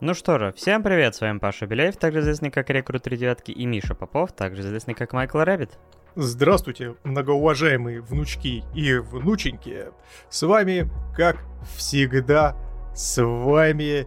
Ну 0.00 0.14
что 0.14 0.38
же, 0.38 0.52
всем 0.52 0.84
привет, 0.84 1.16
с 1.16 1.20
вами 1.20 1.40
Паша 1.40 1.66
Беляев, 1.66 1.96
также 1.96 2.20
известный 2.20 2.52
как 2.52 2.70
Рекрут 2.70 3.02
3 3.02 3.16
девятки, 3.16 3.50
и 3.50 3.66
Миша 3.66 3.96
Попов, 3.96 4.30
также 4.30 4.62
известный 4.62 4.94
как 4.94 5.12
Майкл 5.12 5.38
Рэббит. 5.38 5.76
Здравствуйте, 6.14 6.94
многоуважаемые 7.02 8.00
внучки 8.00 8.62
и 8.76 8.94
внученьки. 8.94 9.86
С 10.30 10.42
вами, 10.46 10.88
как 11.16 11.38
всегда, 11.76 12.56
с 12.94 13.20
вами 13.20 14.06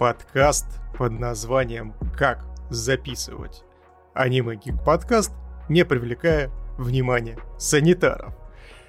подкаст 0.00 0.66
под 0.98 1.12
названием 1.12 1.94
«Как 2.18 2.44
записывать 2.68 3.62
аниме 4.14 4.56
гик 4.56 4.82
подкаст, 4.84 5.32
не 5.68 5.84
привлекая 5.84 6.50
внимания 6.76 7.38
санитаров». 7.56 8.34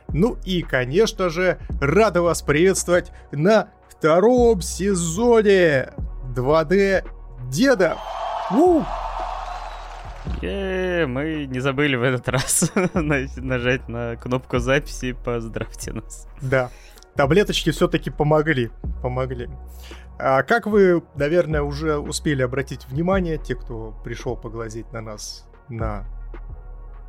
Ну 0.07 0.39
и, 0.43 0.63
конечно 0.63 1.29
же, 1.29 1.59
рады 1.79 2.23
вас 2.23 2.41
приветствовать 2.41 3.11
на 3.31 3.69
втором 3.87 4.61
сезоне 4.61 5.93
2D 6.33 7.03
Деда. 7.49 7.97
У! 8.51 8.81
Е, 10.41 11.05
мы 11.07 11.45
не 11.45 11.59
забыли 11.59 11.95
в 11.95 12.03
этот 12.03 12.29
раз 12.29 12.71
нажать 12.93 13.87
на 13.89 14.15
кнопку 14.15 14.59
записи 14.59 15.13
«Поздравьте 15.13 15.93
нас». 15.93 16.27
Да, 16.41 16.69
таблеточки 17.15 17.71
все-таки 17.71 18.09
помогли, 18.09 18.71
помогли. 19.01 19.49
А 20.19 20.43
как 20.43 20.67
вы, 20.67 21.01
наверное, 21.15 21.63
уже 21.63 21.97
успели 21.97 22.43
обратить 22.43 22.87
внимание, 22.87 23.37
те, 23.37 23.55
кто 23.55 23.99
пришел 24.03 24.37
поглазеть 24.37 24.91
на 24.93 25.01
нас 25.01 25.47
на 25.69 26.05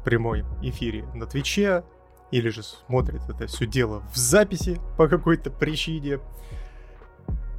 прямой 0.04 0.44
эфире 0.62 1.04
на 1.14 1.26
Твиче, 1.26 1.84
или 2.30 2.48
же 2.48 2.62
смотрит 2.62 3.20
это 3.28 3.46
все 3.46 3.66
дело 3.66 4.02
в 4.12 4.16
записи 4.16 4.80
по 4.96 5.06
какой-то 5.06 5.50
причине, 5.50 6.18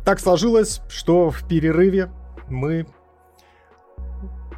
так 0.03 0.19
сложилось, 0.19 0.81
что 0.89 1.29
в 1.29 1.47
перерыве 1.47 2.11
мы 2.49 2.85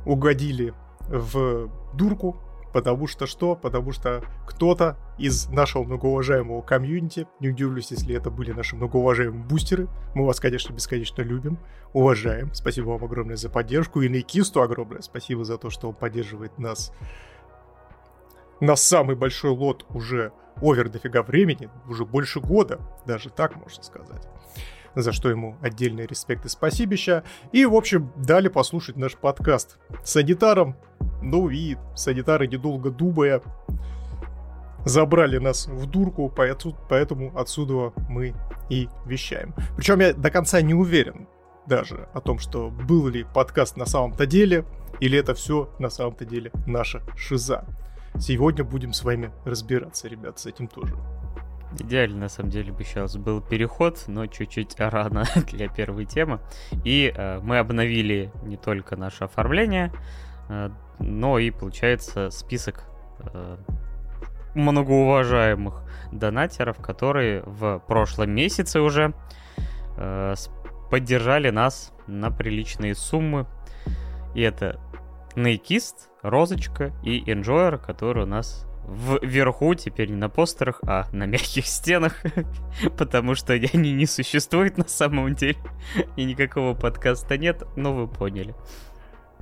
угодили 0.06 0.74
в 1.08 1.70
дурку, 1.94 2.38
потому 2.74 3.08
что 3.08 3.28
что? 3.28 3.56
Потому 3.56 3.92
что 3.92 4.24
кто-то 4.48 4.98
из 5.18 5.48
нашего 5.48 5.84
многоуважаемого 5.84 6.62
комьюнити, 6.62 7.28
не 7.40 7.50
удивлюсь, 7.50 7.92
если 7.92 8.16
это 8.16 8.30
были 8.30 8.52
наши 8.52 8.76
многоуважаемые 8.76 9.44
бустеры, 9.44 9.88
мы 10.14 10.26
вас, 10.26 10.40
конечно, 10.40 10.74
бесконечно 10.74 11.22
любим, 11.22 11.60
уважаем, 11.94 12.54
спасибо 12.54 12.90
вам 12.90 13.04
огромное 13.04 13.36
за 13.36 13.50
поддержку, 13.50 14.02
и 14.02 14.10
Нейкисту 14.10 14.62
огромное 14.62 15.02
спасибо 15.02 15.46
за 15.46 15.58
то, 15.58 15.70
что 15.70 15.90
он 15.90 15.96
поддерживает 15.96 16.58
нас 16.58 16.92
на 18.60 18.76
самый 18.76 19.16
большой 19.16 19.52
лот 19.52 19.86
уже 19.90 20.32
овер 20.62 20.90
дофига 20.90 21.22
времени, 21.22 21.70
уже 21.88 22.06
больше 22.06 22.40
года, 22.40 22.80
даже 23.06 23.30
так 23.30 23.56
можно 23.56 23.84
сказать 23.84 24.28
за 24.96 25.12
что 25.12 25.30
ему 25.30 25.58
отдельный 25.62 26.06
респект 26.06 26.46
и 26.46 26.50
спасибища. 26.50 27.24
И, 27.52 27.66
в 27.66 27.76
общем, 27.76 28.12
дали 28.16 28.48
послушать 28.48 28.98
наш 28.98 29.16
подкаст 29.16 29.78
санитаром. 30.04 30.76
Ну 31.22 31.50
и 31.50 31.76
санитары, 31.96 32.48
недолго 32.48 32.90
думая, 32.90 33.42
забрали 34.86 35.38
нас 35.38 35.68
в 35.68 35.86
дурку, 35.88 36.30
поэтому 36.30 37.38
отсюда 37.38 37.94
мы 38.10 38.34
и 38.70 38.88
вещаем. 39.06 39.54
Причем 39.76 40.00
я 40.00 40.14
до 40.14 40.30
конца 40.30 40.62
не 40.62 40.74
уверен 40.74 41.28
даже 41.68 42.08
о 42.14 42.22
том, 42.22 42.40
что 42.40 42.70
был 42.70 43.08
ли 43.08 43.24
подкаст 43.24 43.76
на 43.78 43.86
самом-то 43.86 44.26
деле, 44.26 44.66
или 45.00 45.18
это 45.18 45.34
все 45.34 45.70
на 45.80 45.90
самом-то 45.90 46.26
деле 46.26 46.52
наша 46.68 47.02
шиза. 47.16 47.66
Сегодня 48.20 48.64
будем 48.64 48.94
с 48.94 49.04
вами 49.04 49.32
разбираться, 49.44 50.08
ребят, 50.08 50.40
с 50.40 50.46
этим 50.46 50.68
тоже. 50.68 50.96
Идеально, 51.80 52.18
на 52.20 52.30
самом 52.30 52.50
деле, 52.50 52.72
бы 52.72 52.84
сейчас 52.84 53.18
был 53.18 53.42
переход, 53.42 54.04
но 54.08 54.28
чуть-чуть 54.28 54.76
рано 54.80 55.26
для 55.52 55.68
первой 55.68 56.06
темы. 56.06 56.40
И 56.84 57.14
э, 57.16 57.40
мы 57.42 57.58
обновили 57.58 58.32
не 58.44 58.58
только 58.58 58.96
наше 58.96 59.26
оформление, 59.26 59.92
э, 60.50 60.70
но 61.00 61.40
и, 61.40 61.52
получается, 61.52 62.30
список 62.30 62.84
э, 63.20 63.58
многоуважаемых 64.56 65.84
донатеров, 66.12 66.78
которые 66.78 67.44
в 67.46 67.80
прошлом 67.80 68.32
месяце 68.32 68.80
уже 68.80 69.14
э, 69.98 70.34
поддержали 70.90 71.50
нас 71.50 71.94
на 72.08 72.32
приличные 72.32 72.96
суммы. 72.96 73.48
И 74.34 74.42
это 74.42 74.80
Нейкист, 75.36 76.10
Розочка 76.22 76.94
и 77.04 77.22
Enjoyer, 77.26 77.78
которые 77.78 78.26
у 78.26 78.30
нас 78.30 78.66
вверху, 78.88 79.74
теперь 79.76 80.10
не 80.10 80.16
на 80.16 80.30
постерах, 80.30 80.80
а 80.84 81.08
на 81.12 81.26
мягких 81.26 81.66
стенах, 81.66 82.22
потому 82.98 83.36
что 83.36 83.54
они 83.54 83.94
не 83.94 84.06
существуют 84.06 84.78
на 84.78 84.88
самом 84.88 85.36
деле, 85.36 85.58
и 86.16 86.26
никакого 86.26 86.74
подкаста 86.74 87.38
нет, 87.38 87.64
но 87.76 87.94
вы 87.94 88.08
поняли. 88.08 88.56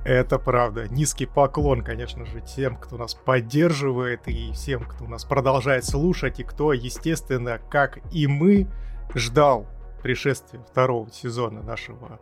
Это 0.04 0.38
правда. 0.38 0.86
Низкий 0.88 1.24
поклон, 1.24 1.82
конечно 1.82 2.26
же, 2.26 2.42
тем, 2.42 2.76
кто 2.76 2.98
нас 2.98 3.14
поддерживает, 3.14 4.28
и 4.28 4.52
всем, 4.52 4.84
кто 4.84 5.06
нас 5.06 5.24
продолжает 5.24 5.86
слушать, 5.86 6.40
и 6.40 6.44
кто, 6.44 6.74
естественно, 6.74 7.58
как 7.70 8.00
и 8.12 8.26
мы, 8.26 8.68
ждал 9.14 9.66
пришествия 10.02 10.60
второго 10.60 11.10
сезона 11.10 11.62
нашего 11.62 12.20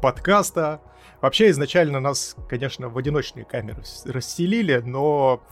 подкаста. 0.00 0.80
Вообще, 1.20 1.50
изначально 1.50 1.98
нас, 1.98 2.36
конечно, 2.48 2.88
в 2.88 2.96
одиночные 2.96 3.44
камеры 3.44 3.82
расселили, 4.04 4.80
но 4.84 5.42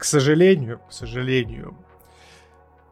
к 0.00 0.04
сожалению, 0.04 0.80
к 0.88 0.92
сожалению, 0.92 1.76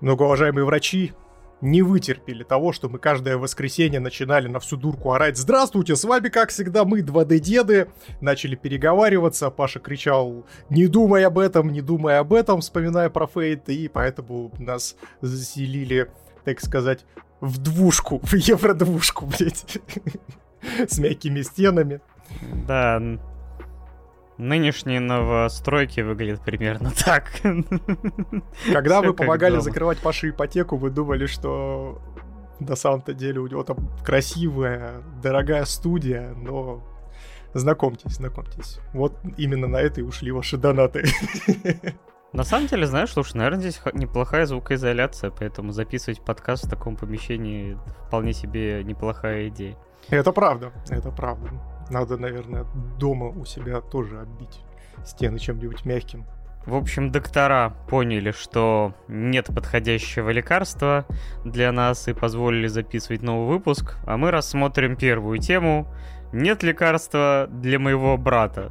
многоуважаемые 0.02 0.66
врачи 0.66 1.14
не 1.62 1.80
вытерпели 1.80 2.44
того, 2.44 2.70
что 2.72 2.90
мы 2.90 2.98
каждое 2.98 3.38
воскресенье 3.38 3.98
начинали 3.98 4.46
на 4.46 4.60
всю 4.60 4.76
дурку 4.76 5.12
орать 5.12 5.38
«Здравствуйте, 5.38 5.96
с 5.96 6.04
вами, 6.04 6.28
как 6.28 6.50
всегда, 6.50 6.84
мы, 6.84 7.00
2D-деды!» 7.00 7.88
Начали 8.20 8.56
переговариваться, 8.56 9.48
Паша 9.48 9.80
кричал 9.80 10.44
«Не 10.68 10.86
думай 10.86 11.24
об 11.24 11.38
этом, 11.38 11.72
не 11.72 11.80
думай 11.80 12.18
об 12.18 12.34
этом», 12.34 12.60
вспоминая 12.60 13.08
про 13.08 13.26
Фейт, 13.26 13.70
и 13.70 13.88
поэтому 13.88 14.52
нас 14.58 14.94
заселили, 15.22 16.10
так 16.44 16.60
сказать, 16.60 17.06
в 17.40 17.56
двушку, 17.56 18.20
в 18.22 18.34
евро-двушку, 18.34 19.24
блядь, 19.24 19.78
с 20.86 20.98
мягкими 20.98 21.40
стенами. 21.40 22.02
Да, 22.66 23.00
Нынешние 24.38 25.00
новостройки 25.00 26.00
выглядят 26.00 26.42
примерно 26.42 26.92
так. 27.04 27.32
Когда 28.72 29.02
вы 29.02 29.12
помогали 29.12 29.58
закрывать 29.58 29.98
Паше 29.98 30.30
ипотеку, 30.30 30.76
вы 30.76 30.90
думали, 30.90 31.26
что 31.26 32.00
на 32.60 32.76
самом-то 32.76 33.14
деле 33.14 33.40
у 33.40 33.46
него 33.48 33.64
там 33.64 33.76
красивая, 34.04 35.02
дорогая 35.22 35.64
студия, 35.64 36.34
но 36.36 36.84
знакомьтесь, 37.52 38.12
знакомьтесь. 38.12 38.78
Вот 38.92 39.18
именно 39.36 39.66
на 39.66 39.80
это 39.80 40.00
и 40.00 40.04
ушли 40.04 40.30
ваши 40.30 40.56
донаты. 40.56 41.04
На 42.32 42.44
самом 42.44 42.66
деле, 42.66 42.86
знаешь, 42.86 43.10
слушай, 43.10 43.36
наверное, 43.36 43.60
здесь 43.60 43.80
неплохая 43.94 44.44
звукоизоляция, 44.44 45.30
поэтому 45.30 45.72
записывать 45.72 46.20
подкаст 46.20 46.66
в 46.66 46.70
таком 46.70 46.94
помещении 46.94 47.78
вполне 48.06 48.34
себе 48.34 48.84
неплохая 48.84 49.48
идея. 49.48 49.76
Это 50.10 50.30
правда, 50.32 50.70
это 50.90 51.10
правда. 51.10 51.50
Надо, 51.90 52.16
наверное, 52.16 52.66
дома 52.98 53.28
у 53.28 53.44
себя 53.44 53.80
тоже 53.80 54.20
оббить 54.20 54.60
стены 55.04 55.38
чем-нибудь 55.38 55.84
мягким. 55.84 56.26
В 56.66 56.74
общем, 56.74 57.10
доктора 57.10 57.74
поняли, 57.88 58.30
что 58.30 58.94
нет 59.08 59.46
подходящего 59.46 60.28
лекарства 60.28 61.06
для 61.44 61.72
нас 61.72 62.08
и 62.08 62.12
позволили 62.12 62.66
записывать 62.66 63.22
новый 63.22 63.48
выпуск, 63.48 63.96
а 64.04 64.18
мы 64.18 64.30
рассмотрим 64.30 64.96
первую 64.96 65.38
тему 65.38 65.88
«Нет 66.32 66.62
лекарства 66.62 67.48
для 67.50 67.78
моего 67.78 68.18
брата». 68.18 68.70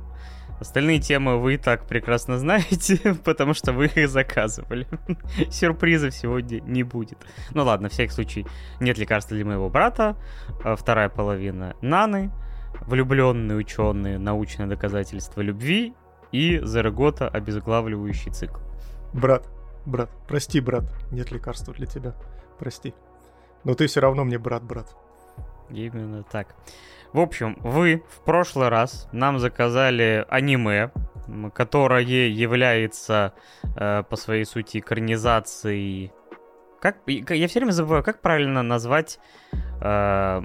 Остальные 0.60 1.00
темы 1.00 1.38
вы 1.38 1.56
и 1.56 1.58
так 1.58 1.88
прекрасно 1.88 2.38
знаете, 2.38 3.16
потому 3.24 3.56
что 3.56 3.74
вы 3.74 3.88
их 3.88 4.10
заказывали. 4.10 4.88
Сюрпризов 5.50 6.14
сегодня 6.14 6.60
не 6.62 6.84
будет. 6.84 7.18
Ну 7.56 7.64
ладно, 7.64 7.90
в 7.90 7.94
всякий 7.94 8.14
случай, 8.14 8.46
нет 8.80 9.00
лекарства 9.00 9.36
для 9.36 9.46
моего 9.46 9.70
брата. 9.70 10.16
А 10.64 10.76
вторая 10.76 11.10
половина 11.10 11.76
Наны— 11.82 12.32
влюбленные 12.82 13.58
ученые, 13.58 14.18
научное 14.18 14.68
доказательство 14.68 15.42
любви 15.42 15.94
и 16.32 16.60
Зарегота 16.60 17.28
обезглавливающий 17.28 18.32
цикл. 18.32 18.60
Брат, 19.14 19.48
брат, 19.86 20.10
прости, 20.28 20.60
брат, 20.60 20.86
нет 21.12 21.32
лекарства 21.32 21.74
для 21.74 21.86
тебя, 21.86 22.14
прости. 22.60 22.94
Но 23.64 23.74
ты 23.74 23.88
все 23.88 24.00
равно 24.00 24.24
мне 24.24 24.38
брат, 24.38 24.64
брат. 24.64 24.96
Именно 25.70 26.24
так. 26.24 26.56
В 27.14 27.20
общем, 27.20 27.58
вы 27.62 28.04
в 28.10 28.24
прошлый 28.24 28.70
раз 28.70 29.08
нам 29.12 29.40
заказали 29.40 30.26
аниме, 30.30 30.92
которое 31.54 32.02
является 32.02 33.34
э, 33.76 34.04
по 34.04 34.16
своей 34.16 34.46
сути 34.46 34.80
экранизацией. 34.80 36.12
Как 36.80 36.98
я 37.08 37.48
все 37.48 37.60
время 37.60 37.72
забываю, 37.72 38.04
как 38.04 38.22
правильно 38.22 38.62
назвать 38.62 39.20
э, 39.82 40.42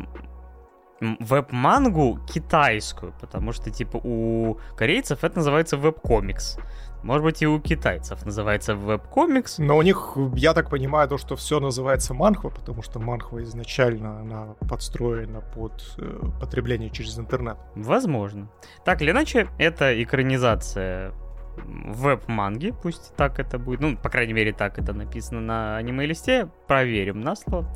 веб-мангу 1.21 2.19
китайскую, 2.27 3.13
потому 3.21 3.53
что, 3.53 3.71
типа, 3.71 4.01
у 4.03 4.59
корейцев 4.77 5.25
это 5.25 5.37
называется 5.37 5.77
веб-комикс. 5.77 6.59
Может 7.03 7.25
быть, 7.25 7.43
и 7.43 7.47
у 7.47 7.59
китайцев 7.61 8.25
называется 8.25 8.77
веб-комикс. 8.77 9.59
Но 9.59 9.77
у 9.77 9.83
них, 9.83 10.17
я 10.37 10.55
так 10.55 10.71
понимаю, 10.71 11.09
то, 11.09 11.19
что 11.19 11.35
все 11.35 11.59
называется 11.59 12.15
манхва, 12.15 12.51
потому 12.51 12.83
что 12.83 13.01
манхва 13.01 13.43
изначально 13.43 14.21
она 14.21 14.55
подстроена 14.69 15.41
под 15.41 15.97
э, 15.99 16.21
потребление 16.41 16.91
через 16.91 17.19
интернет. 17.19 17.59
Возможно. 17.75 18.49
Так 18.85 19.03
или 19.03 19.11
иначе, 19.11 19.49
это 19.59 20.01
экранизация 20.01 21.13
веб-манги, 21.57 22.73
пусть 22.83 23.15
так 23.17 23.41
это 23.41 23.59
будет. 23.59 23.81
Ну, 23.81 23.97
по 23.97 24.09
крайней 24.09 24.33
мере, 24.33 24.53
так 24.53 24.79
это 24.79 24.93
написано 24.93 25.41
на 25.41 25.77
аниме-листе. 25.77 26.49
Проверим 26.69 27.21
на 27.21 27.35
слово. 27.35 27.67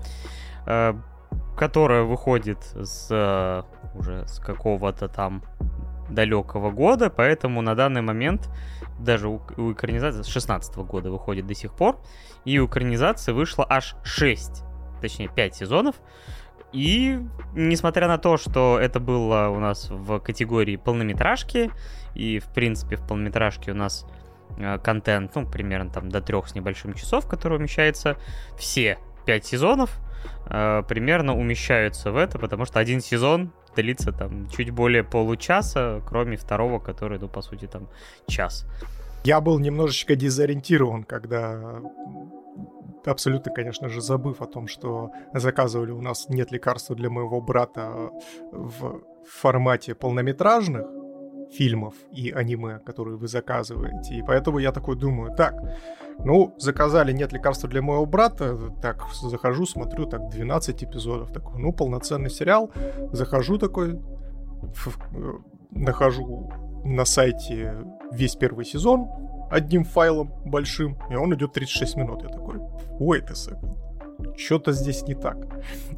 Которая 1.57 2.03
выходит 2.03 2.59
с 2.75 3.09
э, 3.11 3.63
уже 3.97 4.27
с 4.27 4.39
какого-то 4.39 5.09
там 5.09 5.43
далекого 6.11 6.71
года, 6.71 7.11
поэтому 7.11 7.63
на 7.63 7.75
данный 7.75 8.03
момент 8.03 8.49
даже 8.99 9.29
у, 9.29 9.41
у 9.57 9.73
экранизации 9.73 10.23
с 10.23 10.27
16 10.27 10.77
года 10.77 11.11
выходит 11.11 11.47
до 11.47 11.55
сих 11.55 11.73
пор, 11.73 11.99
и 12.45 12.59
у 12.59 12.67
экранизации 12.67 13.33
вышло 13.33 13.67
аж 13.69 13.97
6, 14.05 14.63
точнее 15.01 15.29
5 15.29 15.55
сезонов, 15.55 15.97
и 16.73 17.19
несмотря 17.55 18.09
на 18.09 18.19
то, 18.19 18.37
что 18.37 18.79
это 18.79 19.01
было 19.01 19.49
у 19.49 19.59
нас 19.59 19.89
в 19.91 20.19
категории 20.21 20.77
полнометражки, 20.77 21.71
и 22.15 22.39
в 22.39 22.47
принципе 22.53 22.97
в 22.97 23.07
полнометражке 23.07 23.73
у 23.73 23.75
нас 23.75 24.07
э, 24.59 24.79
контент, 24.79 25.35
ну, 25.35 25.47
примерно 25.47 25.91
там 25.91 26.09
до 26.11 26.21
трех 26.21 26.49
с 26.49 26.55
небольшим 26.55 26.95
часов, 26.95 27.27
который 27.27 27.59
умещается, 27.59 28.17
все 28.59 28.99
5 29.27 29.45
сезонов 29.45 29.99
э, 30.49 30.83
примерно 30.89 31.37
умещаются 31.37 32.13
в 32.13 32.17
это, 32.17 32.39
потому 32.39 32.65
что 32.65 32.81
один 32.81 33.01
сезон 33.01 33.53
длится 33.75 34.13
там 34.13 34.49
чуть 34.49 34.71
более 34.71 35.05
получаса, 35.05 36.03
кроме 36.07 36.37
второго, 36.37 36.79
который, 36.79 37.19
ну, 37.19 37.29
по 37.29 37.43
сути, 37.43 37.67
там 37.67 37.89
час. 38.27 38.67
Я 39.25 39.41
был 39.41 39.59
немножечко 39.59 40.15
дезориентирован, 40.15 41.05
когда 41.05 41.81
абсолютно, 43.05 43.53
конечно 43.53 43.89
же, 43.89 44.01
забыв 44.01 44.41
о 44.41 44.47
том, 44.47 44.69
что 44.69 45.11
заказывали 45.35 45.91
у 45.91 46.01
нас 46.01 46.29
«Нет 46.29 46.53
лекарства 46.53 46.97
для 46.97 47.11
моего 47.11 47.41
брата» 47.41 48.11
в 48.53 49.03
формате 49.29 49.95
полнометражных 49.95 50.87
фильмов 51.53 51.95
и 52.13 52.31
аниме, 52.31 52.79
которые 52.81 53.17
вы 53.17 53.29
заказываете. 53.29 54.15
И 54.15 54.23
поэтому 54.23 54.59
я 54.59 54.73
такой 54.73 54.97
думаю, 54.97 55.35
так, 55.37 55.55
ну, 56.25 56.55
заказали 56.59 57.13
«Нет 57.13 57.33
лекарства 57.33 57.69
для 57.69 57.83
моего 57.83 58.07
брата», 58.07 58.57
так, 58.83 59.07
захожу, 59.23 59.67
смотрю, 59.67 60.07
так, 60.07 60.29
12 60.31 60.85
эпизодов, 60.85 61.33
такой, 61.33 61.61
ну, 61.61 61.73
полноценный 61.73 62.31
сериал, 62.31 62.71
захожу 63.13 63.59
такой, 63.59 63.95
э, 63.95 65.33
нахожу 65.71 66.51
на 66.85 67.05
сайте 67.05 67.75
весь 68.13 68.37
первый 68.37 68.65
сезон 68.65 69.09
одним 69.51 69.85
файлом 69.85 70.33
большим, 70.45 70.99
и 71.11 71.17
он 71.17 71.35
идет 71.35 71.53
36 71.53 71.97
минут. 71.97 72.23
Я 72.23 72.29
такой, 72.29 72.57
wait 72.99 73.29
a 73.31 73.35
second 73.35 73.86
что-то 74.37 74.73
здесь 74.73 75.03
не 75.03 75.15
так. 75.15 75.37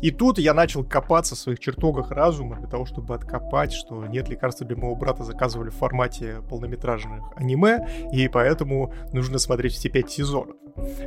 И 0.00 0.11
тут 0.11 0.38
я 0.38 0.55
начал 0.55 0.85
копаться 0.85 1.35
в 1.35 1.38
своих 1.38 1.59
чертогах 1.59 2.11
разума 2.11 2.56
для 2.56 2.69
того, 2.69 2.85
чтобы 2.85 3.15
откопать, 3.15 3.73
что 3.73 4.06
нет 4.06 4.29
лекарства 4.29 4.67
для 4.67 4.76
моего 4.76 4.94
брата 4.94 5.25
заказывали 5.25 5.70
в 5.70 5.75
формате 5.76 6.43
полнометражных 6.49 7.25
аниме, 7.37 7.87
и 8.12 8.29
поэтому 8.29 8.93
нужно 9.12 9.38
смотреть 9.38 9.75
все 9.75 9.88
пять 9.88 10.11
сезонов. 10.11 10.56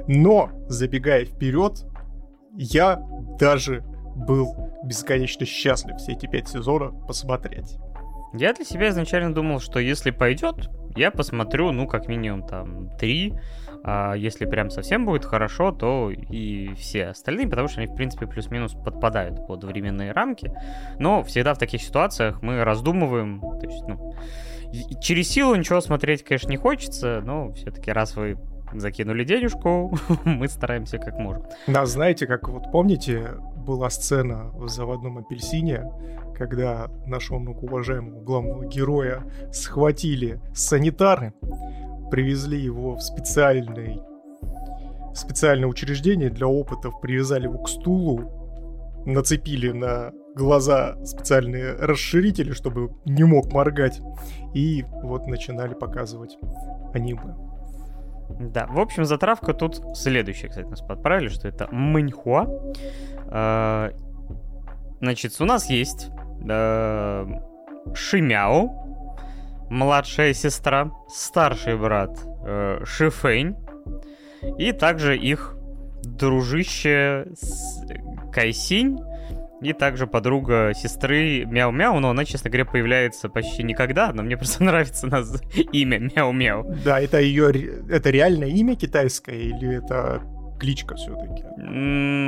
Но, 0.08 0.50
забегая 0.68 1.26
вперед, 1.26 1.86
я 2.56 3.02
даже 3.40 3.84
был 4.16 4.56
бесконечно 4.84 5.46
счастлив 5.46 5.98
все 5.98 6.14
эти 6.14 6.26
пять 6.26 6.50
сезонов 6.50 6.94
посмотреть. 7.08 7.78
Я 8.34 8.54
для 8.54 8.66
себя 8.66 8.90
изначально 8.90 9.34
думал, 9.34 9.60
что 9.60 9.80
если 9.80 10.12
пойдет, 10.12 10.70
я 10.96 11.12
посмотрю, 11.12 11.72
ну, 11.72 11.88
как 11.88 12.08
минимум, 12.08 12.46
там, 12.46 12.90
три, 12.98 13.34
а 13.84 14.14
если 14.14 14.46
прям 14.46 14.70
совсем 14.70 15.06
будет 15.06 15.26
хорошо, 15.26 15.72
то 15.72 16.12
и 16.12 16.74
все 16.76 17.08
остальные, 17.08 17.48
потому 17.48 17.68
что 17.68 17.82
они, 17.82 17.92
в 17.92 17.96
принципе, 17.96 18.28
плюс-минус 18.28 18.74
подпадают 18.74 19.48
под 19.48 19.64
временные 19.64 20.12
рамки. 20.12 20.52
Но 21.00 21.24
всегда 21.24 21.54
в 21.54 21.58
таких 21.58 21.82
ситуациях 21.82 22.42
мы 22.42 22.64
раздумываем, 22.64 23.40
то 23.40 23.68
есть, 23.68 23.84
ну, 23.88 24.14
через 25.02 25.30
силу 25.30 25.56
ничего 25.56 25.82
смотреть, 25.82 26.24
конечно, 26.24 26.50
не 26.50 26.58
хочется, 26.58 27.22
но 27.24 27.52
все-таки 27.54 27.92
раз 27.92 28.16
вы 28.16 28.38
закинули 28.74 29.24
денежку, 29.24 29.98
мы 30.26 30.48
стараемся 30.48 30.98
как 30.98 31.18
можем. 31.18 31.44
Да, 31.68 31.86
знаете, 31.86 32.28
как 32.28 32.48
вот 32.48 32.72
помните, 32.72 33.32
была 33.56 33.90
сцена 33.90 34.52
в 34.54 34.68
«Заводном 34.70 35.18
апельсине», 35.18 35.86
когда 36.36 36.90
нашего 37.06 37.40
многоуважаемого 37.40 38.22
главного 38.22 38.66
героя 38.66 39.24
схватили 39.52 40.42
санитары, 40.54 41.34
привезли 42.12 42.60
его 42.60 42.96
в 42.96 43.02
специальный 43.02 44.02
специальное 45.14 45.68
учреждение 45.68 46.30
для 46.30 46.48
опытов, 46.48 47.02
привязали 47.02 47.44
его 47.44 47.58
к 47.58 47.68
стулу, 47.68 49.04
нацепили 49.06 49.72
на 49.72 50.12
глаза 50.36 50.96
специальные 51.06 51.74
расширители, 51.74 52.54
чтобы 52.54 52.92
не 53.06 53.24
мог 53.24 53.52
моргать, 53.52 54.00
и 54.54 54.86
вот 55.04 55.28
начинали 55.28 55.74
показывать 55.74 56.38
аниме. 56.94 57.36
Да, 58.40 58.66
в 58.68 58.80
общем, 58.80 59.04
затравка 59.04 59.54
тут 59.54 59.82
следующая, 59.98 60.48
кстати, 60.48 60.68
нас 60.68 60.82
подправили, 60.82 61.28
что 61.28 61.50
это 61.50 61.68
Мэньхуа. 61.72 62.48
А, 63.28 63.92
значит, 65.02 65.40
у 65.42 65.46
нас 65.46 65.70
есть 65.70 66.10
э, 66.48 67.26
Шимяо, 67.94 68.91
младшая 69.72 70.34
сестра, 70.34 70.92
старший 71.08 71.78
брат 71.78 72.20
э, 72.46 72.82
Шифэнь 72.86 73.56
и 74.60 74.74
также 74.74 75.18
их 75.18 75.56
дружище 76.04 77.28
Кайсинь 78.34 79.00
и 79.62 79.72
также 79.72 80.08
подруга 80.08 80.74
сестры 80.76 81.46
Мяу-Мяу, 81.46 82.00
но 82.00 82.10
она, 82.10 82.26
честно 82.26 82.50
говоря, 82.50 82.66
появляется 82.66 83.30
почти 83.30 83.64
никогда, 83.64 84.12
но 84.12 84.24
мне 84.24 84.36
просто 84.38 84.62
нравится 84.64 85.08
нас 85.08 85.42
имя 85.72 86.00
Мяу-Мяу. 86.00 86.76
Да, 86.84 87.00
это 87.00 87.22
ее, 87.22 87.50
это 87.90 88.10
реальное 88.10 88.50
имя 88.50 88.76
китайское 88.76 89.38
или 89.38 89.78
это 89.78 90.22
кличка 90.62 90.96
все-таки? 90.96 91.44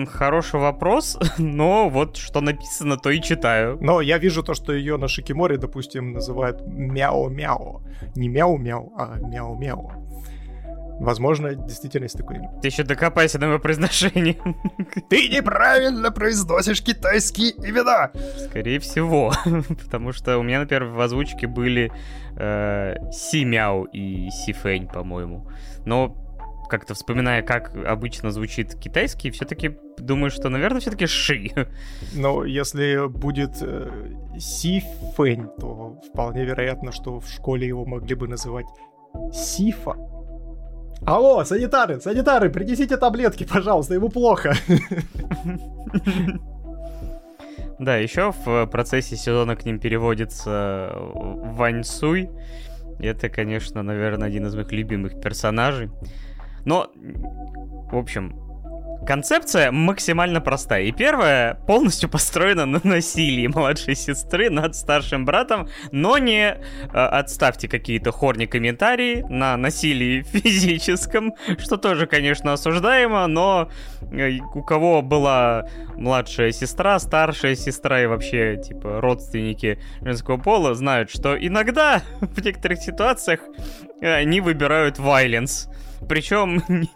хороший 0.05 0.59
вопрос, 0.59 1.17
но 1.37 1.89
вот 1.89 2.17
что 2.17 2.41
написано, 2.41 2.97
то 2.97 3.09
и 3.09 3.21
читаю. 3.21 3.77
Но 3.81 4.01
я 4.01 4.17
вижу 4.17 4.43
то, 4.43 4.53
что 4.53 4.73
ее 4.73 4.97
на 4.97 5.07
Шикиморе, 5.07 5.57
допустим, 5.57 6.13
называют 6.13 6.61
мяу-мяу. 6.65 7.81
Не 8.15 8.29
мяу-мяу, 8.29 8.91
а 8.97 9.17
мяу-мяу. 9.19 9.91
Возможно, 10.99 11.55
действительно 11.55 12.05
есть 12.05 12.17
такое 12.17 12.37
имя. 12.37 12.51
Ты 12.61 12.67
еще 12.67 12.83
докопайся 12.83 13.39
до 13.39 13.47
моего 13.47 13.59
произношения. 13.59 14.35
Ты 15.09 15.27
неправильно 15.27 16.11
произносишь 16.11 16.81
китайские 16.81 17.51
имена! 17.51 18.11
Скорее 18.49 18.79
всего. 18.79 19.33
Потому 19.83 20.13
что 20.13 20.37
у 20.37 20.43
меня, 20.43 20.59
например, 20.59 20.85
в 20.85 21.01
озвучке 21.01 21.47
были 21.47 21.91
э, 22.37 22.95
Си 23.11 23.43
Мяу 23.45 23.83
и 23.85 24.29
Си 24.29 24.53
Фэнь, 24.53 24.87
по-моему. 24.87 25.49
Но 25.85 26.22
как-то 26.67 26.93
вспоминая, 26.93 27.41
как 27.41 27.75
обычно 27.85 28.31
звучит 28.31 28.75
китайский, 28.75 29.31
все-таки 29.31 29.77
думаю, 29.97 30.31
что, 30.31 30.49
наверное, 30.49 30.81
все-таки 30.81 31.05
Ши. 31.05 31.51
Но 32.13 32.45
если 32.45 33.07
будет 33.07 33.61
э, 33.61 33.89
Си 34.37 34.83
Фэнь, 35.15 35.47
то 35.59 36.01
вполне 36.09 36.45
вероятно, 36.45 36.91
что 36.91 37.19
в 37.19 37.29
школе 37.29 37.67
его 37.67 37.85
могли 37.85 38.15
бы 38.15 38.27
называть 38.27 38.65
Сифа. 39.31 39.95
Алло, 41.05 41.43
санитары, 41.43 41.99
санитары, 41.99 42.49
принесите 42.49 42.97
таблетки, 42.97 43.43
пожалуйста, 43.43 43.93
ему 43.93 44.09
плохо. 44.09 44.55
Да, 47.79 47.97
еще 47.97 48.31
в 48.31 48.67
процессе 48.67 49.15
сезона 49.17 49.55
к 49.55 49.65
ним 49.65 49.79
переводится 49.79 50.91
Вань 50.95 51.83
Суй. 51.83 52.29
Это, 52.99 53.29
конечно, 53.29 53.83
наверное, 53.83 54.27
один 54.27 54.45
из 54.45 54.55
моих 54.55 54.71
любимых 54.71 55.19
персонажей. 55.19 55.89
Но, 56.65 56.91
в 57.91 57.97
общем, 57.97 58.43
Концепция 59.05 59.71
максимально 59.71 60.39
простая. 60.39 60.83
И 60.83 60.91
первая 60.91 61.55
полностью 61.67 62.09
построена 62.09 62.65
на 62.65 62.79
насилии 62.83 63.47
младшей 63.47 63.95
сестры 63.95 64.49
над 64.49 64.75
старшим 64.75 65.25
братом, 65.25 65.67
но 65.91 66.17
не 66.17 66.51
э, 66.51 66.57
отставьте 66.93 67.67
какие-то 67.67 68.11
хорни 68.11 68.45
комментарии 68.45 69.25
на 69.27 69.57
насилии 69.57 70.21
физическом, 70.23 71.33
что 71.57 71.77
тоже, 71.77 72.07
конечно, 72.07 72.53
осуждаемо, 72.53 73.27
но 73.27 73.69
э, 74.11 74.37
у 74.55 74.63
кого 74.63 75.01
была 75.01 75.67
младшая 75.95 76.51
сестра, 76.51 76.97
старшая 76.99 77.55
сестра 77.55 78.01
и 78.01 78.05
вообще, 78.05 78.57
типа, 78.57 79.01
родственники 79.01 79.79
женского 80.01 80.37
пола, 80.37 80.75
знают, 80.75 81.09
что 81.09 81.35
иногда 81.35 82.01
в 82.21 82.43
некоторых 82.43 82.79
ситуациях 82.79 83.41
э, 84.01 84.13
они 84.13 84.39
выбирают 84.39 84.97
violence 84.97 85.67
Причем, 86.07 86.61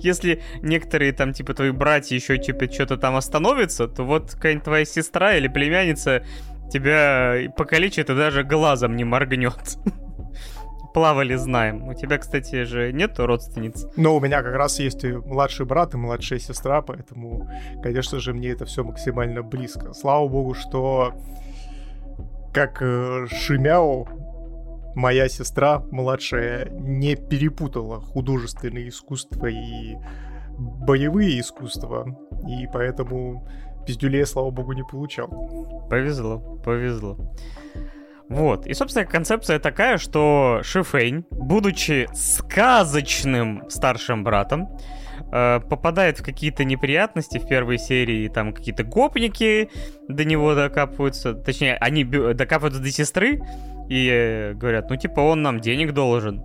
если 0.00 0.42
некоторые 0.62 1.12
там, 1.12 1.32
типа, 1.32 1.54
твои 1.54 1.70
братья 1.70 2.14
еще, 2.14 2.38
типа, 2.38 2.70
что-то 2.70 2.96
там 2.96 3.16
остановятся, 3.16 3.88
то 3.88 4.04
вот 4.04 4.32
какая-нибудь 4.32 4.64
твоя 4.64 4.84
сестра 4.84 5.34
или 5.36 5.48
племянница 5.48 6.24
тебя 6.70 7.36
покалечит 7.56 8.10
и 8.10 8.14
даже 8.14 8.44
глазом 8.44 8.96
не 8.96 9.04
моргнет. 9.04 9.78
Плавали, 10.94 11.36
знаем. 11.36 11.88
У 11.88 11.94
тебя, 11.94 12.18
кстати 12.18 12.64
же, 12.64 12.92
нет 12.92 13.18
родственниц? 13.18 13.86
Ну, 13.96 14.16
у 14.16 14.20
меня 14.20 14.42
как 14.42 14.54
раз 14.54 14.80
есть 14.80 15.04
и 15.04 15.12
младший 15.12 15.64
брат, 15.64 15.94
и 15.94 15.96
младшая 15.96 16.40
сестра, 16.40 16.82
поэтому, 16.82 17.48
конечно 17.82 18.18
же, 18.18 18.34
мне 18.34 18.50
это 18.50 18.64
все 18.64 18.82
максимально 18.82 19.42
близко. 19.42 19.92
Слава 19.92 20.26
богу, 20.26 20.54
что 20.54 21.14
как 22.52 22.82
э, 22.82 23.26
Шимяо, 23.30 24.08
моя 24.94 25.28
сестра 25.28 25.82
младшая 25.90 26.68
не 26.70 27.16
перепутала 27.16 28.00
художественное 28.00 28.88
искусство 28.88 29.46
и 29.46 29.96
боевые 30.58 31.40
искусства, 31.40 32.06
и 32.48 32.66
поэтому 32.72 33.46
пиздюлей, 33.86 34.26
слава 34.26 34.50
богу, 34.50 34.72
не 34.72 34.84
получал. 34.84 35.28
Повезло, 35.88 36.38
повезло. 36.64 37.16
Вот. 38.28 38.66
И, 38.66 38.74
собственно, 38.74 39.04
концепция 39.06 39.58
такая, 39.58 39.98
что 39.98 40.60
Шифейн, 40.62 41.26
будучи 41.30 42.08
сказочным 42.14 43.68
старшим 43.68 44.22
братом, 44.22 44.68
э, 45.32 45.60
попадает 45.68 46.20
в 46.20 46.22
какие-то 46.22 46.62
неприятности 46.64 47.38
в 47.38 47.48
первой 47.48 47.78
серии, 47.78 48.28
там 48.28 48.52
какие-то 48.52 48.84
гопники 48.84 49.68
до 50.06 50.24
него 50.24 50.54
докапываются, 50.54 51.34
точнее, 51.34 51.74
они 51.76 52.04
докапываются 52.04 52.80
до 52.80 52.90
сестры 52.90 53.42
и 53.90 54.52
говорят, 54.54 54.88
ну, 54.88 54.96
типа, 54.96 55.20
он 55.20 55.42
нам 55.42 55.60
денег 55.60 55.92
должен. 55.92 56.44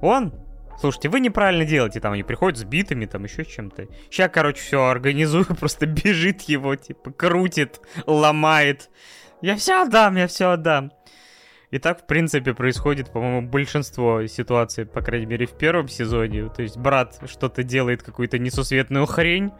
Он? 0.00 0.32
Слушайте, 0.78 1.08
вы 1.08 1.20
неправильно 1.20 1.64
делаете, 1.64 2.00
там 2.00 2.12
они 2.12 2.22
приходят 2.22 2.58
с 2.58 2.64
битами, 2.64 3.06
там 3.06 3.24
еще 3.24 3.44
чем-то. 3.44 3.86
Сейчас, 4.10 4.30
короче, 4.30 4.60
все 4.60 4.84
организую, 4.84 5.46
просто 5.58 5.86
бежит 5.86 6.42
его, 6.42 6.76
типа, 6.76 7.10
крутит, 7.10 7.80
ломает. 8.06 8.90
Я 9.40 9.56
все 9.56 9.82
отдам, 9.82 10.16
я 10.16 10.26
все 10.26 10.50
отдам. 10.50 10.92
И 11.70 11.78
так, 11.78 12.02
в 12.02 12.06
принципе, 12.06 12.54
происходит, 12.54 13.10
по-моему, 13.10 13.48
большинство 13.48 14.26
ситуаций, 14.26 14.84
по 14.86 15.00
крайней 15.00 15.26
мере, 15.26 15.46
в 15.46 15.56
первом 15.56 15.88
сезоне. 15.88 16.48
То 16.48 16.62
есть 16.62 16.76
брат 16.76 17.18
что-то 17.26 17.62
делает, 17.62 18.02
какую-то 18.02 18.38
несусветную 18.38 19.06
хрень, 19.06 19.52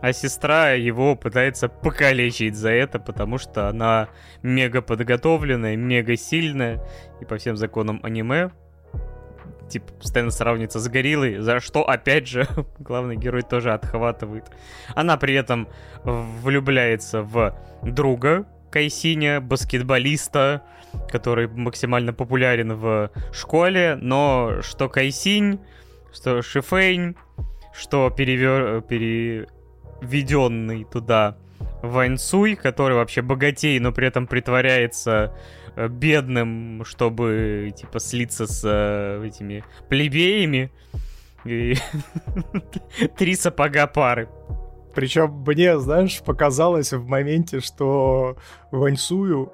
а 0.00 0.12
сестра 0.12 0.72
его 0.72 1.16
пытается 1.16 1.68
покалечить 1.68 2.56
за 2.56 2.70
это, 2.70 2.98
потому 2.98 3.38
что 3.38 3.68
она 3.68 4.08
мега 4.42 4.82
подготовленная, 4.82 5.76
мега 5.76 6.16
сильная, 6.16 6.82
и 7.20 7.24
по 7.24 7.36
всем 7.36 7.56
законам 7.56 8.00
аниме 8.02 8.50
типа, 9.68 9.92
постоянно 9.92 10.30
сравнивается 10.30 10.80
с 10.80 10.88
гориллой, 10.88 11.38
за 11.38 11.60
что, 11.60 11.88
опять 11.88 12.26
же, 12.26 12.46
главный 12.78 13.16
герой 13.16 13.42
тоже 13.42 13.72
отхватывает. 13.72 14.44
Она 14.94 15.16
при 15.16 15.34
этом 15.34 15.68
влюбляется 16.04 17.22
в 17.22 17.54
друга 17.82 18.46
Кайсиня, 18.70 19.40
баскетболиста, 19.40 20.62
который 21.10 21.48
максимально 21.48 22.12
популярен 22.12 22.74
в 22.74 23.10
школе, 23.32 23.96
но 24.00 24.60
что 24.62 24.88
Кайсинь, 24.88 25.60
что 26.12 26.42
Шифейн, 26.42 27.16
что 27.72 28.10
перевер... 28.10 28.82
переведенный 30.00 30.84
туда 30.84 31.36
Ваньсуй, 31.82 32.54
который 32.56 32.96
вообще 32.96 33.22
богатей, 33.22 33.78
но 33.78 33.92
при 33.92 34.06
этом 34.06 34.26
притворяется 34.26 35.34
Э, 35.78 35.86
бедным, 35.86 36.84
чтобы, 36.84 37.72
типа, 37.76 38.00
слиться 38.00 38.48
с 38.48 38.64
э, 38.64 39.24
этими 39.24 39.62
плебеями. 39.88 40.72
И... 41.44 41.76
Три 43.16 43.36
сапога 43.36 43.86
пары. 43.86 44.28
Причем 44.92 45.44
мне, 45.46 45.78
знаешь, 45.78 46.20
показалось 46.20 46.92
в 46.92 47.06
моменте, 47.06 47.60
что 47.60 48.36
Ваньсую 48.72 49.52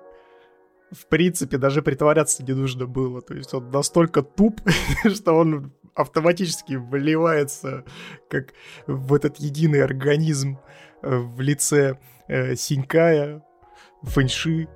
в 0.93 1.07
принципе 1.09 1.59
даже 1.59 1.83
притворяться 1.83 2.43
не 2.43 2.55
нужно 2.55 2.87
было. 2.87 3.21
То 3.21 3.35
есть 3.35 3.53
он 3.53 3.71
настолько 3.71 4.23
туп, 4.23 4.63
что 5.15 5.35
он 5.35 5.75
автоматически 5.95 6.75
вливается 6.75 7.85
как 8.29 8.55
в 8.87 9.15
этот 9.15 9.39
единый 9.39 9.83
организм 9.83 10.59
э, 11.03 11.17
в 11.17 11.41
лице 11.41 11.99
э, 12.29 12.57
Синькая, 12.57 13.43
Фэньши 14.03 14.69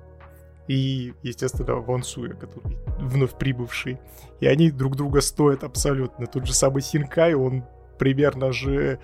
и, 0.67 1.13
естественно, 1.23 1.75
Ван 1.75 2.03
Суя, 2.03 2.33
который 2.33 2.77
вновь 2.99 3.37
прибывший. 3.37 3.99
И 4.39 4.47
они 4.47 4.69
друг 4.71 4.95
друга 4.95 5.21
стоят 5.21 5.63
абсолютно. 5.63 6.27
Тот 6.27 6.45
же 6.45 6.53
самый 6.53 6.81
Синкай, 6.81 7.33
он 7.33 7.63
примерно 7.97 8.51
же 8.51 8.99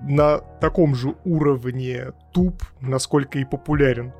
на 0.00 0.38
таком 0.38 0.94
же 0.94 1.14
уровне 1.24 2.12
туп, 2.32 2.62
насколько 2.80 3.38
и 3.38 3.44
популярен. 3.44 4.12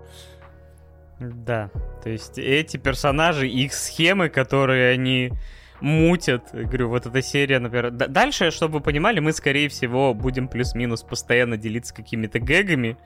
Да, 1.18 1.70
то 2.02 2.10
есть 2.10 2.38
эти 2.38 2.76
персонажи, 2.76 3.48
их 3.48 3.72
схемы, 3.72 4.28
которые 4.28 4.92
они 4.92 5.32
мутят. 5.80 6.50
Говорю, 6.52 6.88
вот 6.88 7.06
эта 7.06 7.23
серия, 7.23 7.58
например... 7.58 7.90
Дальше, 7.90 8.50
чтобы 8.50 8.75
вы 8.75 8.80
понимали, 8.80 9.20
мы, 9.20 9.32
скорее 9.32 9.68
всего, 9.68 10.14
будем 10.14 10.49
плюс-минус 10.49 11.02
постоянно 11.02 11.56
делиться 11.56 11.94
какими-то 11.94 12.38
гэгами, 12.38 12.97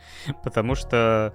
потому 0.43 0.75
что 0.75 1.35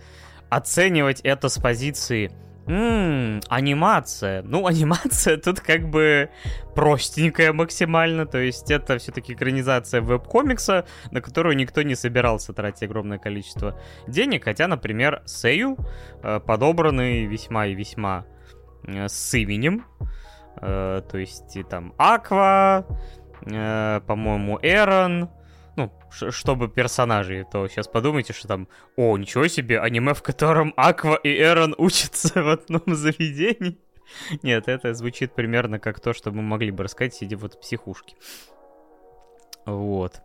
оценивать 0.50 1.22
это 1.22 1.50
с 1.50 1.60
позиции 1.60 2.32
Ммм, 2.68 3.40
анимация. 3.48 4.42
Ну, 4.44 4.68
анимация 4.68 5.38
тут 5.38 5.62
как 5.62 5.90
бы 5.90 6.30
простенькая 6.76 7.54
максимально, 7.54 8.26
то 8.26 8.38
есть 8.38 8.70
это 8.70 8.98
все-таки 8.98 9.34
экранизация 9.34 10.02
веб-комикса, 10.02 10.86
на 11.12 11.22
которую 11.22 11.56
никто 11.56 11.82
не 11.82 11.96
собирался 11.96 12.54
тратить 12.54 12.84
огромное 12.84 13.20
количество 13.20 13.80
денег, 14.06 14.44
хотя, 14.44 14.68
например, 14.68 15.24
Сейл 15.26 15.78
э, 16.22 16.42
подобранный 16.46 17.26
весьма 17.26 17.68
и 17.68 17.74
весьма 17.74 18.26
э, 18.84 19.08
с 19.08 19.34
именем, 19.34 19.86
э, 20.62 21.02
то 21.10 21.18
есть 21.18 21.58
там 21.70 21.94
Аква, 21.98 22.86
э, 23.46 24.02
по-моему, 24.06 24.60
Эрон, 24.62 25.30
ну, 25.76 25.92
чтобы 26.10 26.70
персонажей, 26.70 27.46
то 27.52 27.68
сейчас 27.68 27.88
подумайте, 27.88 28.34
что 28.34 28.48
там, 28.48 28.68
о, 28.96 29.18
ничего 29.18 29.48
себе, 29.48 29.80
аниме, 29.80 30.14
в 30.14 30.24
котором 30.24 30.74
Аква 30.76 31.16
и 31.16 31.40
Эрон 31.40 31.76
учатся 31.78 32.42
в 32.42 32.50
одном 32.50 32.84
заведении. 32.88 33.78
Нет, 34.42 34.68
это 34.68 34.94
звучит 34.94 35.34
примерно 35.34 35.80
как 35.80 36.00
то, 36.00 36.14
что 36.14 36.32
мы 36.32 36.42
могли 36.42 36.72
бы 36.72 36.84
рассказать, 36.84 37.14
сидя 37.14 37.38
вот 37.38 37.56
в 37.56 37.60
психушке. 37.60 38.16
Вот. 39.66 40.22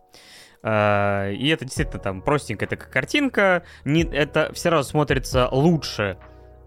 А, 0.63 1.29
и 1.29 1.49
это 1.49 1.65
действительно 1.65 1.99
там 2.01 2.21
простенькая 2.21 2.69
такая 2.69 2.89
картинка. 2.89 3.63
Не, 3.83 4.03
это 4.03 4.51
все 4.53 4.69
равно 4.69 4.83
смотрится 4.83 5.49
лучше 5.51 6.17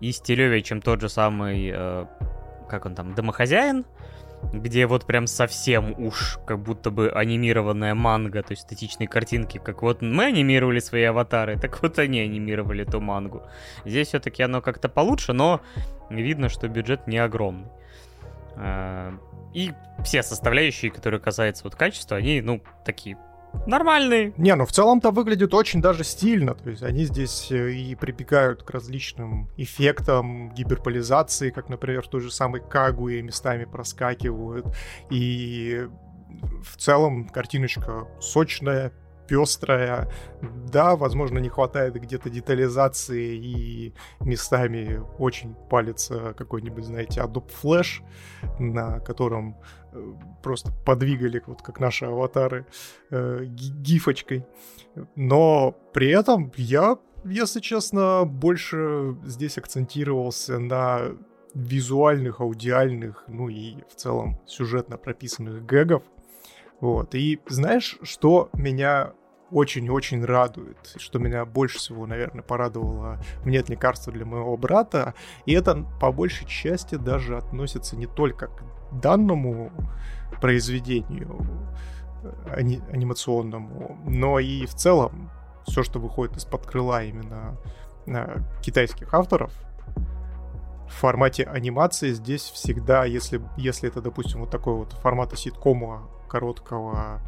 и 0.00 0.12
стилевее, 0.12 0.62
чем 0.62 0.82
тот 0.82 1.00
же 1.00 1.08
самый, 1.08 1.70
э, 1.75 2.06
как 2.68 2.87
он 2.87 2.94
там, 2.94 3.14
домохозяин 3.14 3.85
где 4.52 4.87
вот 4.87 5.06
прям 5.06 5.26
совсем 5.26 5.94
уж 5.99 6.38
как 6.46 6.61
будто 6.61 6.90
бы 6.90 7.11
анимированная 7.11 7.94
манга, 7.94 8.42
то 8.42 8.52
есть 8.52 8.62
статичные 8.62 9.08
картинки, 9.08 9.58
как 9.58 9.82
вот 9.82 10.02
мы 10.02 10.26
анимировали 10.26 10.78
свои 10.78 11.02
аватары, 11.04 11.58
так 11.58 11.82
вот 11.82 11.99
они 11.99 12.20
анимировали 12.20 12.85
эту 12.85 13.00
мангу. 13.00 13.42
Здесь 13.85 14.08
все-таки 14.08 14.42
оно 14.42 14.62
как-то 14.62 14.88
получше, 14.88 15.32
но 15.32 15.61
видно, 16.11 16.49
что 16.49 16.68
бюджет 16.68 17.06
не 17.06 17.18
огромный. 17.18 17.68
А, 18.56 19.14
и 19.52 19.73
все 20.04 20.23
составляющие, 20.23 20.90
которые 20.90 21.20
касаются 21.20 21.64
вот 21.64 21.75
качества, 21.75 22.16
они, 22.16 22.40
ну, 22.40 22.62
такие 22.85 23.16
нормальный. 23.66 24.34
Не, 24.36 24.54
ну 24.54 24.66
в 24.66 24.72
целом-то 24.72 25.10
выглядит 25.10 25.54
очень 25.54 25.80
даже 25.80 26.04
стильно. 26.04 26.54
То 26.54 26.70
есть 26.70 26.82
они 26.82 27.04
здесь 27.04 27.50
э, 27.50 27.72
и 27.72 27.94
прибегают 27.94 28.62
к 28.62 28.70
различным 28.70 29.50
эффектам 29.56 30.52
гиперполизации, 30.54 31.50
как, 31.50 31.68
например, 31.68 32.06
той 32.06 32.20
же 32.20 32.30
самой 32.30 32.60
Кагуе 32.60 33.22
местами 33.22 33.64
проскакивают. 33.64 34.66
И 35.10 35.88
в 36.62 36.76
целом 36.76 37.28
картиночка 37.28 38.06
сочная, 38.20 38.92
пестрая. 39.26 40.08
Да, 40.70 40.96
возможно, 40.96 41.38
не 41.38 41.48
хватает 41.48 41.94
где-то 41.94 42.30
детализации 42.30 43.34
и 43.36 43.94
местами 44.20 45.02
очень 45.18 45.54
палится 45.54 46.34
какой-нибудь, 46.34 46.84
знаете, 46.84 47.20
Adobe 47.20 47.50
Flash, 47.62 48.02
на 48.58 49.00
котором 49.00 49.56
просто 50.42 50.72
подвигали, 50.84 51.42
вот 51.46 51.62
как 51.62 51.80
наши 51.80 52.04
аватары, 52.04 52.66
э, 53.10 53.44
гифочкой. 53.46 54.44
Но 55.14 55.74
при 55.92 56.08
этом 56.08 56.52
я, 56.56 56.98
если 57.24 57.60
честно, 57.60 58.24
больше 58.24 59.16
здесь 59.24 59.58
акцентировался 59.58 60.58
на 60.58 61.16
визуальных, 61.54 62.40
аудиальных, 62.40 63.24
ну 63.28 63.48
и 63.48 63.76
в 63.90 63.94
целом 63.94 64.38
сюжетно 64.46 64.98
прописанных 64.98 65.64
гэгов, 65.64 66.02
вот. 66.80 67.14
И 67.14 67.40
знаешь, 67.48 67.98
что 68.02 68.50
меня 68.52 69.12
очень-очень 69.50 70.24
радует, 70.24 70.76
что 70.96 71.18
меня 71.18 71.44
больше 71.44 71.78
всего, 71.78 72.06
наверное, 72.06 72.42
порадовало 72.42 73.20
«Нет 73.44 73.68
лекарства 73.68 74.12
для 74.12 74.24
моего 74.24 74.56
брата», 74.56 75.14
и 75.46 75.52
это 75.52 75.86
по 76.00 76.10
большей 76.12 76.46
части 76.46 76.96
даже 76.96 77.36
относится 77.36 77.96
не 77.96 78.06
только 78.06 78.48
к 78.48 78.62
данному 78.92 79.72
произведению 80.40 81.38
ани- 82.50 82.82
анимационному, 82.92 83.98
но 84.04 84.38
и 84.38 84.66
в 84.66 84.74
целом 84.74 85.30
все, 85.66 85.82
что 85.82 85.98
выходит 85.98 86.36
из-под 86.36 86.66
крыла 86.66 87.02
именно 87.02 87.56
э, 88.06 88.38
китайских 88.62 89.12
авторов, 89.14 89.52
в 90.88 90.92
формате 90.98 91.44
анимации 91.44 92.12
здесь 92.12 92.42
всегда, 92.42 93.04
если, 93.04 93.42
если 93.56 93.88
это, 93.88 94.00
допустим, 94.00 94.40
вот 94.40 94.50
такой 94.50 94.74
вот 94.74 94.92
формата 94.92 95.36
ситкома 95.36 96.08
короткого 96.28 97.20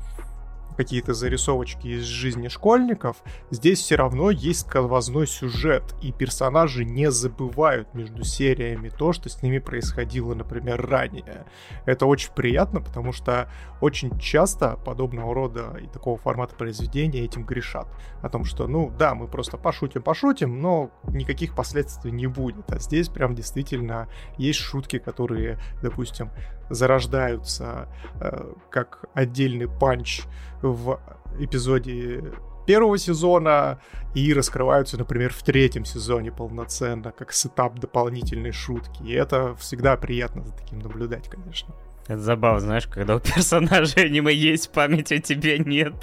какие-то 0.79 1.13
зарисовочки 1.13 1.89
из 1.89 2.05
жизни 2.05 2.47
школьников, 2.47 3.17
здесь 3.51 3.81
все 3.81 3.97
равно 3.97 4.31
есть 4.31 4.61
сквозной 4.61 5.27
сюжет, 5.27 5.83
и 6.01 6.13
персонажи 6.13 6.85
не 6.85 7.11
забывают 7.11 7.93
между 7.95 8.23
сериями 8.23 8.89
то, 8.89 9.13
что 9.13 9.29
с 9.29 9.43
ними 9.43 9.59
происходило, 9.59 10.35
например, 10.35 10.81
ранее. 10.87 11.47
Это 11.85 12.07
очень 12.07 12.31
приятно, 12.33 12.81
потому 12.81 13.13
что 13.13 13.51
очень 13.81 14.17
часто 14.21 14.77
подобного 14.77 15.35
рода 15.35 15.77
и 15.83 15.89
такого 15.89 16.17
формата 16.17 16.55
произведения 16.55 17.25
этим 17.25 17.45
грешат. 17.45 17.89
О 18.23 18.29
том, 18.29 18.45
что, 18.45 18.69
ну 18.69 18.93
да, 18.97 19.17
мы 19.17 19.27
просто 19.27 19.57
пошутим-пошутим, 19.57 20.61
но 20.63 20.93
никаких 21.09 21.57
последствий 21.57 22.13
не 22.13 22.29
будет. 22.29 22.71
А 22.71 22.79
здесь 22.79 23.09
прям 23.09 23.35
действительно 23.35 24.09
есть 24.37 24.61
шутки, 24.61 24.99
которые, 24.99 25.59
допустим, 25.83 26.31
зарождаются 26.71 27.89
э, 28.21 28.53
как 28.71 29.07
отдельный 29.15 29.69
панч 29.69 30.23
в 30.63 31.01
эпизоде 31.39 32.25
первого 32.67 32.99
сезона 32.99 33.81
и 34.15 34.35
раскрываются, 34.35 34.99
например, 34.99 35.33
в 35.33 35.43
третьем 35.43 35.85
сезоне 35.85 36.31
полноценно, 36.31 37.13
как 37.13 37.33
сетап 37.33 37.79
дополнительной 37.79 38.53
шутки. 38.53 39.03
И 39.03 39.13
это 39.13 39.55
всегда 39.57 39.97
приятно 39.97 40.45
за 40.45 40.53
таким 40.53 40.81
наблюдать, 40.81 41.29
конечно. 41.29 41.75
Это 42.09 42.19
забавно, 42.19 42.61
знаешь, 42.61 42.87
когда 42.87 43.17
у 43.17 43.21
персонажей 43.21 44.07
аниме 44.07 44.35
есть 44.35 44.71
память, 44.71 45.13
а 45.13 45.19
тебе 45.19 45.59
нет. 45.59 45.95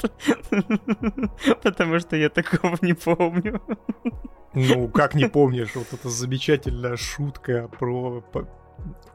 Потому 1.63 1.99
что 1.99 2.15
я 2.15 2.29
такого 2.29 2.77
не 2.81 2.93
помню. 2.93 3.61
Ну, 4.53 4.87
как 4.87 5.15
не 5.15 5.27
помнишь, 5.27 5.75
вот 5.75 5.87
эта 5.91 6.09
замечательная 6.09 6.95
шутка 6.95 7.69
про 7.79 8.23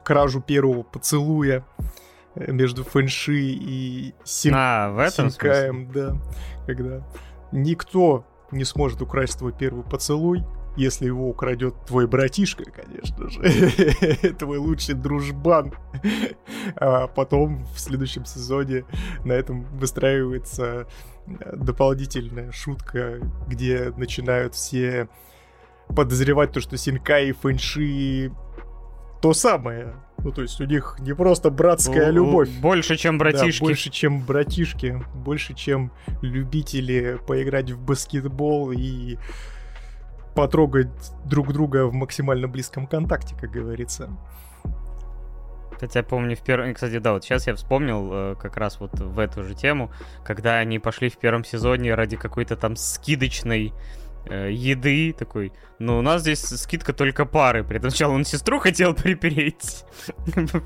кражу 0.05 0.41
первого 0.41 0.83
поцелуя 0.83 1.65
между 2.35 2.85
Фэнши 2.85 3.39
и 3.39 4.15
Син... 4.25 4.55
а, 4.57 4.91
в 4.91 4.99
этом 4.99 5.31
Синкаем, 5.31 5.91
да. 5.93 6.17
Когда 6.67 7.07
никто 7.53 8.25
не 8.51 8.65
сможет 8.65 9.03
украсть 9.03 9.39
твой 9.39 9.53
первый 9.53 9.85
поцелуй, 9.85 10.45
если 10.77 11.07
его 11.07 11.29
украдет 11.29 11.75
твой 11.87 12.07
братишка, 12.07 12.65
конечно 12.65 13.29
же, 13.29 13.43
твой 14.39 14.59
лучший 14.59 14.95
дружбан. 14.95 15.75
А 16.77 17.07
потом 17.09 17.65
в 17.75 17.81
следующем 17.81 18.25
сезоне 18.25 18.85
на 19.25 19.33
этом 19.33 19.65
выстраивается 19.77 20.87
э, 21.27 21.57
дополнительная 21.57 22.53
шутка, 22.53 23.21
где 23.49 23.93
начинают 23.97 24.55
все 24.55 25.09
подозревать 25.89 26.53
то, 26.53 26.61
что 26.61 26.77
Синкай 26.77 27.29
и 27.29 27.33
Фэнши 27.33 28.33
то 29.21 29.33
самое. 29.33 29.95
Ну, 30.23 30.33
то 30.33 30.43
есть 30.43 30.61
у 30.61 30.65
них 30.65 30.97
не 31.01 31.15
просто 31.15 31.51
братская 31.51 32.11
любовь. 32.11 32.51
Больше, 32.61 32.97
чем 32.97 33.19
братишки. 33.19 33.61
Да, 33.61 33.67
больше, 33.67 33.91
чем 33.91 34.21
братишки. 34.21 35.03
Больше, 35.15 35.55
чем 35.55 35.93
любители 36.23 37.19
поиграть 37.27 37.71
в 37.71 37.81
баскетбол 37.81 38.73
и 38.73 39.17
потрогать 40.35 40.89
друг 41.25 41.53
друга 41.53 41.87
в 41.87 41.95
максимально 41.95 42.49
близком 42.49 42.87
контакте, 42.87 43.35
как 43.41 43.51
говорится. 43.51 44.11
Хотя 45.81 46.03
помню 46.03 46.37
в 46.37 46.41
первом... 46.41 46.75
Кстати, 46.75 46.99
да, 46.99 47.15
вот 47.15 47.25
сейчас 47.25 47.47
я 47.47 47.55
вспомнил 47.55 48.11
э, 48.13 48.37
как 48.39 48.59
раз 48.59 48.79
вот 48.81 49.01
в 49.01 49.19
эту 49.19 49.43
же 49.43 49.55
тему, 49.55 49.91
когда 50.23 50.59
они 50.59 50.79
пошли 50.79 51.09
в 51.09 51.17
первом 51.17 51.43
сезоне 51.43 51.95
ради 51.95 52.19
какой-то 52.19 52.57
там 52.57 52.77
скидочной 52.77 53.73
э, 54.27 54.51
еды, 54.53 55.13
такой, 55.13 55.53
ну, 55.79 55.99
у 55.99 56.03
нас 56.03 56.23
здесь 56.23 56.41
скидка 56.41 56.93
только 56.93 57.25
пары. 57.25 57.65
При 57.65 57.79
этом 57.79 57.91
сначала 57.91 58.13
он 58.13 58.25
сестру 58.25 58.59
хотел 58.59 58.95
припереть, 58.95 59.85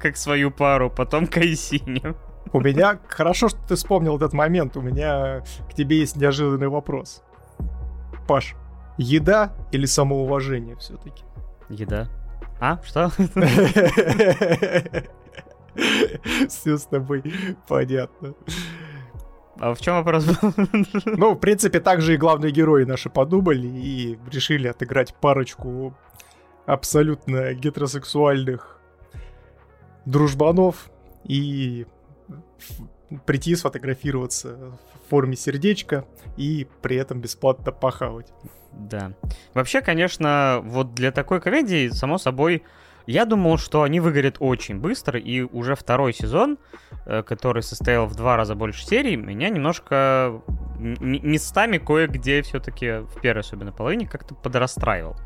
как 0.00 0.16
свою 0.16 0.50
пару, 0.50 0.90
потом 0.90 1.26
Кайсиню. 1.26 2.16
У 2.52 2.60
меня... 2.60 3.00
Хорошо, 3.08 3.48
что 3.48 3.58
ты 3.66 3.74
вспомнил 3.74 4.16
этот 4.16 4.32
момент. 4.32 4.76
У 4.76 4.80
меня 4.80 5.42
к 5.70 5.74
тебе 5.74 5.98
есть 5.98 6.16
неожиданный 6.16 6.68
вопрос. 6.68 7.22
Паш, 8.28 8.54
еда 8.96 9.52
или 9.72 9.86
самоуважение 9.86 10.76
все-таки? 10.76 11.24
Еда. 11.68 12.08
А, 12.60 12.78
что? 12.84 13.10
Все 16.48 16.78
с 16.78 16.84
тобой 16.84 17.24
понятно. 17.66 18.34
А 19.58 19.74
в 19.74 19.80
чем 19.80 19.94
вопрос 19.94 20.24
был? 20.24 20.52
Ну, 21.16 21.34
в 21.34 21.38
принципе, 21.38 21.80
также 21.80 22.14
и 22.14 22.16
главные 22.16 22.52
герои 22.52 22.84
наши 22.84 23.08
подумали 23.10 23.66
и 23.66 24.18
решили 24.30 24.68
отыграть 24.68 25.14
парочку 25.14 25.94
абсолютно 26.66 27.54
гетеросексуальных 27.54 28.80
дружбанов 30.04 30.90
и 31.24 31.86
прийти 33.26 33.54
сфотографироваться 33.54 34.56
в 34.56 35.10
форме 35.10 35.36
сердечка 35.36 36.04
и 36.36 36.66
при 36.82 36.96
этом 36.96 37.20
бесплатно 37.20 37.72
похавать. 37.72 38.32
Да. 38.72 39.12
Вообще, 39.52 39.82
конечно, 39.82 40.60
вот 40.64 40.94
для 40.94 41.12
такой 41.12 41.40
комедии, 41.40 41.88
само 41.90 42.18
собой, 42.18 42.64
я 43.06 43.24
думал, 43.24 43.58
что 43.58 43.82
они 43.82 44.00
выгорят 44.00 44.36
очень 44.40 44.78
быстро, 44.78 45.18
и 45.18 45.42
уже 45.42 45.74
второй 45.74 46.12
сезон, 46.12 46.58
э, 47.06 47.22
который 47.22 47.62
состоял 47.62 48.06
в 48.06 48.14
два 48.14 48.36
раза 48.36 48.54
больше 48.54 48.84
серий, 48.84 49.16
меня 49.16 49.48
немножко 49.50 50.40
местами 50.78 51.78
кое-где 51.78 52.42
все-таки 52.42 53.00
в 53.02 53.20
первой 53.20 53.40
особенно 53.40 53.72
половине 53.72 54.06
как-то 54.06 54.34
подрастраивал. 54.34 55.16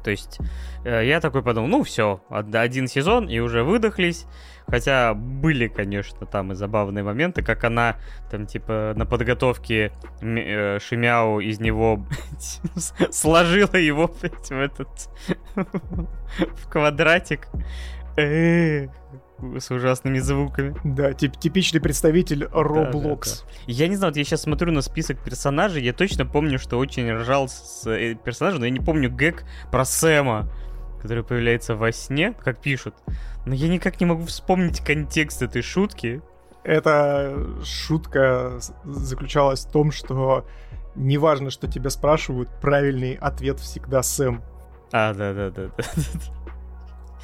То 0.00 0.10
есть 0.10 0.38
э, 0.84 1.06
я 1.06 1.20
такой 1.20 1.42
подумал, 1.42 1.68
ну 1.68 1.82
все, 1.82 2.22
один 2.28 2.88
сезон 2.88 3.28
и 3.28 3.38
уже 3.38 3.62
выдохлись. 3.62 4.26
Хотя 4.68 5.14
были, 5.14 5.68
конечно, 5.68 6.26
там 6.26 6.52
и 6.52 6.54
забавные 6.56 7.04
моменты, 7.04 7.42
как 7.42 7.62
она 7.62 7.96
там 8.30 8.46
типа 8.46 8.94
на 8.96 9.06
подготовке 9.06 9.92
э, 10.20 10.78
Шимяу 10.80 11.38
из 11.40 11.60
него 11.60 12.04
сложила 13.10 13.76
его 13.76 14.08
в 14.08 14.24
этот 14.24 15.08
в 15.54 16.68
квадратик. 16.68 17.48
С 19.38 19.70
ужасными 19.70 20.18
звуками. 20.18 20.74
Да, 20.82 21.12
тип 21.12 21.36
типичный 21.36 21.80
представитель 21.80 22.44
Roblox. 22.44 22.92
Да, 22.92 23.00
да, 23.00 23.20
да. 23.20 23.62
Я 23.66 23.88
не 23.88 23.96
знаю, 23.96 24.12
вот 24.12 24.16
я 24.16 24.24
сейчас 24.24 24.42
смотрю 24.42 24.72
на 24.72 24.80
список 24.80 25.22
персонажей, 25.22 25.82
я 25.82 25.92
точно 25.92 26.24
помню, 26.24 26.58
что 26.58 26.78
очень 26.78 27.10
ржал 27.12 27.48
с 27.48 27.86
э, 27.86 28.14
персонажем, 28.14 28.60
но 28.60 28.66
я 28.66 28.72
не 28.72 28.80
помню 28.80 29.10
гэг 29.10 29.44
про 29.70 29.84
Сэма, 29.84 30.48
который 31.02 31.22
появляется 31.22 31.76
во 31.76 31.92
сне, 31.92 32.32
как 32.32 32.60
пишут. 32.60 32.94
Но 33.44 33.54
я 33.54 33.68
никак 33.68 34.00
не 34.00 34.06
могу 34.06 34.24
вспомнить 34.24 34.80
контекст 34.80 35.42
этой 35.42 35.60
шутки. 35.60 36.22
Эта 36.64 37.46
шутка 37.62 38.58
заключалась 38.84 39.66
в 39.66 39.70
том, 39.70 39.92
что 39.92 40.46
неважно, 40.94 41.50
что 41.50 41.70
тебя 41.70 41.90
спрашивают, 41.90 42.48
правильный 42.60 43.14
ответ 43.14 43.60
всегда 43.60 44.02
Сэм. 44.02 44.42
А, 44.92 45.12
да-да-да. 45.12 45.70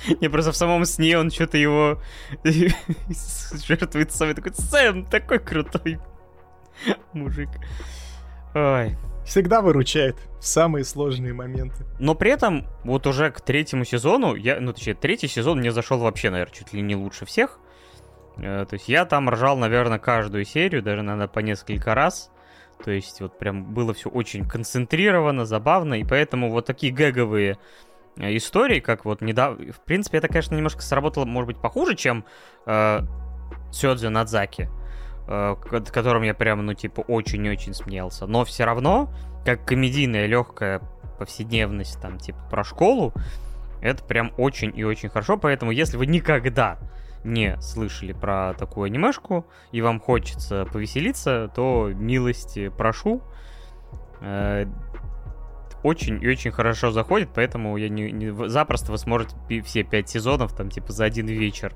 Не, 0.20 0.28
просто 0.28 0.52
в 0.52 0.56
самом 0.56 0.84
сне 0.84 1.18
он 1.18 1.30
что-то 1.30 1.58
его 1.58 2.00
жертвует 2.44 4.12
собой. 4.12 4.34
Такой, 4.34 4.52
Сэм, 4.54 5.06
такой 5.06 5.38
крутой 5.38 5.98
мужик. 7.12 7.48
Ой. 8.54 8.96
Всегда 9.24 9.60
выручает 9.60 10.16
в 10.40 10.44
самые 10.44 10.84
сложные 10.84 11.32
моменты. 11.32 11.86
Но 12.00 12.16
при 12.16 12.32
этом, 12.32 12.66
вот 12.82 13.06
уже 13.06 13.30
к 13.30 13.40
третьему 13.40 13.84
сезону, 13.84 14.34
я, 14.34 14.60
ну, 14.60 14.72
точнее, 14.72 14.94
третий 14.94 15.28
сезон 15.28 15.58
мне 15.58 15.70
зашел 15.70 16.00
вообще, 16.00 16.30
наверное, 16.30 16.52
чуть 16.52 16.72
ли 16.72 16.82
не 16.82 16.96
лучше 16.96 17.24
всех. 17.24 17.60
Э, 18.38 18.66
то 18.68 18.74
есть 18.74 18.88
я 18.88 19.04
там 19.04 19.30
ржал, 19.30 19.56
наверное, 19.56 20.00
каждую 20.00 20.44
серию, 20.44 20.82
даже, 20.82 21.02
наверное, 21.02 21.28
по 21.28 21.38
несколько 21.38 21.94
раз. 21.94 22.32
То 22.84 22.90
есть 22.90 23.20
вот 23.20 23.38
прям 23.38 23.72
было 23.72 23.94
все 23.94 24.10
очень 24.10 24.48
концентрировано, 24.48 25.44
забавно, 25.44 25.94
и 25.94 26.04
поэтому 26.04 26.50
вот 26.50 26.66
такие 26.66 26.92
гэговые 26.92 27.58
историй, 28.16 28.80
как 28.80 29.04
вот 29.04 29.20
недавно... 29.20 29.72
В 29.72 29.80
принципе, 29.80 30.18
это, 30.18 30.28
конечно, 30.28 30.54
немножко 30.54 30.82
сработало, 30.82 31.24
может 31.24 31.46
быть, 31.46 31.60
похуже, 31.60 31.96
чем 31.96 32.24
э, 32.66 33.00
Сёдзю 33.70 34.10
Надзаки, 34.10 34.68
э, 35.28 35.56
которым 35.92 36.22
я 36.22 36.34
прям, 36.34 36.64
ну, 36.64 36.74
типа, 36.74 37.00
очень-очень 37.00 37.74
смеялся. 37.74 38.26
Но 38.26 38.44
все 38.44 38.64
равно, 38.64 39.12
как 39.44 39.64
комедийная 39.64 40.26
легкая 40.26 40.80
повседневность, 41.18 42.00
там, 42.00 42.18
типа, 42.18 42.38
про 42.50 42.64
школу, 42.64 43.12
это 43.80 44.04
прям 44.04 44.32
очень 44.36 44.72
и 44.76 44.84
очень 44.84 45.08
хорошо. 45.08 45.36
Поэтому, 45.36 45.72
если 45.72 45.96
вы 45.96 46.06
никогда 46.06 46.78
не 47.24 47.60
слышали 47.60 48.12
про 48.12 48.54
такую 48.54 48.86
анимешку, 48.86 49.46
и 49.70 49.80
вам 49.80 50.00
хочется 50.00 50.66
повеселиться, 50.66 51.50
то 51.54 51.90
милости 51.94 52.68
прошу. 52.68 53.22
Э, 54.20 54.66
очень 55.82 56.22
и 56.22 56.28
очень 56.28 56.50
хорошо 56.50 56.90
заходит, 56.90 57.30
поэтому 57.34 57.76
я 57.76 57.88
не, 57.88 58.10
не 58.12 58.48
запросто 58.48 58.92
вы 58.92 58.98
сможете 58.98 59.34
все 59.62 59.82
пять 59.82 60.08
сезонов 60.08 60.54
там 60.54 60.70
типа 60.70 60.92
за 60.92 61.04
один 61.04 61.26
вечер 61.26 61.74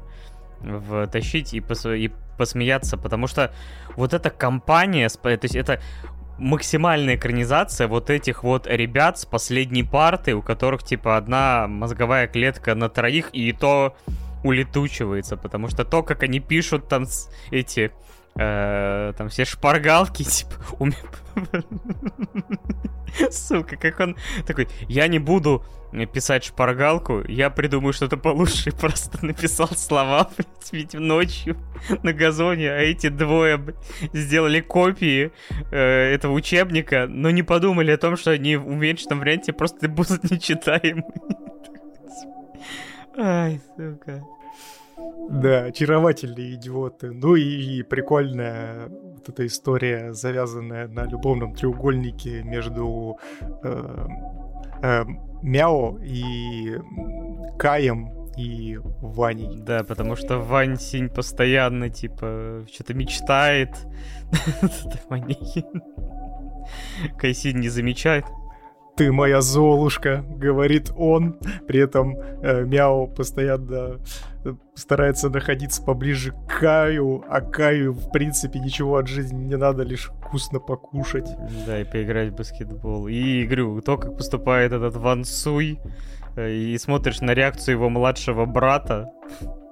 втащить 0.61 1.55
и, 1.55 1.61
пос, 1.61 1.87
и 1.87 2.11
посмеяться, 2.39 2.97
потому 2.97 3.27
что 3.27 3.53
вот 3.97 4.15
эта 4.15 4.31
компания, 4.31 5.09
то 5.09 5.31
есть 5.31 5.57
это 5.57 5.81
максимальная 6.39 7.17
экранизация 7.17 7.89
вот 7.89 8.11
этих 8.11 8.43
вот 8.43 8.67
ребят 8.67 9.19
с 9.19 9.25
последней 9.25 9.83
парты, 9.85 10.35
у 10.35 10.43
которых 10.43 10.83
типа 10.83 11.17
одна 11.17 11.67
мозговая 11.67 12.27
клетка 12.27 12.75
на 12.75 12.89
троих, 12.89 13.31
и 13.33 13.53
то 13.53 13.97
улетучивается, 14.45 15.37
потому 15.37 15.69
что 15.69 15.85
то, 15.85 16.03
как 16.03 16.23
они 16.23 16.41
пишут 16.41 16.89
там 16.89 17.07
эти 17.51 17.93
там 18.37 19.29
все 19.29 19.45
шпаргалки, 19.45 20.23
типа, 20.25 20.53
у 20.79 20.87
меня... 20.87 20.97
Сука, 23.31 23.77
как 23.77 24.01
он 24.01 24.17
такой, 24.47 24.69
я 24.89 25.09
не 25.09 25.19
буду 25.19 25.65
писать 26.13 26.45
шпаргалку, 26.45 27.23
я 27.27 27.49
придумаю 27.49 27.93
что-то 27.93 28.17
получше, 28.17 28.73
просто 28.73 29.25
написал 29.25 29.69
слова, 29.69 30.29
блядь, 30.37 30.73
ведь 30.73 30.95
ночью 30.95 31.57
на 32.03 32.13
газоне, 32.13 32.71
а 32.71 32.79
эти 32.79 33.09
двое 33.09 33.59
сделали 34.13 34.61
копии 34.61 35.33
э, 35.71 35.79
этого 35.79 36.33
учебника, 36.33 37.07
но 37.09 37.31
не 37.31 37.43
подумали 37.43 37.91
о 37.91 37.99
том, 37.99 38.17
что 38.17 38.33
они 38.33 38.57
в 38.57 38.67
уменьшенном 38.67 39.21
варианте 39.21 39.53
просто 39.53 39.89
будут 39.89 40.31
нечитаемы. 40.31 41.05
Ай, 43.17 43.61
сука. 43.77 44.23
Да, 45.29 45.65
очаровательные 45.65 46.55
идиоты. 46.55 47.11
Ну 47.11 47.35
и, 47.35 47.83
прикольная 47.83 48.89
вот 48.89 49.29
эта 49.29 49.47
история, 49.47 50.13
завязанная 50.13 50.89
на 50.89 51.05
любовном 51.05 51.55
треугольнике 51.55 52.43
между 52.43 53.19
э, 53.41 54.07
э, 54.83 55.05
Мяо 55.43 55.99
и 56.03 56.77
Каем 57.59 58.11
и 58.37 58.79
Ваней. 59.01 59.59
Да, 59.59 59.83
потому 59.83 60.15
что 60.15 60.39
Вань 60.39 60.79
Синь 60.79 61.09
постоянно, 61.09 61.91
типа, 61.91 62.65
что-то 62.73 62.95
мечтает. 62.95 63.71
Кайсин 67.19 67.61
не 67.61 67.69
замечает 67.69 68.25
ты 68.97 69.13
моя 69.13 69.43
Золушка, 69.43 70.25
говорит 70.27 70.91
он. 70.97 71.39
При 71.69 71.81
этом 71.81 72.17
э, 72.17 72.65
Мяу 72.65 73.07
постоянно 73.07 74.01
старается 74.75 75.31
находиться 75.31 75.83
поближе 75.83 76.33
к 76.33 76.61
Каю, 76.61 77.25
а 77.29 77.41
Каю, 77.41 77.93
в 77.93 78.11
принципе, 78.11 78.59
ничего 78.59 78.97
от 78.97 79.09
жизни 79.09 79.45
не 79.45 79.57
надо, 79.57 79.83
лишь 79.83 80.11
вкусно 80.21 80.61
покушать. 80.61 81.29
Да, 81.67 81.81
и 81.81 81.85
поиграть 81.85 82.31
в 82.31 82.37
баскетбол. 82.37 83.09
И, 83.09 83.45
говорю, 83.45 83.81
то, 83.81 83.97
как 83.97 84.17
поступает 84.17 84.73
этот 84.73 84.97
Ван 84.97 85.25
Суй, 85.25 85.79
э, 86.37 86.51
и 86.51 86.79
смотришь 86.79 87.21
на 87.21 87.33
реакцию 87.33 87.77
его 87.77 87.89
младшего 87.89 88.45
брата, 88.45 89.11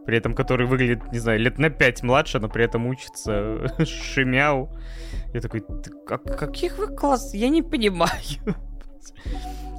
при 0.06 0.18
этом 0.18 0.34
который 0.34 0.66
выглядит, 0.66 1.12
не 1.12 1.18
знаю, 1.18 1.40
лет 1.40 1.58
на 1.58 1.70
пять 1.70 2.02
младше, 2.02 2.38
но 2.38 2.48
при 2.48 2.64
этом 2.64 2.86
учится 2.86 3.68
Шимяу. 3.84 4.70
Я 5.32 5.40
такой, 5.40 5.64
каких 6.06 6.78
вы 6.78 6.88
класс? 6.88 7.34
Я 7.34 7.48
не 7.48 7.62
понимаю. 7.62 8.10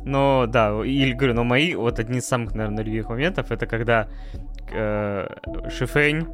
Но 0.06 0.46
да, 0.46 0.86
или 0.86 1.14
говорю, 1.14 1.34
но 1.34 1.44
мои, 1.44 1.74
вот 1.74 1.98
одни 1.98 2.20
из 2.20 2.28
самых, 2.28 2.54
наверное, 2.54 2.84
любимых 2.84 3.10
моментов, 3.10 3.52
это 3.52 3.66
когда 3.66 4.08
э, 4.72 5.28
Шифень 5.70 6.28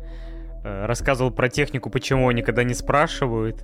э, 0.63 0.86
рассказывал 0.86 1.32
про 1.32 1.50
технику, 1.50 1.89
почему 1.89 2.26
он 2.26 2.36
никогда 2.36 2.63
не 2.63 2.74
спрашивают. 2.74 3.63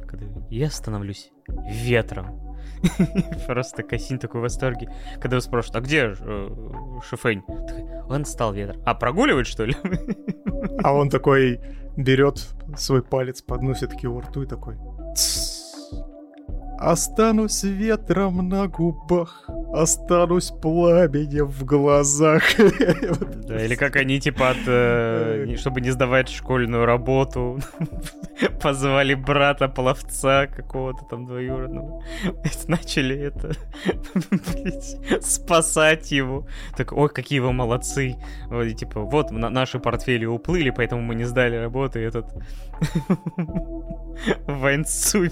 Я 0.50 0.70
становлюсь 0.70 1.32
ветром. 1.48 2.56
Просто 3.48 3.84
Касин 3.84 4.20
такой 4.20 4.42
в 4.42 4.44
восторге. 4.44 4.90
Когда 5.16 5.36
его 5.36 5.42
спрашивают, 5.42 5.76
а 5.76 5.82
где 5.82 6.14
э, 6.20 6.50
Шифень? 7.08 7.44
Он 8.08 8.26
стал 8.26 8.54
ветром. 8.54 8.82
А 8.86 8.94
прогуливает, 8.94 9.48
что 9.48 9.66
ли? 9.66 9.76
А 10.84 10.94
он 10.94 11.10
такой 11.10 11.60
берет 11.96 12.48
свой 12.76 13.04
палец, 13.04 13.42
подносит 13.42 13.92
к 13.92 14.00
его 14.00 14.22
рту 14.22 14.44
и 14.44 14.46
такой... 14.46 14.78
Останусь 16.80 17.64
ветром 17.64 18.48
на 18.50 18.68
губах, 18.68 19.50
останусь 19.74 20.52
пламенем 20.52 21.48
в 21.48 21.64
глазах. 21.66 22.44
Да, 23.48 23.64
или 23.64 23.76
как 23.76 23.96
они, 23.96 24.20
типа, 24.20 24.50
от, 24.50 24.58
э, 24.68 25.56
чтобы 25.58 25.80
не 25.80 25.90
сдавать 25.92 26.28
школьную 26.28 26.86
работу, 26.86 27.60
позвали 28.62 29.14
брата 29.14 29.70
пловца 29.70 30.48
какого-то 30.48 31.06
там 31.06 31.26
двоюродного. 31.26 32.04
Начали 32.68 33.18
это, 33.18 33.54
спасать 35.22 36.12
его. 36.12 36.46
Так, 36.76 36.92
ой, 36.92 37.08
какие 37.08 37.40
вы 37.40 37.54
молодцы. 37.54 38.18
Вот, 38.48 38.68
типа, 38.76 39.00
вот 39.00 39.32
наши 39.32 39.80
портфели 39.80 40.26
уплыли, 40.26 40.70
поэтому 40.72 41.02
мы 41.02 41.16
не 41.16 41.24
сдали 41.24 41.56
работу, 41.56 42.00
и 42.00 42.04
этот 42.04 42.26
Вайнцуй 44.48 45.32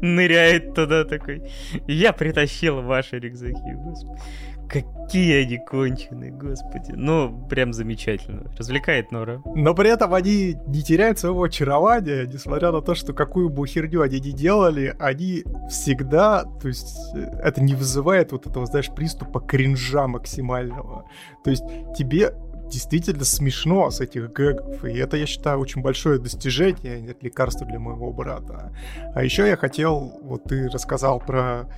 ныряет 0.00 0.63
туда 0.72 1.04
такой. 1.04 1.42
Я 1.86 2.12
притащил 2.12 2.82
ваши 2.82 3.18
рюкзаки, 3.18 3.74
господи. 3.74 4.20
Какие 4.68 5.42
они 5.44 5.58
конченые, 5.58 6.32
господи. 6.32 6.92
Ну, 6.96 7.46
прям 7.48 7.72
замечательно. 7.72 8.50
Развлекает 8.56 9.12
Нора. 9.12 9.42
Но 9.54 9.74
при 9.74 9.90
этом 9.90 10.14
они 10.14 10.56
не 10.66 10.82
теряют 10.82 11.18
своего 11.18 11.42
очарования, 11.42 12.26
несмотря 12.26 12.72
на 12.72 12.80
то, 12.80 12.94
что 12.94 13.12
какую 13.12 13.50
бы 13.50 13.66
херню 13.66 14.00
они 14.00 14.20
ни 14.20 14.30
делали, 14.30 14.96
они 14.98 15.44
всегда, 15.68 16.44
то 16.44 16.68
есть 16.68 16.96
э, 17.14 17.20
это 17.42 17.62
не 17.62 17.74
вызывает 17.74 18.32
вот 18.32 18.46
этого, 18.46 18.64
знаешь, 18.64 18.90
приступа 18.94 19.40
кринжа 19.40 20.06
максимального. 20.06 21.04
То 21.44 21.50
есть 21.50 21.64
тебе 21.96 22.32
действительно 22.74 23.24
смешно 23.24 23.90
с 23.90 24.00
этих 24.00 24.32
гэгов. 24.32 24.84
И 24.84 24.96
это, 24.98 25.16
я 25.16 25.26
считаю, 25.26 25.58
очень 25.60 25.80
большое 25.80 26.18
достижение, 26.18 27.00
нет 27.00 27.22
лекарства 27.22 27.66
для 27.66 27.78
моего 27.78 28.12
брата. 28.12 28.72
А 29.14 29.22
еще 29.22 29.46
я 29.46 29.56
хотел, 29.56 30.18
вот 30.22 30.44
ты 30.44 30.68
рассказал 30.68 31.20
про 31.20 31.68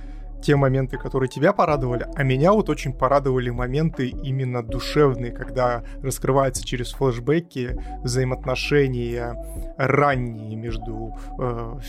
те 0.41 0.55
моменты, 0.55 0.97
которые 0.97 1.29
тебя 1.29 1.53
порадовали, 1.53 2.07
а 2.15 2.23
меня 2.23 2.53
вот 2.53 2.69
очень 2.69 2.93
порадовали 2.93 3.49
моменты 3.49 4.09
именно 4.09 4.63
душевные, 4.63 5.31
когда 5.31 5.83
раскрываются 6.03 6.63
через 6.63 6.91
флешбеки 6.91 7.75
взаимоотношения 8.03 9.35
ранние 9.77 10.55
между 10.55 11.15
э, 11.39 11.79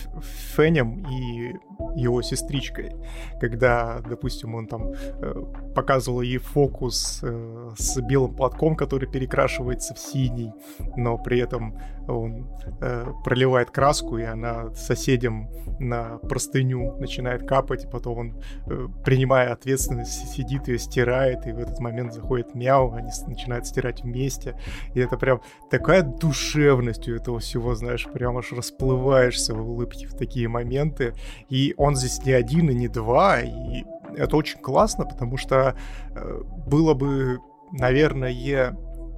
Фенем 0.57 1.07
и 1.11 1.53
его 1.95 2.23
сестричкой, 2.23 2.95
когда, 3.41 4.01
допустим, 4.09 4.55
он 4.55 4.67
там 4.67 4.93
э, 4.93 5.35
показывал 5.75 6.23
ей 6.23 6.38
фокус 6.38 7.21
э, 7.23 7.71
с 7.77 8.01
белым 8.01 8.35
платком, 8.35 8.77
который 8.77 9.09
перекрашивается 9.09 9.95
в 9.95 9.99
синий, 9.99 10.53
но 10.97 11.19
при 11.19 11.41
этом 11.41 11.79
он 12.09 12.49
э, 12.81 13.07
проливает 13.25 13.71
краску, 13.71 14.19
и 14.19 14.23
она 14.23 14.73
соседям 14.75 15.51
на 15.79 16.19
простыню 16.19 16.97
начинает 16.99 17.47
капать, 17.47 17.85
и 17.85 17.88
потом 17.88 18.19
он, 18.19 18.43
э, 18.67 18.88
принимая 19.05 19.53
ответственность, 19.53 20.35
сидит 20.35 20.69
ее 20.69 20.79
стирает, 20.79 21.47
и 21.47 21.53
в 21.53 21.59
этот 21.59 21.79
момент 21.81 22.12
заходит 22.12 22.55
мяу, 22.55 22.93
они 22.93 23.11
начинают 23.27 23.67
стирать 23.67 24.03
вместе, 24.03 24.57
и 24.95 25.01
это 25.01 25.17
прям 25.17 25.41
такая 25.71 26.03
душевность 26.03 27.09
у 27.09 27.14
этого 27.14 27.38
всего, 27.38 27.75
знаешь, 27.75 28.07
прям 28.12 28.38
аж 28.38 28.53
расплываешься 28.53 29.55
в 29.55 29.71
улыбке 29.71 30.07
в 30.07 30.14
такие 30.14 30.49
моменты, 30.49 31.14
и 31.49 31.68
он 31.77 31.97
здесь 31.97 32.25
не 32.25 32.33
один 32.33 32.71
и 32.71 32.75
не 32.75 32.89
два, 32.89 33.41
и 33.41 33.85
это 34.17 34.37
очень 34.37 34.59
классно, 34.59 35.05
потому 35.05 35.37
что 35.37 35.77
э, 36.15 36.43
было 36.67 36.95
бы, 36.95 37.39
наверное, 37.73 38.31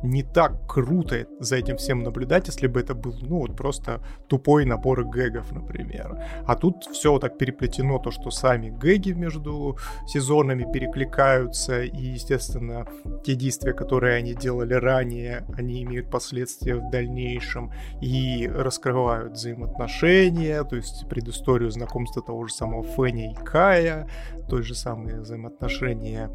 не 0.03 0.23
так 0.23 0.67
круто 0.67 1.27
за 1.39 1.57
этим 1.57 1.77
всем 1.77 2.03
наблюдать, 2.03 2.47
если 2.47 2.67
бы 2.67 2.81
это 2.81 2.95
был, 2.95 3.15
ну, 3.21 3.39
вот 3.39 3.57
просто 3.57 4.01
тупой 4.29 4.65
набор 4.65 5.05
гэгов, 5.05 5.53
например. 5.53 6.23
А 6.47 6.57
тут 6.57 6.85
все 6.85 7.19
так 7.19 7.39
переплетено, 7.39 7.99
то, 7.99 8.11
что 8.11 8.31
сами 8.31 8.71
гэги 8.71 9.13
между 9.13 9.77
сезонами 10.07 10.71
перекликаются, 10.73 11.83
и, 11.83 12.13
естественно, 12.13 12.87
те 13.25 13.35
действия, 13.35 13.73
которые 13.73 14.17
они 14.17 14.35
делали 14.35 14.75
ранее, 14.75 15.45
они 15.57 15.83
имеют 15.83 16.11
последствия 16.11 16.77
в 16.77 16.91
дальнейшем 16.91 17.73
и 18.01 18.49
раскрывают 18.49 19.33
взаимоотношения, 19.35 20.65
то 20.65 20.77
есть 20.77 21.09
предысторию 21.09 21.71
знакомства 21.71 22.23
того 22.23 22.47
же 22.47 22.55
самого 22.55 22.85
Фенни 22.85 23.33
и 23.33 23.35
Кая, 23.35 24.09
той 24.49 24.63
же 24.63 24.75
самые 24.75 25.21
взаимоотношения 25.21 26.31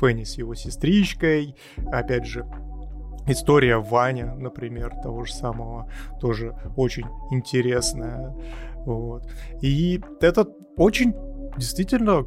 Фенни 0.00 0.24
с 0.24 0.38
его 0.38 0.54
сестричкой, 0.54 1.56
опять 1.92 2.26
же, 2.26 2.46
История 3.26 3.78
Ваня, 3.78 4.34
например, 4.34 4.94
того 5.02 5.24
же 5.24 5.34
самого, 5.34 5.90
тоже 6.20 6.54
очень 6.76 7.06
интересная. 7.30 8.34
Вот. 8.84 9.28
И 9.62 10.00
это 10.20 10.46
очень 10.76 11.14
действительно 11.56 12.24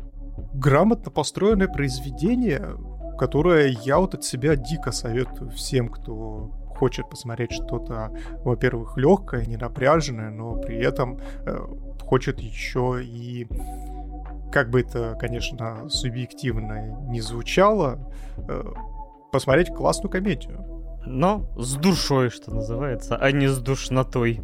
грамотно 0.54 1.12
построенное 1.12 1.68
произведение, 1.68 2.76
которое 3.18 3.70
я 3.84 4.00
вот 4.00 4.14
от 4.14 4.24
себя 4.24 4.56
дико 4.56 4.92
советую 4.92 5.52
всем, 5.52 5.90
кто 5.90 6.52
хочет 6.80 7.10
посмотреть 7.10 7.52
что-то, 7.52 8.14
во-первых, 8.44 8.98
легкое, 8.98 9.46
не 9.46 9.58
напряженное, 9.58 10.30
но 10.30 10.56
при 10.56 10.78
этом 10.78 11.20
э, 11.46 11.58
хочет 12.02 12.40
еще 12.40 13.00
и 13.04 13.48
как 14.52 14.70
бы 14.70 14.82
это, 14.82 15.16
конечно, 15.20 15.90
субъективно 15.90 16.98
не 17.10 17.22
звучало, 17.22 18.00
э, 18.38 18.64
посмотреть 19.32 19.70
классную 19.70 20.10
комедию. 20.10 20.79
Но 21.06 21.50
с 21.58 21.76
душой, 21.76 22.30
что 22.30 22.52
называется, 22.52 23.16
а 23.16 23.32
не 23.32 23.48
с 23.48 23.58
душнотой. 23.60 24.42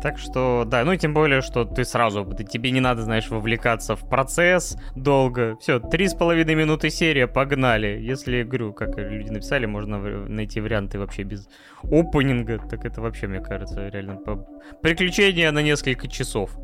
Так 0.00 0.18
что, 0.18 0.64
да, 0.66 0.84
ну 0.84 0.92
и 0.92 0.98
тем 0.98 1.12
более, 1.12 1.42
что 1.42 1.64
ты 1.64 1.84
сразу, 1.84 2.24
ты, 2.24 2.44
тебе 2.44 2.70
не 2.70 2.80
надо, 2.80 3.02
знаешь, 3.02 3.28
вовлекаться 3.28 3.96
в 3.96 4.08
процесс 4.08 4.76
долго. 4.94 5.56
Все, 5.60 5.80
три 5.80 6.08
с 6.08 6.14
половиной 6.14 6.54
минуты 6.54 6.88
серия, 6.88 7.26
погнали. 7.26 7.98
Если, 8.00 8.42
говорю, 8.42 8.72
как 8.72 8.96
люди 8.96 9.30
написали, 9.30 9.66
можно 9.66 9.98
найти 9.98 10.60
варианты 10.60 10.98
вообще 10.98 11.24
без 11.24 11.48
опенинга, 11.82 12.58
так 12.58 12.84
это 12.84 13.00
вообще, 13.00 13.26
мне 13.26 13.40
кажется, 13.40 13.88
реально 13.88 14.16
по... 14.16 14.46
приключение 14.80 15.50
на 15.50 15.62
несколько 15.62 16.08
часов. 16.08 16.56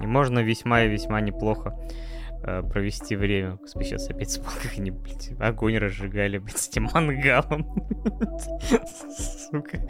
И 0.00 0.06
можно 0.06 0.40
весьма 0.40 0.82
и 0.82 0.88
весьма 0.88 1.20
неплохо 1.20 1.76
провести 2.44 3.16
время. 3.16 3.56
Господи, 3.56 3.88
сейчас 3.88 4.10
опять 4.10 4.28
вспомнил, 4.28 4.58
как 4.62 4.72
они, 4.78 4.90
блядь, 4.90 5.32
огонь 5.40 5.78
разжигали, 5.78 6.38
блядь, 6.38 6.58
с 6.58 6.68
этим 6.68 6.88
мангалом. 6.92 7.66
Сука. 9.50 9.80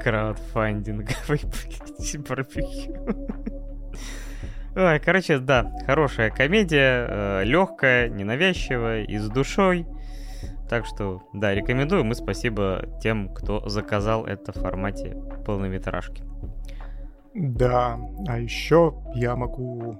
Краудфандинговый, 0.00 1.40
блядь, 1.98 2.28
барбекю. 2.28 3.28
Короче, 4.74 5.38
да, 5.38 5.70
хорошая 5.86 6.30
комедия, 6.30 7.06
э, 7.08 7.44
легкая, 7.44 8.08
ненавязчивая 8.08 9.04
и 9.04 9.18
с 9.18 9.28
душой. 9.28 9.86
Так 10.68 10.86
что, 10.86 11.22
да, 11.32 11.54
рекомендую. 11.54 12.04
Мы 12.04 12.14
спасибо 12.14 12.84
тем, 13.00 13.32
кто 13.32 13.68
заказал 13.68 14.26
это 14.26 14.52
в 14.52 14.56
формате 14.56 15.16
полнометражки. 15.46 16.24
Да, 17.34 17.98
а 18.28 18.38
еще 18.38 18.94
я 19.14 19.34
могу 19.34 19.96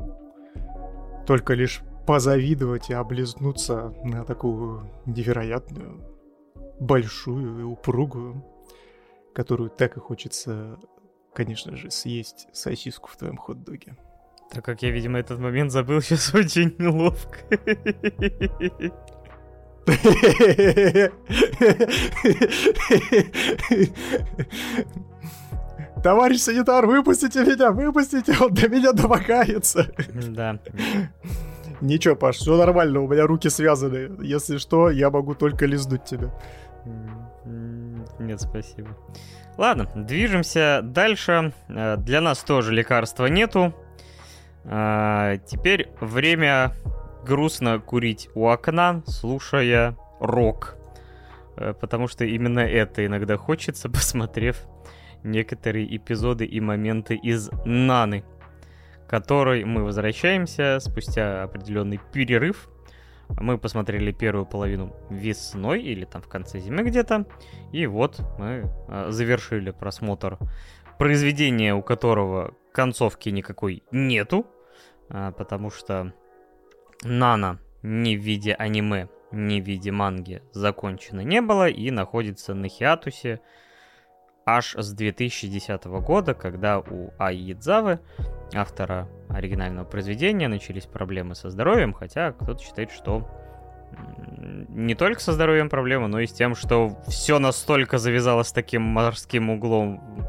только 1.26 1.54
лишь 1.54 1.82
позавидовать 2.06 2.90
и 2.90 2.94
облизнуться 2.94 3.92
на 4.04 4.24
такую 4.24 4.88
невероятную, 5.04 6.00
большую 6.78 7.60
и 7.60 7.62
упругую, 7.64 8.44
которую 9.32 9.70
так 9.70 9.96
и 9.96 10.00
хочется, 10.00 10.78
конечно 11.32 11.76
же, 11.76 11.90
съесть 11.90 12.46
сосиску 12.52 13.08
в 13.10 13.16
твоем 13.16 13.36
хот-доге. 13.36 13.96
Так 14.50 14.64
как 14.64 14.82
я, 14.82 14.90
видимо, 14.90 15.18
этот 15.18 15.40
момент 15.40 15.72
забыл, 15.72 16.00
сейчас 16.02 16.32
очень 16.34 16.76
неловко. 16.78 17.38
Товарищ 26.04 26.40
санитар, 26.40 26.84
выпустите 26.84 27.46
меня, 27.46 27.70
выпустите, 27.70 28.36
он 28.38 28.52
до 28.52 28.68
меня 28.68 28.92
домогается. 28.92 29.86
Да. 30.28 30.58
Ничего, 31.80 32.14
Паш, 32.14 32.36
все 32.36 32.58
нормально, 32.58 33.00
у 33.00 33.08
меня 33.08 33.26
руки 33.26 33.48
связаны. 33.48 34.10
Если 34.22 34.58
что, 34.58 34.90
я 34.90 35.08
могу 35.08 35.34
только 35.34 35.64
лизнуть 35.64 36.04
тебя. 36.04 36.30
Нет, 38.18 38.38
спасибо. 38.38 38.90
Ладно, 39.56 39.88
движемся 39.94 40.80
дальше. 40.82 41.54
Э, 41.68 41.96
для 41.96 42.20
нас 42.20 42.40
тоже 42.40 42.74
лекарства 42.74 43.24
нету. 43.24 43.72
Э, 44.64 45.38
теперь 45.46 45.88
время 46.00 46.74
грустно 47.24 47.78
курить 47.78 48.28
у 48.34 48.48
окна, 48.48 49.02
слушая 49.06 49.96
рок. 50.20 50.76
Э, 51.56 51.72
потому 51.72 52.08
что 52.08 52.26
именно 52.26 52.60
это 52.60 53.06
иногда 53.06 53.38
хочется, 53.38 53.88
посмотрев 53.88 54.66
некоторые 55.24 55.96
эпизоды 55.96 56.44
и 56.44 56.60
моменты 56.60 57.16
из 57.16 57.50
Наны, 57.64 58.24
которой 59.08 59.64
мы 59.64 59.82
возвращаемся 59.82 60.78
спустя 60.80 61.42
определенный 61.42 62.00
перерыв. 62.12 62.68
Мы 63.40 63.58
посмотрели 63.58 64.12
первую 64.12 64.46
половину 64.46 64.94
весной 65.10 65.82
или 65.82 66.04
там 66.04 66.22
в 66.22 66.28
конце 66.28 66.60
зимы 66.60 66.82
где-то. 66.82 67.26
И 67.72 67.86
вот 67.86 68.20
мы 68.38 68.70
э, 68.88 69.06
завершили 69.10 69.70
просмотр 69.70 70.38
произведения, 70.98 71.74
у 71.74 71.82
которого 71.82 72.54
концовки 72.72 73.30
никакой 73.30 73.82
нету, 73.90 74.46
э, 75.08 75.32
потому 75.36 75.70
что 75.70 76.12
Нана 77.02 77.58
ни 77.82 78.16
в 78.16 78.20
виде 78.20 78.54
аниме, 78.54 79.08
ни 79.32 79.60
в 79.60 79.64
виде 79.64 79.90
манги 79.90 80.42
закончено 80.52 81.20
не 81.20 81.40
было 81.40 81.68
и 81.68 81.90
находится 81.90 82.54
на 82.54 82.68
хиатусе 82.68 83.40
аж 84.46 84.74
с 84.76 84.92
2010 84.92 85.84
года, 85.84 86.34
когда 86.34 86.78
у 86.78 87.12
Аи 87.18 87.36
Ядзавы, 87.36 88.00
автора 88.54 89.08
оригинального 89.28 89.84
произведения, 89.84 90.48
начались 90.48 90.86
проблемы 90.86 91.34
со 91.34 91.50
здоровьем, 91.50 91.92
хотя 91.92 92.32
кто-то 92.32 92.62
считает, 92.62 92.90
что 92.90 93.28
не 94.68 94.94
только 94.94 95.20
со 95.20 95.32
здоровьем 95.32 95.68
проблемы, 95.68 96.08
но 96.08 96.20
и 96.20 96.26
с 96.26 96.32
тем, 96.32 96.54
что 96.54 96.98
все 97.06 97.38
настолько 97.38 97.98
завязалось 97.98 98.52
таким 98.52 98.82
морским 98.82 99.50
углом, 99.50 100.28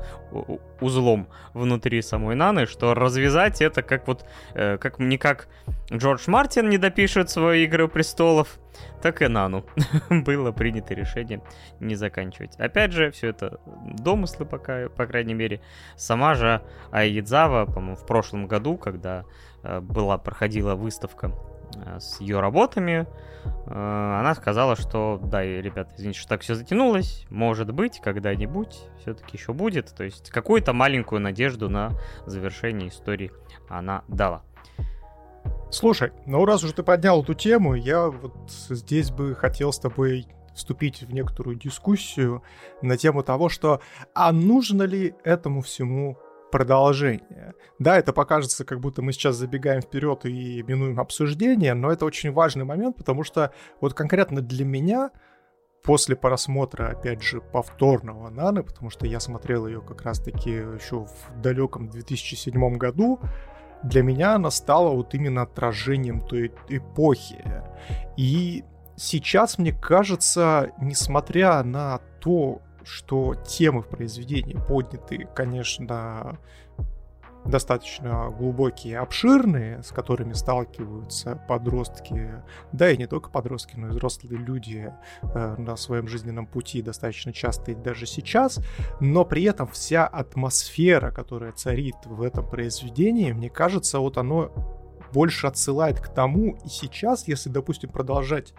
узлом 0.81 1.27
внутри 1.53 2.01
самой 2.01 2.35
Наны, 2.35 2.65
что 2.65 2.93
развязать 2.93 3.61
это 3.61 3.81
как 3.81 4.07
вот, 4.07 4.25
э, 4.53 4.77
как 4.77 4.99
не 4.99 5.17
как 5.17 5.47
Джордж 5.91 6.23
Мартин 6.27 6.69
не 6.69 6.77
допишет 6.77 7.29
свои 7.29 7.65
Игры 7.65 7.87
престолов, 7.87 8.59
так 9.01 9.21
и 9.21 9.27
Нану 9.27 9.65
было 10.09 10.51
принято 10.51 10.93
решение 10.93 11.41
не 11.79 11.95
заканчивать. 11.95 12.55
Опять 12.57 12.91
же, 12.91 13.11
все 13.11 13.29
это 13.29 13.59
домыслы 13.99 14.45
пока, 14.45 14.89
по 14.89 15.05
крайней 15.05 15.33
мере. 15.33 15.61
Сама 15.95 16.35
же 16.35 16.61
Айидзава, 16.91 17.65
по-моему, 17.65 17.95
в 17.95 18.05
прошлом 18.05 18.47
году, 18.47 18.77
когда 18.77 19.25
э, 19.63 19.79
была, 19.79 20.17
проходила 20.17 20.75
выставка 20.75 21.31
с 21.99 22.19
ее 22.19 22.39
работами. 22.39 23.07
Э, 23.67 24.19
она 24.19 24.35
сказала, 24.35 24.75
что 24.75 25.19
да, 25.23 25.43
ребята, 25.43 25.91
извините, 25.97 26.19
что 26.19 26.29
так 26.29 26.41
все 26.41 26.55
затянулось. 26.55 27.25
Может 27.29 27.71
быть, 27.71 27.99
когда-нибудь 27.99 28.83
все-таки 28.99 29.37
еще 29.37 29.53
будет. 29.53 29.93
То 29.95 30.03
есть 30.03 30.29
какую-то 30.29 30.73
маленькую 30.73 31.21
надежду 31.21 31.69
на 31.69 31.91
завершение 32.25 32.89
истории 32.89 33.31
она 33.69 34.03
дала. 34.07 34.43
Слушай, 35.71 36.11
ну 36.25 36.45
раз 36.45 36.63
уже 36.63 36.73
ты 36.73 36.83
поднял 36.83 37.21
эту 37.21 37.33
тему, 37.33 37.75
я 37.75 38.07
вот 38.07 38.49
здесь 38.49 39.11
бы 39.11 39.35
хотел 39.35 39.73
с 39.73 39.79
тобой 39.79 40.27
вступить 40.55 41.01
в 41.01 41.13
некоторую 41.13 41.57
дискуссию 41.57 42.41
на 42.81 42.97
тему 42.97 43.23
того, 43.23 43.49
что 43.49 43.81
а 44.13 44.31
нужно 44.31 44.83
ли 44.83 45.13
этому 45.23 45.61
всему 45.61 46.17
продолжение. 46.55 47.53
Да, 47.79 47.97
это 47.97 48.13
покажется, 48.13 48.63
как 48.63 48.79
будто 48.79 49.01
мы 49.01 49.11
сейчас 49.11 49.35
забегаем 49.35 49.81
вперед 49.81 50.25
и 50.25 50.63
минуем 50.63 51.01
обсуждение, 51.01 51.73
но 51.73 51.91
это 51.91 52.05
очень 52.05 52.31
важный 52.31 52.63
момент, 52.63 52.95
потому 52.95 53.25
что 53.25 53.51
вот 53.81 53.93
конкретно 53.93 54.39
для 54.39 54.63
меня 54.63 55.11
после 55.83 56.15
просмотра, 56.15 56.91
опять 56.91 57.21
же, 57.21 57.41
повторного 57.41 58.29
Наны, 58.29 58.63
потому 58.63 58.89
что 58.89 59.05
я 59.05 59.19
смотрел 59.19 59.67
ее 59.67 59.81
как 59.81 60.03
раз-таки 60.03 60.49
еще 60.49 61.03
в 61.03 61.41
далеком 61.41 61.89
2007 61.89 62.77
году, 62.77 63.19
для 63.83 64.01
меня 64.01 64.35
она 64.35 64.49
стала 64.49 64.91
вот 64.91 65.13
именно 65.13 65.41
отражением 65.41 66.21
той 66.21 66.53
эпохи. 66.69 67.43
И 68.15 68.63
сейчас, 68.95 69.57
мне 69.57 69.73
кажется, 69.73 70.71
несмотря 70.79 71.61
на 71.63 71.99
то, 72.21 72.61
что 72.85 73.35
темы 73.35 73.81
в 73.81 73.87
произведении 73.87 74.57
подняты, 74.67 75.27
конечно, 75.35 76.37
достаточно 77.45 78.29
глубокие 78.29 78.99
обширные, 78.99 79.83
с 79.83 79.91
которыми 79.91 80.33
сталкиваются 80.33 81.39
подростки, 81.47 82.43
да 82.71 82.89
и 82.89 82.97
не 82.97 83.07
только 83.07 83.29
подростки, 83.29 83.75
но 83.75 83.87
и 83.87 83.89
взрослые 83.91 84.37
люди 84.37 84.91
э, 85.21 85.55
на 85.57 85.75
своем 85.75 86.07
жизненном 86.07 86.47
пути 86.47 86.81
достаточно 86.81 87.31
часто 87.33 87.71
и 87.71 87.75
даже 87.75 88.05
сейчас, 88.05 88.59
но 88.99 89.25
при 89.25 89.43
этом 89.43 89.67
вся 89.67 90.07
атмосфера, 90.07 91.11
которая 91.11 91.51
царит 91.51 91.97
в 92.05 92.21
этом 92.21 92.49
произведении, 92.49 93.31
мне 93.31 93.49
кажется, 93.49 93.99
вот 93.99 94.17
оно 94.17 94.51
больше 95.13 95.47
отсылает 95.47 95.99
к 95.99 96.07
тому, 96.07 96.57
и 96.65 96.67
сейчас, 96.67 97.27
если, 97.27 97.49
допустим, 97.49 97.89
продолжать 97.89 98.53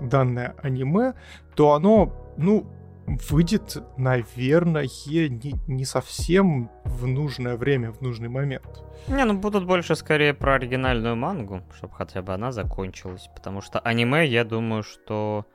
данное 0.00 0.54
аниме, 0.62 1.14
то 1.54 1.72
оно, 1.72 2.12
ну, 2.36 2.66
выйдет, 3.06 3.76
наверное, 3.96 4.88
не, 5.06 5.54
не 5.66 5.84
совсем 5.84 6.70
в 6.84 7.06
нужное 7.06 7.56
время, 7.56 7.92
в 7.92 8.00
нужный 8.00 8.28
момент. 8.28 8.82
Не, 9.08 9.24
ну 9.24 9.34
будут 9.34 9.66
больше 9.66 9.94
скорее 9.96 10.34
про 10.34 10.54
оригинальную 10.54 11.16
мангу, 11.16 11.62
чтобы 11.76 11.94
хотя 11.94 12.22
бы 12.22 12.32
она 12.32 12.52
закончилась. 12.52 13.28
Потому 13.34 13.60
что 13.60 13.78
аниме, 13.80 14.26
я 14.26 14.44
думаю, 14.44 14.82
что 14.82 15.46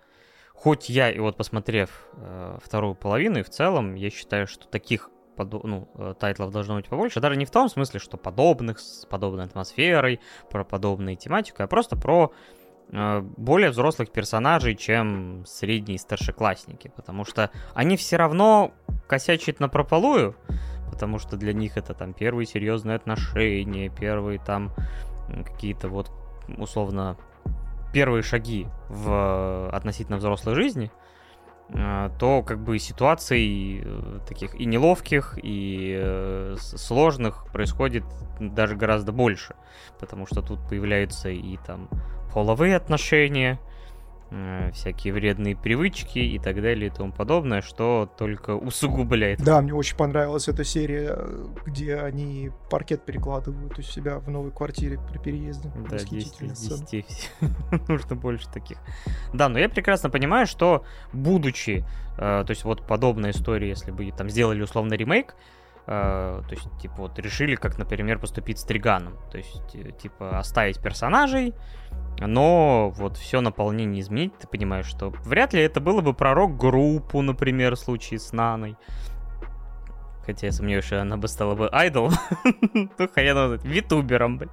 хоть 0.53 0.89
я 0.89 1.09
и 1.09 1.19
вот 1.19 1.38
посмотрев 1.38 1.89
э, 2.13 2.57
вторую 2.63 2.95
половину, 2.95 3.39
и 3.39 3.43
в 3.43 3.49
целом 3.49 3.95
я 3.95 4.09
считаю, 4.09 4.45
что 4.45 4.67
таких 4.67 5.09
подо- 5.35 5.62
ну, 5.63 5.89
э, 5.95 6.13
тайтлов 6.19 6.51
должно 6.51 6.75
быть 6.75 6.89
побольше. 6.89 7.21
Даже 7.21 7.38
не 7.38 7.45
в 7.45 7.51
том 7.51 7.69
смысле, 7.69 7.99
что 7.99 8.17
подобных, 8.17 8.79
с 8.79 9.05
подобной 9.05 9.45
атмосферой, 9.45 10.19
про 10.49 10.63
подобные 10.63 11.15
тематику, 11.15 11.63
а 11.63 11.67
просто 11.67 11.95
про 11.95 12.33
более 12.91 13.69
взрослых 13.69 14.12
персонажей, 14.12 14.75
чем 14.75 15.45
средние 15.45 15.99
старшеклассники, 15.99 16.91
потому 16.95 17.23
что 17.23 17.52
они 17.75 17.97
все 17.97 18.17
равно 18.17 18.71
косячат 19.08 19.60
на 19.60 19.69
прополую, 19.69 20.36
потому 20.91 21.19
что 21.19 21.38
для 21.38 21.54
них 21.54 21.78
это 21.78 21.93
там 21.93 22.13
первые 22.13 22.47
серьезные 22.47 22.95
отношения, 22.95 23.89
первые 23.89 24.39
там 24.39 24.73
какие-то 25.45 25.88
вот 25.88 26.12
условно 26.58 27.17
первые 27.93 28.23
шаги 28.23 28.67
в 28.88 29.69
относительно 29.69 30.17
взрослой 30.17 30.56
жизни, 30.56 30.91
э, 31.69 32.10
то 32.19 32.43
как 32.43 32.60
бы 32.60 32.78
ситуаций 32.80 33.82
э, 33.84 34.19
таких 34.28 34.56
и 34.56 34.65
неловких, 34.65 35.38
и 35.41 35.97
э, 35.99 36.56
сложных 36.60 37.47
происходит 37.52 38.04
даже 38.39 38.75
гораздо 38.75 39.12
больше, 39.12 39.56
потому 39.99 40.25
что 40.25 40.41
тут 40.41 40.60
появляются 40.67 41.30
и 41.30 41.58
там 41.65 41.89
половые 42.33 42.75
отношения, 42.75 43.59
Э, 44.31 44.69
всякие 44.73 45.11
вредные 45.11 45.55
привычки 45.55 46.19
и 46.19 46.37
так 46.37 46.61
далее 46.61 46.87
и 46.87 46.89
тому 46.91 47.11
подобное, 47.11 47.61
что 47.61 48.07
только 48.17 48.55
усугубляет. 48.55 49.41
Да, 49.41 49.59
мне 49.59 49.73
очень 49.73 49.97
понравилась 49.97 50.47
эта 50.47 50.63
серия, 50.63 51.17
где 51.65 51.95
они 51.95 52.51
паркет 52.69 53.03
перекладывают 53.05 53.79
у 53.79 53.81
себя 53.81 54.19
в 54.19 54.29
новой 54.29 54.51
квартире 54.51 54.99
при 55.11 55.17
переезде. 55.17 55.71
Да, 55.89 55.97
10 55.97 56.41
из 56.43 56.81
10. 56.81 57.31
Нужно 57.87 58.15
больше 58.15 58.47
таких. 58.53 58.77
Да, 59.33 59.49
но 59.49 59.57
я 59.57 59.67
прекрасно 59.67 60.11
понимаю, 60.11 60.45
что 60.45 60.85
будучи, 61.11 61.83
э, 62.17 62.43
то 62.45 62.49
есть 62.49 62.63
вот 62.65 62.85
подобная 62.85 63.31
история, 63.31 63.69
если 63.69 63.89
бы 63.89 64.11
там 64.11 64.29
сделали 64.29 64.61
условно 64.61 64.93
ремейк, 64.93 65.33
то 65.89 66.52
есть, 66.52 66.67
типа, 66.80 66.95
вот 66.97 67.17
решили, 67.17 67.56
как, 67.56 67.80
например, 67.80 68.19
поступить 68.19 68.60
с 68.60 68.63
Триганом. 68.63 69.17
То 69.32 69.39
есть, 69.39 69.73
э, 69.73 69.91
типа, 69.91 70.38
оставить 70.38 70.80
персонажей, 70.80 71.56
но 72.19 72.91
вот 72.95 73.17
все 73.17 73.41
наполнение 73.41 74.02
изменить, 74.02 74.38
ты 74.38 74.47
понимаешь, 74.47 74.86
что 74.86 75.10
вряд 75.25 75.54
ли 75.54 75.62
это 75.62 75.82
было 75.82 76.02
бы 76.02 76.13
про 76.13 76.36
рок-группу, 76.36 77.23
например, 77.23 77.75
в 77.75 77.80
случае 77.80 78.19
с 78.19 78.34
Наной. 78.34 78.78
Хотя 80.28 80.45
я 80.47 80.52
сомневаюсь, 80.52 80.86
что 80.86 81.02
она 81.02 81.17
бы 81.17 81.28
стала 81.28 81.56
бы 81.56 81.69
айдол. 81.71 82.12
ну, 82.73 83.08
хрен 83.12 83.60
витубером, 83.63 84.38
блин. 84.38 84.52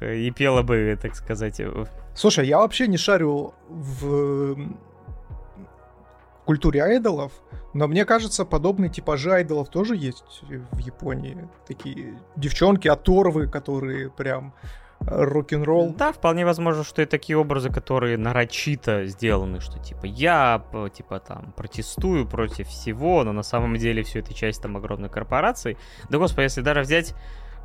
и 0.00 0.30
пела 0.32 0.62
бы, 0.62 0.98
так 1.00 1.14
сказать. 1.14 1.60
Слушай, 2.16 2.48
я 2.48 2.58
вообще 2.58 2.88
не 2.88 2.96
шарю 2.96 3.54
в 3.68 4.56
культуре 6.48 6.82
айдолов, 6.82 7.32
но 7.74 7.86
мне 7.86 8.06
кажется, 8.06 8.46
подобные 8.46 8.88
типажи 8.88 9.30
айдолов 9.30 9.68
тоже 9.68 9.96
есть 9.96 10.24
в 10.72 10.78
Японии. 10.78 11.46
Такие 11.66 12.18
девчонки, 12.36 12.88
оторвы, 12.88 13.48
которые 13.48 14.08
прям 14.08 14.54
рок-н-ролл. 15.00 15.94
Да, 15.98 16.10
вполне 16.10 16.46
возможно, 16.46 16.84
что 16.84 17.02
и 17.02 17.04
такие 17.04 17.36
образы, 17.36 17.68
которые 17.68 18.16
нарочито 18.16 19.04
сделаны, 19.04 19.60
что 19.60 19.78
типа 19.78 20.06
я 20.06 20.64
типа 20.94 21.20
там 21.20 21.52
протестую 21.54 22.26
против 22.26 22.68
всего, 22.68 23.24
но 23.24 23.32
на 23.32 23.42
самом 23.42 23.76
деле 23.76 24.02
все 24.02 24.20
это 24.20 24.32
часть 24.32 24.62
там 24.62 24.78
огромной 24.78 25.10
корпорации. 25.10 25.76
Да 26.08 26.16
господи, 26.16 26.44
если 26.44 26.62
даже 26.62 26.80
взять 26.80 27.14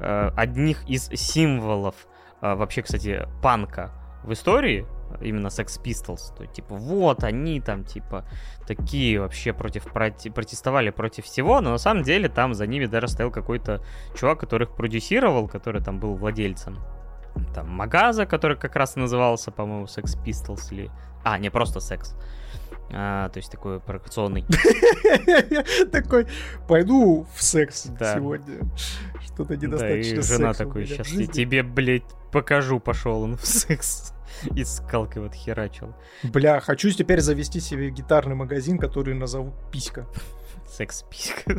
э, 0.01 0.31
одних 0.35 0.83
из 0.89 1.07
символов 1.07 1.95
э, 2.41 2.53
вообще, 2.53 2.81
кстати, 2.81 3.29
панка 3.41 3.93
в 4.25 4.33
истории, 4.33 4.85
именно 5.21 5.47
Sex 5.47 5.81
Pistols, 5.83 6.35
то 6.37 6.45
типа 6.45 6.75
вот 6.75 7.23
они 7.23 7.59
там 7.61 7.83
типа 7.83 8.25
такие 8.67 9.19
вообще 9.19 9.53
против 9.53 9.83
проти, 9.83 10.29
протестовали 10.29 10.89
против 10.89 11.25
всего, 11.25 11.61
но 11.61 11.71
на 11.71 11.77
самом 11.77 12.03
деле 12.03 12.29
там 12.29 12.53
за 12.53 12.67
ними 12.67 12.85
даже 12.85 13.07
стоял 13.07 13.31
какой-то 13.31 13.81
чувак, 14.15 14.39
который 14.39 14.63
их 14.63 14.75
продюсировал, 14.75 15.47
который 15.47 15.81
там 15.81 15.99
был 15.99 16.15
владельцем 16.15 16.79
там 17.53 17.69
Магаза, 17.69 18.25
который 18.25 18.57
как 18.57 18.75
раз 18.75 18.95
назывался, 18.95 19.51
по-моему, 19.51 19.85
Sex 19.85 20.17
Pistols 20.23 20.71
или... 20.71 20.91
А, 21.23 21.37
не, 21.37 21.49
просто 21.49 21.79
секс. 21.79 22.15
А, 22.91 23.29
то 23.29 23.37
есть 23.37 23.51
такой 23.51 23.79
провокационный. 23.79 24.45
Такой, 25.91 26.27
пойду 26.67 27.25
в 27.35 27.41
секс 27.41 27.83
сегодня. 27.83 28.59
Что-то 29.25 29.55
недостаточно 29.57 30.15
Да, 30.15 30.19
и 30.19 30.21
жена 30.21 30.53
такой, 30.53 30.85
сейчас 30.85 31.07
я 31.07 31.25
тебе, 31.25 31.63
блядь, 31.63 32.03
покажу, 32.31 32.79
пошел 32.79 33.23
он 33.23 33.37
в 33.37 33.45
секс. 33.45 34.13
И 34.55 34.63
скалкой 34.63 35.21
вот 35.21 35.33
херачил. 35.33 35.95
Бля, 36.23 36.59
хочу 36.59 36.89
теперь 36.91 37.21
завести 37.21 37.59
себе 37.59 37.89
гитарный 37.89 38.35
магазин, 38.35 38.77
который 38.77 39.13
назову 39.13 39.53
Писька. 39.71 40.05
Секс-писька. 40.69 41.55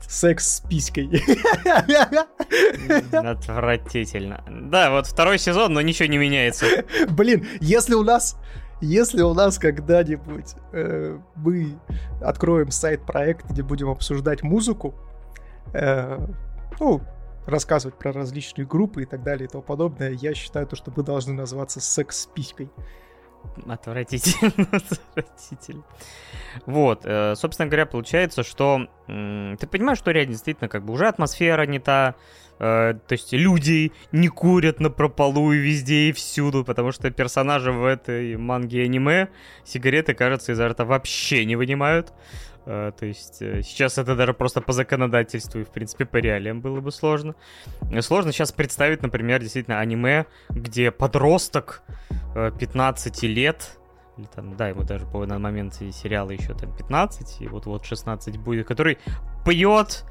Секс 0.00 0.56
с 0.56 0.60
писькой. 0.60 1.10
Отвратительно. 3.12 4.42
Да, 4.48 4.90
вот 4.90 5.06
второй 5.06 5.38
сезон, 5.38 5.74
но 5.74 5.80
ничего 5.80 6.08
не 6.08 6.16
меняется. 6.16 6.66
Блин, 7.10 7.46
если 7.60 7.94
у 7.94 8.02
нас 8.02 8.36
если 8.80 9.22
у 9.22 9.34
нас 9.34 9.58
когда-нибудь 9.58 10.54
э, 10.72 11.18
мы 11.36 11.78
откроем 12.20 12.70
сайт-проект, 12.70 13.50
где 13.50 13.62
будем 13.62 13.90
обсуждать 13.90 14.42
музыку, 14.42 14.94
э, 15.72 16.18
ну, 16.78 17.00
рассказывать 17.46 17.98
про 17.98 18.12
различные 18.12 18.66
группы 18.66 19.02
и 19.02 19.06
так 19.06 19.22
далее 19.22 19.46
и 19.46 19.50
тому 19.50 19.62
подобное, 19.62 20.10
я 20.12 20.34
считаю 20.34 20.66
то, 20.66 20.76
что 20.76 20.92
мы 20.94 21.02
должны 21.02 21.34
назваться 21.34 21.80
секс 21.80 22.22
с 22.22 22.26
писькой. 22.26 22.70
Отвратительно, 23.66 24.66
отвратительно. 24.72 25.82
Вот, 26.66 27.02
э, 27.04 27.34
собственно 27.36 27.68
говоря, 27.68 27.86
получается, 27.86 28.42
что 28.42 28.86
ты 29.06 29.66
понимаешь, 29.66 29.98
что 29.98 30.10
реально 30.10 30.32
действительно 30.32 30.68
как 30.68 30.84
бы 30.84 30.92
уже 30.92 31.08
атмосфера 31.08 31.66
не 31.66 31.78
та, 31.78 32.14
э, 32.60 32.94
то 32.94 33.12
есть 33.12 33.32
люди 33.32 33.92
не 34.12 34.28
курят 34.28 34.78
на 34.80 34.90
прополу 34.90 35.52
и 35.52 35.58
везде 35.58 36.08
и 36.08 36.12
всюду, 36.12 36.64
потому 36.64 36.92
что 36.92 37.10
персонажи 37.10 37.72
в 37.72 37.84
этой 37.84 38.36
манге 38.36 38.84
аниме 38.84 39.28
сигареты, 39.64 40.14
кажется, 40.14 40.52
изо 40.52 40.68
рта 40.68 40.84
вообще 40.84 41.44
не 41.44 41.56
вынимают. 41.56 42.12
Uh, 42.66 42.92
то 42.92 43.06
есть 43.06 43.40
uh, 43.40 43.62
сейчас 43.62 43.96
это 43.96 44.14
даже 44.14 44.34
просто 44.34 44.60
по 44.60 44.72
законодательству 44.72 45.60
и, 45.60 45.64
в 45.64 45.70
принципе, 45.70 46.04
по 46.04 46.18
реалиям 46.18 46.60
было 46.60 46.80
бы 46.80 46.92
сложно. 46.92 47.34
Сложно 48.00 48.32
сейчас 48.32 48.52
представить, 48.52 49.00
например, 49.00 49.40
действительно 49.40 49.80
аниме, 49.80 50.26
где 50.50 50.90
подросток 50.90 51.82
uh, 52.34 52.56
15 52.56 53.22
лет, 53.22 53.78
или 54.18 54.26
там, 54.26 54.56
да, 54.56 54.68
ему 54.68 54.82
даже 54.82 55.06
по 55.06 55.24
на 55.24 55.38
момент 55.38 55.74
сериала 55.74 56.30
еще 56.30 56.52
там 56.52 56.76
15, 56.76 57.40
и 57.40 57.48
вот-вот 57.48 57.86
16 57.86 58.36
будет, 58.36 58.66
который 58.66 58.98
пьет, 59.46 60.04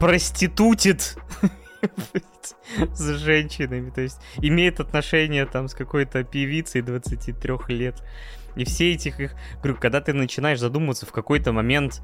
проститутит 0.00 1.16
с 2.94 3.16
женщинами, 3.18 3.90
то 3.90 4.00
есть 4.00 4.20
имеет 4.38 4.80
отношение 4.80 5.46
там 5.46 5.68
с 5.68 5.74
какой-то 5.74 6.24
певицей 6.24 6.82
23 6.82 7.54
лет. 7.68 8.02
И 8.56 8.64
все 8.64 8.92
этих 8.92 9.18
их... 9.20 9.34
Говорю, 9.62 9.78
когда 9.80 10.00
ты 10.00 10.12
начинаешь 10.12 10.60
задумываться 10.60 11.06
в 11.06 11.12
какой-то 11.12 11.52
момент, 11.52 12.02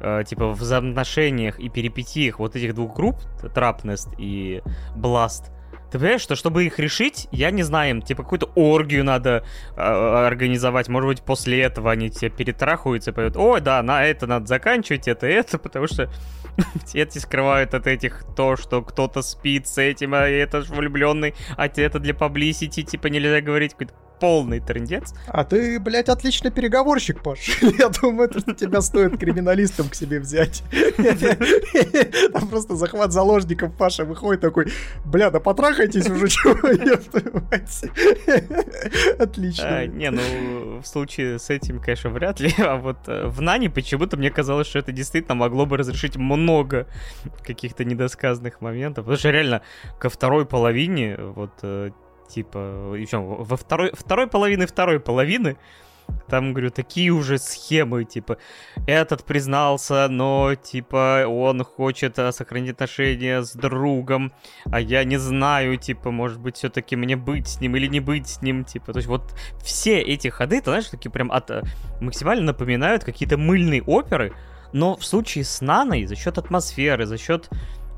э, 0.00 0.24
типа, 0.26 0.48
в 0.48 0.58
взаимоотношениях 0.58 1.60
и 1.60 1.68
перипетиях 1.68 2.40
вот 2.40 2.56
этих 2.56 2.74
двух 2.74 2.96
групп, 2.96 3.16
Трапнест 3.54 4.08
и 4.18 4.60
Бласт, 4.96 5.52
ты 5.94 5.98
понимаешь, 6.00 6.22
что 6.22 6.34
чтобы 6.34 6.64
их 6.64 6.80
решить, 6.80 7.28
я 7.30 7.52
не 7.52 7.62
знаю, 7.62 8.02
типа 8.02 8.24
какую-то 8.24 8.50
оргию 8.56 9.04
надо 9.04 9.44
э, 9.76 9.80
организовать. 9.80 10.88
Может 10.88 11.06
быть, 11.06 11.22
после 11.22 11.62
этого 11.62 11.92
они 11.92 12.10
тебе 12.10 12.30
перетрахаются 12.30 13.12
и 13.12 13.14
поют, 13.14 13.36
ой, 13.36 13.60
да, 13.60 13.80
на 13.80 14.04
это 14.04 14.26
надо 14.26 14.46
заканчивать, 14.46 15.06
это 15.06 15.28
это, 15.28 15.56
потому 15.64 15.86
что 15.86 16.10
эти 16.94 17.18
скрывают 17.18 17.74
от 17.74 17.86
этих 17.86 18.24
то, 18.34 18.56
что 18.56 18.82
кто-то 18.82 19.22
спит 19.22 19.68
с 19.68 19.78
этим, 19.78 20.14
а 20.14 20.26
это 20.26 20.62
же 20.62 20.74
влюбленный, 20.74 21.36
а 21.56 21.66
это 21.66 22.00
для 22.00 22.12
publicity, 22.12 22.82
типа 22.82 23.06
нельзя 23.06 23.40
говорить 23.40 23.74
какой-то 23.74 23.94
полный 24.20 24.60
трендец. 24.60 25.14
А 25.26 25.44
ты, 25.44 25.78
блядь, 25.80 26.08
отличный 26.08 26.50
переговорщик, 26.50 27.22
Паш. 27.22 27.62
Я 27.78 27.88
думаю, 27.88 28.30
что 28.36 28.54
тебя 28.54 28.80
стоит 28.80 29.18
криминалистом 29.18 29.88
к 29.88 29.94
себе 29.94 30.20
взять. 30.20 30.62
Там 32.32 32.48
просто 32.48 32.76
захват 32.76 33.12
заложников 33.12 33.76
Паша 33.76 34.04
выходит 34.04 34.40
такой, 34.40 34.72
бля, 35.04 35.30
да 35.30 35.40
потрахайтесь 35.40 36.08
уже, 36.08 36.28
чего, 36.34 36.54
Отлично. 39.18 39.78
А, 39.78 39.86
не, 39.86 40.10
ну, 40.10 40.80
в 40.80 40.86
случае 40.86 41.38
с 41.38 41.50
этим, 41.50 41.80
конечно, 41.80 42.10
вряд 42.10 42.40
ли. 42.40 42.52
А 42.58 42.76
вот 42.76 42.98
э, 43.06 43.26
в 43.26 43.40
Нане 43.40 43.70
почему-то 43.70 44.16
мне 44.16 44.30
казалось, 44.30 44.66
что 44.66 44.78
это 44.78 44.92
действительно 44.92 45.34
могло 45.34 45.66
бы 45.66 45.76
разрешить 45.76 46.16
много 46.16 46.86
каких-то 47.42 47.84
недосказанных 47.84 48.60
моментов. 48.60 49.04
Потому 49.04 49.18
что 49.18 49.30
реально 49.30 49.62
ко 49.98 50.08
второй 50.08 50.46
половине 50.46 51.16
вот 51.16 51.52
э, 51.62 51.90
типа, 52.28 52.94
еще 52.96 53.18
во 53.18 53.56
второй, 53.56 53.92
второй 53.94 54.26
половины 54.26 54.66
второй 54.66 55.00
половины, 55.00 55.56
там, 56.28 56.52
говорю, 56.52 56.70
такие 56.70 57.10
уже 57.10 57.38
схемы, 57.38 58.04
типа, 58.04 58.38
этот 58.86 59.24
признался, 59.24 60.08
но, 60.08 60.54
типа, 60.54 61.24
он 61.26 61.64
хочет 61.64 62.18
а, 62.18 62.32
сохранить 62.32 62.72
отношения 62.72 63.42
с 63.42 63.52
другом, 63.52 64.32
а 64.66 64.80
я 64.80 65.04
не 65.04 65.16
знаю, 65.18 65.76
типа, 65.76 66.10
может 66.10 66.40
быть, 66.40 66.56
все-таки 66.56 66.96
мне 66.96 67.16
быть 67.16 67.48
с 67.48 67.60
ним 67.60 67.76
или 67.76 67.86
не 67.86 68.00
быть 68.00 68.28
с 68.28 68.42
ним, 68.42 68.64
типа, 68.64 68.92
то 68.92 68.98
есть 68.98 69.08
вот 69.08 69.34
все 69.62 70.00
эти 70.00 70.28
ходы, 70.28 70.60
ты 70.60 70.64
знаешь, 70.64 70.88
такие 70.88 71.10
прям 71.10 71.30
от, 71.30 71.50
максимально 72.00 72.44
напоминают 72.44 73.04
какие-то 73.04 73.36
мыльные 73.36 73.82
оперы, 73.82 74.34
но 74.72 74.96
в 74.96 75.04
случае 75.04 75.44
с 75.44 75.60
Наной 75.60 76.04
за 76.06 76.16
счет 76.16 76.36
атмосферы, 76.36 77.06
за 77.06 77.16
счет 77.16 77.48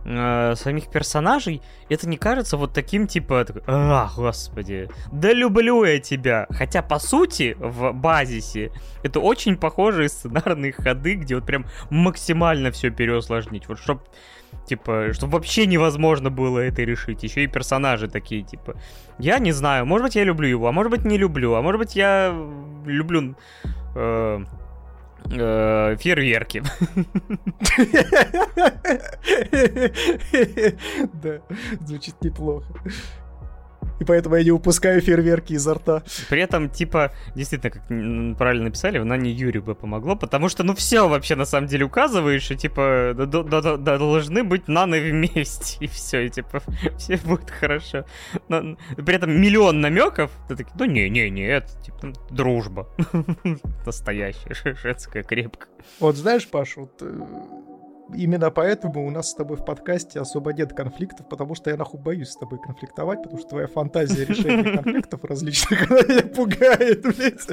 э, 0.07 0.55
самих 0.57 0.89
персонажей, 0.89 1.63
это 1.89 2.09
не 2.09 2.17
кажется 2.17 2.57
вот 2.57 2.73
таким 2.73 3.07
типа, 3.07 3.45
а, 3.67 4.11
господи, 4.17 4.89
да 5.13 5.33
люблю 5.33 5.85
я 5.85 5.99
тебя. 5.99 6.47
Хотя, 6.51 6.83
по 6.83 6.99
сути, 6.99 7.57
в 7.59 7.93
базисе 7.93 8.71
это 9.03 9.21
очень 9.21 9.57
похожие 9.57 10.09
сценарные 10.09 10.73
ходы, 10.73 11.15
где 11.15 11.35
вот 11.35 11.47
прям 11.47 11.67
максимально 11.91 12.71
все 12.71 12.91
переусложнить. 12.91 13.69
Вот 13.69 13.79
чтоб 13.79 14.01
Типа, 14.65 15.13
чтобы 15.13 15.35
вообще 15.35 15.67
невозможно 15.67 16.31
было 16.31 16.59
это 16.59 16.83
решить. 16.83 17.23
Еще 17.23 17.45
и 17.45 17.47
персонажи 17.47 18.09
такие, 18.09 18.43
типа. 18.43 18.75
Я 19.19 19.39
не 19.39 19.53
знаю, 19.53 19.87
может 19.87 20.07
быть, 20.07 20.17
я 20.17 20.25
люблю 20.25 20.49
его, 20.49 20.67
а 20.67 20.73
может 20.73 20.91
быть, 20.91 21.05
не 21.05 21.19
люблю, 21.19 21.55
а 21.55 21.63
может 21.63 21.79
быть, 21.79 21.95
я 21.95 22.35
люблю 22.85 23.37
э, 23.95 24.45
фейерверки. 25.29 26.63
Да, 31.23 31.41
звучит 31.87 32.15
неплохо 32.23 32.67
и 34.01 34.05
поэтому 34.05 34.37
я 34.37 34.45
не 34.45 34.51
упускаю 34.51 35.01
фейерверки 35.01 35.55
изо 35.55 35.75
рта. 35.75 36.03
При 36.29 36.43
этом, 36.43 36.69
типа, 36.71 37.13
действительно, 37.35 37.71
как 37.71 37.87
правильно 38.39 38.65
написали, 38.65 38.99
в 38.99 39.05
Нане 39.05 39.31
Юрию 39.31 39.63
бы 39.63 39.75
помогло, 39.75 40.17
потому 40.17 40.49
что, 40.49 40.65
ну, 40.65 40.75
все 40.75 41.09
вообще 41.09 41.37
на 41.37 41.45
самом 41.45 41.69
деле 41.69 41.85
указываешь, 41.85 42.43
что, 42.43 42.55
типа, 42.55 43.15
должны 43.17 44.45
быть 44.45 44.69
наны 44.69 45.01
вместе, 45.01 45.79
и 45.85 45.87
все, 45.87 46.27
и, 46.27 46.29
типа, 46.29 46.63
все 46.99 47.17
будет 47.17 47.51
хорошо. 47.51 48.05
Но, 48.49 48.77
при 48.97 49.15
этом 49.15 49.31
миллион 49.31 49.81
намеков, 49.81 50.31
ты 50.49 50.57
такой, 50.57 50.73
ну, 50.79 50.85
не-не-не, 50.87 51.47
это, 51.47 51.69
типа, 51.83 52.13
дружба. 52.31 52.89
Настоящая, 53.87 54.55
женская, 54.83 55.23
крепкая. 55.23 55.71
Вот 56.01 56.17
знаешь, 56.17 56.49
Паш, 56.49 56.77
вот 56.77 57.01
э, 57.01 57.21
именно 58.15 58.51
поэтому 58.51 59.07
у 59.07 59.11
нас 59.11 59.31
с 59.31 59.35
тобой 59.35 59.57
в 59.57 59.65
подкасте 59.65 60.21
особо 60.21 60.53
нет 60.53 60.73
конфликтов, 60.73 61.29
потому 61.29 61.55
что 61.55 61.71
я 61.71 61.77
нахуй 61.77 62.01
боюсь 62.01 62.31
с 62.31 62.37
тобой 62.37 62.59
конфликтовать, 62.61 63.23
потому 63.23 63.39
что 63.41 63.51
твоя 63.51 63.67
фантазия 63.67 64.25
решения 64.25 64.77
конфликтов 64.77 65.25
различных, 65.25 65.91
она 65.91 66.01
меня 66.03 66.23
пугает, 66.23 67.03
блядь. 67.03 67.47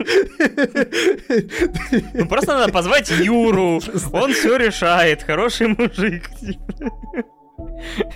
Ну 2.13 2.27
просто 2.27 2.57
надо 2.57 2.71
позвать 2.71 3.09
Юру, 3.09 3.81
он 4.11 4.33
все 4.33 4.57
решает, 4.57 5.23
хороший 5.23 5.67
мужик. 5.67 6.29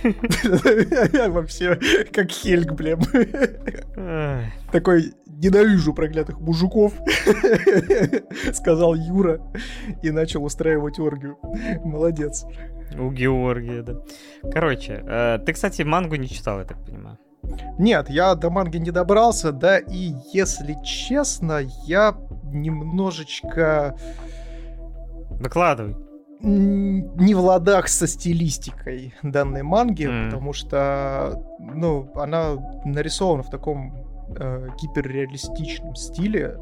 Я 1.12 1.28
вообще 1.30 1.78
как 2.12 2.30
Хельг, 2.30 2.72
блин. 2.72 3.00
Такой 4.72 5.14
ненавижу 5.38 5.94
проклятых 5.94 6.40
мужиков, 6.40 6.92
сказал 8.52 8.94
Юра 8.94 9.40
и 10.02 10.10
начал 10.10 10.44
устраивать 10.44 10.98
оргию. 10.98 11.38
Молодец. 11.84 12.44
У 12.98 13.10
Георгия, 13.10 13.82
да. 13.82 13.94
Короче, 14.50 15.02
э, 15.06 15.38
ты, 15.44 15.52
кстати, 15.52 15.82
мангу 15.82 16.16
не 16.16 16.28
читал, 16.28 16.58
я 16.58 16.64
так 16.64 16.84
понимаю. 16.84 17.18
Нет, 17.78 18.10
я 18.10 18.34
до 18.34 18.50
манги 18.50 18.78
не 18.78 18.90
добрался, 18.90 19.52
да, 19.52 19.78
и 19.78 20.12
если 20.32 20.76
честно, 20.84 21.60
я 21.86 22.14
немножечко... 22.52 23.96
Выкладывай 25.30 25.96
не 26.40 27.34
в 27.34 27.40
ладах 27.40 27.88
со 27.88 28.06
стилистикой 28.06 29.12
данной 29.22 29.62
манги, 29.62 30.04
mm. 30.04 30.26
потому 30.26 30.52
что, 30.52 31.42
ну, 31.58 32.10
она 32.14 32.56
нарисована 32.84 33.42
в 33.42 33.50
таком 33.50 34.07
э, 34.36 34.68
гиперреалистичном 34.80 35.94
стиле, 35.94 36.56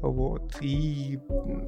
вот, 0.00 0.56
и... 0.60 1.18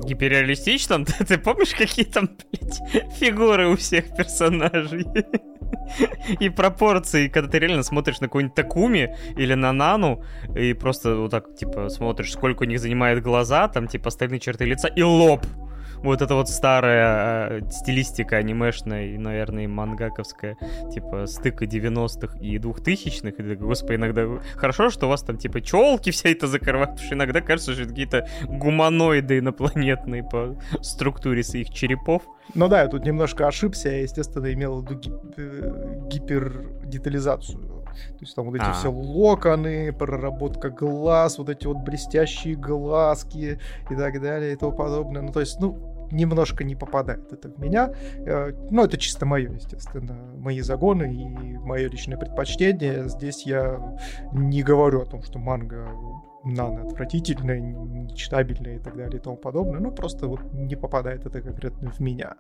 Гиперреалистичном? 0.04 1.04
Ты, 1.06 1.24
ты 1.24 1.38
помнишь, 1.38 1.74
какие 1.74 2.04
там, 2.04 2.30
блядь, 2.50 2.80
фигуры 3.14 3.68
у 3.68 3.76
всех 3.76 4.14
персонажей? 4.16 5.06
И 6.40 6.48
пропорции, 6.48 7.28
когда 7.28 7.50
ты 7.50 7.58
реально 7.58 7.82
смотришь 7.82 8.20
на 8.20 8.26
какой-нибудь 8.26 8.54
Такуми 8.54 9.16
или 9.36 9.54
на 9.54 9.72
Нану, 9.72 10.24
и 10.54 10.72
просто 10.74 11.16
вот 11.16 11.30
так, 11.30 11.54
типа, 11.56 11.88
смотришь, 11.88 12.32
сколько 12.32 12.62
у 12.62 12.66
них 12.66 12.80
занимает 12.80 13.22
глаза, 13.22 13.68
там, 13.68 13.86
типа, 13.86 14.08
остальные 14.08 14.40
черты 14.40 14.64
лица, 14.64 14.88
и 14.88 15.02
лоб 15.02 15.44
вот 16.02 16.22
эта 16.22 16.34
вот 16.34 16.48
старая 16.48 17.60
э, 17.60 17.70
стилистика 17.70 18.36
анимешная 18.36 19.18
наверное, 19.18 19.68
мангаковская, 19.68 20.56
типа 20.92 21.26
стыка 21.26 21.64
90-х 21.64 22.38
и 22.38 22.58
2000-х, 22.58 23.42
и 23.42 23.56
господи, 23.56 23.96
иногда 23.96 24.26
хорошо, 24.54 24.90
что 24.90 25.06
у 25.06 25.08
вас 25.08 25.22
там 25.22 25.36
типа 25.36 25.60
челки 25.60 26.10
вся 26.10 26.30
это 26.30 26.46
закрывают, 26.46 26.90
потому 26.92 27.06
что 27.06 27.14
иногда 27.14 27.40
кажется, 27.40 27.72
что 27.72 27.82
это 27.82 27.90
какие-то 27.90 28.28
гуманоиды 28.44 29.38
инопланетные 29.38 30.22
по 30.22 30.56
структуре 30.82 31.42
своих 31.42 31.70
черепов. 31.70 32.22
Ну 32.54 32.68
да, 32.68 32.82
я 32.82 32.88
тут 32.88 33.04
немножко 33.04 33.46
ошибся, 33.46 33.88
я, 33.88 34.02
естественно, 34.02 34.52
имел 34.52 34.82
гип- 34.82 35.34
э, 35.36 36.08
гипердетализацию. 36.08 37.75
То 38.18 38.20
есть 38.20 38.34
там 38.34 38.46
вот 38.46 38.56
эти 38.56 38.64
а. 38.64 38.72
все 38.72 38.90
локоны, 38.90 39.92
проработка 39.92 40.70
глаз, 40.70 41.38
вот 41.38 41.48
эти 41.48 41.66
вот 41.66 41.78
блестящие 41.78 42.54
глазки 42.54 43.58
и 43.90 43.94
так 43.94 44.20
далее 44.20 44.52
и 44.52 44.56
тому 44.56 44.72
подобное. 44.72 45.22
Ну, 45.22 45.32
то 45.32 45.40
есть, 45.40 45.60
ну, 45.60 45.96
немножко 46.10 46.64
не 46.64 46.74
попадает 46.74 47.32
это 47.32 47.48
в 47.48 47.58
меня. 47.58 47.92
Э, 48.18 48.52
ну, 48.70 48.84
это 48.84 48.96
чисто 48.96 49.26
мое, 49.26 49.52
естественно, 49.52 50.16
мои 50.36 50.60
загоны 50.60 51.14
и 51.14 51.58
мое 51.58 51.88
личное 51.88 52.16
предпочтение. 52.16 53.08
Здесь 53.08 53.46
я 53.46 53.98
не 54.32 54.62
говорю 54.62 55.02
о 55.02 55.06
том, 55.06 55.22
что 55.22 55.38
манга 55.38 55.88
нано 56.46 56.86
отвратительная, 56.86 57.60
нечитабельная 57.60 58.76
и 58.76 58.78
так 58.78 58.96
далее 58.96 59.18
и 59.18 59.22
тому 59.22 59.36
подобное. 59.36 59.80
Ну, 59.80 59.90
просто 59.90 60.28
вот 60.28 60.40
не 60.52 60.76
попадает 60.76 61.26
это 61.26 61.40
конкретно 61.40 61.90
в 61.90 62.00
меня. 62.00 62.36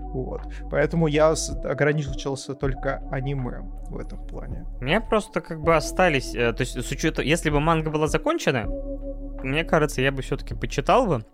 Вот. 0.00 0.42
Поэтому 0.70 1.06
я 1.06 1.34
ограничился 1.64 2.54
только 2.54 3.02
аниме 3.10 3.60
в 3.88 3.98
этом 3.98 4.26
плане. 4.26 4.66
У 4.80 4.84
меня 4.84 5.00
просто 5.00 5.40
как 5.40 5.60
бы 5.60 5.74
остались... 5.74 6.34
Э, 6.34 6.52
то 6.52 6.62
есть, 6.62 6.74
с 6.74 6.90
учетом... 6.90 7.24
Если 7.24 7.50
бы 7.50 7.60
манга 7.60 7.90
была 7.90 8.06
закончена, 8.06 8.66
мне 9.42 9.64
кажется, 9.64 10.02
я 10.02 10.12
бы 10.12 10.22
все-таки 10.22 10.54
почитал 10.54 11.06
бы. 11.06 11.24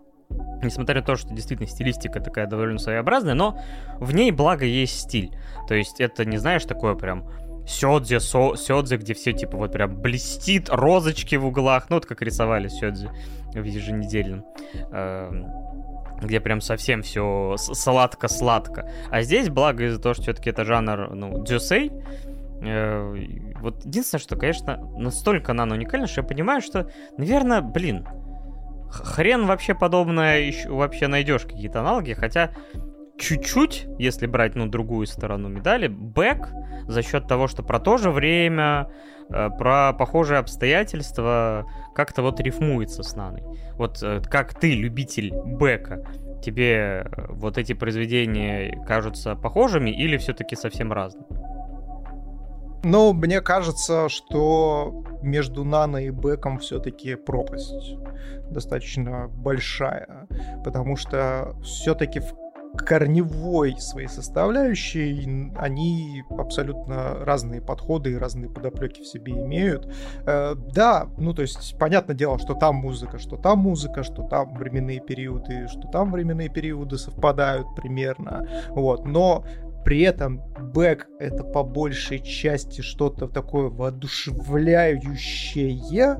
Несмотря 0.63 1.01
на 1.01 1.05
то, 1.05 1.15
что 1.15 1.33
действительно 1.33 1.67
стилистика 1.67 2.19
такая 2.19 2.47
довольно 2.47 2.79
своеобразная, 2.79 3.35
но 3.35 3.59
в 3.99 4.15
ней, 4.15 4.31
благо, 4.31 4.65
есть 4.65 4.99
стиль. 5.01 5.31
То 5.67 5.75
есть 5.75 6.01
это 6.01 6.25
не, 6.25 6.37
знаешь, 6.37 6.65
такое 6.65 6.95
прям 6.95 7.29
сёдзе, 7.67 8.19
со, 8.19 8.55
сёдзе, 8.55 8.97
где 8.97 9.13
все 9.13 9.33
типа 9.33 9.57
вот 9.57 9.71
прям 9.71 9.99
блестит, 10.01 10.69
розочки 10.69 11.35
в 11.35 11.45
углах, 11.45 11.89
ну 11.89 11.97
вот 11.97 12.05
как 12.05 12.21
рисовали 12.21 12.67
сёдзе 12.67 13.11
в 13.53 13.63
еженедельном. 13.63 14.45
Э, 14.91 15.31
где 16.21 16.39
прям 16.39 16.61
совсем 16.61 17.01
все 17.01 17.55
сладко-сладко. 17.57 18.89
А 19.09 19.21
здесь, 19.21 19.49
благо 19.49 19.85
из-за 19.85 19.99
того, 19.99 20.13
что 20.13 20.23
все-таки 20.23 20.49
это 20.49 20.63
жанр, 20.63 21.13
ну, 21.13 21.43
дзюсей, 21.43 21.91
э, 22.61 23.15
вот 23.59 23.85
единственное, 23.85 24.21
что, 24.21 24.35
конечно, 24.35 24.77
настолько 24.97 25.53
нано 25.53 25.75
уникально, 25.75 26.07
что 26.07 26.21
я 26.21 26.27
понимаю, 26.27 26.61
что, 26.61 26.89
наверное, 27.17 27.61
блин, 27.61 28.07
хрен 28.89 29.45
вообще 29.45 29.75
подобное 29.75 30.39
еще 30.39 30.69
вообще 30.69 31.07
найдешь 31.07 31.43
какие-то 31.43 31.81
аналоги, 31.81 32.13
хотя 32.13 32.51
чуть-чуть, 33.17 33.87
если 33.97 34.27
брать, 34.27 34.55
ну, 34.55 34.67
другую 34.67 35.07
сторону 35.07 35.49
медали, 35.49 35.87
бэк 35.87 36.51
за 36.87 37.01
счет 37.01 37.27
того, 37.27 37.47
что 37.47 37.63
про 37.63 37.79
то 37.79 37.97
же 37.97 38.11
время, 38.11 38.89
э, 39.29 39.49
про 39.57 39.93
похожие 39.93 40.39
обстоятельства 40.39 41.65
как-то 41.93 42.21
вот 42.21 42.39
рифмуется 42.39 43.03
с 43.03 43.15
Наной. 43.15 43.43
Вот 43.73 44.01
э, 44.03 44.21
как 44.29 44.53
ты, 44.53 44.73
любитель 44.73 45.33
бэка, 45.33 46.05
тебе 46.43 47.05
э, 47.05 47.25
вот 47.29 47.57
эти 47.57 47.73
произведения 47.73 48.83
кажутся 48.85 49.35
похожими 49.35 49.89
или 49.89 50.17
все-таки 50.17 50.55
совсем 50.55 50.91
разными? 50.91 51.25
Ну, 52.83 53.13
мне 53.13 53.41
кажется, 53.41 54.09
что 54.09 55.03
между 55.23 55.63
Нано 55.63 55.97
и 55.97 56.11
Бэком 56.11 56.59
все-таки 56.59 57.15
пропасть 57.15 57.95
достаточно 58.51 59.27
большая, 59.27 60.27
потому 60.63 60.95
что 60.95 61.55
все-таки 61.63 62.19
в 62.19 62.44
корневой 62.77 63.75
своей 63.79 64.07
составляющей 64.07 65.51
они 65.57 66.23
абсолютно 66.29 67.25
разные 67.25 67.61
подходы 67.61 68.11
и 68.11 68.17
разные 68.17 68.49
подоплеки 68.49 69.01
в 69.01 69.07
себе 69.07 69.33
имеют. 69.33 69.91
Э, 70.25 70.55
да, 70.55 71.07
ну 71.17 71.33
то 71.33 71.41
есть 71.41 71.77
понятное 71.77 72.15
дело, 72.15 72.39
что 72.39 72.53
там 72.53 72.75
музыка, 72.75 73.19
что 73.19 73.37
там 73.37 73.59
музыка, 73.59 74.03
что 74.03 74.23
там 74.23 74.53
временные 74.55 74.99
периоды, 74.99 75.67
что 75.67 75.87
там 75.87 76.11
временные 76.11 76.49
периоды 76.49 76.97
совпадают 76.97 77.67
примерно, 77.75 78.47
вот, 78.69 79.05
но 79.05 79.43
при 79.85 80.01
этом 80.01 80.41
бэк 80.73 81.05
это 81.19 81.43
по 81.43 81.63
большей 81.63 82.19
части 82.19 82.81
что-то 82.81 83.27
такое 83.27 83.69
воодушевляющее, 83.69 86.17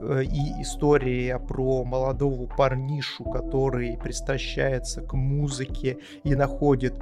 и 0.00 0.62
история 0.62 1.38
про 1.38 1.84
молодого 1.84 2.46
парнишу, 2.46 3.24
который 3.24 3.98
пристращается 3.98 5.02
к 5.02 5.14
музыке 5.14 5.98
и 6.24 6.34
находит 6.34 6.94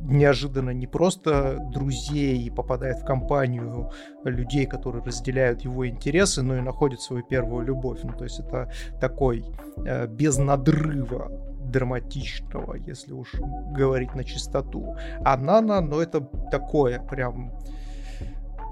неожиданно 0.00 0.70
не 0.70 0.86
просто 0.86 1.58
друзей 1.72 2.38
и 2.38 2.50
попадает 2.50 2.98
в 2.98 3.04
компанию 3.04 3.90
людей, 4.24 4.66
которые 4.66 5.04
разделяют 5.04 5.62
его 5.62 5.88
интересы, 5.88 6.42
но 6.42 6.56
и 6.56 6.60
находит 6.60 7.00
свою 7.00 7.24
первую 7.24 7.66
любовь. 7.66 8.00
Ну, 8.02 8.12
то 8.12 8.24
есть 8.24 8.40
это 8.40 8.70
такой 9.00 9.44
э, 9.84 10.06
без 10.06 10.38
надрыва 10.38 11.30
драматичного, 11.64 12.74
если 12.74 13.12
уж 13.12 13.34
говорить 13.72 14.14
на 14.14 14.24
чистоту. 14.24 14.96
А 15.24 15.36
Нана, 15.36 15.80
ну 15.80 16.00
это 16.00 16.20
такое 16.50 17.00
прям, 17.00 17.52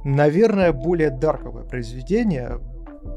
наверное, 0.05 0.73
более 0.73 1.11
дарковое 1.11 1.65
произведение, 1.65 2.59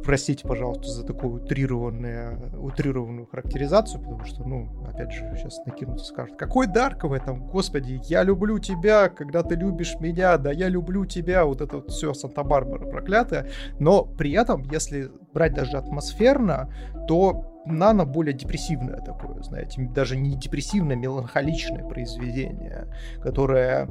простите, 0.04 0.48
пожалуйста, 0.48 0.88
за 0.88 1.06
такую 1.06 1.36
утрированную, 1.36 2.62
утрированную 2.62 3.28
характеризацию, 3.28 4.02
потому 4.02 4.26
что, 4.26 4.44
ну, 4.44 4.70
опять 4.88 5.12
же, 5.12 5.32
сейчас 5.36 5.60
накинутся 5.66 6.06
скажут, 6.06 6.38
какой 6.38 6.68
Дарковый 6.68 7.20
там, 7.20 7.48
господи, 7.48 8.00
я 8.06 8.24
люблю 8.24 8.60
тебя, 8.60 9.10
когда 9.10 9.44
ты 9.44 9.56
любишь 9.56 9.96
меня, 10.00 10.38
да 10.38 10.52
я 10.52 10.68
люблю 10.70 11.06
тебя, 11.06 11.46
вот 11.46 11.62
это 11.62 11.78
вот 11.78 11.92
все 11.92 12.14
Санта-Барбара 12.14 12.86
проклятая, 12.86 13.48
но 13.80 14.04
при 14.04 14.32
этом, 14.32 14.64
если 14.72 15.12
брать 15.34 15.54
даже 15.54 15.78
атмосферно, 15.78 16.74
то 17.08 17.59
Нано 17.72 18.06
более 18.06 18.34
депрессивное 18.34 18.98
такое, 19.02 19.42
знаете, 19.44 19.82
даже 19.94 20.18
не 20.18 20.36
депрессивное, 20.36 20.96
меланхоличное 20.96 21.84
произведение, 21.84 22.88
которое 23.22 23.88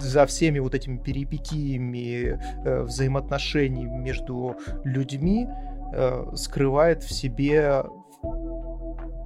за 0.00 0.26
всеми 0.26 0.58
вот 0.58 0.74
этими 0.74 0.98
перипетиями 0.98 2.38
э, 2.64 2.82
взаимоотношений 2.82 3.84
между 3.84 4.56
людьми 4.84 5.46
э, 5.92 6.24
скрывает 6.36 7.02
в 7.02 7.12
себе, 7.12 7.84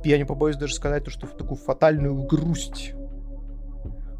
я 0.04 0.18
не 0.18 0.24
побоюсь 0.24 0.56
даже 0.56 0.74
сказать, 0.74 1.04
то, 1.04 1.10
что 1.10 1.26
в 1.26 1.36
такую 1.36 1.56
фатальную 1.56 2.14
грусть 2.24 2.94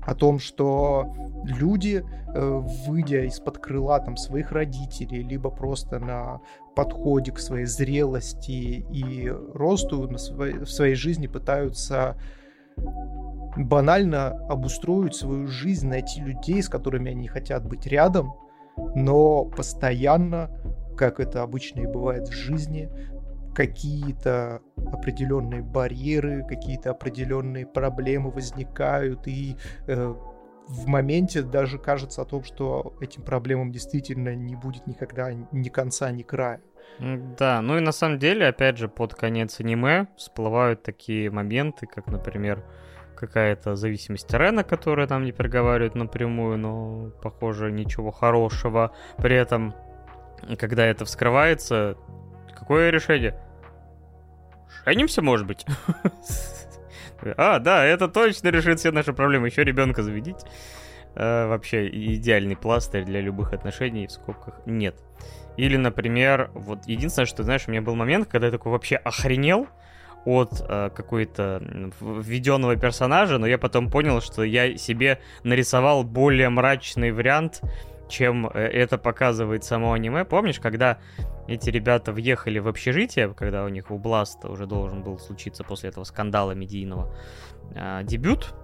о 0.04 0.14
том, 0.14 0.38
что 0.38 1.06
люди, 1.44 2.04
э, 2.34 2.62
выйдя 2.86 3.24
из-под 3.24 3.58
крыла 3.58 4.00
там, 4.00 4.16
своих 4.16 4.52
родителей, 4.52 5.22
либо 5.22 5.50
просто 5.50 5.98
на 5.98 6.40
подходе 6.74 7.32
к 7.32 7.38
своей 7.38 7.66
зрелости 7.66 8.84
и 8.90 9.28
росту 9.28 10.08
на 10.10 10.18
своей, 10.18 10.58
в 10.58 10.70
своей 10.70 10.94
жизни 10.94 11.26
пытаются 11.26 12.16
банально 13.56 14.28
обустроить 14.48 15.14
свою 15.14 15.46
жизнь, 15.46 15.86
найти 15.86 16.20
людей, 16.20 16.62
с 16.62 16.68
которыми 16.68 17.10
они 17.10 17.28
хотят 17.28 17.66
быть 17.66 17.86
рядом, 17.86 18.34
но 18.94 19.44
постоянно, 19.44 20.50
как 20.96 21.20
это 21.20 21.42
обычно 21.42 21.80
и 21.80 21.86
бывает 21.86 22.28
в 22.28 22.32
жизни, 22.32 22.90
какие-то 23.54 24.62
определенные 24.92 25.62
барьеры, 25.62 26.44
какие-то 26.48 26.90
определенные 26.90 27.66
проблемы 27.66 28.30
возникают, 28.30 29.26
и 29.26 29.56
э, 29.86 30.14
в 30.68 30.86
моменте 30.86 31.42
даже 31.42 31.78
кажется 31.78 32.22
о 32.22 32.24
том, 32.24 32.44
что 32.44 32.94
этим 33.00 33.22
проблемам 33.22 33.72
действительно 33.72 34.34
не 34.34 34.56
будет 34.56 34.86
никогда 34.86 35.32
ни 35.32 35.68
конца, 35.68 36.10
ни 36.10 36.22
края. 36.22 36.60
Да, 37.38 37.62
ну 37.62 37.78
и 37.78 37.80
на 37.80 37.92
самом 37.92 38.18
деле, 38.18 38.46
опять 38.46 38.78
же, 38.78 38.88
под 38.88 39.14
конец 39.14 39.60
аниме 39.60 40.08
всплывают 40.16 40.82
такие 40.82 41.30
моменты, 41.30 41.86
как, 41.86 42.06
например, 42.06 42.62
какая-то 43.16 43.76
зависимость 43.76 44.32
Рена, 44.32 44.64
которая 44.64 45.06
там 45.06 45.24
не 45.24 45.32
проговаривает 45.32 45.94
напрямую, 45.94 46.58
но, 46.58 47.10
похоже, 47.22 47.70
ничего 47.70 48.10
хорошего. 48.10 48.92
При 49.16 49.36
этом, 49.36 49.74
когда 50.58 50.84
это 50.86 51.04
вскрывается, 51.04 51.96
какое 52.62 52.90
решение? 52.90 53.34
Женимся, 54.86 55.20
может 55.20 55.46
быть? 55.46 55.66
А, 57.36 57.60
да, 57.60 57.84
это 57.84 58.08
точно 58.08 58.48
решит 58.48 58.80
все 58.80 58.90
наши 58.90 59.12
проблемы. 59.12 59.46
Еще 59.46 59.62
ребенка 59.62 60.02
заведите. 60.02 60.44
А, 61.14 61.46
вообще 61.48 61.88
идеальный 61.88 62.56
пластырь 62.56 63.04
для 63.04 63.20
любых 63.20 63.52
отношений 63.52 64.08
в 64.08 64.10
скобках 64.12 64.60
нет. 64.66 64.96
Или, 65.56 65.76
например, 65.76 66.50
вот 66.54 66.86
единственное, 66.86 67.26
что, 67.26 67.44
знаешь, 67.44 67.64
у 67.68 67.70
меня 67.70 67.82
был 67.82 67.94
момент, 67.94 68.28
когда 68.28 68.46
я 68.46 68.52
такой 68.52 68.72
вообще 68.72 68.96
охренел 68.96 69.68
от 70.24 70.64
э, 70.68 70.90
какой-то 70.94 71.62
введенного 72.00 72.76
персонажа, 72.76 73.38
но 73.38 73.46
я 73.46 73.58
потом 73.58 73.90
понял, 73.90 74.20
что 74.20 74.44
я 74.44 74.76
себе 74.76 75.20
нарисовал 75.42 76.04
более 76.04 76.48
мрачный 76.48 77.12
вариант, 77.12 77.60
чем 78.12 78.46
э, 78.46 78.60
это 78.60 78.98
показывает 78.98 79.64
само 79.64 79.92
аниме. 79.92 80.24
Помнишь, 80.24 80.60
когда 80.60 80.98
эти 81.48 81.70
ребята 81.70 82.12
въехали 82.12 82.58
в 82.58 82.68
общежитие, 82.68 83.32
когда 83.34 83.64
у 83.64 83.68
них 83.68 83.90
у 83.90 83.98
Бласта 83.98 84.48
уже 84.48 84.66
должен 84.66 85.02
был 85.02 85.18
случиться 85.18 85.64
после 85.64 85.88
этого 85.88 86.04
скандала 86.04 86.52
медийного 86.52 87.14
э, 87.74 88.02
дебют. 88.04 88.54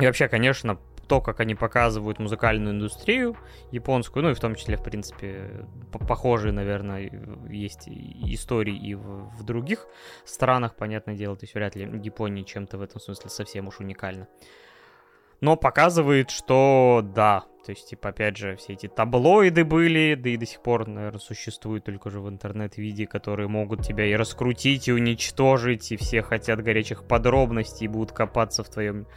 И 0.00 0.06
вообще, 0.06 0.26
конечно, 0.26 0.78
то, 1.06 1.20
как 1.20 1.40
они 1.40 1.54
показывают 1.54 2.18
музыкальную 2.18 2.74
индустрию 2.74 3.36
японскую, 3.72 4.22
ну 4.22 4.30
и 4.30 4.34
в 4.34 4.40
том 4.40 4.54
числе, 4.54 4.78
в 4.78 4.82
принципе, 4.82 5.66
похожие, 6.08 6.52
наверное, 6.52 7.10
есть 7.50 7.86
истории 7.88 8.74
и 8.74 8.94
в, 8.94 9.28
в 9.36 9.44
других 9.44 9.86
странах, 10.24 10.74
понятное 10.76 11.14
дело, 11.14 11.36
то 11.36 11.44
есть 11.44 11.54
вряд 11.54 11.76
ли 11.76 11.82
Япония 12.02 12.44
чем-то 12.44 12.78
в 12.78 12.82
этом 12.82 13.00
смысле 13.00 13.28
совсем 13.28 13.68
уж 13.68 13.80
уникальна. 13.80 14.28
Но 15.42 15.56
показывает, 15.56 16.30
что 16.30 17.02
да, 17.04 17.44
то 17.66 17.70
есть, 17.70 17.90
типа, 17.90 18.10
опять 18.10 18.36
же, 18.36 18.54
все 18.54 18.74
эти 18.74 18.86
таблоиды 18.86 19.64
были, 19.64 20.14
да 20.14 20.30
и 20.30 20.36
до 20.36 20.46
сих 20.46 20.62
пор, 20.62 20.86
наверное, 20.86 21.18
существуют 21.18 21.84
только 21.84 22.10
же 22.10 22.20
в 22.20 22.28
интернет-виде, 22.28 23.08
которые 23.08 23.48
могут 23.48 23.82
тебя 23.82 24.06
и 24.06 24.14
раскрутить, 24.14 24.86
и 24.86 24.92
уничтожить, 24.92 25.90
и 25.90 25.96
все 25.96 26.22
хотят 26.22 26.62
горячих 26.62 27.04
подробностей, 27.04 27.86
и 27.86 27.88
будут 27.88 28.12
копаться 28.12 28.62
в 28.62 28.68
твоем 28.68 29.08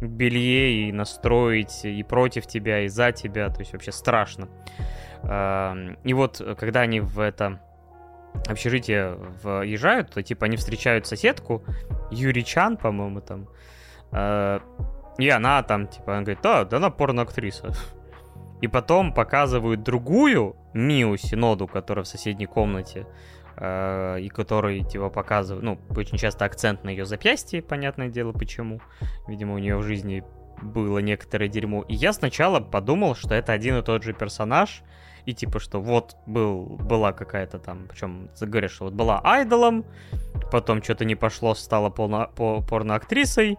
белье, 0.00 0.88
и 0.88 0.92
настроить 0.92 1.84
и 1.84 2.02
против 2.02 2.46
тебя, 2.46 2.80
и 2.84 2.88
за 2.88 3.12
тебя, 3.12 3.50
то 3.50 3.60
есть 3.60 3.74
вообще 3.74 3.92
страшно. 3.92 4.48
И 5.22 6.14
вот, 6.14 6.40
когда 6.58 6.80
они 6.80 7.00
в 7.00 7.20
это 7.20 7.60
общежитие 8.48 9.14
въезжают, 9.42 10.10
то, 10.10 10.22
типа, 10.22 10.46
они 10.46 10.56
встречают 10.56 11.06
соседку, 11.06 11.64
Юрий 12.10 12.44
Чан, 12.44 12.78
по-моему, 12.78 13.20
там, 13.20 13.48
а, 14.12 14.60
и 15.18 15.28
она 15.28 15.62
там, 15.62 15.86
типа, 15.86 16.12
она 16.12 16.22
говорит, 16.22 16.42
да, 16.42 16.64
да 16.64 16.76
она 16.76 16.90
порноактриса. 16.90 17.72
И 18.60 18.68
потом 18.68 19.12
показывают 19.12 19.82
другую 19.82 20.56
Мию 20.72 21.16
Синоду, 21.18 21.66
которая 21.66 22.04
в 22.04 22.08
соседней 22.08 22.46
комнате, 22.46 23.06
э, 23.56 24.20
и 24.20 24.28
который, 24.28 24.82
типа, 24.82 25.10
показывают, 25.10 25.62
ну, 25.62 25.78
очень 25.94 26.16
часто 26.16 26.44
акцент 26.46 26.84
на 26.84 26.90
ее 26.90 27.04
запястье, 27.04 27.60
понятное 27.62 28.08
дело, 28.08 28.32
почему. 28.32 28.80
Видимо, 29.28 29.54
у 29.54 29.58
нее 29.58 29.76
в 29.76 29.82
жизни 29.82 30.24
было 30.62 30.98
некоторое 30.98 31.48
дерьмо. 31.48 31.82
И 31.82 31.94
я 31.94 32.12
сначала 32.12 32.60
подумал, 32.60 33.14
что 33.14 33.34
это 33.34 33.52
один 33.52 33.76
и 33.76 33.82
тот 33.82 34.02
же 34.02 34.14
персонаж, 34.14 34.82
и 35.26 35.34
типа, 35.34 35.58
что 35.58 35.80
вот 35.80 36.16
был, 36.26 36.64
была 36.64 37.12
какая-то 37.12 37.58
там, 37.58 37.88
причем 37.88 38.30
говорят, 38.40 38.70
что 38.70 38.84
вот 38.84 38.94
была 38.94 39.20
айдолом, 39.24 39.84
потом 40.52 40.82
что-то 40.82 41.04
не 41.04 41.16
пошло, 41.16 41.54
стала 41.54 41.90
полно, 41.90 42.30
по, 42.34 42.62
порноактрисой, 42.62 43.58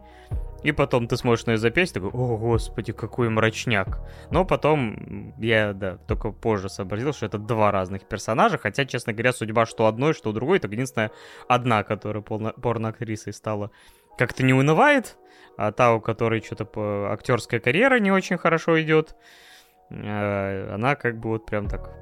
и 0.63 0.71
потом 0.71 1.07
ты 1.07 1.17
смотришь 1.17 1.45
на 1.45 1.51
ее 1.51 1.57
запястье, 1.57 2.01
такой, 2.01 2.19
о, 2.19 2.37
господи, 2.37 2.91
какой 2.91 3.29
мрачняк. 3.29 3.99
Но 4.31 4.45
потом 4.45 5.33
я, 5.37 5.73
да, 5.73 5.97
только 5.97 6.31
позже 6.31 6.69
сообразил, 6.69 7.13
что 7.13 7.25
это 7.25 7.37
два 7.37 7.71
разных 7.71 8.07
персонажа, 8.07 8.57
хотя, 8.57 8.85
честно 8.85 9.13
говоря, 9.13 9.33
судьба 9.33 9.65
что 9.65 9.87
одной, 9.87 10.13
что 10.13 10.31
другой, 10.31 10.59
так 10.59 10.71
единственная 10.71 11.11
одна, 11.47 11.83
которая 11.83 12.23
полно, 12.23 12.53
порноактрисой 12.53 13.33
стала, 13.33 13.71
как-то 14.17 14.43
не 14.43 14.53
унывает, 14.53 15.17
а 15.57 15.71
та, 15.71 15.93
у 15.93 16.01
которой 16.01 16.41
что-то 16.41 17.11
актерская 17.11 17.59
карьера 17.59 17.99
не 17.99 18.11
очень 18.11 18.37
хорошо 18.37 18.81
идет, 18.81 19.15
э, 19.89 20.73
она 20.73 20.95
как 20.95 21.19
бы 21.19 21.29
вот 21.29 21.45
прям 21.45 21.67
так... 21.67 21.93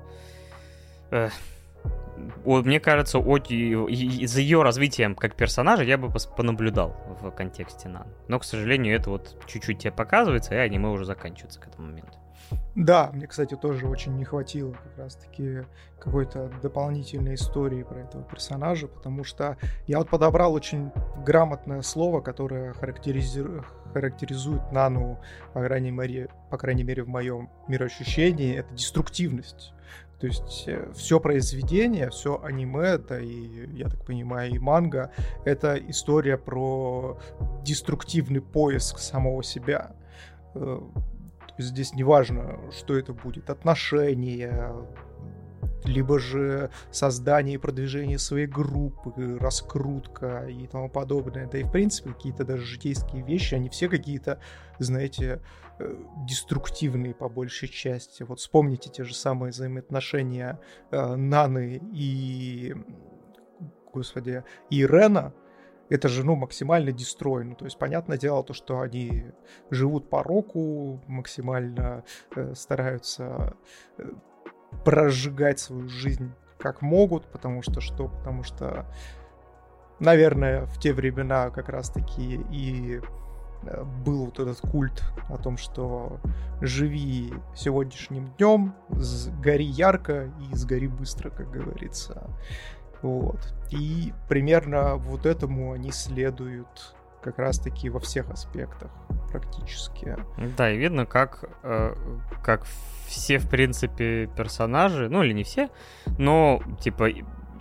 Мне 2.46 2.80
кажется, 2.80 3.20
от, 3.20 3.48
за 3.48 4.42
ее 4.42 4.64
развитием 4.64 5.16
как 5.16 5.36
персонажа 5.36 5.84
я 5.84 5.98
бы 5.98 6.10
понаблюдал 6.36 6.96
в 7.22 7.32
контексте 7.32 7.90
Нан. 7.90 8.08
Но, 8.28 8.40
к 8.40 8.44
сожалению, 8.44 8.96
это 8.96 9.10
вот 9.10 9.38
чуть-чуть 9.48 9.80
тебе 9.80 9.92
показывается, 9.92 10.56
и 10.56 10.58
аниме 10.58 10.90
уже 10.90 11.06
заканчивается 11.06 11.60
к 11.60 11.68
этому 11.68 11.88
моменту. 11.88 12.18
Да, 12.76 13.10
мне, 13.14 13.26
кстати, 13.26 13.56
тоже 13.56 13.88
очень 13.88 14.16
не 14.18 14.26
хватило 14.26 14.74
как 14.74 14.98
раз-таки 14.98 15.64
какой-то 16.00 16.52
дополнительной 16.62 17.36
истории 17.36 17.84
про 17.84 18.02
этого 18.02 18.24
персонажа, 18.24 18.88
потому 18.88 19.24
что 19.24 19.58
я 19.88 19.98
вот 19.98 20.10
подобрал 20.10 20.54
очень 20.54 20.92
грамотное 21.26 21.82
слово, 21.82 22.22
которое 22.22 22.74
характеризирует 22.74 23.66
характеризует 23.94 24.74
Нану, 24.74 25.22
по 25.54 25.64
крайней 25.64 25.92
мере, 25.92 26.28
по 26.52 26.58
крайней 26.58 26.84
мере 26.84 27.04
в 27.04 27.08
моем 27.08 27.50
мироощущении, 27.70 28.58
это 28.58 28.74
деструктивность. 28.74 29.72
То 30.20 30.28
есть 30.28 30.64
э, 30.68 30.92
все 30.96 31.20
произведение, 31.20 32.10
все 32.10 32.42
аниме, 32.42 32.86
это 32.86 33.20
и, 33.20 33.68
я 33.78 33.90
так 33.90 34.06
понимаю, 34.06 34.52
и 34.52 34.60
манга, 34.60 35.12
это 35.44 35.76
история 35.76 36.38
про 36.38 37.20
деструктивный 37.64 38.42
поиск 38.42 39.00
самого 39.00 39.44
себя. 39.44 39.92
Э, 40.54 40.80
здесь 41.58 41.94
не 41.94 42.04
важно, 42.04 42.60
что 42.72 42.98
это 42.98 43.14
будет, 43.14 43.50
отношения, 43.50 44.74
либо 45.84 46.20
же 46.20 46.70
создание 46.92 47.56
и 47.56 47.58
продвижение 47.58 48.18
своей 48.18 48.48
группы, 48.48 49.38
раскрутка 49.40 50.48
и 50.48 50.68
тому 50.68 50.90
подобное. 50.90 51.48
Да 51.48 51.58
и, 51.58 51.64
в 51.64 51.72
принципе, 51.72 52.12
какие-то 52.12 52.44
даже 52.44 52.64
житейские 52.64 53.24
вещи, 53.24 53.56
они 53.56 53.70
все 53.70 53.88
какие-то, 53.90 54.40
знаете, 54.80 55.42
деструктивные 56.26 57.14
по 57.14 57.30
большей 57.30 57.68
части. 57.68 58.24
Вот 58.24 58.40
вспомните 58.40 58.90
те 58.90 59.04
же 59.04 59.14
самые 59.14 59.52
взаимоотношения 59.52 60.60
э, 60.92 61.16
Наны 61.16 61.82
и, 61.94 62.76
господи, 63.94 64.44
и 64.70 64.86
Рена, 64.86 65.34
это 65.90 66.08
же, 66.08 66.26
ну, 66.26 66.36
максимально 66.36 66.92
дестрой. 66.92 67.44
Ну, 67.44 67.56
то 67.56 67.66
есть, 67.66 67.78
понятное 67.78 68.18
дело, 68.18 68.44
то, 68.44 68.54
что 68.54 68.80
они 68.80 69.26
живут 69.70 70.10
по 70.10 70.24
року, 70.24 71.02
максимально 71.08 72.04
э, 72.36 72.54
стараются 72.56 73.56
э, 73.98 74.12
прожигать 74.84 75.60
свою 75.60 75.88
жизнь 75.88 76.32
как 76.58 76.82
могут, 76.82 77.28
потому 77.32 77.62
что 77.62 77.82
что? 77.82 78.08
Потому 78.08 78.44
что, 78.44 78.86
наверное, 80.00 80.66
в 80.66 80.80
те 80.80 80.94
времена 80.94 81.52
как 81.52 81.70
раз-таки 81.70 82.42
и 82.52 82.98
э, 82.98 83.02
был 84.06 84.26
вот 84.26 84.40
этот 84.40 84.60
культ 84.60 85.04
о 85.30 85.38
том, 85.38 85.58
что 85.58 86.20
живи 86.62 87.34
сегодняшним 87.56 88.30
днем, 88.38 88.74
гори 89.42 89.66
ярко 89.66 90.32
и 90.40 90.56
сгори 90.56 90.88
быстро, 90.88 91.30
как 91.30 91.52
говорится. 91.52 92.30
Вот. 93.02 93.54
И 93.72 94.14
примерно 94.28 94.96
вот 94.96 95.26
этому 95.26 95.74
они 95.74 95.92
следуют 95.92 96.96
как 97.22 97.40
раз-таки 97.40 97.90
во 97.90 98.00
всех 98.00 98.30
аспектах 98.30 98.92
практически. 99.32 100.16
Да, 100.58 100.72
и 100.72 100.78
видно, 100.78 101.06
как, 101.06 101.44
э, 101.64 101.96
как 102.44 102.66
все, 103.08 103.38
в 103.38 103.50
принципе, 103.50 104.28
персонажи, 104.28 105.10
ну 105.10 105.24
или 105.24 105.34
не 105.34 105.44
все, 105.44 105.70
но, 106.18 106.62
типа, 106.80 107.10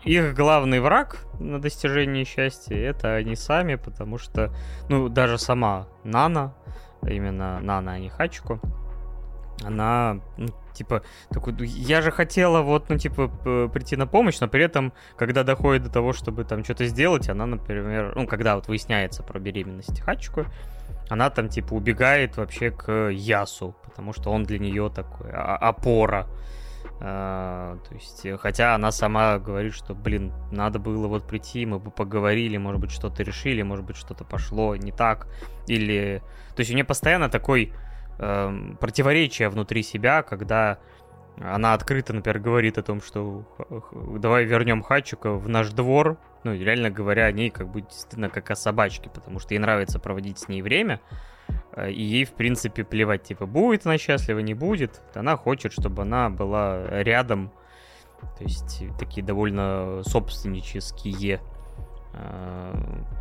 их 0.05 0.35
главный 0.35 0.81
враг 0.81 1.27
на 1.41 1.61
достижении 1.61 2.25
счастья 2.25 2.77
это 2.77 3.15
они 3.15 3.37
сами, 3.37 3.77
потому 3.77 4.19
что, 4.19 4.55
ну, 4.89 5.09
даже 5.09 5.39
сама 5.39 5.89
Нана, 6.05 6.55
именно 7.03 7.61
Нана, 7.61 7.93
а 7.93 7.99
не 7.99 8.09
Хачико, 8.09 8.61
она, 9.63 10.21
ну, 10.37 10.49
типа, 10.75 11.03
такой, 11.31 11.53
«Ну, 11.53 11.63
я 11.63 12.03
же 12.03 12.11
хотела 12.11 12.63
вот, 12.63 12.89
ну, 12.89 12.99
типа, 12.99 13.29
прийти 13.73 13.97
на 13.97 14.07
помощь, 14.07 14.41
но 14.41 14.49
при 14.49 14.65
этом, 14.65 14.93
когда 15.17 15.45
доходит 15.45 15.85
до 15.85 15.91
того, 15.91 16.13
чтобы 16.13 16.45
там 16.45 16.65
что-то 16.65 16.87
сделать, 16.87 17.29
она, 17.29 17.47
например, 17.47 18.13
ну, 18.17 18.27
когда 18.27 18.57
вот 18.57 18.69
выясняется 18.69 19.23
про 19.23 19.39
беременность 19.39 20.01
Хачико, 20.01 20.47
она 21.09 21.31
там, 21.31 21.49
типа, 21.49 21.75
убегает 21.75 22.37
вообще 22.37 22.71
к 22.71 23.11
Ясу, 23.11 23.77
потому 23.85 24.13
что 24.13 24.31
он 24.31 24.45
для 24.45 24.59
нее 24.59 24.91
такой 24.95 25.31
опора. 25.31 26.27
А, 27.01 27.77
то 27.89 27.95
есть, 27.95 28.27
хотя 28.41 28.75
она 28.75 28.93
сама 28.93 29.39
говорит, 29.39 29.75
что, 29.75 29.95
блин, 29.95 30.33
надо 30.51 30.79
было 30.79 31.07
вот 31.07 31.27
прийти, 31.27 31.67
мы 31.67 31.79
бы 31.79 31.91
поговорили, 31.91 32.57
может 32.57 32.81
быть, 32.81 32.93
что-то 32.93 33.23
решили, 33.23 33.63
может 33.63 33.85
быть, 33.85 33.97
что-то 33.97 34.25
пошло 34.25 34.77
не 34.77 34.93
так. 34.93 35.27
Или... 35.67 36.23
То 36.55 36.61
есть 36.61 36.71
у 36.71 36.75
нее 36.75 36.85
постоянно 36.85 37.29
такой 37.29 37.73
э, 38.19 38.75
противоречие 38.81 39.49
внутри 39.49 39.83
себя, 39.83 40.23
когда 40.23 40.79
она 41.41 41.75
открыто, 41.75 42.13
например, 42.13 42.39
говорит 42.39 42.79
о 42.79 42.83
том, 42.83 43.03
что 43.03 43.45
давай 44.19 44.45
вернем 44.45 44.83
Хачика 44.83 45.33
в 45.33 45.49
наш 45.49 45.71
двор, 45.71 46.17
ну, 46.45 46.55
реально 46.55 46.91
говоря 46.91 47.25
о 47.25 47.33
ней 47.33 47.51
как 47.51 47.69
бы 47.69 47.81
действительно 47.81 48.29
как 48.29 48.51
о 48.53 48.57
собачке, 48.57 49.11
потому 49.11 49.41
что 49.41 49.55
ей 49.55 49.59
нравится 49.59 49.99
проводить 49.99 50.39
с 50.39 50.49
ней 50.49 50.63
время, 50.63 51.01
э, 51.11 51.34
и 51.89 52.03
ей, 52.03 52.25
в 52.25 52.33
принципе, 52.33 52.85
плевать, 52.85 53.23
типа, 53.25 53.47
будет 53.47 53.87
она 53.87 53.99
счастлива, 53.99 54.39
не 54.41 54.55
будет, 54.55 55.03
она 55.15 55.37
хочет, 55.37 55.73
чтобы 55.73 56.03
она 56.03 56.31
была 56.31 57.03
рядом, 57.03 57.53
то 58.39 58.45
есть 58.45 58.85
такие 58.99 59.25
довольно 59.25 60.03
собственнические 60.05 61.41
Э, 62.17 62.73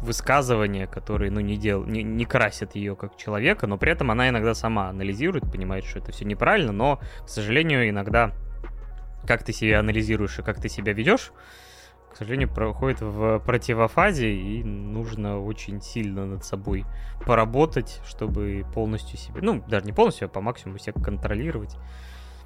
высказывания, 0.01 0.85
которые, 0.85 1.31
ну, 1.31 1.39
не, 1.39 1.57
дел... 1.57 1.83
не, 1.83 2.03
не 2.03 2.25
красят 2.25 2.75
ее 2.75 2.95
как 2.95 3.17
человека, 3.17 3.65
но 3.65 3.77
при 3.77 3.91
этом 3.91 4.11
она 4.11 4.29
иногда 4.29 4.53
сама 4.53 4.89
анализирует, 4.89 5.51
понимает, 5.51 5.85
что 5.85 5.99
это 5.99 6.11
все 6.11 6.25
неправильно, 6.25 6.71
но, 6.71 6.99
к 7.25 7.29
сожалению, 7.29 7.89
иногда 7.89 8.33
как 9.25 9.43
ты 9.43 9.53
себя 9.53 9.79
анализируешь 9.79 10.37
и 10.37 10.43
как 10.43 10.61
ты 10.61 10.69
себя 10.69 10.93
ведешь, 10.93 11.31
к 12.13 12.17
сожалению, 12.17 12.47
проходит 12.49 13.01
в 13.01 13.39
противофазе, 13.39 14.33
и 14.33 14.63
нужно 14.63 15.39
очень 15.39 15.81
сильно 15.81 16.25
над 16.25 16.45
собой 16.45 16.85
поработать, 17.25 17.99
чтобы 18.05 18.65
полностью 18.73 19.17
себя, 19.17 19.39
ну, 19.41 19.63
даже 19.67 19.85
не 19.85 19.93
полностью, 19.93 20.27
а 20.27 20.29
по 20.29 20.39
максимуму 20.39 20.77
себя 20.77 20.93
контролировать. 21.01 21.75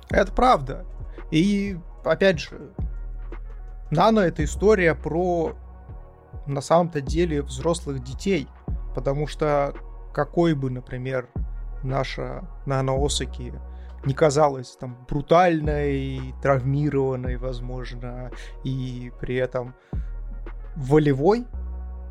Это 0.09 0.31
правда. 0.31 0.85
И, 1.31 1.77
опять 2.05 2.39
же, 2.39 2.71
Нано— 3.91 4.19
это 4.21 4.43
история 4.43 4.95
про 4.95 5.53
на 6.45 6.61
самом-то 6.61 7.01
деле 7.01 7.41
взрослых 7.41 8.03
детей, 8.03 8.47
потому 8.95 9.27
что 9.27 9.73
какой 10.13 10.53
бы, 10.53 10.69
например, 10.69 11.29
наша 11.83 12.47
наноосаки 12.65 13.53
не 14.07 14.13
казалась 14.13 14.75
там 14.77 15.05
брутальной, 15.07 16.33
травмированной, 16.41 17.35
возможно, 17.35 18.31
и 18.63 19.11
при 19.19 19.35
этом 19.35 19.75
волевой 20.75 21.45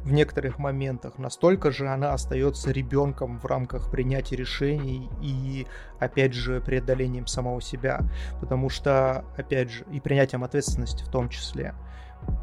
в 0.05 0.12
некоторых 0.12 0.59
моментах, 0.61 1.18
настолько 1.18 1.72
же 1.72 1.88
она 1.88 2.12
остается 2.12 2.70
ребенком 2.70 3.40
в 3.40 3.44
рамках 3.47 3.90
принятия 3.90 4.36
решений 4.36 5.11
и, 5.20 5.66
опять 5.99 6.32
же, 6.32 6.61
преодолением 6.61 7.26
самого 7.26 7.61
себя. 7.61 8.03
Потому 8.40 8.68
что, 8.68 9.24
опять 9.36 9.70
же, 9.70 9.84
и 9.90 9.99
принятием 9.99 10.44
ответственности 10.44 11.03
в 11.03 11.09
том 11.09 11.28
числе. 11.28 11.74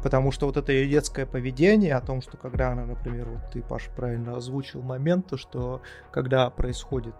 Потому 0.02 0.30
что 0.30 0.44
вот 0.46 0.58
это 0.58 0.72
ее 0.72 0.88
детское 0.90 1.24
поведение 1.24 1.94
о 1.94 2.02
том, 2.02 2.20
что 2.20 2.36
когда 2.36 2.72
она, 2.72 2.84
например, 2.84 3.30
вот 3.30 3.50
ты, 3.50 3.62
Паш, 3.62 3.88
правильно 3.96 4.36
озвучил 4.36 4.82
момент, 4.82 5.28
то 5.28 5.38
что 5.38 5.80
когда 6.12 6.50
происходит 6.50 7.14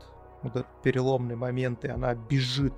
вот 0.45 0.57
этот 0.57 0.83
переломный 0.83 1.37
момент, 1.37 1.85
и 1.85 1.89
она 1.89 2.15
бежит 2.15 2.75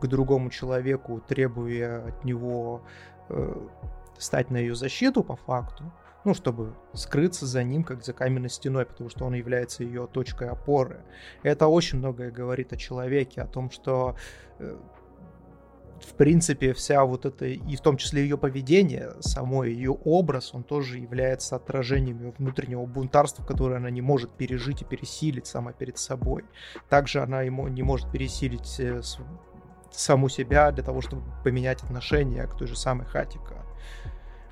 к 0.00 0.06
другому 0.06 0.50
человеку, 0.50 1.20
требуя 1.26 2.06
от 2.06 2.24
него 2.24 2.82
э, 3.28 3.68
стать 4.18 4.50
на 4.50 4.58
ее 4.58 4.74
защиту 4.74 5.24
по 5.24 5.36
факту, 5.36 5.92
ну, 6.24 6.34
чтобы 6.34 6.74
скрыться 6.92 7.46
за 7.46 7.64
ним, 7.64 7.82
как 7.82 8.04
за 8.04 8.12
каменной 8.12 8.50
стеной, 8.50 8.84
потому 8.84 9.08
что 9.10 9.24
он 9.24 9.34
является 9.34 9.82
ее 9.84 10.06
точкой 10.06 10.50
опоры. 10.50 11.02
Это 11.42 11.66
очень 11.66 11.98
многое 11.98 12.30
говорит 12.30 12.72
о 12.72 12.76
человеке, 12.76 13.40
о 13.42 13.46
том, 13.46 13.70
что 13.70 14.16
э, 14.58 14.76
в 16.04 16.14
принципе, 16.14 16.72
вся 16.72 17.04
вот 17.04 17.26
эта, 17.26 17.46
и 17.46 17.76
в 17.76 17.80
том 17.80 17.96
числе 17.96 18.22
ее 18.22 18.38
поведение, 18.38 19.12
самой 19.20 19.72
ее 19.72 19.92
образ, 19.92 20.54
он 20.54 20.62
тоже 20.62 20.98
является 20.98 21.56
отражением 21.56 22.18
ее 22.18 22.34
внутреннего 22.38 22.86
бунтарства, 22.86 23.44
которое 23.44 23.76
она 23.76 23.90
не 23.90 24.00
может 24.00 24.30
пережить 24.32 24.82
и 24.82 24.84
пересилить 24.84 25.46
сама 25.46 25.72
перед 25.72 25.98
собой. 25.98 26.44
Также 26.88 27.22
она 27.22 27.42
ему 27.42 27.68
не 27.68 27.82
может 27.82 28.10
пересилить 28.10 28.78
э, 28.80 29.02
саму 29.90 30.28
себя 30.28 30.70
для 30.72 30.82
того, 30.82 31.00
чтобы 31.00 31.22
поменять 31.44 31.82
отношение 31.82 32.46
к 32.46 32.56
той 32.56 32.68
же 32.68 32.76
самой 32.76 33.06
Хатика. 33.06 33.64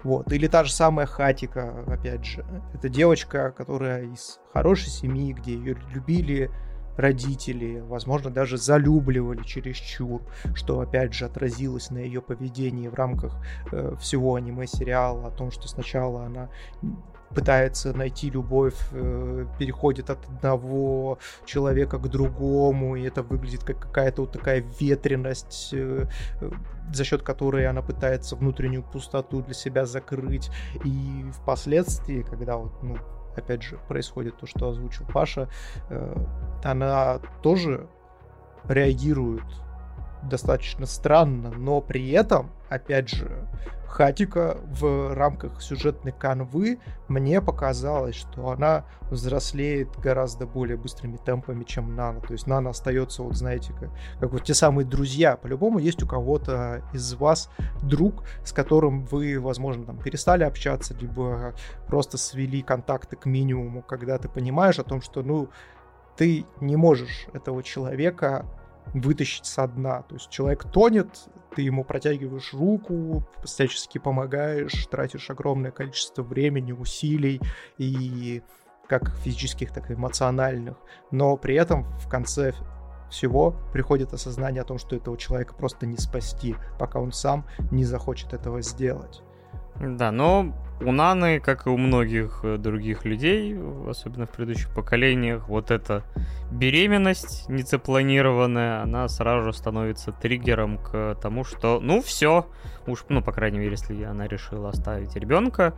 Вот. 0.02 0.32
Или 0.32 0.46
та 0.46 0.64
же 0.64 0.72
самая 0.72 1.06
Хатика, 1.06 1.84
опять 1.86 2.24
же. 2.24 2.44
Это 2.72 2.88
девочка, 2.88 3.50
которая 3.50 4.04
из 4.04 4.38
хорошей 4.52 4.90
семьи, 4.90 5.32
где 5.32 5.54
ее 5.54 5.76
любили, 5.92 6.50
родители, 6.98 7.80
возможно, 7.80 8.30
даже 8.30 8.58
залюбливали 8.58 9.42
чересчур, 9.44 10.20
что, 10.54 10.80
опять 10.80 11.14
же, 11.14 11.24
отразилось 11.24 11.90
на 11.90 11.98
ее 11.98 12.20
поведении 12.20 12.88
в 12.88 12.94
рамках 12.94 13.36
э, 13.72 13.94
всего 14.00 14.34
аниме-сериала, 14.34 15.28
о 15.28 15.30
том, 15.30 15.50
что 15.50 15.68
сначала 15.68 16.24
она 16.24 16.50
пытается 17.34 17.92
найти 17.92 18.30
любовь, 18.30 18.76
э, 18.92 19.46
переходит 19.58 20.10
от 20.10 20.24
одного 20.28 21.18
человека 21.44 21.98
к 21.98 22.08
другому, 22.08 22.96
и 22.96 23.02
это 23.02 23.22
выглядит 23.22 23.64
как 23.64 23.78
какая-то 23.80 24.22
вот 24.22 24.32
такая 24.32 24.64
ветренность, 24.80 25.70
э, 25.72 26.06
э, 26.40 26.50
за 26.92 27.04
счет 27.04 27.22
которой 27.22 27.66
она 27.66 27.82
пытается 27.82 28.36
внутреннюю 28.36 28.82
пустоту 28.82 29.42
для 29.42 29.54
себя 29.54 29.86
закрыть. 29.86 30.50
И 30.84 31.24
впоследствии, 31.42 32.22
когда 32.22 32.56
вот, 32.56 32.72
ну, 32.82 32.96
опять 33.38 33.62
же, 33.62 33.78
происходит 33.88 34.36
то, 34.38 34.46
что 34.46 34.68
озвучил 34.68 35.06
Паша, 35.06 35.48
э, 35.90 36.14
она 36.64 37.20
тоже 37.42 37.88
реагирует 38.68 39.44
достаточно 40.22 40.86
странно, 40.86 41.50
но 41.50 41.80
при 41.80 42.10
этом, 42.10 42.50
опять 42.68 43.08
же, 43.08 43.48
Хатика 43.88 44.58
в 44.66 45.14
рамках 45.14 45.62
сюжетной 45.62 46.12
канвы 46.12 46.78
мне 47.08 47.40
показалось, 47.40 48.16
что 48.16 48.50
она 48.50 48.84
взрослеет 49.10 49.98
гораздо 49.98 50.46
более 50.46 50.76
быстрыми 50.76 51.16
темпами, 51.16 51.64
чем 51.64 51.96
Нана. 51.96 52.20
То 52.20 52.34
есть 52.34 52.46
Нана 52.46 52.70
остается, 52.70 53.22
вот 53.22 53.34
знаете, 53.34 53.72
как, 53.72 53.88
как 54.20 54.32
вот 54.32 54.44
те 54.44 54.52
самые 54.52 54.84
друзья. 54.84 55.36
По-любому 55.36 55.78
есть 55.78 56.02
у 56.02 56.06
кого-то 56.06 56.82
из 56.92 57.14
вас 57.14 57.50
друг, 57.82 58.24
с 58.44 58.52
которым 58.52 59.06
вы, 59.06 59.40
возможно, 59.40 59.86
там 59.86 59.98
перестали 59.98 60.44
общаться, 60.44 60.94
либо 60.94 61.54
просто 61.86 62.18
свели 62.18 62.60
контакты 62.60 63.16
к 63.16 63.24
минимуму, 63.24 63.80
когда 63.82 64.18
ты 64.18 64.28
понимаешь 64.28 64.78
о 64.78 64.84
том, 64.84 65.00
что, 65.00 65.22
ну, 65.22 65.48
ты 66.14 66.44
не 66.60 66.76
можешь 66.76 67.26
этого 67.32 67.62
человека 67.62 68.44
вытащить 68.94 69.46
со 69.46 69.66
дна. 69.66 70.02
То 70.02 70.14
есть 70.14 70.30
человек 70.30 70.64
тонет, 70.70 71.28
ты 71.54 71.62
ему 71.62 71.84
протягиваешь 71.84 72.52
руку, 72.52 73.24
всячески 73.44 73.98
помогаешь, 73.98 74.86
тратишь 74.86 75.30
огромное 75.30 75.70
количество 75.70 76.22
времени, 76.22 76.72
усилий 76.72 77.40
и 77.78 78.42
как 78.86 79.10
физических, 79.18 79.72
так 79.72 79.90
и 79.90 79.94
эмоциональных. 79.94 80.76
Но 81.10 81.36
при 81.36 81.54
этом 81.54 81.84
в 81.98 82.08
конце 82.08 82.54
всего 83.10 83.54
приходит 83.72 84.12
осознание 84.12 84.62
о 84.62 84.64
том, 84.64 84.78
что 84.78 84.96
этого 84.96 85.16
человека 85.16 85.54
просто 85.54 85.86
не 85.86 85.96
спасти, 85.96 86.56
пока 86.78 87.00
он 87.00 87.12
сам 87.12 87.46
не 87.70 87.84
захочет 87.84 88.32
этого 88.32 88.62
сделать. 88.62 89.22
Да, 89.80 90.10
но 90.10 90.54
у 90.80 90.92
Наны, 90.92 91.40
как 91.40 91.66
и 91.66 91.70
у 91.70 91.76
многих 91.76 92.40
э, 92.42 92.56
других 92.56 93.04
людей, 93.04 93.58
особенно 93.88 94.26
в 94.26 94.30
предыдущих 94.30 94.72
поколениях, 94.74 95.48
вот 95.48 95.70
эта 95.70 96.04
беременность 96.50 97.48
незапланированная, 97.48 98.82
она 98.82 99.08
сразу 99.08 99.52
становится 99.52 100.12
триггером 100.12 100.78
к 100.78 101.16
тому, 101.20 101.44
что, 101.44 101.80
ну, 101.80 102.00
все, 102.00 102.46
уж, 102.86 103.04
ну, 103.08 103.22
по 103.22 103.32
крайней 103.32 103.58
мере, 103.58 103.72
если 103.72 104.02
она 104.04 104.28
решила 104.28 104.70
оставить 104.70 105.14
ребенка, 105.16 105.74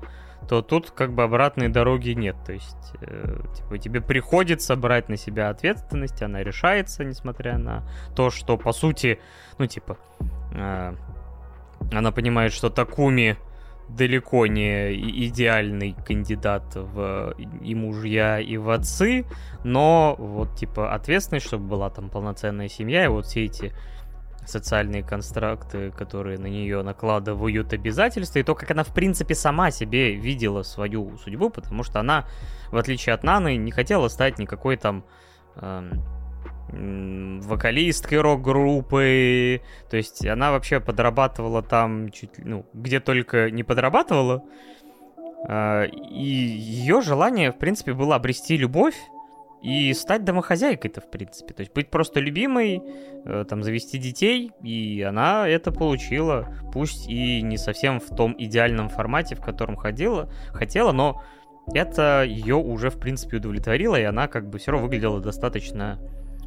то 0.48 0.62
тут 0.62 0.90
как 0.90 1.12
бы 1.12 1.22
обратной 1.22 1.68
дороги 1.68 2.10
нет. 2.10 2.36
То 2.44 2.52
есть, 2.52 2.94
э, 3.00 3.40
типа, 3.56 3.78
тебе 3.78 4.00
приходится 4.00 4.76
брать 4.76 5.08
на 5.08 5.16
себя 5.16 5.50
ответственность, 5.50 6.22
она 6.22 6.42
решается, 6.42 7.04
несмотря 7.04 7.58
на 7.58 7.86
то, 8.14 8.30
что, 8.30 8.56
по 8.56 8.72
сути, 8.72 9.20
ну, 9.58 9.66
типа, 9.66 9.96
э, 10.52 10.94
она 11.92 12.12
понимает, 12.12 12.52
что 12.52 12.68
Такуми 12.68 13.36
далеко 13.96 14.46
не 14.46 14.92
идеальный 15.26 15.94
кандидат 16.06 16.74
в 16.74 17.34
и 17.62 17.74
мужья, 17.74 18.40
и 18.40 18.56
в 18.56 18.70
отцы, 18.70 19.24
но 19.64 20.16
вот, 20.18 20.54
типа, 20.56 20.94
ответственность, 20.94 21.46
чтобы 21.46 21.66
была 21.66 21.90
там 21.90 22.08
полноценная 22.08 22.68
семья, 22.68 23.04
и 23.04 23.08
вот 23.08 23.26
все 23.26 23.44
эти 23.44 23.72
социальные 24.46 25.02
констракты, 25.02 25.90
которые 25.90 26.38
на 26.38 26.46
нее 26.46 26.82
накладывают 26.82 27.72
обязательства, 27.72 28.38
и 28.38 28.42
то, 28.42 28.54
как 28.54 28.70
она, 28.70 28.84
в 28.84 28.92
принципе, 28.92 29.34
сама 29.34 29.70
себе 29.70 30.14
видела 30.14 30.62
свою 30.62 31.16
судьбу, 31.18 31.50
потому 31.50 31.82
что 31.82 32.00
она, 32.00 32.26
в 32.70 32.76
отличие 32.76 33.14
от 33.14 33.22
Наны, 33.22 33.56
не 33.56 33.70
хотела 33.70 34.08
стать 34.08 34.38
никакой 34.38 34.76
там 34.76 35.04
эм, 35.56 36.02
вокалисткой 36.72 38.20
рок-группы, 38.20 39.60
то 39.90 39.96
есть 39.96 40.24
она 40.26 40.52
вообще 40.52 40.80
подрабатывала 40.80 41.62
там 41.62 42.10
чуть 42.10 42.38
ну, 42.38 42.66
где 42.72 43.00
только 43.00 43.50
не 43.50 43.62
подрабатывала, 43.62 44.44
э, 45.48 45.86
и 45.88 46.24
ее 46.24 47.00
желание, 47.00 47.52
в 47.52 47.58
принципе, 47.58 47.92
было 47.92 48.16
обрести 48.16 48.56
любовь, 48.56 48.96
и 49.62 49.92
стать 49.92 50.24
домохозяйкой-то, 50.24 51.00
в 51.00 51.10
принципе. 51.10 51.52
То 51.52 51.60
есть 51.60 51.74
быть 51.74 51.90
просто 51.90 52.18
любимой, 52.20 52.82
э, 53.24 53.44
там, 53.48 53.62
завести 53.62 53.98
детей, 53.98 54.52
и 54.62 55.02
она 55.02 55.46
это 55.46 55.70
получила. 55.70 56.48
Пусть 56.72 57.08
и 57.08 57.42
не 57.42 57.58
совсем 57.58 58.00
в 58.00 58.06
том 58.06 58.34
идеальном 58.38 58.88
формате, 58.88 59.34
в 59.34 59.42
котором 59.42 59.76
ходила, 59.76 60.32
хотела, 60.52 60.92
но 60.92 61.22
это 61.74 62.24
ее 62.26 62.56
уже, 62.56 62.90
в 62.90 62.98
принципе, 62.98 63.36
удовлетворило, 63.36 64.00
и 64.00 64.04
она 64.04 64.28
как 64.28 64.48
бы 64.48 64.58
все 64.58 64.72
равно 64.72 64.86
выглядела 64.86 65.20
достаточно 65.20 66.00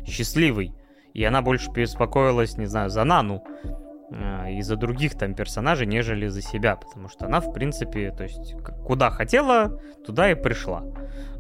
счастливой. 0.06 0.74
И 1.14 1.24
она 1.24 1.42
больше 1.42 1.70
беспокоилась, 1.72 2.58
не 2.58 2.66
знаю, 2.66 2.90
за 2.90 3.04
Нану 3.04 3.44
э, 4.12 4.54
и 4.54 4.62
за 4.62 4.76
других 4.76 5.16
там 5.16 5.36
персонажей, 5.36 5.86
нежели 5.86 6.28
за 6.28 6.42
себя, 6.42 6.76
потому 6.76 7.08
что 7.08 7.26
она, 7.26 7.40
в 7.40 7.54
принципе, 7.54 8.12
то 8.12 8.24
есть 8.24 8.56
куда 8.86 9.10
хотела, 9.12 9.80
туда 10.06 10.32
и 10.32 10.36
пришла 10.36 10.84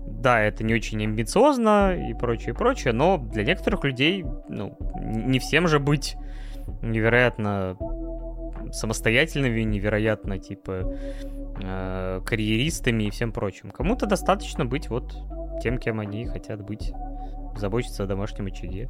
да, 0.06 0.42
это 0.42 0.64
не 0.64 0.74
очень 0.74 1.04
амбициозно 1.04 1.96
и 2.10 2.14
прочее, 2.14 2.54
прочее, 2.54 2.94
но 2.94 3.18
для 3.18 3.44
некоторых 3.44 3.84
людей, 3.84 4.26
ну, 4.50 4.78
не 4.96 5.40
всем 5.40 5.68
же 5.68 5.80
быть 5.80 6.16
невероятно 6.82 7.78
самостоятельными, 8.72 9.62
невероятно, 9.62 10.40
типа, 10.40 10.96
э, 11.62 12.22
карьеристами 12.26 13.04
и 13.04 13.10
всем 13.12 13.32
прочим. 13.32 13.72
Кому-то 13.72 14.06
достаточно 14.06 14.66
быть 14.66 14.90
вот 14.90 15.14
тем, 15.62 15.78
кем 15.78 16.00
они 16.00 16.26
хотят 16.26 16.62
быть, 16.62 16.94
заботиться 17.58 18.04
о 18.04 18.08
домашнем 18.08 18.48
очаге. 18.48 18.90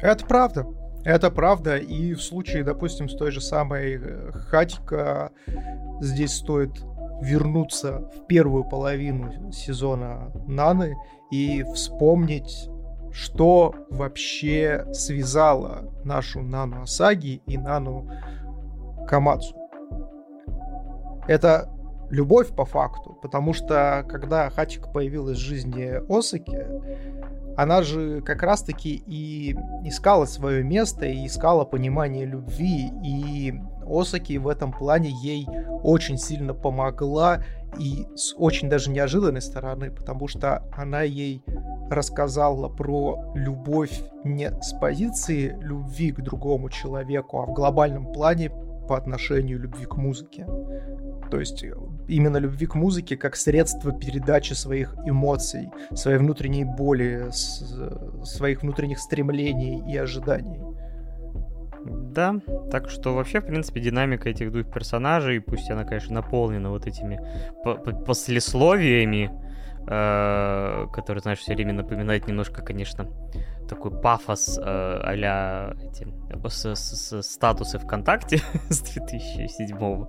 Это 0.00 0.24
правда. 0.26 0.66
Это 1.04 1.30
правда, 1.30 1.78
и 1.78 2.12
в 2.12 2.22
случае, 2.22 2.62
допустим, 2.62 3.08
с 3.08 3.16
той 3.16 3.30
же 3.30 3.40
самой 3.40 3.98
э, 3.98 4.32
Хатика 4.32 5.32
здесь 6.00 6.34
стоит 6.34 6.84
вернуться 7.22 8.10
в 8.14 8.26
первую 8.26 8.64
половину 8.64 9.50
сезона 9.50 10.30
Наны 10.46 10.96
и 11.30 11.62
вспомнить, 11.74 12.68
что 13.12 13.74
вообще 13.88 14.86
связало 14.92 15.90
нашу 16.04 16.42
Нану 16.42 16.82
Асаги 16.82 17.42
и 17.46 17.56
Нану 17.56 18.10
Камацу. 19.08 19.56
Это 21.28 21.70
любовь 22.10 22.48
по 22.54 22.64
факту, 22.64 23.16
потому 23.22 23.52
что 23.52 24.04
когда 24.08 24.50
Хачика 24.50 24.88
появилась 24.88 25.38
в 25.38 25.42
жизни 25.42 26.00
Осаки, 26.08 26.66
она 27.56 27.82
же 27.82 28.20
как 28.22 28.42
раз-таки 28.42 29.02
и 29.06 29.54
искала 29.84 30.24
свое 30.24 30.62
место, 30.62 31.06
и 31.06 31.26
искала 31.26 31.64
понимание 31.64 32.24
любви, 32.24 32.90
и 33.04 33.54
Осаки 33.86 34.38
в 34.38 34.48
этом 34.48 34.72
плане 34.72 35.10
ей 35.22 35.46
очень 35.82 36.16
сильно 36.16 36.54
помогла 36.54 37.42
и 37.78 38.06
с 38.14 38.34
очень 38.36 38.68
даже 38.68 38.90
неожиданной 38.90 39.42
стороны, 39.42 39.90
потому 39.90 40.28
что 40.28 40.64
она 40.72 41.02
ей 41.02 41.42
рассказала 41.90 42.68
про 42.68 43.32
любовь 43.34 44.02
не 44.24 44.50
с 44.62 44.72
позиции 44.78 45.56
любви 45.60 46.12
к 46.12 46.20
другому 46.20 46.70
человеку, 46.70 47.40
а 47.40 47.46
в 47.46 47.52
глобальном 47.52 48.12
плане 48.12 48.50
по 48.90 48.96
отношению 48.96 49.60
любви 49.60 49.84
к 49.86 49.96
музыке. 49.96 50.46
То 51.30 51.38
есть 51.38 51.62
э, 51.62 51.72
именно 52.08 52.38
любви 52.38 52.66
к 52.66 52.74
музыке 52.74 53.16
как 53.16 53.36
средство 53.36 53.92
передачи 53.92 54.54
своих 54.54 54.96
эмоций, 55.06 55.70
своей 55.94 56.18
внутренней 56.18 56.64
боли, 56.64 57.28
своих 58.24 58.62
внутренних 58.62 58.98
стремлений 58.98 59.80
и 59.88 59.96
ожиданий. 59.96 60.58
Да, 61.84 62.40
так 62.72 62.90
что 62.90 63.14
вообще, 63.14 63.40
в 63.40 63.46
принципе, 63.46 63.80
динамика 63.80 64.28
этих 64.28 64.50
двух 64.50 64.66
персонажей, 64.72 65.40
пусть 65.40 65.70
она, 65.70 65.84
конечно, 65.84 66.14
наполнена 66.14 66.70
вот 66.70 66.88
этими 66.88 67.20
послесловиями, 68.06 69.30
э, 69.86 70.86
которые, 70.92 71.22
знаешь, 71.22 71.38
все 71.38 71.54
время 71.54 71.72
напоминает 71.72 72.26
немножко, 72.26 72.62
конечно, 72.62 73.08
такой 73.68 73.92
пафос 73.92 74.58
э, 74.58 74.62
а-ля 74.62 75.74
статусы 76.74 77.78
ВКонтакте 77.78 78.38
с 78.68 78.80
2007 78.80 80.06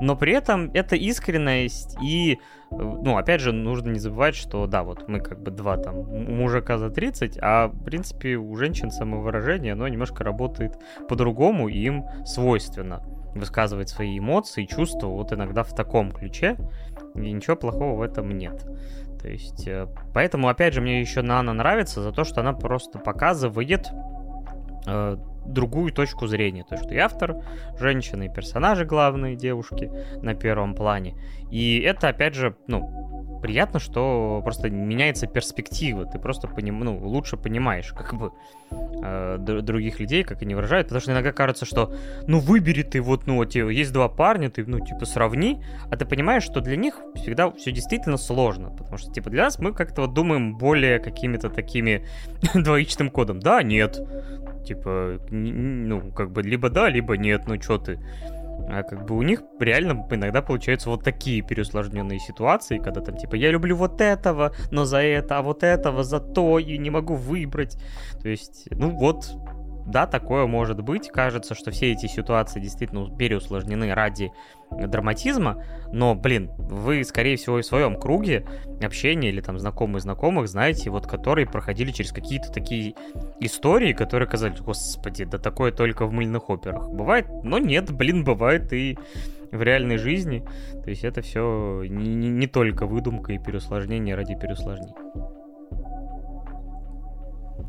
но 0.00 0.16
при 0.16 0.32
этом 0.32 0.70
это 0.74 0.96
искренность 0.96 1.96
и, 2.02 2.38
ну, 2.70 3.16
опять 3.16 3.40
же, 3.40 3.52
нужно 3.52 3.90
не 3.90 3.98
забывать, 3.98 4.34
что, 4.34 4.66
да, 4.66 4.82
вот 4.82 5.08
мы 5.08 5.20
как 5.20 5.40
бы 5.40 5.50
два 5.50 5.76
там 5.76 5.96
мужика 5.96 6.78
за 6.78 6.90
30, 6.90 7.38
а, 7.40 7.68
в 7.68 7.84
принципе, 7.84 8.36
у 8.36 8.54
женщин 8.56 8.90
самовыражение, 8.90 9.74
оно 9.74 9.88
немножко 9.88 10.24
работает 10.24 10.78
по-другому, 11.08 11.68
и 11.68 11.78
им 11.78 12.04
свойственно 12.24 13.02
высказывать 13.34 13.88
свои 13.88 14.18
эмоции, 14.18 14.64
чувства 14.64 15.08
вот 15.08 15.32
иногда 15.32 15.62
в 15.64 15.74
таком 15.74 16.12
ключе, 16.12 16.56
и 17.14 17.32
ничего 17.32 17.56
плохого 17.56 17.98
в 17.98 18.02
этом 18.02 18.36
нет. 18.36 18.64
То 19.20 19.28
есть, 19.28 19.66
э, 19.66 19.86
поэтому, 20.12 20.48
опять 20.48 20.74
же, 20.74 20.80
мне 20.80 21.00
еще 21.00 21.22
Нана 21.22 21.52
нравится 21.52 22.02
за 22.02 22.12
то, 22.12 22.24
что 22.24 22.40
она 22.40 22.52
просто 22.52 22.98
показывает 22.98 23.88
э, 24.86 25.16
другую 25.46 25.92
точку 25.92 26.26
зрения. 26.26 26.64
То, 26.68 26.76
что 26.76 26.92
и 26.92 26.98
автор, 26.98 27.36
женщины, 27.78 28.26
и 28.26 28.28
персонажи 28.28 28.84
главные, 28.84 29.36
девушки 29.36 29.90
на 30.20 30.34
первом 30.34 30.74
плане. 30.74 31.16
И 31.50 31.80
это, 31.80 32.08
опять 32.08 32.34
же, 32.34 32.56
ну, 32.66 33.40
приятно, 33.44 33.78
что 33.78 34.40
просто 34.42 34.70
меняется 34.70 35.26
перспектива, 35.26 36.06
ты 36.06 36.18
просто 36.18 36.48
поним, 36.48 36.80
ну, 36.80 36.98
лучше 37.06 37.36
понимаешь, 37.36 37.92
как 37.92 38.14
бы, 38.14 38.32
э, 38.70 39.36
других 39.38 40.00
людей, 40.00 40.24
как 40.24 40.40
они 40.40 40.54
выражают, 40.54 40.88
потому 40.88 41.02
что 41.02 41.12
иногда 41.12 41.30
кажется, 41.30 41.66
что, 41.66 41.94
ну, 42.26 42.38
выбери 42.38 42.82
ты 42.82 43.02
вот, 43.02 43.26
ну, 43.26 43.36
вот 43.36 43.54
есть 43.54 43.92
два 43.92 44.08
парня, 44.08 44.48
ты, 44.48 44.64
ну, 44.64 44.80
типа, 44.80 45.04
сравни, 45.04 45.62
а 45.90 45.96
ты 45.98 46.06
понимаешь, 46.06 46.42
что 46.42 46.62
для 46.62 46.76
них 46.76 46.98
всегда 47.16 47.50
все 47.50 47.70
действительно 47.70 48.16
сложно, 48.16 48.70
потому 48.70 48.96
что, 48.96 49.12
типа, 49.12 49.28
для 49.28 49.44
нас 49.44 49.58
мы 49.58 49.74
как-то 49.74 50.00
вот 50.00 50.14
думаем 50.14 50.56
более 50.56 50.98
какими-то 50.98 51.50
такими 51.50 52.06
двоичным 52.54 53.10
кодом, 53.10 53.40
да, 53.40 53.62
нет, 53.62 54.00
типа, 54.66 55.20
ну, 55.28 56.10
как 56.12 56.30
бы, 56.30 56.42
либо 56.42 56.70
да, 56.70 56.88
либо 56.88 57.18
нет, 57.18 57.42
ну, 57.46 57.60
что 57.60 57.76
ты, 57.76 58.00
а 58.68 58.82
как 58.82 59.06
бы 59.06 59.16
у 59.16 59.22
них 59.22 59.42
реально 59.58 60.06
иногда 60.10 60.42
получаются 60.42 60.90
вот 60.90 61.04
такие 61.04 61.42
переусложненные 61.42 62.18
ситуации, 62.18 62.78
когда 62.78 63.00
там 63.00 63.16
типа 63.16 63.34
я 63.34 63.50
люблю 63.50 63.76
вот 63.76 64.00
этого, 64.00 64.54
но 64.70 64.84
за 64.84 64.98
это, 64.98 65.38
а 65.38 65.42
вот 65.42 65.62
этого 65.62 66.04
за 66.04 66.20
то, 66.20 66.58
и 66.58 66.78
не 66.78 66.90
могу 66.90 67.14
выбрать. 67.14 67.76
То 68.22 68.28
есть, 68.28 68.68
ну 68.70 68.90
вот, 68.90 69.30
да, 69.86 70.06
такое 70.06 70.46
может 70.46 70.82
быть. 70.82 71.08
Кажется, 71.08 71.54
что 71.54 71.70
все 71.70 71.92
эти 71.92 72.06
ситуации 72.06 72.60
действительно 72.60 73.14
переусложнены 73.14 73.92
ради 73.94 74.32
драматизма, 74.70 75.62
но, 75.92 76.14
блин, 76.14 76.50
вы, 76.56 77.04
скорее 77.04 77.36
всего, 77.36 77.58
в 77.58 77.64
своем 77.64 77.98
круге 77.98 78.46
общения 78.82 79.28
или 79.28 79.40
там 79.40 79.58
знакомые 79.58 80.00
знакомых 80.00 80.48
знаете, 80.48 80.90
вот 80.90 81.06
которые 81.06 81.46
проходили 81.46 81.92
через 81.92 82.12
какие-то 82.12 82.50
такие 82.50 82.94
истории, 83.40 83.92
которые 83.92 84.28
казались, 84.28 84.60
господи, 84.60 85.24
да 85.24 85.38
такое 85.38 85.70
только 85.70 86.06
в 86.06 86.12
мыльных 86.12 86.50
операх. 86.50 86.90
Бывает, 86.90 87.26
но 87.42 87.58
нет, 87.58 87.92
блин, 87.92 88.24
бывает 88.24 88.72
и 88.72 88.98
в 89.52 89.62
реальной 89.62 89.98
жизни. 89.98 90.44
То 90.82 90.90
есть 90.90 91.04
это 91.04 91.22
все 91.22 91.84
не, 91.88 92.30
не 92.30 92.46
только 92.46 92.86
выдумка 92.86 93.32
и 93.32 93.38
переусложнение 93.38 94.14
ради 94.14 94.34
переусложнений. 94.34 94.94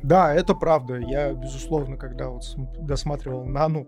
Да, 0.05 0.31
это 0.31 0.53
правда. 0.53 0.97
Я, 0.97 1.33
безусловно, 1.33 1.97
когда 1.97 2.29
вот 2.29 2.43
досматривал 2.79 3.43
Нану, 3.45 3.87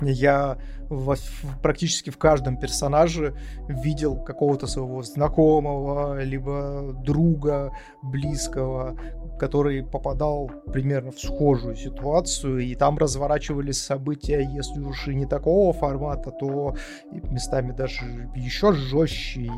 я 0.00 0.56
в, 0.88 1.16
практически 1.62 2.10
в 2.10 2.16
каждом 2.18 2.58
персонаже 2.58 3.34
видел 3.68 4.22
какого-то 4.22 4.68
своего 4.68 5.02
знакомого, 5.02 6.22
либо 6.22 6.92
друга 7.02 7.72
близкого, 8.02 8.96
который 9.38 9.82
попадал 9.82 10.50
примерно 10.72 11.12
в 11.12 11.18
схожую 11.18 11.76
ситуацию, 11.76 12.60
и 12.60 12.74
там 12.74 12.98
разворачивались 12.98 13.82
события, 13.82 14.40
если 14.40 14.80
уж 14.80 15.08
и 15.08 15.14
не 15.14 15.26
такого 15.26 15.72
формата, 15.72 16.30
то 16.30 16.74
местами 17.10 17.72
даже 17.72 18.30
еще 18.34 18.72
жестче 18.72 19.42
и, 19.42 19.50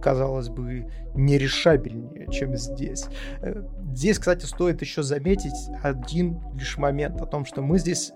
казалось 0.00 0.48
бы, 0.48 0.86
нерешабельнее, 1.14 2.28
чем 2.30 2.56
здесь. 2.56 3.06
Э, 3.42 3.62
здесь, 3.92 4.18
кстати, 4.18 4.46
стоит 4.46 4.80
еще 4.80 5.02
заметить 5.02 5.70
один 5.82 6.40
лишь 6.54 6.78
момент 6.78 7.20
о 7.20 7.26
том, 7.26 7.44
что 7.44 7.62
мы 7.62 7.78
здесь 7.78 8.12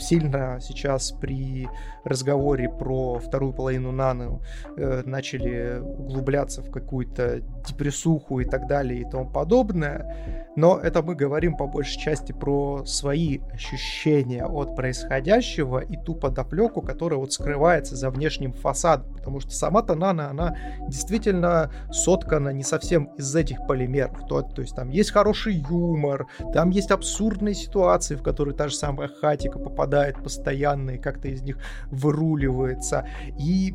сильно 0.00 0.58
сейчас 0.60 1.12
при 1.12 1.68
разговоре 2.04 2.68
про 2.68 3.18
вторую 3.18 3.52
половину 3.52 3.92
Наны 3.92 4.40
э, 4.76 5.02
начали 5.04 5.80
углубляться 5.80 6.62
в 6.62 6.70
какую-то 6.70 7.40
депрессуху 7.66 8.40
и 8.40 8.44
так 8.44 8.66
далее 8.66 9.00
и 9.00 9.04
тому 9.04 9.30
подобное. 9.30 10.44
Но 10.54 10.78
это 10.78 11.02
мы 11.02 11.14
говорим 11.14 11.56
по 11.56 11.66
большей 11.66 11.98
части 11.98 12.32
про 12.32 12.84
свои 12.84 13.38
ощущения 13.52 14.44
от 14.44 14.76
происходящего 14.76 15.78
и 15.78 15.96
ту 15.96 16.14
подоплеку, 16.14 16.82
которая 16.82 17.18
вот 17.18 17.32
скрывается 17.32 17.96
за 17.96 18.10
внешним 18.10 18.52
фасадом. 18.52 19.14
Потому 19.14 19.40
что 19.40 19.50
сама-то 19.52 19.94
Нана, 19.94 20.28
она 20.28 20.56
действительно 20.88 21.70
соткана 21.90 22.50
не 22.50 22.64
совсем 22.64 23.04
из 23.16 23.34
этих 23.34 23.66
полимеров. 23.66 24.26
То, 24.28 24.42
то 24.42 24.60
есть 24.60 24.76
там 24.76 24.90
есть 24.90 25.10
хороший 25.10 25.54
юмор, 25.54 26.26
там 26.52 26.70
есть 26.70 26.90
абсурдные 26.90 27.54
ситуации, 27.54 28.16
в 28.16 28.22
которые 28.22 28.54
та 28.54 28.68
же 28.68 28.74
самая 28.74 29.08
Хатика 29.08 29.58
попадает 29.58 30.22
постоянно 30.22 30.92
и 30.92 30.98
как-то 30.98 31.28
из 31.28 31.42
них 31.42 31.58
выруливается. 31.92 33.06
И 33.38 33.74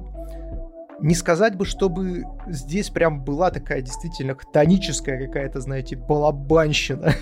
не 1.00 1.14
сказать 1.14 1.56
бы, 1.56 1.66
чтобы 1.66 2.24
здесь 2.48 2.90
прям 2.90 3.24
была 3.24 3.52
такая 3.52 3.82
действительно 3.82 4.36
хтоническая 4.36 5.28
какая-то, 5.28 5.62
знаете, 5.62 5.96
балабанщина. 5.96 7.14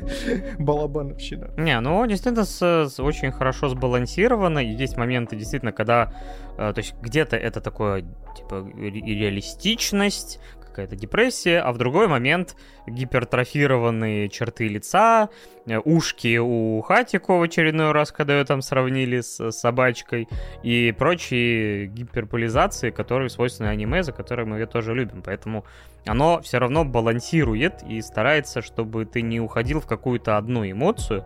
Балабановщина. 0.58 1.50
Не, 1.56 1.80
ну, 1.80 2.06
действительно, 2.06 2.44
с, 2.44 3.00
очень 3.00 3.32
хорошо 3.32 3.68
сбалансировано. 3.68 4.60
И 4.60 4.68
есть 4.68 4.96
моменты, 4.96 5.36
действительно, 5.36 5.72
когда... 5.72 6.12
Э, 6.56 6.72
то 6.72 6.78
есть 6.78 6.94
где-то 7.02 7.36
это 7.36 7.60
такое, 7.60 8.04
типа, 8.36 8.66
реалистичность, 8.76 10.38
какая-то 10.74 10.96
депрессия, 10.96 11.60
а 11.60 11.72
в 11.72 11.78
другой 11.78 12.08
момент 12.08 12.56
гипертрофированные 12.86 14.28
черты 14.28 14.66
лица, 14.66 15.28
э, 15.66 15.78
ушки 15.78 16.38
у 16.38 16.82
Хатико 16.82 17.36
в 17.36 17.42
очередной 17.42 17.92
раз, 17.92 18.10
когда 18.10 18.38
ее 18.38 18.44
там 18.44 18.60
сравнили 18.60 19.20
с 19.20 19.52
собачкой, 19.52 20.28
и 20.64 20.92
прочие 20.98 21.86
гиперполизации, 21.86 22.90
которые 22.90 23.30
свойственны 23.30 23.68
аниме, 23.68 24.02
за 24.02 24.12
которые 24.12 24.46
мы 24.46 24.58
ее 24.58 24.66
тоже 24.66 24.94
любим. 24.94 25.22
Поэтому 25.22 25.64
оно 26.06 26.40
все 26.40 26.58
равно 26.58 26.84
балансирует 26.84 27.82
и 27.88 28.02
старается, 28.02 28.60
чтобы 28.60 29.04
ты 29.04 29.22
не 29.22 29.40
уходил 29.40 29.80
в 29.80 29.86
какую-то 29.86 30.36
одну 30.36 30.68
эмоцию, 30.68 31.24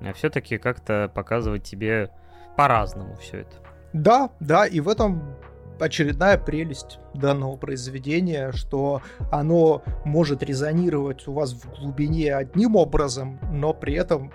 а 0.00 0.12
все-таки 0.14 0.56
как-то 0.56 1.10
показывать 1.14 1.64
тебе 1.64 2.10
по-разному 2.56 3.16
все 3.16 3.40
это. 3.40 3.56
Да, 3.92 4.30
да, 4.40 4.66
и 4.66 4.80
в 4.80 4.88
этом 4.88 5.36
очередная 5.80 6.38
прелесть 6.38 6.98
данного 7.14 7.56
произведения, 7.56 8.52
что 8.52 9.02
оно 9.30 9.82
может 10.04 10.42
резонировать 10.42 11.26
у 11.28 11.32
вас 11.32 11.52
в 11.52 11.80
глубине 11.80 12.34
одним 12.34 12.76
образом, 12.76 13.38
но 13.52 13.72
при 13.72 13.94
этом 13.94 14.32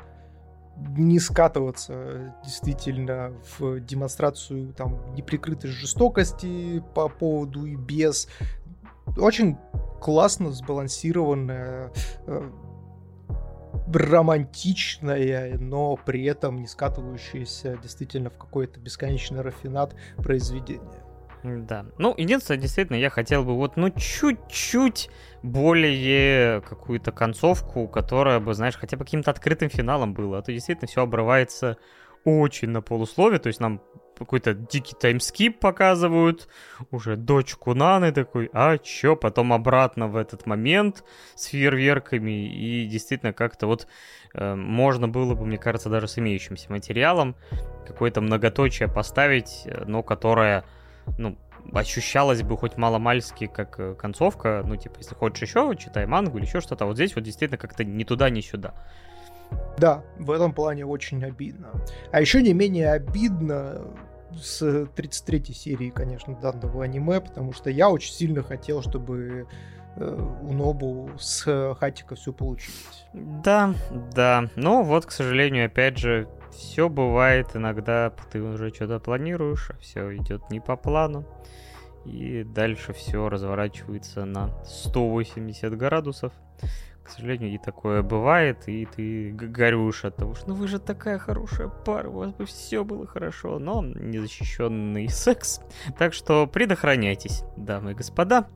не 0.97 1.19
скатываться 1.19 2.33
действительно 2.43 3.33
в 3.59 3.79
демонстрацию 3.79 4.73
там 4.73 5.13
неприкрытой 5.13 5.69
жестокости 5.69 6.83
по 6.95 7.07
поводу 7.07 7.65
и 7.65 7.75
без. 7.75 8.27
Очень 9.17 9.57
классно 9.99 10.51
сбалансированная 10.51 11.91
э, 12.25 12.51
романтичное, 13.93 15.57
но 15.57 15.97
при 15.97 16.23
этом 16.25 16.61
не 16.61 16.67
скатывающееся 16.67 17.77
действительно 17.81 18.29
в 18.29 18.37
какой-то 18.37 18.79
бесконечный 18.79 19.41
рафинат 19.41 19.95
произведение. 20.17 21.00
Да. 21.43 21.85
Ну, 21.97 22.13
единственное, 22.17 22.59
действительно, 22.59 22.97
я 22.97 23.09
хотел 23.09 23.43
бы 23.43 23.55
вот, 23.55 23.75
ну, 23.77 23.89
чуть-чуть 23.89 25.09
более 25.41 26.61
какую-то 26.61 27.11
концовку, 27.11 27.87
которая 27.87 28.39
бы, 28.39 28.53
знаешь, 28.53 28.77
хотя 28.77 28.97
бы 28.97 29.05
каким-то 29.05 29.31
открытым 29.31 29.69
финалом 29.69 30.13
была. 30.13 30.39
А 30.39 30.41
то 30.41 30.51
действительно 30.51 30.87
все 30.87 31.01
обрывается 31.01 31.77
очень 32.23 32.69
на 32.69 32.81
полуслове, 32.81 33.39
то 33.39 33.47
есть 33.47 33.59
нам 33.59 33.81
какой-то 34.17 34.53
дикий 34.53 34.93
таймскип 34.93 35.59
показывают, 35.59 36.47
уже 36.91 37.15
дочку 37.15 37.73
Наны 37.73 38.11
такой, 38.11 38.51
а 38.53 38.77
чё, 38.77 39.15
потом 39.15 39.51
обратно 39.51 40.07
в 40.07 40.15
этот 40.15 40.45
момент 40.45 41.03
с 41.33 41.45
фейерверками, 41.45 42.47
и 42.47 42.85
действительно 42.85 43.33
как-то 43.33 43.65
вот 43.65 43.87
э, 44.35 44.53
можно 44.53 45.07
было 45.07 45.33
бы, 45.33 45.47
мне 45.47 45.57
кажется, 45.57 45.89
даже 45.89 46.07
с 46.07 46.19
имеющимся 46.19 46.71
материалом 46.71 47.35
какое-то 47.87 48.21
многоточие 48.21 48.87
поставить, 48.87 49.63
э, 49.65 49.85
но 49.87 50.03
которое 50.03 50.65
ну, 51.17 51.37
ощущалось 51.73 52.43
бы 52.43 52.57
хоть 52.57 52.77
маломальски 52.77 53.47
как 53.47 53.79
э, 53.79 53.95
концовка, 53.95 54.63
ну, 54.65 54.75
типа, 54.75 54.95
если 54.99 55.15
хочешь 55.15 55.49
еще, 55.49 55.75
читай 55.77 56.05
мангу 56.05 56.37
или 56.37 56.45
еще 56.45 56.61
что-то, 56.61 56.85
а 56.85 56.87
вот 56.87 56.95
здесь 56.95 57.15
вот 57.15 57.23
действительно 57.23 57.57
как-то 57.57 57.83
ни 57.83 58.03
туда, 58.03 58.29
ни 58.29 58.41
сюда. 58.41 58.73
Да, 59.77 60.03
в 60.17 60.31
этом 60.31 60.53
плане 60.53 60.85
очень 60.85 61.23
обидно. 61.23 61.71
А 62.11 62.21
еще 62.21 62.41
не 62.41 62.53
менее 62.53 62.91
обидно 62.91 63.81
с 64.39 64.85
33 64.95 65.53
серии, 65.53 65.89
конечно, 65.89 66.35
данного 66.35 66.83
аниме, 66.83 67.19
потому 67.19 67.53
что 67.53 67.69
я 67.69 67.89
очень 67.89 68.13
сильно 68.13 68.43
хотел, 68.43 68.81
чтобы 68.81 69.47
э, 69.97 70.27
у 70.41 70.53
Нобу 70.53 71.09
с 71.19 71.75
Хатика 71.75 72.15
все 72.15 72.31
получилось. 72.31 73.05
Да, 73.13 73.73
да. 74.13 74.49
Но 74.55 74.83
вот, 74.83 75.05
к 75.05 75.11
сожалению, 75.11 75.65
опять 75.65 75.97
же, 75.97 76.29
все 76.51 76.89
бывает 76.89 77.55
иногда, 77.55 78.13
ты 78.31 78.41
уже 78.41 78.69
что-то 78.73 78.99
планируешь, 78.99 79.69
а 79.69 79.77
все 79.77 80.15
идет 80.15 80.49
не 80.49 80.59
по 80.59 80.75
плану. 80.75 81.25
И 82.05 82.43
дальше 82.43 82.93
все 82.93 83.29
разворачивается 83.29 84.25
на 84.25 84.63
180 84.65 85.77
градусов. 85.77 86.33
К 87.03 87.09
сожалению, 87.09 87.51
и 87.51 87.57
такое 87.57 88.03
бывает, 88.03 88.67
и 88.67 88.85
ты 88.85 89.31
горюешь 89.31 90.05
от 90.05 90.17
того, 90.17 90.35
что 90.35 90.49
ну 90.49 90.55
вы 90.55 90.67
же 90.67 90.79
такая 90.79 91.17
хорошая 91.17 91.67
пара, 91.67 92.09
у 92.09 92.13
вас 92.13 92.31
бы 92.31 92.45
все 92.45 92.83
было 92.83 93.07
хорошо, 93.07 93.59
но 93.59 93.83
незащищенный 93.83 95.09
секс. 95.09 95.61
Так 95.97 96.13
что 96.13 96.45
предохраняйтесь, 96.47 97.43
дамы 97.57 97.91
и 97.91 97.95
господа. 97.95 98.47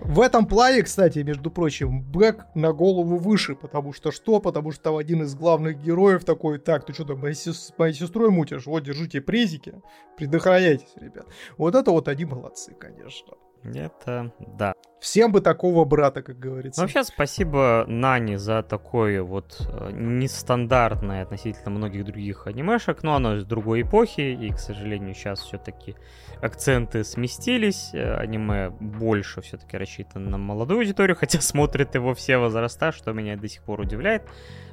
В 0.00 0.20
этом 0.20 0.46
плане, 0.46 0.84
кстати, 0.84 1.18
между 1.18 1.50
прочим, 1.50 2.02
Бэк 2.02 2.44
на 2.54 2.72
голову 2.72 3.16
выше, 3.16 3.56
потому 3.56 3.92
что 3.92 4.12
что? 4.12 4.40
Потому 4.40 4.70
что 4.70 4.96
один 4.96 5.22
из 5.22 5.34
главных 5.34 5.82
героев 5.82 6.24
такой, 6.24 6.58
так, 6.58 6.86
ты 6.86 6.92
что 6.94 7.04
там, 7.04 7.18
моей, 7.18 7.34
сес- 7.34 7.74
моей 7.78 7.94
сестрой 7.94 8.30
мутишь? 8.30 8.66
Вот, 8.66 8.84
держите 8.84 9.20
презики, 9.20 9.74
предохраняйтесь, 10.16 10.92
ребят. 10.96 11.26
Вот 11.56 11.74
это 11.74 11.90
вот 11.90 12.06
они 12.06 12.24
молодцы, 12.24 12.74
конечно. 12.74 13.34
Это 13.64 14.32
да. 14.56 14.72
Всем 15.00 15.30
бы 15.30 15.40
такого 15.40 15.84
брата, 15.84 16.22
как 16.22 16.40
говорится. 16.40 16.80
Ну, 16.80 16.86
вообще, 16.86 17.04
спасибо 17.04 17.84
Нани 17.86 18.34
за 18.34 18.64
такое 18.64 19.22
вот 19.22 19.64
э, 19.70 19.90
нестандартное 19.92 21.22
относительно 21.22 21.70
многих 21.70 22.04
других 22.04 22.48
анимешек, 22.48 23.04
но 23.04 23.14
оно 23.14 23.36
из 23.36 23.44
другой 23.44 23.82
эпохи, 23.82 24.20
и, 24.20 24.50
к 24.50 24.58
сожалению, 24.58 25.14
сейчас 25.14 25.40
все-таки 25.40 25.94
акценты 26.42 27.04
сместились, 27.04 27.90
э, 27.92 28.16
аниме 28.16 28.70
больше 28.70 29.40
все-таки 29.40 29.76
рассчитано 29.76 30.30
на 30.30 30.38
молодую 30.38 30.80
аудиторию, 30.80 31.16
хотя 31.20 31.40
смотрят 31.40 31.94
его 31.94 32.12
все 32.14 32.38
возраста, 32.38 32.90
что 32.90 33.12
меня 33.12 33.36
до 33.36 33.46
сих 33.46 33.62
пор 33.62 33.80
удивляет. 33.80 34.22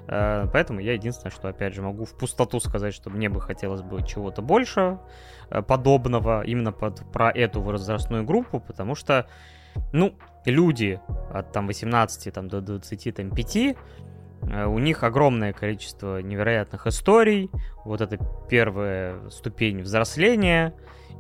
Э, 0.08 0.48
поэтому 0.52 0.80
я 0.80 0.94
единственное, 0.94 1.32
что, 1.32 1.50
опять 1.50 1.76
же, 1.76 1.84
могу 1.84 2.06
в 2.06 2.18
пустоту 2.18 2.60
сказать, 2.60 2.96
что 2.96 3.12
мне 3.12 3.30
бы 3.30 3.40
хотелось 3.42 3.84
бы 3.84 4.02
чего-то 4.02 4.42
больше 4.42 4.98
подобного 5.68 6.42
именно 6.44 6.72
под, 6.72 7.04
про 7.12 7.30
эту 7.30 7.62
возрастную 7.62 8.24
группу, 8.24 8.60
потому 8.60 8.96
что, 8.96 9.28
ну, 9.94 10.16
люди 10.46 11.00
от 11.32 11.52
там 11.52 11.68
18 11.68 12.34
там, 12.34 12.48
до 12.48 12.62
25 12.62 13.76
Э, 14.50 14.66
у 14.66 14.80
них 14.80 15.04
огромное 15.04 15.54
количество 15.54 16.22
невероятных 16.22 16.88
историй. 16.88 17.50
Вот 17.84 18.02
это 18.02 18.18
первая 18.50 19.30
ступень 19.30 19.82
взросления. 19.82 20.74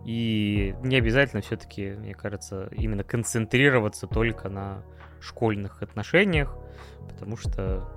И 0.05 0.75
не 0.83 0.97
обязательно 0.97 1.41
все-таки, 1.41 1.91
мне 1.91 2.13
кажется, 2.13 2.69
именно 2.71 3.03
концентрироваться 3.03 4.07
только 4.07 4.49
на 4.49 4.83
школьных 5.19 5.81
отношениях, 5.81 6.55
потому 7.09 7.37
что 7.37 7.89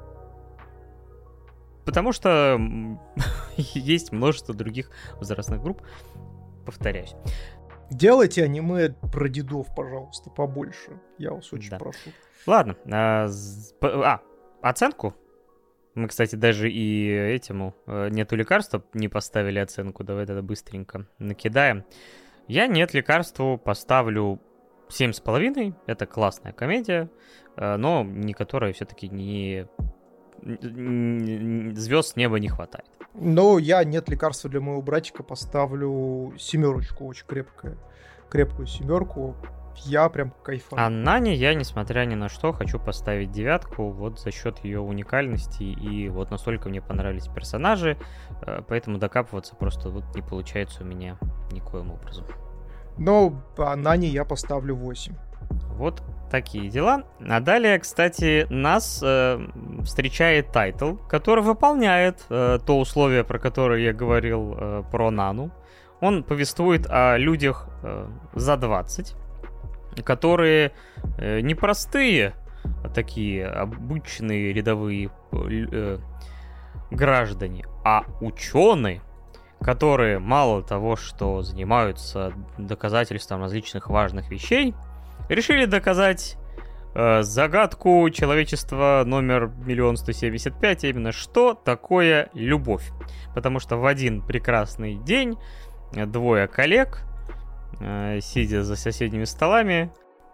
потому 1.84 2.12
что 2.12 2.58
есть 3.56 4.12
множество 4.12 4.54
других 4.54 4.90
возрастных 5.18 5.60
групп. 5.60 5.82
Повторяюсь. 6.64 7.14
Делайте 7.90 8.44
аниме 8.44 8.90
про 8.90 9.28
дедов, 9.28 9.74
пожалуйста, 9.74 10.30
побольше. 10.30 11.00
Я 11.16 11.32
вас 11.32 11.52
очень 11.52 11.70
да. 11.70 11.78
прошу. 11.78 12.10
Ладно. 12.46 12.76
А, 12.90 13.28
а, 13.82 14.20
оценку? 14.60 15.14
Мы, 15.94 16.08
кстати, 16.08 16.36
даже 16.36 16.70
и 16.70 17.08
этому 17.08 17.74
э, 17.86 18.08
нету 18.10 18.36
лекарства 18.36 18.84
не 18.94 19.08
поставили 19.08 19.58
оценку. 19.58 20.04
Давай 20.04 20.26
тогда 20.26 20.42
быстренько 20.42 21.06
накидаем. 21.18 21.84
Я 22.46 22.66
нет 22.66 22.94
лекарству 22.94 23.58
поставлю 23.58 24.40
семь 24.88 25.12
с 25.12 25.20
половиной. 25.20 25.74
Это 25.86 26.06
классная 26.06 26.52
комедия, 26.52 27.10
э, 27.56 27.76
но 27.76 28.04
не 28.04 28.34
которая 28.34 28.72
все-таки 28.72 29.08
не 29.08 29.66
звезд 31.74 32.10
с 32.10 32.16
неба 32.16 32.38
не 32.38 32.48
хватает. 32.48 32.86
Но 33.20 33.58
я 33.58 33.82
нет 33.84 34.08
лекарства 34.08 34.48
для 34.48 34.60
моего 34.60 34.80
братика 34.80 35.22
поставлю 35.22 36.34
семерочку, 36.38 37.06
очень 37.06 37.26
крепкая, 37.26 37.76
крепкую 38.30 38.66
семерку. 38.66 39.34
Я 39.84 40.08
прям 40.08 40.32
кайфую. 40.42 40.80
А 40.80 40.88
Нане 40.90 41.34
я, 41.34 41.54
несмотря 41.54 42.04
ни 42.04 42.16
на 42.16 42.28
что, 42.28 42.52
хочу 42.52 42.80
поставить 42.80 43.30
девятку 43.30 43.90
вот 43.90 44.18
за 44.18 44.32
счет 44.32 44.58
ее 44.64 44.80
уникальности 44.80 45.62
и 45.62 46.08
вот 46.08 46.30
настолько 46.32 46.68
мне 46.68 46.82
понравились 46.82 47.28
персонажи, 47.28 47.96
э, 48.42 48.62
поэтому 48.66 48.98
докапываться 48.98 49.54
просто 49.54 49.90
вот 49.90 50.04
не 50.16 50.22
получается 50.22 50.82
у 50.82 50.86
меня 50.86 51.16
никоим 51.52 51.92
образом. 51.92 52.24
Но 52.96 53.30
по 53.56 53.74
Нане 53.76 54.08
я 54.08 54.24
поставлю 54.24 54.74
8. 54.74 55.14
Вот 55.50 56.02
такие 56.30 56.68
дела. 56.68 57.04
А 57.26 57.40
далее, 57.40 57.78
кстати, 57.78 58.46
нас 58.50 59.00
э, 59.02 59.38
встречает 59.84 60.52
тайтл, 60.52 60.96
который 61.08 61.42
выполняет 61.42 62.24
э, 62.28 62.58
то 62.64 62.78
условие, 62.78 63.24
про 63.24 63.38
которое 63.38 63.82
я 63.82 63.92
говорил 63.92 64.54
э, 64.56 64.82
про 64.90 65.10
Нану. 65.10 65.50
Он 66.00 66.22
повествует 66.22 66.86
о 66.88 67.16
людях 67.16 67.68
э, 67.82 68.06
за 68.34 68.56
20, 68.56 69.14
которые 70.04 70.72
э, 71.18 71.40
непростые, 71.40 72.34
а 72.84 72.88
такие 72.88 73.46
обычные 73.46 74.52
рядовые 74.52 75.10
э, 75.32 75.98
граждане, 76.90 77.64
а 77.84 78.04
ученые, 78.20 79.02
которые 79.60 80.18
мало 80.18 80.62
того, 80.62 80.94
что 80.96 81.42
занимаются 81.42 82.32
доказательством 82.58 83.40
различных 83.40 83.90
важных 83.90 84.30
вещей, 84.30 84.74
решили 85.28 85.64
доказать 85.64 86.36
э, 86.94 87.22
загадку 87.22 88.08
человечества 88.10 89.02
номер 89.06 89.50
миллион 89.64 89.96
сто 89.96 90.12
семьдесят 90.12 90.58
пять, 90.60 90.84
а 90.84 90.88
именно 90.88 91.12
что 91.12 91.54
такое 91.54 92.30
любовь. 92.34 92.90
Потому 93.34 93.60
что 93.60 93.76
в 93.76 93.86
один 93.86 94.22
прекрасный 94.22 94.96
день 94.96 95.38
двое 95.92 96.48
коллег, 96.48 97.02
э, 97.80 98.20
сидя 98.20 98.62
за 98.62 98.76
соседними 98.76 99.24
столами... 99.24 99.92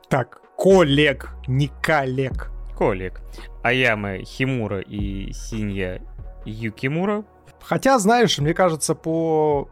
Так, 0.08 0.40
коллег, 0.56 1.30
не 1.46 1.68
коллег. 1.82 2.50
Коллег. 2.76 3.22
Аямы 3.62 4.24
Химура 4.24 4.80
и 4.80 5.32
Синья 5.32 6.00
Юкимура. 6.44 7.24
Хотя, 7.62 7.98
знаешь, 7.98 8.38
мне 8.38 8.52
кажется, 8.52 8.94
по 8.94 9.68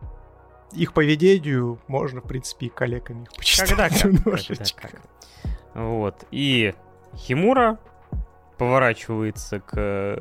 их 0.75 0.93
поведению 0.93 1.79
можно, 1.89 2.21
в 2.21 2.29
принципе, 2.29 2.67
и 2.67 2.69
коллегами 2.69 3.25
их 3.25 3.33
почитать 3.37 3.69
когда 3.71 3.89
как, 3.89 4.05
немножечко. 4.05 4.75
Когда 4.75 4.89
как. 4.89 5.01
Вот. 5.75 6.25
И 6.31 6.75
Химура 7.17 7.79
поворачивается 8.59 9.61
к 9.61 10.19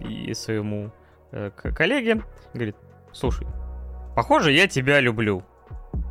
и 0.00 0.34
своему 0.34 0.90
э, 1.32 1.50
к 1.54 1.72
коллеге, 1.72 2.22
говорит, 2.52 2.76
слушай, 3.12 3.46
похоже, 4.14 4.52
я 4.52 4.66
тебя 4.66 5.00
люблю. 5.00 5.44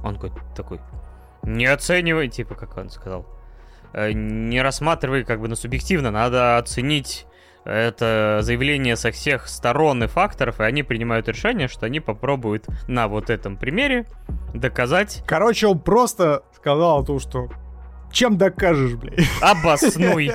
Он 0.03 0.19
такой, 0.55 0.79
не 1.43 1.65
оценивай, 1.65 2.29
типа, 2.29 2.55
как 2.55 2.77
он 2.77 2.89
сказал, 2.89 3.25
«Э, 3.93 4.11
не 4.11 4.61
рассматривай 4.61 5.23
как 5.23 5.39
бы 5.39 5.47
на 5.47 5.55
субъективно, 5.55 6.11
надо 6.11 6.57
оценить 6.57 7.25
это 7.65 8.39
заявление 8.41 8.95
со 8.95 9.11
всех 9.11 9.47
сторон 9.47 10.03
и 10.03 10.07
факторов, 10.07 10.59
и 10.59 10.63
они 10.63 10.83
принимают 10.83 11.27
решение, 11.27 11.67
что 11.67 11.87
они 11.87 11.99
попробуют 11.99 12.65
на 12.87 13.07
вот 13.07 13.29
этом 13.29 13.57
примере 13.57 14.05
доказать... 14.53 15.23
Короче, 15.27 15.67
он 15.67 15.79
просто 15.79 16.43
сказал 16.55 17.03
то, 17.03 17.19
что 17.19 17.49
чем 18.11 18.37
докажешь, 18.37 18.93
блядь? 18.93 19.27
Обоснуй. 19.41 20.31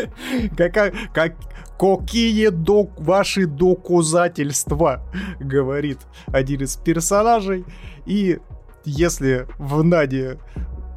Как, 0.56 0.94
как, 1.12 1.34
какие 1.78 2.48
док, 2.48 2.98
ваши 2.98 3.46
доказательства, 3.46 5.02
говорит 5.38 5.98
один 6.28 6.62
из 6.62 6.76
персонажей. 6.76 7.66
И 8.06 8.38
если 8.84 9.46
в 9.58 9.82
Наде 9.84 10.38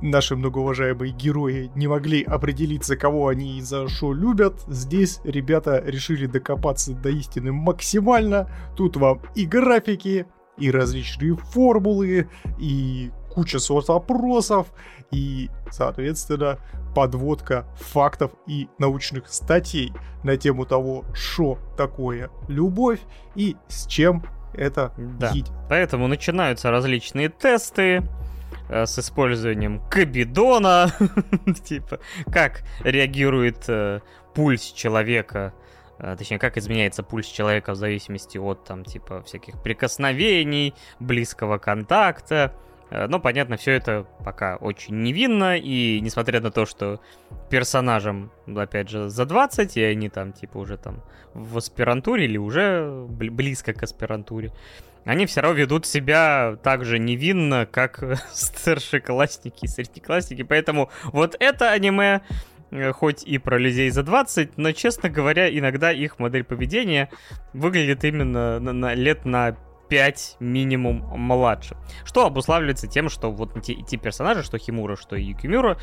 наши 0.02 0.36
многоуважаемые 0.36 1.12
герои 1.12 1.72
не 1.76 1.88
могли 1.88 2.24
определиться, 2.24 2.95
кого 2.95 3.28
они 3.28 3.58
и 3.58 3.62
за 3.62 3.88
что 3.88 4.14
любят, 4.14 4.62
здесь 4.68 5.20
ребята 5.24 5.82
решили 5.86 6.26
докопаться 6.26 6.93
до 6.93 7.10
истины 7.10 7.52
максимально. 7.52 8.49
Тут 8.76 8.97
вам 8.97 9.22
и 9.36 9.45
графики, 9.45 10.26
и 10.58 10.72
различные 10.72 11.36
формулы, 11.36 12.30
и 12.60 13.12
куча 13.32 13.60
сот 13.60 13.88
вопросов, 13.88 14.68
и, 15.12 15.49
соответственно, 15.70 16.60
подводка 16.95 17.66
фактов 17.76 18.32
и 18.47 18.68
научных 18.78 19.28
статей 19.30 19.93
на 20.24 20.38
тему 20.38 20.66
того, 20.66 21.06
что 21.14 21.58
такое 21.78 22.30
любовь 22.47 22.99
и 23.36 23.56
с 23.68 23.88
чем 23.88 24.24
это 24.54 24.93
да. 24.97 25.30
едет. 25.30 25.52
Поэтому 25.70 26.08
начинаются 26.08 26.72
различные 26.72 27.30
тесты, 27.30 28.04
с 28.72 28.99
использованием 28.99 29.82
кабидона, 29.89 30.91
типа, 31.63 31.99
как 32.32 32.63
реагирует 32.84 33.65
э, 33.67 33.99
пульс 34.34 34.72
человека, 34.72 35.53
э, 35.99 36.15
точнее, 36.17 36.39
как 36.39 36.57
изменяется 36.57 37.03
пульс 37.03 37.28
человека 37.28 37.74
в 37.74 37.76
зависимости 37.76 38.38
от, 38.38 38.63
там, 38.63 38.86
типа, 38.86 39.22
всяких 39.24 39.61
прикосновений, 39.61 40.74
близкого 40.99 41.57
контакта, 41.57 42.53
но, 42.91 43.22
понятно, 43.22 43.55
все 43.55 43.72
это 43.72 44.05
пока 44.26 44.57
очень 44.57 45.01
невинно, 45.01 45.57
и 45.57 46.01
несмотря 46.01 46.41
на 46.41 46.51
то, 46.51 46.65
что 46.65 46.99
персонажам, 47.49 48.34
опять 48.53 48.89
же, 48.89 49.07
за 49.07 49.26
20, 49.26 49.78
и 49.78 49.82
они 49.82 50.09
там, 50.09 50.34
типа, 50.34 50.57
уже 50.57 50.76
там 50.76 51.01
в 51.34 51.57
аспирантуре 51.57 52.26
или 52.26 52.38
уже 52.38 53.05
близко 53.07 53.72
к 53.74 53.84
аспирантуре, 53.84 54.51
они 55.06 55.26
все 55.26 55.41
равно 55.41 55.58
ведут 55.58 55.86
себя 55.86 56.58
так 56.64 56.86
же 56.86 56.99
невинно, 56.99 57.66
как 57.66 58.04
старшеклассники 58.32 59.66
и 59.66 59.68
среднеклассники. 59.68 60.43
Поэтому 60.43 60.89
вот 61.06 61.36
это 61.39 61.72
аниме, 61.72 62.22
э, 62.72 62.91
хоть 62.91 63.24
и 63.24 63.38
про 63.38 63.58
людей 63.58 63.89
за 63.89 64.04
20, 64.04 64.58
но, 64.58 64.72
честно 64.72 65.10
говоря, 65.10 65.49
иногда 65.49 65.91
их 65.91 66.20
модель 66.20 66.43
поведения 66.43 67.10
выглядит 67.54 68.04
именно 68.04 68.60
на, 68.60 68.74
на 68.74 68.93
лет 68.93 69.26
на 69.26 69.58
5 69.91 70.38
минимум 70.39 71.04
младше. 71.20 71.76
Что 72.06 72.26
обуславливается 72.26 72.88
тем, 72.88 73.10
что 73.10 73.30
вот 73.30 73.62
те, 73.62 73.76
те 73.76 73.97
персонажи, 73.97 74.41
что 74.41 74.58
Химура, 74.58 74.95
что 74.95 75.18
Юкимура 75.18 75.78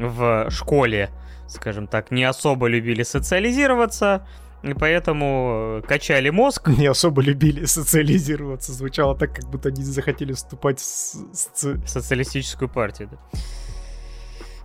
в 0.00 0.50
школе, 0.50 1.10
скажем 1.46 1.86
так, 1.86 2.10
не 2.10 2.24
особо 2.24 2.66
любили 2.66 3.04
социализироваться, 3.04 4.26
и 4.62 4.74
поэтому 4.74 5.80
э, 5.82 5.86
качали 5.86 6.30
мозг. 6.30 6.68
Не 6.68 6.86
особо 6.86 7.22
любили 7.22 7.64
социализироваться. 7.64 8.72
Звучало 8.72 9.16
так, 9.16 9.34
как 9.34 9.50
будто 9.50 9.68
они 9.70 9.82
захотели 9.82 10.32
вступать 10.32 10.78
в 10.78 10.82
с... 10.82 11.50
социалистическую 11.86 12.68
партию, 12.68 13.08
да. 13.10 13.18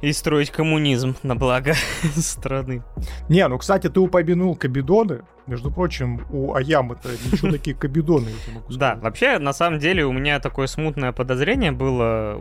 И 0.01 0.13
строить 0.13 0.51
коммунизм 0.51 1.15
на 1.23 1.35
благо 1.35 1.73
страны. 2.15 2.83
Не, 3.29 3.47
ну, 3.47 3.57
кстати, 3.57 3.89
ты 3.89 3.99
упомянул 3.99 4.55
кабидоны. 4.55 5.21
Между 5.47 5.71
прочим, 5.71 6.27
у 6.29 6.53
Аямы-то 6.53 7.09
ничего 7.31 7.51
такие 7.51 7.75
кабидоны. 7.75 8.29
Да, 8.69 8.99
вообще, 9.01 9.39
на 9.39 9.53
самом 9.53 9.79
деле, 9.79 10.05
у 10.05 10.11
меня 10.11 10.39
такое 10.39 10.67
смутное 10.67 11.13
подозрение 11.13 11.71
было, 11.71 12.39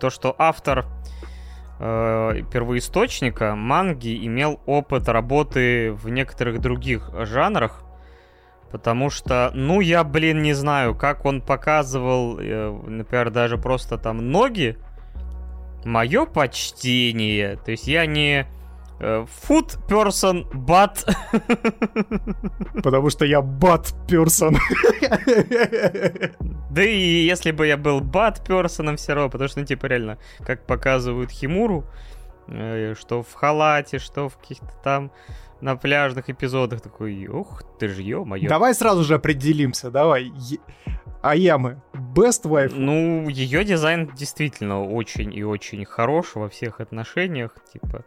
то, 0.00 0.10
что 0.10 0.34
автор 0.36 0.84
э, 1.78 2.42
первоисточника 2.50 3.54
манги 3.54 4.26
имел 4.26 4.60
опыт 4.66 5.08
работы 5.08 5.92
в 5.92 6.08
некоторых 6.08 6.60
других 6.60 7.10
жанрах, 7.24 7.82
потому 8.70 9.10
что, 9.10 9.50
ну, 9.54 9.80
я, 9.80 10.04
блин, 10.04 10.42
не 10.42 10.52
знаю, 10.52 10.94
как 10.94 11.24
он 11.24 11.40
показывал, 11.40 12.38
э, 12.38 12.70
например, 12.86 13.30
даже 13.30 13.58
просто 13.58 13.98
там 13.98 14.30
ноги, 14.30 14.78
мое 15.84 16.26
почтение, 16.26 17.56
то 17.56 17.70
есть 17.70 17.86
я 17.86 18.06
не 18.06 18.46
food 19.00 19.78
person, 19.88 20.46
but... 20.52 21.04
Потому 22.82 23.10
что 23.10 23.24
я 23.24 23.40
bad 23.40 23.94
person. 24.06 24.56
Да 26.70 26.82
и 26.82 27.26
если 27.26 27.52
бы 27.52 27.66
я 27.66 27.76
был 27.76 28.00
bad 28.00 28.44
person 28.46 28.96
все 28.96 29.14
равно, 29.14 29.30
потому 29.30 29.48
что, 29.48 29.60
ну, 29.60 29.66
типа, 29.66 29.86
реально, 29.86 30.18
как 30.44 30.66
показывают 30.66 31.30
Химуру, 31.30 31.84
э, 32.48 32.94
что 32.98 33.22
в 33.22 33.32
халате, 33.34 33.98
что 33.98 34.28
в 34.28 34.36
каких-то 34.38 34.72
там 34.82 35.10
на 35.60 35.76
пляжных 35.76 36.28
эпизодах, 36.28 36.80
такой, 36.80 37.26
ух 37.26 37.62
ты 37.78 37.88
ж, 37.88 38.00
ё-моё. 38.00 38.48
Давай 38.48 38.74
сразу 38.74 39.04
же 39.04 39.14
определимся, 39.14 39.90
давай. 39.90 40.32
Аямы, 41.24 41.80
best 41.94 42.44
wife? 42.44 42.74
Ну, 42.76 43.30
ее 43.30 43.64
дизайн 43.64 44.10
действительно 44.14 44.84
очень 44.84 45.32
и 45.32 45.42
очень 45.42 45.82
хорош 45.86 46.34
во 46.34 46.50
всех 46.50 46.80
отношениях, 46.80 47.54
типа. 47.72 48.04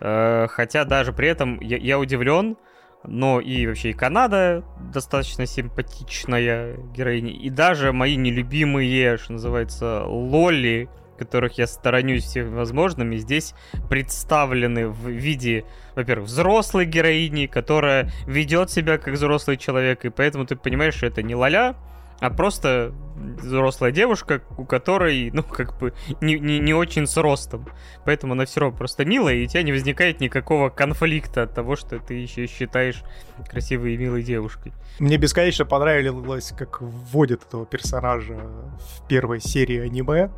Э, 0.00 0.48
хотя 0.50 0.84
даже 0.84 1.14
при 1.14 1.28
этом 1.28 1.60
я, 1.60 1.78
я 1.78 1.98
удивлен, 1.98 2.58
но 3.04 3.40
и 3.40 3.66
вообще 3.66 3.90
и 3.90 3.92
Канада 3.94 4.64
достаточно 4.92 5.46
симпатичная 5.46 6.76
героиня, 6.94 7.32
и 7.32 7.48
даже 7.48 7.94
мои 7.94 8.16
нелюбимые, 8.16 9.16
что 9.16 9.32
называется, 9.32 10.04
лоли, 10.04 10.90
которых 11.18 11.56
я 11.56 11.66
сторонюсь 11.66 12.24
всеми 12.24 12.54
возможными, 12.54 13.16
здесь 13.16 13.54
представлены 13.88 14.88
в 14.88 15.08
виде, 15.08 15.64
во-первых, 15.96 16.28
взрослой 16.28 16.84
героини, 16.84 17.46
которая 17.46 18.10
ведет 18.26 18.70
себя 18.70 18.98
как 18.98 19.14
взрослый 19.14 19.56
человек, 19.56 20.04
и 20.04 20.10
поэтому 20.10 20.44
ты 20.44 20.54
понимаешь, 20.54 20.96
что 20.96 21.06
это 21.06 21.22
не 21.22 21.34
лоля, 21.34 21.74
а 22.20 22.30
просто 22.30 22.92
взрослая 23.16 23.90
девушка, 23.90 24.42
у 24.56 24.64
которой, 24.64 25.30
ну, 25.32 25.42
как 25.42 25.78
бы, 25.78 25.92
не, 26.20 26.38
не, 26.38 26.58
не 26.58 26.74
очень 26.74 27.06
с 27.06 27.16
ростом. 27.16 27.66
Поэтому 28.04 28.32
она 28.32 28.44
все 28.44 28.60
равно 28.60 28.76
просто 28.76 29.04
милая, 29.04 29.36
и 29.36 29.44
у 29.44 29.48
тебя 29.48 29.62
не 29.62 29.72
возникает 29.72 30.20
никакого 30.20 30.68
конфликта 30.70 31.42
от 31.42 31.54
того, 31.54 31.76
что 31.76 31.98
ты 31.98 32.14
еще 32.14 32.46
считаешь 32.46 33.02
красивой 33.48 33.94
и 33.94 33.96
милой 33.96 34.22
девушкой. 34.22 34.72
Мне 34.98 35.16
бесконечно 35.16 35.64
понравилось, 35.64 36.52
как 36.56 36.80
вводят 36.80 37.44
этого 37.46 37.66
персонажа 37.66 38.34
в 38.34 39.06
первой 39.08 39.40
серии 39.40 39.80
аниме. 39.80 40.30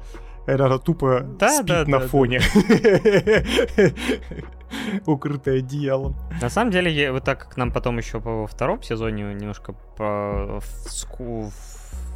Это 0.46 0.78
тупо 0.78 1.20
да, 1.38 1.50
спит 1.50 1.66
да, 1.66 1.84
на 1.86 1.98
да, 2.00 2.08
фоне. 2.08 2.40
Да. 3.76 3.90
Укрытая 5.06 5.58
одеялом. 5.58 6.16
На 6.40 6.48
самом 6.48 6.70
деле, 6.70 7.12
вот 7.12 7.24
так 7.24 7.40
как 7.40 7.56
нам 7.56 7.72
потом 7.72 7.98
еще 7.98 8.20
по 8.20 8.46
втором 8.46 8.82
сезоне 8.82 9.34
немножко 9.34 9.72
по 9.96 10.60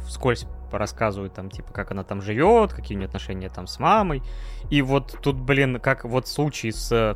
вскользь 0.05 0.45
рассказывают 0.71 1.33
там, 1.33 1.49
типа, 1.49 1.71
как 1.73 1.91
она 1.91 2.03
там 2.03 2.21
живет, 2.21 2.73
какие 2.73 2.95
у 2.95 2.99
нее 2.99 3.07
отношения 3.07 3.49
там 3.49 3.67
с 3.67 3.79
мамой. 3.79 4.21
И 4.69 4.81
вот 4.81 5.17
тут, 5.21 5.37
блин, 5.37 5.79
как 5.79 6.05
вот 6.05 6.27
случай 6.27 6.71
с 6.71 6.91
э, 6.91 7.15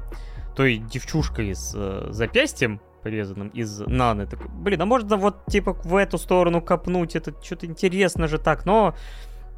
той 0.55 0.77
девчушкой 0.77 1.55
с 1.55 1.73
э, 1.75 2.07
запястьем, 2.11 2.79
порезанным 3.03 3.49
из 3.49 3.79
наны. 3.79 4.27
Такой, 4.27 4.47
блин, 4.49 4.81
а 4.81 4.85
можно 4.85 5.17
вот, 5.17 5.45
типа, 5.45 5.73
в 5.73 5.95
эту 5.95 6.17
сторону 6.17 6.61
копнуть? 6.61 7.15
Это 7.15 7.33
что-то 7.41 7.65
интересно 7.65 8.27
же 8.27 8.37
так, 8.37 8.65
но 8.65 8.95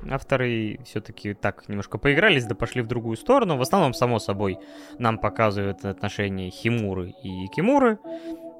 авторы 0.09 0.79
все-таки 0.85 1.33
так 1.33 1.67
немножко 1.67 1.97
поигрались, 1.97 2.45
да 2.45 2.55
пошли 2.55 2.81
в 2.81 2.87
другую 2.87 3.17
сторону. 3.17 3.57
В 3.57 3.61
основном, 3.61 3.93
само 3.93 4.19
собой, 4.19 4.57
нам 4.99 5.17
показывают 5.17 5.85
отношения 5.85 6.49
Химуры 6.49 7.13
и 7.23 7.47
Кимуры, 7.47 7.99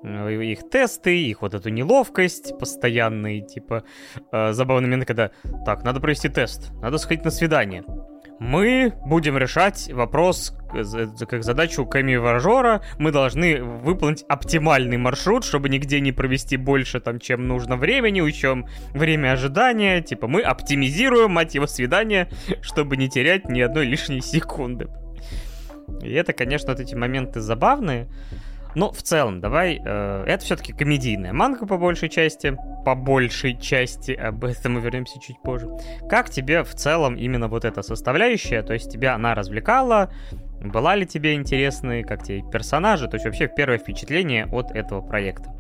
э, 0.04 0.44
их 0.44 0.70
тесты, 0.70 1.18
их 1.18 1.42
вот 1.42 1.54
эту 1.54 1.70
неловкость 1.70 2.58
постоянные, 2.58 3.42
типа, 3.42 3.84
э, 4.32 4.54
забавные 4.54 4.88
моменты, 4.88 5.06
когда, 5.06 5.32
так, 5.66 5.84
надо 5.84 6.00
провести 6.00 6.30
тест, 6.30 6.72
надо 6.82 6.98
сходить 6.98 7.26
на 7.26 7.32
свидание 7.32 7.84
мы 8.42 8.92
будем 9.06 9.38
решать 9.38 9.92
вопрос 9.94 10.58
как 11.30 11.44
задачу 11.44 11.86
камеважора. 11.86 12.82
Мы 12.98 13.12
должны 13.12 13.62
выполнить 13.62 14.26
оптимальный 14.28 14.98
маршрут, 14.98 15.46
чтобы 15.46 15.70
нигде 15.70 16.00
не 16.00 16.12
провести 16.12 16.58
больше, 16.58 17.00
там, 17.00 17.20
чем 17.20 17.48
нужно 17.48 17.78
времени, 17.78 18.20
учем 18.20 18.66
время 18.94 19.34
ожидания. 19.34 20.02
Типа 20.02 20.28
мы 20.28 20.42
оптимизируем, 20.42 21.30
мать 21.30 21.54
его, 21.54 21.68
свидание, 21.68 22.30
чтобы 22.62 22.98
не 22.98 23.10
терять 23.10 23.48
ни 23.48 23.62
одной 23.62 23.86
лишней 23.86 24.22
секунды. 24.22 24.88
И 26.02 26.12
это, 26.12 26.34
конечно, 26.34 26.72
вот 26.72 26.80
эти 26.80 26.96
моменты 26.96 27.42
забавные. 27.42 28.08
Но 28.76 28.92
в 28.92 29.02
целом, 29.02 29.42
давай, 29.42 29.82
э, 29.84 30.24
это 30.28 30.44
все-таки 30.44 30.74
комедийная 30.74 31.34
манга 31.34 31.66
по 31.66 31.78
большей 31.78 32.10
части, 32.10 32.58
по 32.86 32.96
большей 32.96 33.58
части, 33.58 34.12
об 34.12 34.44
этом 34.46 34.74
мы 34.74 34.82
вернемся 34.82 35.20
чуть 35.20 35.42
позже. 35.42 35.70
Как 36.10 36.30
тебе 36.30 36.64
в 36.64 36.74
целом 36.74 37.16
именно 37.16 37.48
вот 37.48 37.66
эта 37.66 37.82
составляющая, 37.82 38.62
то 38.64 38.74
есть 38.74 38.92
тебя 38.92 39.16
она 39.16 39.36
развлекала, 39.36 40.12
была 40.62 40.96
ли 40.96 41.06
тебе 41.06 41.34
интересны, 41.34 42.04
как 42.04 42.24
тебе 42.24 42.44
персонажи, 42.50 43.08
то 43.08 43.16
есть 43.16 43.26
вообще 43.26 43.48
первое 43.48 43.78
впечатление 43.78 44.46
от 44.46 44.72
этого 44.72 45.02
проекта? 45.02 45.54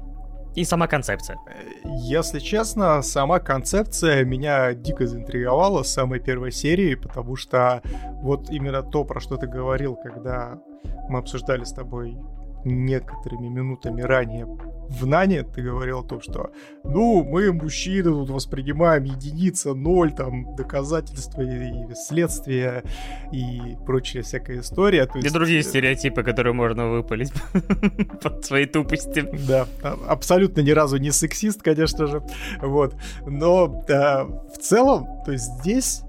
И 0.53 0.65
сама 0.65 0.87
концепция. 0.87 1.37
Если 1.85 2.39
честно, 2.39 3.01
сама 3.01 3.39
концепция 3.39 4.25
меня 4.25 4.73
дико 4.73 5.07
заинтриговала 5.07 5.83
с 5.83 5.93
самой 5.93 6.19
первой 6.19 6.51
серии, 6.51 6.95
потому 6.95 7.37
что 7.37 7.81
вот 8.21 8.49
именно 8.49 8.83
то, 8.83 9.05
про 9.05 9.21
что 9.21 9.37
ты 9.37 9.47
говорил, 9.47 9.95
когда 9.95 10.59
мы 11.07 11.19
обсуждали 11.19 11.63
с 11.63 11.71
тобой 11.71 12.17
некоторыми 12.65 13.47
минутами 13.47 14.01
ранее 14.01 14.45
в 14.91 15.05
Нане 15.05 15.43
ты 15.43 15.61
говорил 15.61 15.99
о 15.99 16.03
том, 16.03 16.21
что 16.21 16.51
ну, 16.83 17.23
мы, 17.23 17.53
мужчины, 17.53 18.11
тут 18.11 18.29
воспринимаем 18.29 19.05
единица, 19.05 19.73
ноль, 19.73 20.11
там, 20.11 20.53
доказательства 20.55 21.41
и 21.41 21.95
следствия 21.95 22.83
и 23.31 23.77
прочая 23.85 24.23
всякая 24.23 24.59
история. 24.59 25.05
То 25.05 25.17
есть... 25.17 25.29
И 25.29 25.33
другие 25.33 25.61
э, 25.61 25.63
стереотипы, 25.63 26.23
которые 26.23 26.53
можно 26.53 26.89
выпалить 26.89 27.31
под 28.21 28.45
своей 28.45 28.65
тупости. 28.65 29.25
Да, 29.47 29.65
а, 29.81 29.97
абсолютно 30.07 30.61
ни 30.61 30.71
разу 30.71 30.97
не 30.97 31.11
сексист, 31.11 31.61
конечно 31.61 32.07
же, 32.07 32.21
вот. 32.61 32.95
Но 33.25 33.83
да, 33.87 34.25
в 34.25 34.57
целом, 34.59 35.07
то 35.25 35.31
есть 35.31 35.45
здесь 35.59 36.01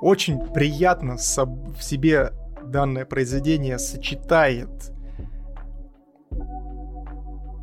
очень 0.00 0.38
приятно 0.52 1.16
в 1.16 1.82
себе 1.82 2.32
данное 2.64 3.04
произведение 3.04 3.78
сочетает 3.78 4.92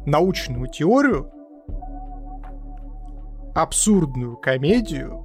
научную 0.06 0.68
теорию, 0.68 1.32
абсурдную 3.56 4.38
комедию 4.38 5.24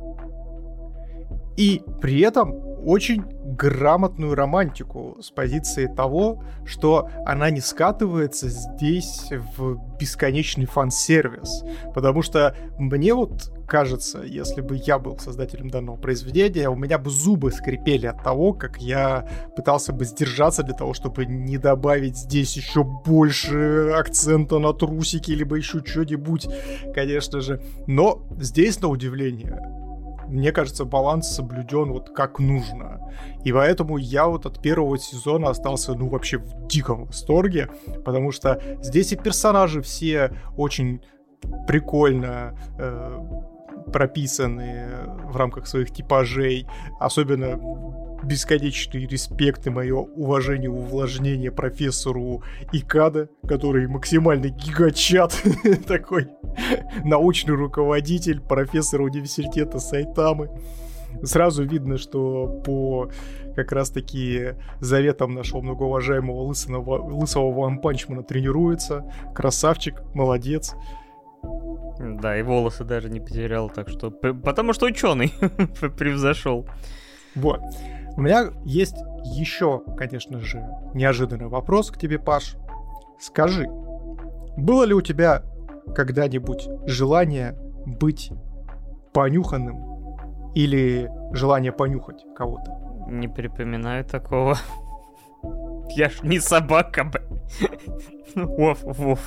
и 1.57 1.83
при 2.01 2.20
этом 2.20 2.70
очень 2.85 3.24
грамотную 3.45 4.35
романтику 4.35 5.16
с 5.20 5.31
позиции 5.31 5.87
того, 5.87 6.43
что 6.64 7.09
она 7.26 7.51
не 7.51 7.61
скатывается 7.61 8.49
здесь 8.49 9.31
в 9.57 9.78
бесконечный 9.99 10.66
фан-сервис. 10.66 11.64
Потому 11.95 12.22
что 12.22 12.55
мне 12.78 13.14
вот 13.14 13.53
кажется, 13.66 14.22
если 14.22 14.61
бы 14.61 14.81
я 14.85 14.99
был 14.99 15.18
создателем 15.18 15.70
данного 15.70 15.97
произведения, 15.97 16.68
у 16.68 16.76
меня 16.76 16.99
бы 16.99 17.11
зубы 17.11 17.53
скрипели 17.53 18.07
от 18.07 18.22
того, 18.22 18.53
как 18.53 18.78
я 18.78 19.28
пытался 19.55 19.93
бы 19.93 20.05
сдержаться 20.05 20.62
для 20.62 20.74
того, 20.74 20.93
чтобы 20.93 21.24
не 21.26 21.59
добавить 21.59 22.16
здесь 22.16 22.57
еще 22.57 22.83
больше 22.83 23.93
акцента 23.97 24.59
на 24.59 24.72
трусики, 24.72 25.31
либо 25.31 25.57
еще 25.57 25.85
что-нибудь, 25.85 26.49
конечно 26.95 27.41
же. 27.41 27.62
Но 27.87 28.26
здесь, 28.39 28.81
на 28.81 28.89
удивление, 28.89 29.80
мне 30.31 30.53
кажется, 30.53 30.85
баланс 30.85 31.28
соблюден 31.28 31.93
вот 31.93 32.11
как 32.11 32.39
нужно. 32.39 33.12
И 33.45 33.53
поэтому 33.53 33.97
я 33.97 34.26
вот 34.26 34.47
от 34.47 34.62
первого 34.62 34.99
сезона 34.99 35.51
остался, 35.51 35.95
ну, 35.95 36.09
вообще 36.09 36.39
в 36.39 36.66
диком 36.66 37.05
восторге, 37.05 37.68
потому 38.05 38.33
что 38.33 38.62
здесь 38.81 39.12
и 39.12 39.16
персонажи 39.16 39.83
все 39.83 40.33
очень 40.57 41.03
прикольно 41.66 42.57
э, 42.78 43.18
прописаны 43.93 44.89
в 45.24 45.37
рамках 45.37 45.66
своих 45.66 45.91
типажей, 45.91 46.66
особенно 46.99 47.59
бесконечный 48.25 49.07
респект 49.07 49.66
и 49.66 49.71
мое 49.71 49.97
уважение, 49.97 50.71
увлажнение 50.71 51.51
профессору 51.51 52.43
Икада, 52.73 53.29
который 53.47 53.87
максимально 53.87 54.49
гигачат 54.49 55.41
такой 55.87 56.29
научный 57.05 57.55
руководитель, 57.55 58.41
профессор 58.41 59.03
университета 59.03 59.79
Сайтамы. 59.79 60.51
Сразу 61.23 61.64
видно, 61.64 61.99
что 61.99 62.47
по 62.64 63.11
как 63.55 63.73
раз-таки 63.73 64.55
заветам 64.81 65.35
нашего 65.35 65.61
многоуважаемого 65.61 66.43
лысого, 66.43 67.03
лысого 67.03 67.53
ванпанчмана 67.53 68.23
тренируется. 68.23 69.12
Красавчик, 69.35 70.03
молодец. 70.14 70.75
Да, 71.99 72.39
и 72.39 72.43
волосы 72.43 72.85
даже 72.85 73.09
не 73.11 73.21
потерял, 73.21 73.68
так 73.71 73.89
что... 73.89 74.11
Потому 74.11 74.73
что 74.73 74.87
ученый 74.87 75.33
превзошел. 75.99 76.66
Вот. 77.35 77.61
У 78.17 78.23
меня 78.23 78.51
есть 78.65 78.97
еще, 79.25 79.83
конечно 79.97 80.41
же, 80.41 80.67
неожиданный 80.95 81.49
вопрос 81.49 81.91
к 81.91 81.99
тебе, 81.99 82.19
Паш. 82.19 82.57
Скажи, 83.19 83.67
было 84.57 84.85
ли 84.85 84.95
у 84.95 85.01
тебя 85.01 85.43
когда-нибудь 85.95 86.69
желание 86.87 87.57
быть 87.87 88.33
понюханным 89.13 90.53
или 90.55 91.11
желание 91.33 91.72
понюхать 91.72 92.25
кого-то? 92.37 93.07
Не 93.09 93.29
припоминаю 93.29 94.05
такого. 94.05 94.57
Я 95.97 96.09
ж 96.09 96.22
не 96.22 96.39
собака, 96.39 97.05
б. 97.05 97.22
Вов, 98.34 98.79
вов. 98.83 99.21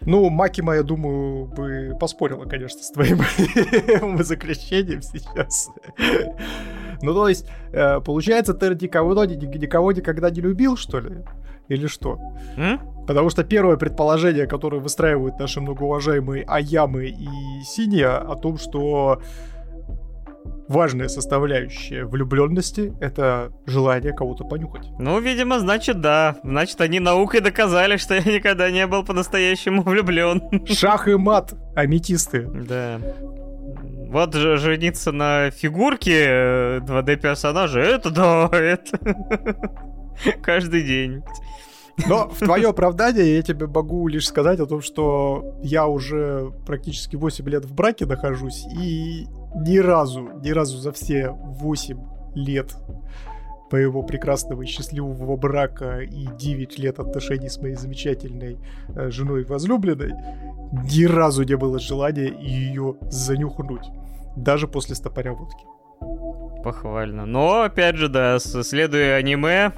Ну, 0.00 0.30
Макима, 0.30 0.76
я 0.76 0.82
думаю, 0.82 1.46
бы 1.46 1.96
поспорила, 1.98 2.44
конечно, 2.44 2.80
с 2.82 2.90
твоим 2.90 3.18
заключением 4.22 5.02
сейчас. 5.02 5.70
Ну, 7.02 7.14
то 7.14 7.28
есть, 7.28 7.46
э, 7.72 8.00
получается, 8.00 8.54
ты 8.54 8.68
никого, 8.70 9.24
никого 9.24 9.92
никогда 9.92 10.30
не 10.30 10.40
любил, 10.40 10.76
что 10.76 11.00
ли? 11.00 11.24
Или 11.68 11.86
что? 11.86 12.18
М? 12.56 12.80
Потому 13.06 13.30
что 13.30 13.44
первое 13.44 13.76
предположение, 13.76 14.46
которое 14.46 14.80
выстраивают 14.80 15.38
наши 15.38 15.60
многоуважаемые 15.60 16.44
Аямы 16.44 17.06
и 17.06 17.28
Синия, 17.64 18.18
о 18.18 18.36
том, 18.36 18.58
что 18.58 19.20
важная 20.68 21.08
составляющая 21.08 22.04
влюбленности— 22.04 22.94
это 23.00 23.52
желание 23.66 24.12
кого-то 24.12 24.44
понюхать. 24.44 24.86
Ну, 24.98 25.20
видимо, 25.20 25.58
значит, 25.58 26.00
да. 26.00 26.36
Значит, 26.42 26.80
они 26.80 27.00
наукой 27.00 27.40
доказали, 27.40 27.96
что 27.96 28.14
я 28.14 28.22
никогда 28.22 28.70
не 28.70 28.86
был 28.86 29.04
по-настоящему 29.04 29.82
влюблен. 29.82 30.42
Шах 30.66 31.08
и 31.08 31.16
мат, 31.16 31.54
аметисты. 31.74 32.42
Да. 32.42 33.00
Вот 34.08 34.34
же 34.34 34.56
жениться 34.56 35.12
на 35.12 35.50
фигурке 35.50 36.78
2D 36.78 37.08
э, 37.10 37.16
персонажа, 37.16 37.80
это 37.80 38.10
да, 38.10 38.48
это 38.52 38.98
каждый 40.42 40.82
день. 40.82 41.22
Но 42.06 42.28
в 42.28 42.38
твое 42.38 42.68
оправдание 42.68 43.36
я 43.36 43.42
тебе 43.42 43.66
могу 43.66 44.08
лишь 44.08 44.26
сказать 44.26 44.60
о 44.60 44.66
том, 44.66 44.80
что 44.80 45.58
я 45.62 45.86
уже 45.86 46.52
практически 46.66 47.16
8 47.16 47.48
лет 47.48 47.64
в 47.64 47.74
браке 47.74 48.06
нахожусь, 48.06 48.64
и 48.80 49.26
ни 49.54 49.78
разу, 49.78 50.30
ни 50.42 50.50
разу 50.50 50.78
за 50.78 50.92
все 50.92 51.30
8 51.30 51.98
лет 52.34 52.76
моего 53.70 54.02
прекрасного 54.02 54.62
и 54.62 54.66
счастливого 54.66 55.36
брака 55.36 56.00
и 56.00 56.26
9 56.26 56.78
лет 56.78 56.98
отношений 56.98 57.48
с 57.48 57.58
моей 57.58 57.74
замечательной 57.74 58.58
э, 58.94 59.10
женой 59.10 59.44
возлюбленной, 59.44 60.14
ни 60.72 61.04
разу 61.04 61.42
не 61.42 61.56
было 61.56 61.78
желания 61.78 62.32
ее 62.40 62.96
занюхнуть. 63.10 63.86
Даже 64.36 64.68
после 64.68 64.94
стопоря 64.94 65.32
водки. 65.32 65.64
Похвально. 66.62 67.26
Но, 67.26 67.62
опять 67.62 67.96
же, 67.96 68.08
да, 68.08 68.38
следуя 68.38 69.16
аниме, 69.16 69.72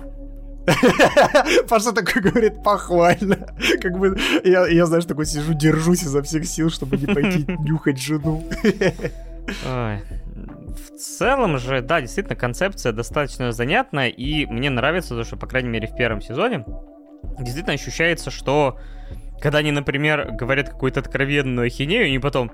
Паша 1.68 1.92
такой 1.92 2.22
говорит, 2.22 2.62
похвально. 2.62 3.54
Как 3.80 3.98
бы 3.98 4.16
я, 4.44 4.66
я, 4.66 4.86
знаешь, 4.86 5.04
такой 5.04 5.26
сижу, 5.26 5.54
держусь 5.54 6.02
изо 6.02 6.22
всех 6.22 6.46
сил, 6.46 6.70
чтобы 6.70 6.96
не 6.96 7.06
пойти 7.06 7.46
нюхать 7.60 8.00
жену. 8.00 8.44
В 9.64 10.96
целом 10.98 11.58
же, 11.58 11.80
да, 11.82 12.00
действительно, 12.00 12.36
концепция 12.36 12.92
достаточно 12.92 13.52
занятная, 13.52 14.08
и 14.08 14.46
мне 14.46 14.70
нравится 14.70 15.14
то, 15.14 15.24
что, 15.24 15.36
по 15.36 15.46
крайней 15.46 15.68
мере, 15.68 15.88
в 15.88 15.96
первом 15.96 16.20
сезоне 16.20 16.64
действительно 17.38 17.74
ощущается, 17.74 18.30
что 18.30 18.78
когда 19.40 19.58
они, 19.58 19.72
например, 19.72 20.32
говорят 20.32 20.68
какую-то 20.68 21.00
откровенную 21.00 21.66
ахинею, 21.66 22.06
они 22.06 22.18
потом 22.18 22.52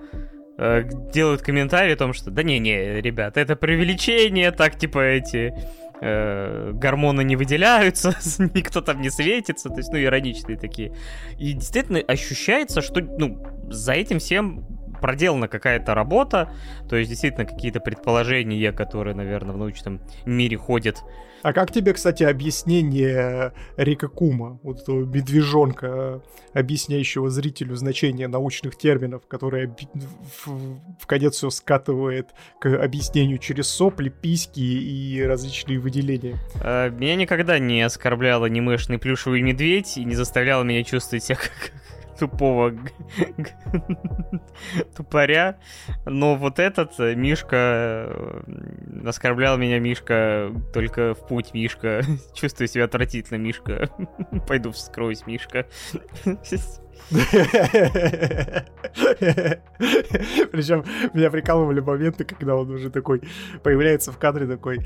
э, 0.59 0.85
делают 1.13 1.43
комментарий 1.43 1.95
о 1.95 1.97
том, 1.97 2.13
что 2.13 2.31
да 2.31 2.43
не-не, 2.43 3.01
ребята, 3.01 3.41
это 3.41 3.57
преувеличение, 3.57 4.53
так 4.53 4.79
типа 4.79 5.01
эти 5.01 5.53
э, 6.01 6.71
гормоны 6.73 7.25
не 7.25 7.37
выделяются, 7.37 8.15
никто 8.55 8.81
там 8.81 9.01
не 9.01 9.11
светится, 9.11 9.69
то 9.69 9.77
есть, 9.77 9.93
ну, 9.93 9.99
ироничные 9.99 10.57
такие. 10.57 10.95
И 11.39 11.53
действительно 11.53 12.01
ощущается, 12.01 12.81
что, 12.83 13.01
ну, 13.01 13.45
за 13.69 13.93
этим 13.93 14.19
всем 14.19 14.76
проделана 15.01 15.49
какая-то 15.49 15.95
работа, 15.95 16.51
то 16.89 16.97
есть 16.97 17.11
действительно 17.11 17.47
какие-то 17.47 17.81
предположения, 17.81 18.73
которые, 18.73 19.15
наверное, 19.15 19.55
в 19.55 19.59
научном 19.59 20.01
мире 20.25 20.57
ходят. 20.57 21.03
А 21.43 21.53
как 21.53 21.71
тебе, 21.71 21.93
кстати, 21.93 22.25
объяснение 22.25 23.53
Рика 23.77 24.09
Кума, 24.09 24.59
вот 24.65 24.81
этого 24.81 25.05
медвежонка, 25.05 26.21
объясняющего 26.53 27.31
зрителю 27.31 27.77
значение 27.77 28.27
научных 28.27 28.77
терминов, 28.77 29.29
который 29.29 29.69
в, 29.69 30.49
в 30.99 31.07
конец 31.07 31.37
все 31.37 31.51
скатывает 31.51 32.31
к 32.59 32.67
объяснению 32.67 33.39
через 33.39 33.69
сопли, 33.69 34.09
письки 34.09 34.59
и 34.59 35.23
различные 35.23 35.79
выделения? 35.79 36.37
А, 36.61 36.91
меня 36.91 37.15
никогда 37.15 37.61
не 37.61 37.81
оскорблял 37.83 38.43
анимешный 38.43 38.99
плюшевый 38.99 39.43
медведь 39.43 39.99
и 39.99 40.05
не 40.05 40.17
заставлял 40.17 40.65
меня 40.65 40.83
чувствовать 40.83 41.23
себя 41.23 41.37
как 41.41 41.73
тупого 42.19 42.73
тупоря. 44.97 45.59
Но 46.05 46.37
вот 46.37 46.59
этот 46.59 46.99
э, 46.99 47.15
Мишка 47.15 47.57
э, 48.09 48.43
оскорблял 49.07 49.57
меня 49.57 49.79
Мишка 49.79 50.53
только 50.73 51.15
в 51.15 51.27
путь 51.27 51.55
Мишка. 51.55 52.03
Чувствую 52.35 52.69
себя 52.69 52.85
отвратительно, 52.85 53.39
Мишка. 53.39 53.91
Пойду 54.49 54.73
вскроюсь, 54.73 55.27
Мишка. 55.27 55.67
Причем 60.51 60.85
меня 61.15 61.31
прикалывали 61.31 61.81
моменты, 61.81 62.25
когда 62.25 62.57
он 62.57 62.71
уже 62.71 62.91
такой 62.91 63.23
появляется 63.63 64.13
в 64.13 64.19
кадре 64.19 64.47
такой, 64.47 64.81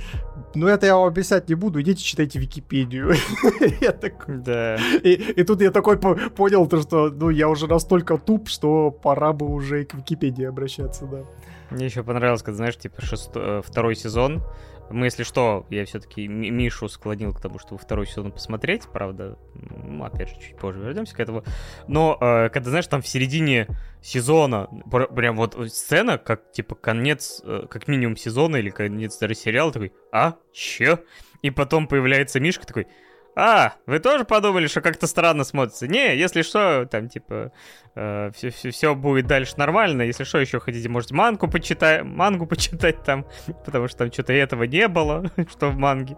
ну 0.54 0.66
это 0.66 0.86
я 0.86 0.96
вам 0.96 1.06
объяснять 1.06 1.48
не 1.48 1.54
буду, 1.54 1.80
идите 1.80 2.02
читайте 2.02 2.38
Википедию. 2.38 3.14
я 3.80 3.92
такой... 3.92 4.38
Да. 4.38 4.76
И, 5.02 5.12
и 5.12 5.42
тут 5.44 5.60
я 5.62 5.70
такой 5.70 5.98
понял, 5.98 6.66
то, 6.66 6.80
что 6.82 7.10
ну 7.10 7.30
я 7.30 7.48
уже 7.48 7.66
настолько 7.66 8.18
туп, 8.18 8.48
что 8.48 8.90
пора 8.90 9.32
бы 9.32 9.46
уже 9.46 9.84
к 9.84 9.94
Википедии 9.94 10.44
обращаться, 10.44 11.06
да. 11.06 11.24
Мне 11.70 11.86
еще 11.86 12.02
понравилось, 12.02 12.42
когда, 12.42 12.56
знаешь, 12.56 12.76
типа 12.76 13.00
шестой, 13.00 13.42
э, 13.44 13.62
второй 13.64 13.94
сезон, 13.94 14.42
мы, 14.90 15.06
если 15.06 15.22
что, 15.22 15.66
я 15.70 15.84
все-таки 15.84 16.26
Мишу 16.26 16.88
склонил 16.88 17.32
к 17.32 17.40
тому, 17.40 17.58
чтобы 17.58 17.80
второй 17.80 18.06
сезон 18.06 18.32
посмотреть, 18.32 18.88
правда, 18.92 19.38
ну, 19.54 20.04
опять 20.04 20.30
же, 20.30 20.34
чуть 20.40 20.56
позже 20.56 20.80
вернемся 20.80 21.14
к 21.14 21.20
этому. 21.20 21.44
Но, 21.86 22.16
э, 22.20 22.48
когда, 22.50 22.70
знаешь, 22.70 22.86
там 22.86 23.02
в 23.02 23.08
середине 23.08 23.68
сезона, 24.02 24.68
прям 25.14 25.36
вот 25.36 25.56
сцена, 25.72 26.18
как, 26.18 26.52
типа, 26.52 26.74
конец, 26.74 27.40
э, 27.44 27.66
как 27.70 27.88
минимум 27.88 28.16
сезона 28.16 28.56
или 28.56 28.70
конец 28.70 29.18
даже 29.18 29.34
сериала, 29.34 29.72
такой, 29.72 29.92
а, 30.12 30.36
че? 30.52 31.00
И 31.42 31.50
потом 31.50 31.86
появляется 31.86 32.40
Мишка 32.40 32.66
такой, 32.66 32.86
а, 33.36 33.74
вы 33.86 34.00
тоже 34.00 34.24
подумали, 34.24 34.66
что 34.66 34.80
как-то 34.80 35.06
странно 35.06 35.44
смотрится? 35.44 35.86
Не, 35.86 36.16
если 36.16 36.42
что, 36.42 36.86
там, 36.90 37.08
типа, 37.08 37.52
э, 37.94 38.30
все, 38.34 38.94
будет 38.94 39.26
дальше 39.26 39.54
нормально. 39.56 40.02
Если 40.02 40.24
что, 40.24 40.38
еще 40.38 40.58
хотите, 40.58 40.88
можете 40.88 41.14
мангу 41.14 41.48
почитать, 41.48 42.02
мангу 42.04 42.46
почитать 42.46 43.02
там, 43.04 43.26
потому 43.64 43.88
что 43.88 43.98
там 43.98 44.12
что-то 44.12 44.32
этого 44.32 44.64
не 44.64 44.88
было, 44.88 45.30
что 45.50 45.68
в 45.68 45.76
манге. 45.76 46.16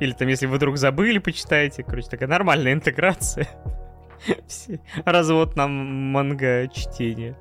Или 0.00 0.12
там, 0.12 0.28
если 0.28 0.46
вы 0.46 0.56
вдруг 0.56 0.76
забыли, 0.76 1.18
почитайте. 1.18 1.82
Короче, 1.82 2.08
такая 2.08 2.28
нормальная 2.28 2.74
интеграция. 2.74 3.48
Развод 5.04 5.56
нам 5.56 5.70
манга 6.12 6.68
чтения. 6.68 7.36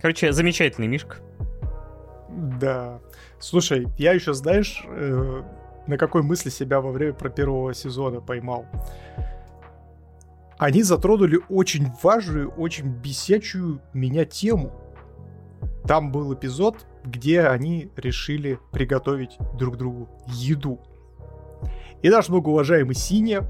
Короче, 0.00 0.32
замечательный 0.32 0.86
Мишка. 0.86 1.16
Да. 2.28 3.00
Слушай, 3.40 3.88
я 3.98 4.12
еще, 4.12 4.32
знаешь, 4.32 4.82
э, 4.86 5.42
на 5.86 5.98
какой 5.98 6.22
мысли 6.22 6.50
себя 6.50 6.80
во 6.80 6.90
время 6.92 7.12
про 7.12 7.30
первого 7.30 7.74
сезона 7.74 8.20
поймал. 8.20 8.66
Они 10.58 10.82
затронули 10.82 11.40
очень 11.48 11.88
важную, 12.02 12.50
очень 12.50 12.88
бесячую 12.88 13.80
меня 13.94 14.24
тему. 14.24 14.72
Там 15.86 16.12
был 16.12 16.34
эпизод, 16.34 16.86
где 17.04 17.42
они 17.42 17.90
решили 17.96 18.58
приготовить 18.70 19.38
друг 19.58 19.78
другу 19.78 20.08
еду. 20.26 20.80
И 22.02 22.10
наш 22.10 22.28
многоуважаемый 22.28 22.94
Синя 22.94 23.44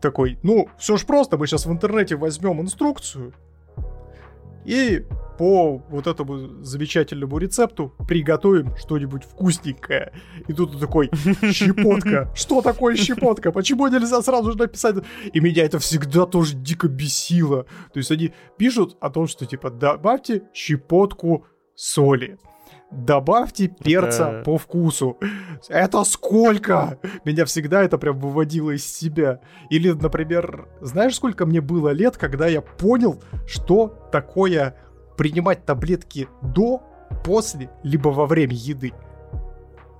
такой, 0.00 0.38
ну, 0.42 0.68
все 0.76 0.98
ж 0.98 1.06
просто, 1.06 1.38
мы 1.38 1.46
сейчас 1.46 1.64
в 1.64 1.72
интернете 1.72 2.16
возьмем 2.16 2.60
инструкцию 2.60 3.32
и 4.64 5.04
по 5.38 5.78
вот 5.88 6.06
этому 6.06 6.62
замечательному 6.62 7.38
рецепту 7.38 7.92
приготовим 8.06 8.76
что-нибудь 8.76 9.24
вкусненькое. 9.24 10.12
И 10.46 10.52
тут 10.52 10.74
он 10.74 10.80
такой, 10.80 11.10
щепотка. 11.52 12.30
Что 12.34 12.62
такое 12.62 12.96
щепотка? 12.96 13.50
Почему 13.52 13.88
нельзя 13.88 14.22
сразу 14.22 14.52
же 14.52 14.58
написать? 14.58 14.96
И 15.32 15.40
меня 15.40 15.64
это 15.64 15.78
всегда 15.78 16.26
тоже 16.26 16.54
дико 16.54 16.88
бесило. 16.88 17.64
То 17.92 17.98
есть 17.98 18.10
они 18.10 18.32
пишут 18.56 18.96
о 19.00 19.10
том, 19.10 19.26
что 19.26 19.46
типа 19.46 19.70
добавьте 19.70 20.42
щепотку 20.52 21.46
соли. 21.74 22.38
Добавьте 22.94 23.68
перца 23.68 24.30
это... 24.30 24.44
по 24.44 24.56
вкусу. 24.56 25.18
Это 25.68 26.04
сколько? 26.04 26.98
Меня 27.24 27.44
всегда 27.44 27.82
это 27.82 27.98
прям 27.98 28.18
выводило 28.18 28.70
из 28.70 28.86
себя. 28.86 29.40
Или, 29.68 29.90
например, 29.90 30.68
знаешь, 30.80 31.16
сколько 31.16 31.44
мне 31.44 31.60
было 31.60 31.90
лет, 31.90 32.16
когда 32.16 32.46
я 32.46 32.60
понял, 32.60 33.20
что 33.46 34.08
такое 34.12 34.76
принимать 35.16 35.64
таблетки 35.64 36.28
до, 36.42 36.82
после, 37.24 37.70
либо 37.82 38.08
во 38.08 38.26
время 38.26 38.54
еды. 38.54 38.92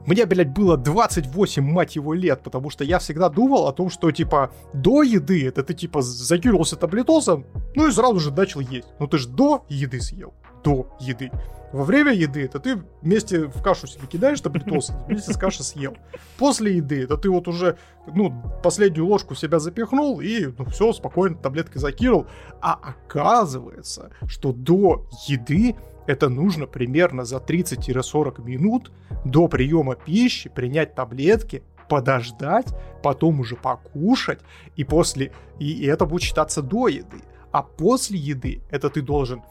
мне, 0.07 0.27
блядь, 0.27 0.53
было 0.53 0.77
28, 0.77 1.65
мать 1.65 1.97
его, 1.97 2.15
лет, 2.15 2.43
потому 2.43 2.71
что 2.71 2.85
я 2.85 2.99
всегда 2.99 3.29
думал 3.29 3.67
о 3.67 3.73
том, 3.73 3.91
что, 3.91 4.11
типа, 4.11 4.53
до 4.73 5.03
еды 5.03 5.47
это 5.47 5.63
ты, 5.63 5.75
типа, 5.75 6.03
закинулся 6.03 6.77
таблетосом, 6.77 7.47
ну 7.75 7.89
и 7.89 7.93
сразу 7.93 8.21
же 8.21 8.33
начал 8.33 8.61
есть. 8.61 8.89
Ну 9.01 9.07
ты 9.07 9.19
же 9.19 9.29
до 9.29 9.65
еды 9.69 10.01
съел. 10.01 10.35
До 10.65 10.89
еды. 10.99 11.31
Во 11.73 11.83
время 11.83 12.13
еды 12.13 12.45
это 12.45 12.61
ты 12.61 12.81
вместе 13.03 13.47
в 13.47 13.61
кашу 13.61 13.89
себе 13.89 14.07
кидаешь 14.07 14.41
таблетосы, 14.41 14.95
вместе 15.09 15.33
с 15.33 15.37
кашей 15.37 15.65
съел. 15.65 15.97
После 16.39 16.77
еды 16.77 17.03
это 17.03 17.17
ты 17.17 17.29
вот 17.29 17.49
уже, 17.49 17.77
ну, 18.07 18.33
последнюю 18.63 19.07
ложку 19.07 19.35
себя 19.35 19.59
запихнул 19.59 20.21
и, 20.21 20.47
ну, 20.57 20.65
все, 20.67 20.93
спокойно 20.93 21.37
таблеткой 21.37 21.81
закинул. 21.81 22.27
А 22.61 22.75
оказывается, 22.75 24.13
что 24.29 24.53
до 24.53 25.07
еды 25.27 25.75
это 26.07 26.29
нужно 26.29 26.67
примерно 26.67 27.25
за 27.25 27.39
30-40 27.39 28.45
минут 28.45 28.93
до 29.25 29.49
приема 29.49 29.97
пищи 29.97 30.49
принять 30.49 30.95
таблетки, 30.95 31.65
подождать, 31.89 32.69
потом 33.03 33.41
уже 33.41 33.57
покушать, 33.57 34.41
и 34.77 34.85
после... 34.85 35.33
И 35.59 35.87
это 35.87 36.07
будет 36.07 36.23
считаться 36.23 36.63
до 36.63 36.89
еды. 36.89 37.19
А 37.51 37.63
после 37.63 38.19
еды 38.19 38.63
это 38.71 38.91
ты 38.91 39.03
должен 39.03 39.43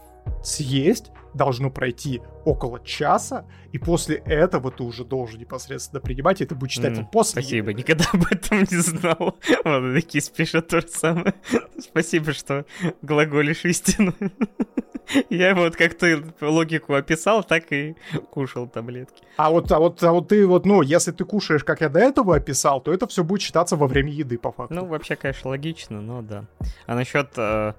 съесть, 0.44 1.12
должно 1.34 1.70
пройти 1.70 2.22
около 2.45 2.80
часа, 2.84 3.45
и 3.72 3.78
после 3.78 4.18
этого 4.18 4.72
ты 4.72 4.84
уже 4.84 5.04
должен 5.04 5.40
непосредственно 5.40 6.00
принимать, 6.00 6.41
и 6.41 6.44
это 6.44 6.56
будет 6.56 6.72
считаться 6.72 7.02
mm, 7.02 7.12
после 7.12 7.41
Спасибо, 7.41 7.72
еды. 7.72 7.80
никогда 7.82 8.06
об 8.14 8.26
этом 8.30 8.60
не 8.60 8.78
знал. 8.78 9.38
Вот 9.64 9.94
такие 9.95 10.22
спешат 10.22 10.68
то 10.68 10.82
же 10.82 10.88
самое. 10.88 11.34
Спасибо, 11.80 12.34
что 12.34 12.66
глаголишь 13.02 13.66
истину. 13.66 14.14
Я 15.30 15.54
вот 15.54 15.76
как 15.76 15.95
ты 15.95 16.24
логику 16.41 16.94
описал, 16.94 17.44
так 17.44 17.72
и 17.72 17.95
кушал 18.32 18.68
таблетки. 18.68 19.24
А 19.38 19.52
вот, 19.52 19.72
а 19.72 19.80
вот, 19.80 20.02
а 20.04 20.12
вот 20.12 20.30
ты 20.30 20.48
вот, 20.48 20.66
ну, 20.66 20.82
если 20.82 21.12
ты 21.12 21.26
кушаешь, 21.26 21.64
как 21.64 21.82
я 21.82 21.90
до 21.90 22.00
этого 22.00 22.38
описал, 22.38 22.82
то 22.82 22.94
это 22.94 23.06
все 23.08 23.24
будет 23.24 23.41
считаться 23.41 23.76
во 23.76 23.88
время 23.88 24.12
еды, 24.12 24.38
по 24.38 24.52
факту. 24.52 24.74
Ну, 24.74 24.86
вообще, 24.86 25.16
конечно, 25.16 25.50
логично, 25.50 26.02
но 26.02 26.22
да. 26.22 26.45
А 26.86 26.95
насчет 26.95 27.32
э, 27.36 27.74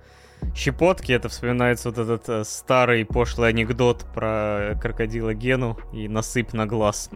щепотки, 0.54 1.12
это 1.12 1.28
вспоминается 1.28 1.90
вот 1.90 1.98
этот 1.98 2.28
э, 2.28 2.44
старый 2.44 3.04
пошлый 3.04 3.50
анекдот 3.50 4.04
про 4.14 4.78
крокодила 4.80 5.34
Гену 5.34 5.78
и 5.92 6.08
насыпь 6.08 6.52
на 6.52 6.66
глаз. 6.66 7.10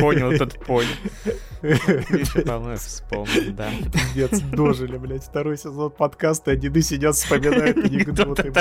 Понял, 0.00 0.38
тот 0.38 0.58
понял. 0.64 0.88
Вспомнил, 2.76 3.52
да. 3.52 3.70
Пиздец, 3.92 4.40
дожили, 4.40 4.96
блядь, 4.96 5.24
второй 5.24 5.58
сезон 5.58 5.90
подкаста, 5.90 6.56
деды 6.56 6.82
сидят, 6.82 7.14
вспоминают 7.16 7.76
анекдоты. 7.84 8.52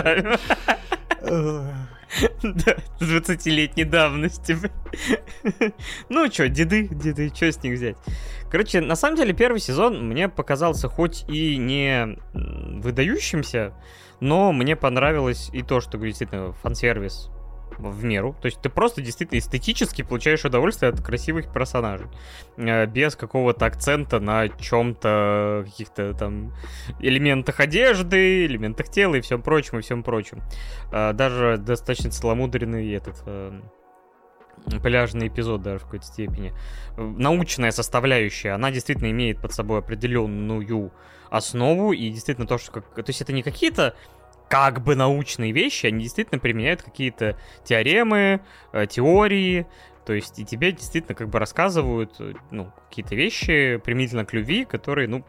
Да, 2.41 2.77
20-летней 2.99 3.83
давности. 3.83 4.57
Ну 6.09 6.31
что, 6.31 6.49
деды, 6.49 6.87
деды, 6.87 7.31
что 7.33 7.51
с 7.51 7.61
них 7.63 7.75
взять? 7.75 7.97
Короче, 8.49 8.81
на 8.81 8.95
самом 8.95 9.15
деле 9.17 9.33
первый 9.33 9.59
сезон 9.59 10.07
мне 10.07 10.27
показался 10.27 10.87
хоть 10.87 11.23
и 11.29 11.57
не 11.57 12.17
выдающимся, 12.33 13.73
но 14.19 14.51
мне 14.51 14.75
понравилось 14.75 15.49
и 15.53 15.61
то, 15.61 15.81
что 15.81 15.97
действительно 15.97 16.53
фан-сервис 16.53 17.29
в 17.77 18.03
меру. 18.03 18.35
То 18.41 18.47
есть 18.47 18.61
ты 18.61 18.69
просто 18.69 19.01
действительно 19.01 19.39
эстетически 19.39 20.01
получаешь 20.01 20.45
удовольствие 20.45 20.91
от 20.91 21.01
красивых 21.01 21.51
персонажей. 21.51 22.07
Э, 22.57 22.85
без 22.85 23.15
какого-то 23.15 23.65
акцента 23.65 24.19
на 24.19 24.47
чем-то, 24.47 25.65
каких-то 25.65 26.13
там 26.13 26.53
элементах 26.99 27.59
одежды, 27.59 28.45
элементах 28.45 28.89
тела 28.89 29.15
и 29.15 29.21
всем 29.21 29.41
прочем, 29.41 29.79
и 29.79 29.81
всем 29.81 30.03
прочем. 30.03 30.41
Э, 30.91 31.13
даже 31.13 31.57
достаточно 31.57 32.11
целомудренный 32.11 32.91
этот 32.91 33.21
э, 33.25 33.59
пляжный 34.81 35.27
эпизод 35.27 35.61
даже 35.61 35.79
в 35.79 35.83
какой-то 35.83 36.05
степени. 36.05 36.53
Научная 36.97 37.71
составляющая, 37.71 38.51
она 38.51 38.71
действительно 38.71 39.09
имеет 39.11 39.41
под 39.41 39.53
собой 39.53 39.79
определенную 39.79 40.91
основу, 41.29 41.93
и 41.93 42.09
действительно 42.09 42.47
то, 42.47 42.57
что... 42.57 42.71
Как... 42.71 42.93
То 42.93 43.03
есть 43.07 43.21
это 43.21 43.33
не 43.33 43.43
какие-то 43.43 43.95
как 44.49 44.83
бы 44.83 44.95
научные 44.95 45.51
вещи, 45.51 45.85
они 45.85 46.03
действительно 46.03 46.39
применяют 46.39 46.81
какие-то 46.81 47.37
теоремы, 47.63 48.41
э, 48.73 48.87
теории, 48.87 49.67
то 50.05 50.13
есть 50.13 50.39
и 50.39 50.45
тебе 50.45 50.71
действительно 50.71 51.15
как 51.15 51.29
бы 51.29 51.37
рассказывают 51.37 52.15
э, 52.19 52.33
ну, 52.49 52.71
какие-то 52.89 53.15
вещи 53.15 53.79
применительно 53.83 54.25
к 54.25 54.33
любви, 54.33 54.65
которые, 54.65 55.07
ну, 55.07 55.23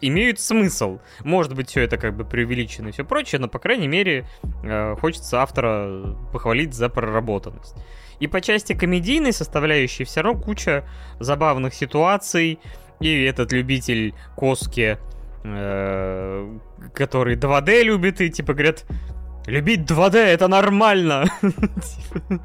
имеют 0.00 0.38
смысл. 0.38 1.00
Может 1.20 1.54
быть, 1.54 1.70
все 1.70 1.82
это 1.82 1.96
как 1.96 2.16
бы 2.16 2.24
преувеличено 2.24 2.88
и 2.88 2.92
все 2.92 3.04
прочее, 3.04 3.40
но, 3.40 3.48
по 3.48 3.58
крайней 3.58 3.88
мере, 3.88 4.26
э, 4.62 4.94
хочется 5.00 5.42
автора 5.42 6.16
похвалить 6.32 6.74
за 6.74 6.88
проработанность. 6.88 7.74
И 8.20 8.28
по 8.28 8.40
части 8.40 8.72
комедийной 8.74 9.32
составляющей 9.32 10.04
все 10.04 10.20
равно 10.20 10.40
куча 10.40 10.88
забавных 11.18 11.74
ситуаций. 11.74 12.60
И 13.00 13.24
этот 13.24 13.50
любитель 13.50 14.14
Коски 14.36 14.98
Э, 15.44 16.58
который 16.94 17.36
2D 17.36 17.82
любит 17.82 18.20
и 18.22 18.30
типа 18.30 18.54
говорят, 18.54 18.86
любить 19.46 19.80
2D 19.80 20.16
это 20.16 20.48
нормально. 20.48 21.26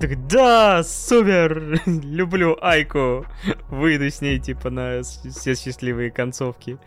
Так, 0.00 0.26
да, 0.26 0.82
супер, 0.82 1.80
люблю 1.86 2.56
Айку. 2.60 3.26
Выйду 3.68 4.10
с 4.10 4.20
ней, 4.20 4.38
типа, 4.38 4.70
на 4.70 5.02
все 5.02 5.54
счастливые 5.54 6.10
концовки. 6.10 6.78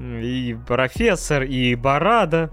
И 0.00 0.56
профессор, 0.66 1.42
и 1.42 1.74
Барада. 1.74 2.50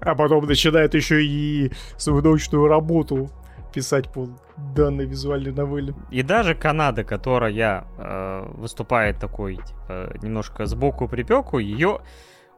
А 0.00 0.14
потом 0.14 0.46
начинает 0.46 0.94
еще 0.94 1.24
и 1.24 1.72
свою 1.96 2.22
научную 2.22 2.66
работу 2.68 3.30
писать 3.72 4.12
по 4.12 4.28
данной 4.74 5.06
визуальной 5.06 5.52
новелле. 5.52 5.94
И 6.10 6.22
даже 6.22 6.54
Канада, 6.54 7.04
которая 7.04 7.84
э, 7.98 8.46
выступает 8.54 9.18
такой, 9.18 9.56
типа, 9.56 10.14
немножко 10.22 10.66
сбоку 10.66 11.08
припеку, 11.08 11.58
ее, 11.58 12.00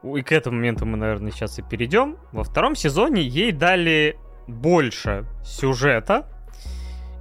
и 0.03 0.21
к 0.21 0.31
этому 0.31 0.57
моменту 0.57 0.85
мы, 0.85 0.97
наверное, 0.97 1.31
сейчас 1.31 1.59
и 1.59 1.61
перейдем, 1.61 2.17
во 2.31 2.43
втором 2.43 2.75
сезоне 2.75 3.21
ей 3.21 3.51
дали 3.51 4.17
больше 4.47 5.25
сюжета, 5.43 6.25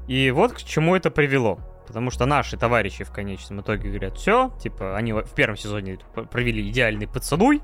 и 0.08 0.30
вот 0.30 0.52
к 0.52 0.58
чему 0.58 0.96
это 0.96 1.10
привело. 1.10 1.60
Потому 1.86 2.10
что 2.10 2.24
наши 2.24 2.56
товарищи 2.56 3.04
в 3.04 3.10
конечном 3.10 3.62
итоге 3.62 3.88
говорят, 3.88 4.16
все, 4.16 4.52
типа, 4.62 4.96
они 4.96 5.12
в 5.12 5.34
первом 5.34 5.56
сезоне 5.56 5.98
провели 6.30 6.68
идеальный 6.68 7.08
поцелуй, 7.08 7.60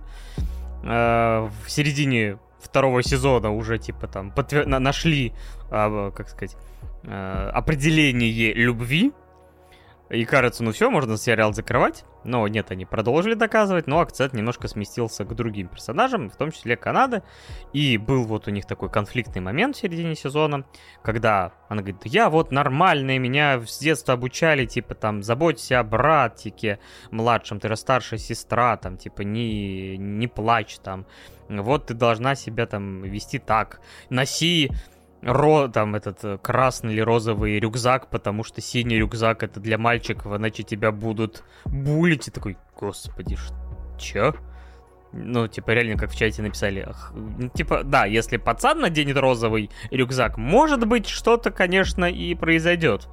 э, 0.83 1.49
в 1.65 1.71
середине 1.71 2.39
второго 2.61 3.03
сезона 3.03 3.51
уже, 3.51 3.79
типа, 3.79 4.07
там, 4.07 4.31
подтвер... 4.31 4.67
нашли, 4.67 5.33
а, 5.71 6.11
как 6.11 6.29
сказать, 6.29 6.57
а, 7.05 7.51
определение 7.55 8.53
любви. 8.53 9.13
И 10.09 10.25
кажется, 10.25 10.63
ну 10.63 10.73
все, 10.73 10.89
можно 10.91 11.17
сериал 11.17 11.53
закрывать. 11.53 12.05
Но 12.23 12.47
нет, 12.49 12.71
они 12.71 12.85
продолжили 12.85 13.35
доказывать, 13.35 13.87
но 13.87 14.01
акцент 14.01 14.33
немножко 14.33 14.69
сместился 14.69 15.25
к 15.25 15.35
другим 15.35 15.69
персонажам, 15.69 16.29
в 16.29 16.37
том 16.37 16.51
числе 16.51 16.77
Канады. 16.77 17.23
И 17.73 17.99
был 17.99 18.25
вот 18.25 18.49
у 18.49 18.51
них 18.51 18.67
такой 18.67 18.91
конфликтный 18.91 19.41
момент 19.41 19.77
в 19.77 19.81
середине 19.81 20.15
сезона, 20.15 20.65
когда 21.03 21.53
она 21.69 21.83
говорит, 21.83 22.03
я 22.05 22.31
вот 22.31 22.51
нормальная, 22.53 23.19
меня 23.19 23.61
с 23.61 23.79
детства 23.79 24.15
обучали, 24.15 24.67
типа 24.67 24.95
там, 24.95 25.23
заботься 25.23 25.79
о 25.79 25.85
братике 25.85 26.79
младшем, 27.11 27.61
ты 27.61 27.69
же 27.69 27.77
старшая 27.77 28.19
сестра, 28.19 28.77
там, 28.77 28.97
типа, 28.97 29.23
не, 29.23 29.97
не 29.97 30.27
плачь 30.27 30.79
там 30.79 31.07
вот 31.49 31.87
ты 31.87 31.95
должна 31.95 32.35
себя 32.35 32.67
там 32.67 33.03
вести 33.03 33.39
так. 33.39 33.81
Носи 34.11 34.71
ро, 35.27 35.69
там 35.69 35.95
этот 35.95 36.25
э, 36.25 36.39
красный 36.39 36.95
или 36.95 37.01
розовый 37.01 37.59
рюкзак, 37.59 38.09
потому 38.09 38.45
что 38.45 38.61
синий 38.61 38.99
рюкзак 38.99 39.43
это 39.43 39.61
для 39.61 39.77
мальчиков, 39.77 40.35
иначе 40.35 40.63
тебя 40.63 40.93
будут 40.93 41.43
булить. 41.65 42.29
И 42.29 42.31
такой, 42.31 42.57
господи, 42.79 43.37
чё? 43.99 44.35
Ну, 45.13 45.49
типа, 45.49 45.71
реально, 45.73 45.97
как 45.97 46.11
в 46.11 46.17
чате 46.17 46.43
написали. 46.43 46.85
Ах, 46.87 47.13
типа, 47.55 47.83
да, 47.85 48.05
если 48.05 48.37
пацан 48.37 48.81
наденет 48.81 49.17
розовый 49.17 49.71
рюкзак, 49.91 50.37
может 50.37 50.87
быть, 50.87 51.09
что-то, 51.09 51.51
конечно, 51.51 52.05
и 52.05 52.35
произойдет. 52.35 53.09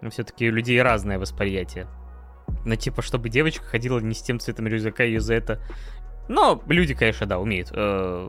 Но 0.00 0.10
все-таки 0.10 0.48
у 0.48 0.52
людей 0.52 0.80
разное 0.82 1.18
восприятие. 1.18 1.86
Но, 2.64 2.74
типа, 2.74 3.02
чтобы 3.02 3.28
девочка 3.28 3.64
ходила 3.64 3.98
не 4.00 4.14
с 4.14 4.22
тем 4.22 4.40
цветом 4.40 4.66
рюкзака, 4.66 5.04
ее 5.04 5.20
за 5.20 5.34
это 5.34 5.60
но 6.28 6.62
люди, 6.68 6.94
конечно, 6.94 7.26
да, 7.26 7.38
умеют 7.38 7.70
э, 7.72 8.28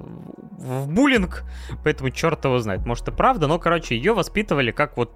в 0.57 0.87
буллинг, 0.87 1.43
поэтому 1.83 2.09
черт 2.09 2.43
его 2.45 2.59
знает. 2.59 2.85
Может, 2.85 3.07
и 3.07 3.11
правда, 3.11 3.47
но, 3.47 3.59
короче, 3.59 3.95
ее 3.95 4.13
воспитывали 4.13 4.71
как 4.71 4.97
вот, 4.97 5.11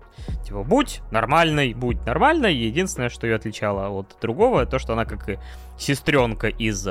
типа, 0.46 0.64
будь 0.64 1.02
нормальной, 1.12 1.74
будь 1.74 2.06
нормальной. 2.06 2.56
Единственное, 2.56 3.10
что 3.10 3.28
ее 3.28 3.36
отличало 3.36 3.90
от 3.90 4.18
другого, 4.22 4.66
то, 4.66 4.80
что 4.80 4.94
она 4.94 5.06
как 5.06 5.28
и 5.30 5.40
сестренка 5.78 6.48
из 6.48 6.88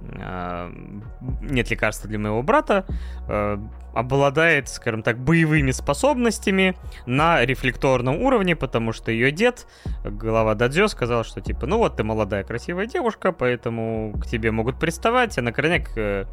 нет 0.00 1.70
лекарства 1.70 2.08
для 2.08 2.18
моего 2.18 2.42
брата, 2.42 2.84
э, 3.28 3.58
обладает, 3.94 4.68
скажем 4.68 5.02
так, 5.02 5.18
боевыми 5.18 5.72
способностями 5.72 6.76
на 7.06 7.44
рефлекторном 7.44 8.22
уровне, 8.22 8.56
потому 8.56 8.92
что 8.92 9.10
ее 9.10 9.30
дед, 9.30 9.66
глава 10.04 10.54
Дадзё, 10.54 10.88
сказал, 10.88 11.24
что 11.24 11.40
типа, 11.40 11.66
ну 11.66 11.78
вот 11.78 11.96
ты 11.96 12.04
молодая 12.04 12.44
красивая 12.44 12.86
девушка, 12.86 13.32
поэтому 13.32 14.12
к 14.20 14.26
тебе 14.26 14.50
могут 14.52 14.78
приставать, 14.78 15.36
а 15.38 15.42
на 15.42 15.52
крайняк 15.52 15.96
э, 15.96 16.26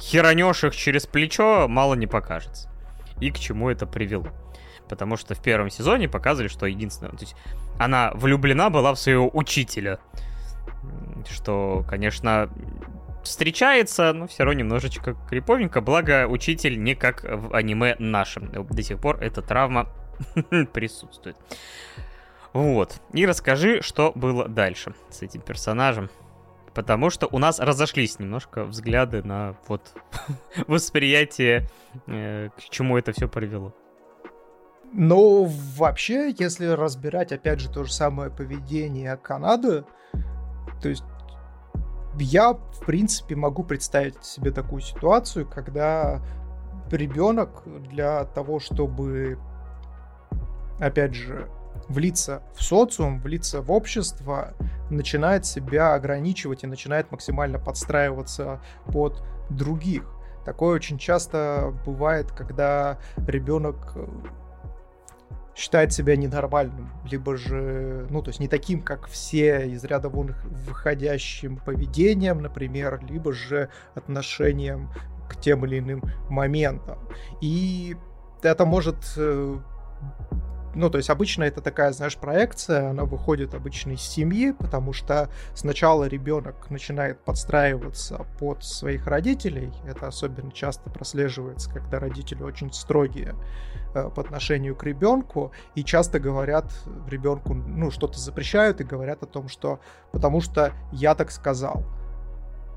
херанешь 0.00 0.64
их 0.64 0.74
через 0.74 1.06
плечо, 1.06 1.66
мало 1.68 1.94
не 1.94 2.06
покажется. 2.06 2.70
И 3.20 3.30
к 3.30 3.38
чему 3.38 3.70
это 3.70 3.86
привело. 3.86 4.28
Потому 4.88 5.16
что 5.16 5.34
в 5.34 5.42
первом 5.42 5.70
сезоне 5.70 6.08
показывали, 6.08 6.48
что 6.48 6.66
единственное... 6.66 7.12
То 7.12 7.20
есть 7.20 7.36
она 7.78 8.10
влюблена 8.14 8.70
была 8.70 8.92
в 8.92 8.98
своего 8.98 9.30
учителя. 9.32 9.98
Что, 11.30 11.84
конечно, 11.88 12.50
встречается, 13.24 14.12
но 14.12 14.26
все 14.26 14.44
равно 14.44 14.60
немножечко 14.60 15.16
криповенько. 15.28 15.80
Благо, 15.80 16.26
учитель 16.28 16.82
не 16.82 16.94
как 16.94 17.24
в 17.24 17.54
аниме 17.54 17.96
нашем. 17.98 18.50
До 18.66 18.82
сих 18.82 19.00
пор 19.00 19.22
эта 19.22 19.42
травма 19.42 19.88
присутствует. 20.72 21.36
Вот. 22.52 23.00
И 23.12 23.26
расскажи, 23.26 23.82
что 23.82 24.12
было 24.14 24.48
дальше 24.48 24.94
с 25.10 25.22
этим 25.22 25.40
персонажем. 25.40 26.08
Потому 26.72 27.10
что 27.10 27.28
у 27.30 27.38
нас 27.38 27.60
разошлись 27.60 28.18
немножко 28.18 28.64
взгляды 28.64 29.22
на 29.22 29.56
вот 29.68 29.92
восприятие, 30.66 31.68
э, 32.06 32.48
к 32.56 32.62
чему 32.70 32.98
это 32.98 33.12
все 33.12 33.28
привело. 33.28 33.72
Но 34.92 35.44
вообще, 35.44 36.32
если 36.38 36.66
разбирать, 36.66 37.32
опять 37.32 37.60
же, 37.60 37.68
то 37.68 37.84
же 37.84 37.92
самое 37.92 38.30
поведение 38.30 39.16
Канады, 39.16 39.84
то 40.80 40.88
есть 40.88 41.04
я, 42.18 42.52
в 42.52 42.80
принципе, 42.86 43.36
могу 43.36 43.64
представить 43.64 44.22
себе 44.24 44.50
такую 44.50 44.80
ситуацию, 44.82 45.46
когда 45.46 46.20
ребенок 46.90 47.62
для 47.64 48.24
того, 48.24 48.60
чтобы, 48.60 49.38
опять 50.78 51.14
же, 51.14 51.48
влиться 51.88 52.42
в 52.54 52.62
социум, 52.62 53.20
влиться 53.20 53.60
в 53.60 53.70
общество, 53.70 54.54
начинает 54.90 55.44
себя 55.46 55.94
ограничивать 55.94 56.64
и 56.64 56.66
начинает 56.66 57.10
максимально 57.10 57.58
подстраиваться 57.58 58.60
под 58.86 59.22
других. 59.50 60.04
Такое 60.44 60.74
очень 60.76 60.98
часто 60.98 61.74
бывает, 61.86 62.30
когда 62.32 62.98
ребенок 63.26 63.96
считает 65.54 65.92
себя 65.92 66.16
ненормальным, 66.16 66.90
либо 67.10 67.36
же, 67.36 68.06
ну, 68.10 68.22
то 68.22 68.30
есть 68.30 68.40
не 68.40 68.48
таким, 68.48 68.82
как 68.82 69.06
все, 69.06 69.66
из 69.68 69.84
ряда 69.84 70.08
вон 70.08 70.34
выходящим 70.44 71.56
поведением, 71.58 72.42
например, 72.42 73.00
либо 73.08 73.32
же 73.32 73.68
отношением 73.94 74.90
к 75.28 75.40
тем 75.40 75.64
или 75.64 75.78
иным 75.78 76.02
моментам. 76.28 76.98
И 77.40 77.96
это 78.42 78.64
может 78.66 78.96
э, 79.16 79.58
ну, 80.74 80.90
то 80.90 80.98
есть 80.98 81.10
обычно 81.10 81.44
это 81.44 81.60
такая, 81.60 81.92
знаешь, 81.92 82.16
проекция, 82.16 82.90
она 82.90 83.04
выходит 83.04 83.54
обычно 83.54 83.92
из 83.92 84.02
семьи, 84.02 84.52
потому 84.52 84.92
что 84.92 85.28
сначала 85.54 86.04
ребенок 86.04 86.70
начинает 86.70 87.20
подстраиваться 87.20 88.26
под 88.38 88.64
своих 88.64 89.06
родителей, 89.06 89.72
это 89.86 90.06
особенно 90.06 90.52
часто 90.52 90.90
прослеживается, 90.90 91.70
когда 91.70 91.98
родители 91.98 92.42
очень 92.42 92.72
строгие 92.72 93.34
э, 93.94 94.10
по 94.14 94.22
отношению 94.22 94.76
к 94.76 94.84
ребенку, 94.84 95.52
и 95.74 95.84
часто 95.84 96.18
говорят 96.20 96.72
ребенку, 97.08 97.54
ну, 97.54 97.90
что-то 97.90 98.18
запрещают 98.18 98.80
и 98.80 98.84
говорят 98.84 99.22
о 99.22 99.26
том, 99.26 99.48
что 99.48 99.80
потому 100.12 100.40
что 100.40 100.72
я 100.92 101.14
так 101.14 101.30
сказал. 101.30 101.84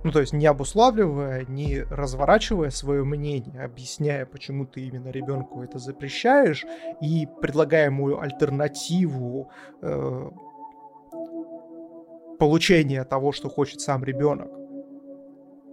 Ну, 0.08 0.14
то 0.14 0.22
есть 0.22 0.32
не 0.32 0.46
обуславливая, 0.46 1.44
не 1.50 1.82
разворачивая 1.82 2.70
свое 2.70 3.04
мнение, 3.04 3.62
объясняя, 3.62 4.26
почему 4.26 4.66
ты 4.66 4.88
именно 4.88 5.10
ребенку 5.10 5.62
это 5.62 5.80
запрещаешь, 5.80 6.66
и 7.02 7.28
предлагая 7.42 7.88
ему 7.88 8.18
альтернативу 8.18 9.52
э, 9.82 10.30
получения 12.40 13.04
того, 13.04 13.34
что 13.34 13.50
хочет 13.50 13.82
сам 13.82 14.06
ребенок. 14.06 14.50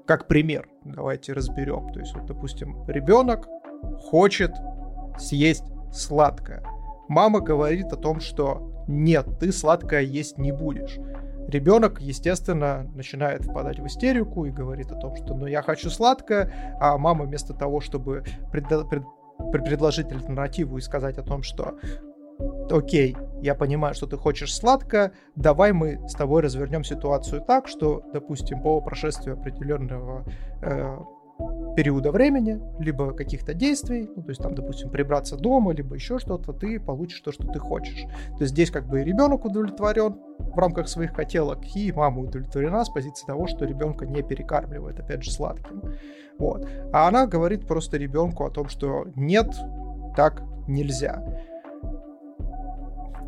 Как 0.05 0.27
пример, 0.27 0.69
давайте 0.83 1.33
разберем. 1.33 1.93
То 1.93 2.01
есть, 2.01 2.13
вот, 2.17 2.27
допустим, 2.27 2.85
ребенок 2.89 3.47
хочет 4.01 4.51
съесть 5.17 5.71
сладкое. 5.93 6.65
Мама 7.07 7.39
говорит 7.39 7.93
о 7.93 7.97
том, 7.97 8.19
что 8.19 8.85
нет, 8.89 9.29
ты 9.39 9.53
сладкое 9.53 10.01
есть 10.01 10.39
не 10.39 10.51
будешь. 10.51 10.99
Ребенок, 11.55 12.01
естественно, 12.01 12.85
начинает 12.97 13.45
впадать 13.45 13.79
в 13.79 13.87
истерику 13.87 14.45
и 14.45 14.51
говорит 14.51 14.91
о 14.91 14.97
том, 14.97 15.15
что 15.15 15.35
ну 15.35 15.47
я 15.47 15.63
хочу 15.63 15.89
сладкое, 15.89 16.77
а 16.81 16.99
мама 16.99 17.27
вместо 17.27 17.55
того, 17.55 17.81
чтобы 17.81 18.25
пред, 18.51 18.67
пред, 18.91 19.05
предложить 19.53 20.11
альтернативу 20.11 20.79
и 20.79 20.81
сказать 20.81 21.17
о 21.17 21.23
том, 21.23 21.45
что 21.45 21.79
окей, 22.73 23.17
я 23.41 23.55
понимаю, 23.55 23.95
что 23.95 24.09
ты 24.09 24.17
хочешь 24.17 24.53
сладкое, 24.53 25.13
давай 25.37 25.73
мы 25.73 26.01
с 26.09 26.15
тобой 26.15 26.43
развернем 26.43 26.83
ситуацию 26.83 27.41
так, 27.41 27.69
что, 27.69 28.03
допустим, 28.13 28.61
по 28.61 28.81
прошествию 28.81 29.37
определенного 29.37 30.25
э, 30.61 30.99
периода 31.77 32.13
времени, 32.13 32.61
либо 32.79 33.13
каких-то 33.13 33.55
действий, 33.55 34.09
ну, 34.15 34.23
то 34.23 34.29
есть 34.31 34.41
там, 34.41 34.55
допустим, 34.55 34.91
прибраться 34.91 35.37
дома, 35.37 35.73
либо 35.73 35.95
еще 35.97 36.19
что-то, 36.19 36.53
ты 36.53 36.79
получишь 36.79 37.21
то, 37.21 37.33
что 37.33 37.47
ты 37.47 37.59
хочешь. 37.59 38.03
То 38.37 38.43
есть 38.43 38.53
здесь 38.53 38.71
как 38.71 38.87
бы 38.87 39.01
и 39.01 39.05
ребенок 39.05 39.45
удовлетворен 39.45 40.17
в 40.39 40.59
рамках 40.59 40.89
своих 40.89 41.15
хотелок, 41.15 41.59
и 41.75 41.93
мама 41.93 42.23
удовлетворена 42.23 42.85
с 42.85 42.91
позиции 42.91 43.27
того, 43.27 43.47
что 43.47 43.65
ребенка 43.65 44.07
не 44.07 44.23
перекармливает, 44.23 45.01
опять 45.01 45.25
же, 45.25 45.33
сладким. 45.33 45.83
Вот. 46.39 46.67
А 46.93 47.09
она 47.09 47.27
говорит 47.27 47.67
просто 47.67 47.97
ребенку 47.97 48.45
о 48.45 48.51
том, 48.51 48.69
что 48.69 49.07
нет, 49.17 49.55
так 50.17 50.43
нельзя. 50.69 51.23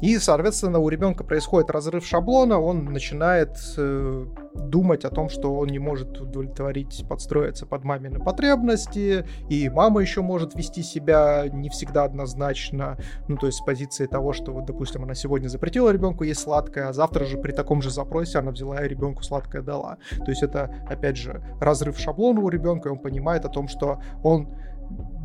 И, 0.00 0.18
соответственно, 0.18 0.78
у 0.78 0.88
ребенка 0.88 1.24
происходит 1.24 1.70
разрыв 1.70 2.06
шаблона, 2.06 2.60
он 2.60 2.84
начинает 2.84 3.56
э, 3.78 4.26
думать 4.54 5.04
о 5.04 5.10
том, 5.10 5.28
что 5.28 5.54
он 5.54 5.68
не 5.68 5.78
может 5.78 6.20
удовлетворить, 6.20 7.04
подстроиться 7.08 7.66
под 7.66 7.84
мамины 7.84 8.18
потребности, 8.18 9.24
и 9.48 9.68
мама 9.68 10.00
еще 10.00 10.20
может 10.20 10.54
вести 10.54 10.82
себя 10.82 11.46
не 11.50 11.70
всегда 11.70 12.04
однозначно, 12.04 12.98
ну, 13.28 13.36
то 13.36 13.46
есть 13.46 13.58
с 13.58 13.64
позиции 13.64 14.06
того, 14.06 14.32
что, 14.32 14.52
вот, 14.52 14.66
допустим, 14.66 15.04
она 15.04 15.14
сегодня 15.14 15.48
запретила 15.48 15.90
ребенку 15.90 16.24
есть 16.24 16.40
сладкое, 16.40 16.88
а 16.88 16.92
завтра 16.92 17.24
же 17.24 17.38
при 17.38 17.52
таком 17.52 17.80
же 17.80 17.90
запросе 17.90 18.38
она 18.38 18.50
взяла 18.50 18.84
и 18.84 18.88
ребенку 18.88 19.22
сладкое 19.22 19.62
дала. 19.62 19.98
То 20.18 20.30
есть 20.30 20.42
это, 20.42 20.74
опять 20.88 21.16
же, 21.16 21.42
разрыв 21.60 21.98
шаблона 21.98 22.40
у 22.40 22.48
ребенка, 22.48 22.88
и 22.88 22.92
он 22.92 22.98
понимает 22.98 23.44
о 23.44 23.48
том, 23.48 23.68
что 23.68 24.00
он 24.22 24.48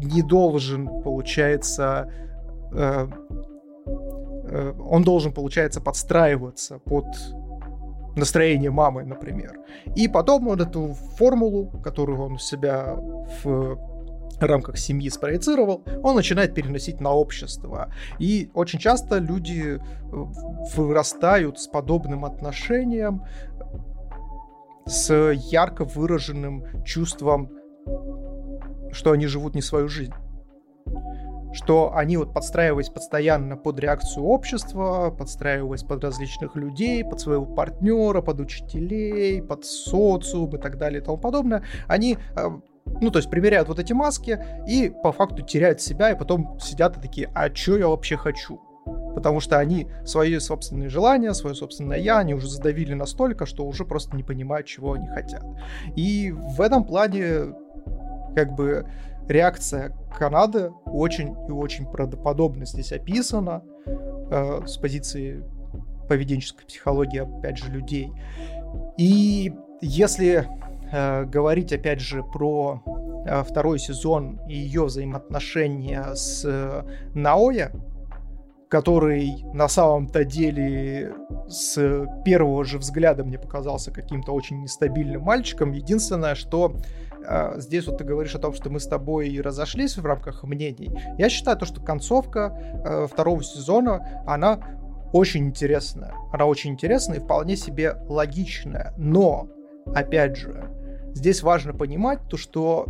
не 0.01 0.21
должен, 0.21 0.87
получается, 1.03 2.11
э, 2.73 3.07
он 4.51 5.03
должен, 5.03 5.33
получается, 5.33 5.81
подстраиваться 5.81 6.79
под 6.79 7.05
настроение 8.15 8.71
мамы, 8.71 9.03
например. 9.03 9.59
И 9.95 10.07
потом 10.07 10.47
он 10.47 10.61
эту 10.61 10.93
формулу, 11.17 11.67
которую 11.83 12.19
он 12.19 12.37
себя 12.37 12.95
в 13.43 13.77
рамках 14.39 14.77
семьи 14.77 15.09
спроецировал, 15.09 15.83
он 16.03 16.15
начинает 16.15 16.53
переносить 16.53 16.99
на 16.99 17.11
общество. 17.11 17.93
И 18.19 18.49
очень 18.53 18.79
часто 18.79 19.19
люди 19.19 19.77
э, 19.77 19.79
вырастают 20.75 21.59
с 21.59 21.67
подобным 21.67 22.25
отношением, 22.25 23.23
с 24.87 25.13
ярко 25.31 25.85
выраженным 25.85 26.83
чувством, 26.83 27.51
что 28.91 29.11
они 29.11 29.27
живут 29.27 29.53
не 29.53 29.61
свою 29.61 29.87
жизнь 29.87 30.13
что 31.53 31.95
они 31.95 32.17
вот 32.17 32.33
подстраиваясь 32.33 32.89
постоянно 32.89 33.57
под 33.57 33.79
реакцию 33.79 34.25
общества, 34.25 35.13
подстраиваясь 35.17 35.83
под 35.83 36.03
различных 36.03 36.55
людей, 36.55 37.03
под 37.03 37.19
своего 37.19 37.45
партнера, 37.45 38.21
под 38.21 38.39
учителей, 38.39 39.41
под 39.41 39.65
социум 39.65 40.55
и 40.55 40.59
так 40.59 40.77
далее 40.77 41.01
и 41.01 41.03
тому 41.03 41.17
подобное, 41.17 41.63
они 41.87 42.17
э, 42.35 42.49
ну, 42.85 43.11
то 43.11 43.19
есть 43.19 43.29
примеряют 43.29 43.67
вот 43.67 43.79
эти 43.79 43.93
маски 43.93 44.39
и 44.67 44.91
по 45.03 45.11
факту 45.11 45.43
теряют 45.43 45.81
себя, 45.81 46.11
и 46.11 46.17
потом 46.17 46.59
сидят 46.59 46.97
и 46.97 47.01
такие, 47.01 47.29
а 47.33 47.53
что 47.53 47.77
я 47.77 47.87
вообще 47.87 48.17
хочу? 48.17 48.59
Потому 49.13 49.39
что 49.39 49.59
они 49.59 49.87
свои 50.05 50.37
собственные 50.39 50.89
желания, 50.89 51.33
свое 51.33 51.55
собственное 51.55 51.97
я, 51.97 52.19
они 52.19 52.33
уже 52.33 52.49
задавили 52.49 52.93
настолько, 52.93 53.45
что 53.45 53.65
уже 53.65 53.85
просто 53.85 54.15
не 54.15 54.23
понимают, 54.23 54.67
чего 54.67 54.93
они 54.93 55.07
хотят. 55.07 55.43
И 55.95 56.31
в 56.31 56.61
этом 56.61 56.83
плане, 56.83 57.53
как 58.35 58.53
бы, 58.53 58.87
реакция 59.31 59.95
Канады 60.17 60.71
очень 60.85 61.35
и 61.47 61.51
очень 61.51 61.85
правдоподобно 61.85 62.65
здесь 62.65 62.91
описана 62.91 63.63
э, 63.85 64.61
с 64.65 64.77
позиции 64.77 65.43
поведенческой 66.07 66.65
психологии, 66.65 67.19
опять 67.19 67.57
же, 67.57 67.71
людей. 67.71 68.11
И 68.97 69.53
если 69.81 70.47
э, 70.91 71.25
говорить, 71.25 71.71
опять 71.73 72.01
же, 72.01 72.23
про 72.23 72.83
э, 73.25 73.43
второй 73.43 73.79
сезон 73.79 74.39
и 74.47 74.55
ее 74.55 74.85
взаимоотношения 74.85 76.13
с 76.13 76.43
э, 76.45 76.83
Наоя, 77.13 77.71
который 78.69 79.43
на 79.53 79.67
самом-то 79.67 80.23
деле 80.23 81.13
с 81.47 82.05
первого 82.23 82.63
же 82.63 82.77
взгляда 82.77 83.23
мне 83.23 83.37
показался 83.37 83.91
каким-то 83.91 84.31
очень 84.31 84.61
нестабильным 84.61 85.23
мальчиком. 85.23 85.73
Единственное, 85.73 86.35
что 86.35 86.75
здесь 87.57 87.87
вот 87.87 87.97
ты 87.97 88.03
говоришь 88.03 88.35
о 88.35 88.39
том, 88.39 88.53
что 88.53 88.69
мы 88.69 88.79
с 88.79 88.87
тобой 88.87 89.39
разошлись 89.41 89.97
в 89.97 90.05
рамках 90.05 90.43
мнений. 90.43 90.91
Я 91.17 91.29
считаю 91.29 91.57
то, 91.57 91.65
что 91.65 91.81
концовка 91.81 92.81
э, 92.83 93.07
второго 93.07 93.43
сезона, 93.43 94.23
она 94.25 94.59
очень 95.13 95.47
интересная. 95.47 96.13
Она 96.31 96.45
очень 96.45 96.71
интересная 96.71 97.17
и 97.17 97.19
вполне 97.19 97.55
себе 97.55 97.95
логичная. 98.07 98.93
Но, 98.97 99.49
опять 99.93 100.37
же, 100.37 100.69
здесь 101.13 101.43
важно 101.43 101.73
понимать 101.73 102.19
то, 102.29 102.37
что 102.37 102.87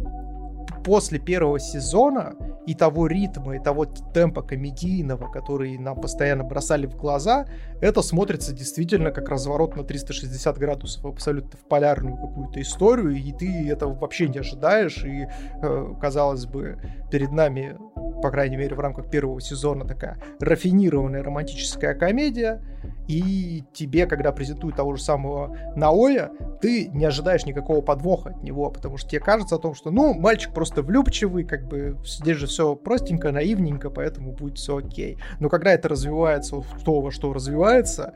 после 0.84 1.20
первого 1.20 1.60
сезона 1.60 2.36
и 2.68 2.76
того 2.76 3.08
ритма, 3.08 3.56
и 3.56 3.60
того 3.60 3.86
темпа 3.86 4.42
комедийного, 4.42 5.32
который 5.32 5.78
нам 5.78 6.00
постоянно 6.00 6.44
бросали 6.44 6.86
в 6.86 6.96
глаза, 6.96 7.46
это 7.82 8.02
смотрится 8.02 8.54
действительно 8.54 9.12
как 9.12 9.30
разворот 9.30 9.76
на 9.76 9.84
360 9.84 10.58
градусов, 10.58 11.06
абсолютно 11.06 11.58
в 11.58 11.68
полярную 11.68 12.16
какую-то 12.16 12.62
историю, 12.62 13.12
и 13.14 13.32
ты 13.32 13.70
этого 13.70 13.94
вообще 13.94 14.28
не 14.28 14.40
ожидаешь, 14.40 15.04
и, 15.04 15.28
э, 15.62 15.94
казалось 16.00 16.46
бы, 16.46 16.78
перед 17.10 17.32
нами, 17.32 17.78
по 18.22 18.30
крайней 18.30 18.58
мере, 18.58 18.76
в 18.76 18.80
рамках 18.80 19.10
первого 19.10 19.42
сезона 19.42 19.86
такая 19.86 20.18
рафинированная 20.40 21.24
романтическая 21.24 21.96
комедия, 21.96 22.62
и 23.08 23.64
тебе, 23.74 24.06
когда 24.06 24.32
презентуют 24.32 24.76
того 24.76 24.96
же 24.96 25.02
самого 25.02 25.58
Наоя, 25.76 26.32
ты 26.62 26.88
не 26.88 27.06
ожидаешь 27.06 27.46
никакого 27.46 27.82
подвоха 27.82 28.30
от 28.30 28.44
него, 28.44 28.70
потому 28.70 28.98
что 28.98 29.10
тебе 29.10 29.22
кажется 29.22 29.56
о 29.56 29.60
том, 29.60 29.74
что, 29.74 29.92
ну, 29.92 30.14
мальчик 30.14 30.54
просто 30.54 30.82
влюбчивый, 30.82 31.44
как 31.44 31.68
бы 31.68 31.98
здесь 32.06 32.38
же 32.38 32.48
все 32.48 32.76
простенько, 32.76 33.32
наивненько, 33.32 33.90
поэтому 33.90 34.32
будет 34.32 34.58
все 34.58 34.78
окей. 34.78 35.18
Но 35.40 35.50
когда 35.50 35.74
это 35.74 35.90
развивается 35.90 36.58
в 36.58 36.84
то, 36.84 37.02
во 37.02 37.12
что 37.12 37.34
развивается, 37.34 38.14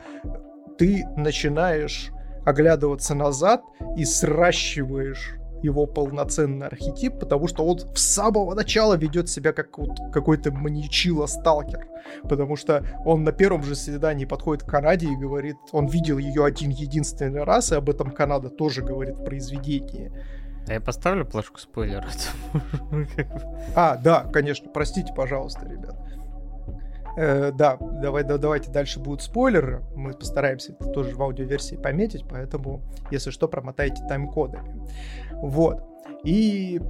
ты 0.78 1.06
начинаешь 1.16 2.12
оглядываться 2.46 3.16
назад 3.16 3.64
и 3.98 4.06
сращиваешь 4.06 5.36
его 5.66 5.86
полноценный 5.86 6.68
архетип, 6.68 7.20
потому 7.20 7.48
что 7.48 7.66
он 7.66 7.80
с 7.80 8.02
самого 8.02 8.54
начала 8.54 8.96
ведет 8.96 9.30
себя 9.30 9.52
как 9.52 9.78
вот 9.78 9.98
какой-то 10.14 10.52
маньячило-сталкер. 10.52 11.88
Потому 12.24 12.56
что 12.56 12.86
он 13.04 13.24
на 13.24 13.32
первом 13.32 13.64
же 13.64 13.76
свидании 13.76 14.26
подходит 14.26 14.64
к 14.64 14.70
Канаде 14.70 15.08
и 15.08 15.16
говорит, 15.16 15.58
он 15.72 15.88
видел 15.88 16.18
ее 16.18 16.46
один 16.46 16.70
единственный 16.70 17.44
раз, 17.44 17.72
и 17.72 17.76
об 17.76 17.90
этом 17.90 18.12
Канада 18.12 18.50
тоже 18.50 18.82
говорит 18.84 19.16
в 19.18 19.24
произведении. 19.24 20.12
А 20.68 20.74
я 20.74 20.82
поставлю 20.82 21.26
плашку 21.26 21.60
спойлера. 21.60 22.08
А, 23.76 23.98
да, 23.98 24.22
конечно, 24.32 24.70
простите, 24.72 25.14
пожалуйста, 25.14 25.68
ребят. 25.68 25.96
Э, 27.18 27.52
да, 27.54 27.78
давай, 27.80 28.24
да, 28.24 28.38
давайте 28.38 28.72
дальше 28.72 29.00
будут 29.00 29.22
спойлеры. 29.22 29.84
Мы 29.96 30.14
постараемся 30.14 30.74
это 30.74 30.90
тоже 30.90 31.16
в 31.16 31.22
аудиоверсии 31.22 31.76
пометить, 31.76 32.26
поэтому, 32.30 32.82
если 33.10 33.32
что, 33.32 33.48
промотайте 33.48 34.04
тайм-кодами. 34.08 34.86
Вот. 35.42 35.84
И 36.24 36.82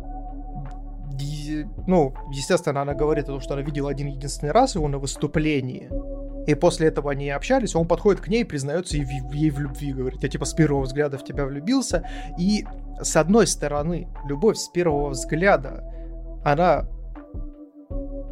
ну, 1.87 2.13
естественно, 2.31 2.81
она 2.81 2.93
говорит 2.93 3.25
о 3.25 3.33
том, 3.33 3.41
что 3.41 3.53
она 3.53 3.63
видела 3.63 3.89
один 3.89 4.07
единственный 4.07 4.51
раз 4.51 4.75
его 4.75 4.87
на 4.87 4.97
выступлении. 4.97 5.89
И 6.47 6.53
после 6.55 6.87
этого 6.87 7.11
они 7.11 7.29
общались, 7.29 7.75
он 7.75 7.87
подходит 7.87 8.21
к 8.21 8.27
ней, 8.27 8.45
признается 8.45 8.97
ей, 8.97 9.05
в 9.49 9.59
любви, 9.59 9.93
говорит, 9.93 10.21
я 10.21 10.29
типа 10.29 10.45
с 10.45 10.53
первого 10.53 10.81
взгляда 10.81 11.17
в 11.17 11.23
тебя 11.23 11.45
влюбился. 11.45 12.07
И 12.37 12.65
с 13.01 13.15
одной 13.15 13.47
стороны, 13.47 14.07
любовь 14.27 14.57
с 14.57 14.67
первого 14.69 15.09
взгляда, 15.09 15.83
она 16.43 16.87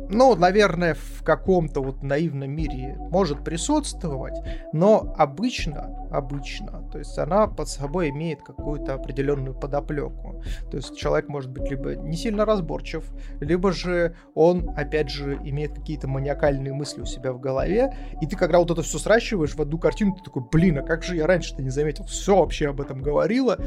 ну, 0.10 0.36
наверное, 0.36 0.96
в 0.96 1.24
каком-то 1.24 1.82
вот 1.82 2.04
наивном 2.04 2.52
мире 2.52 2.96
может 3.00 3.44
присутствовать, 3.44 4.36
но 4.74 5.14
обычно, 5.18 6.08
обычно, 6.12 6.84
то 6.92 7.00
есть 7.00 7.18
она 7.18 7.48
под 7.48 7.68
собой 7.68 8.10
имеет 8.10 8.42
какую-то 8.42 8.94
определенную 8.94 9.56
подоплеку. 9.56 10.44
То 10.70 10.78
есть 10.78 10.96
человек 10.98 11.30
может 11.30 11.52
быть 11.52 11.70
либо 11.70 11.96
не 11.96 12.16
сильно 12.16 12.46
разборчив, 12.46 13.04
либо 13.40 13.72
же 13.72 14.16
он, 14.36 14.70
опять 14.76 15.10
же, 15.10 15.40
имеет 15.44 15.74
какие-то 15.74 16.08
маниакальные 16.08 16.74
мысли 16.74 17.02
у 17.02 17.06
себя 17.06 17.34
в 17.34 17.40
голове, 17.40 17.96
и 18.22 18.28
ты, 18.28 18.36
когда 18.36 18.60
вот 18.60 18.72
это 18.72 18.82
все 18.82 18.98
сращиваешь 18.98 19.56
в 19.56 19.62
одну 19.62 19.78
картину, 19.78 20.16
ты 20.16 20.24
такой, 20.24 20.44
блин, 20.52 20.80
а 20.80 20.82
как 20.82 21.04
же 21.04 21.16
я 21.16 21.28
раньше-то 21.28 21.62
не 21.62 21.70
заметил? 21.70 22.06
Все 22.06 22.38
вообще 22.38 22.70
об 22.70 22.82
этом 22.82 23.02
говорила, 23.02 23.58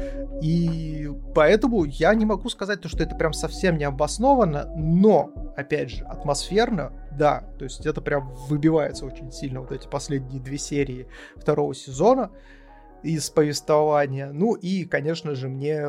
и 0.41 1.09
поэтому 1.35 1.83
я 1.83 2.13
не 2.13 2.25
могу 2.25 2.49
сказать 2.49 2.81
то, 2.81 2.89
что 2.89 3.03
это 3.03 3.15
прям 3.15 3.33
совсем 3.33 3.77
не 3.77 3.83
обоснованно, 3.83 4.71
но, 4.75 5.31
опять 5.55 5.89
же, 5.91 6.05
атмосфера 6.05 6.36
атмосферно, 6.37 6.93
да, 7.11 7.43
то 7.57 7.63
есть 7.63 7.85
это 7.85 8.01
прям 8.01 8.33
выбивается 8.47 9.05
очень 9.05 9.31
сильно, 9.31 9.61
вот 9.61 9.71
эти 9.71 9.87
последние 9.87 10.39
две 10.39 10.57
серии 10.57 11.07
второго 11.35 11.73
сезона 11.73 12.31
из 13.03 13.29
повествования. 13.29 14.31
Ну 14.31 14.53
и, 14.53 14.85
конечно 14.85 15.35
же, 15.35 15.49
мне 15.49 15.87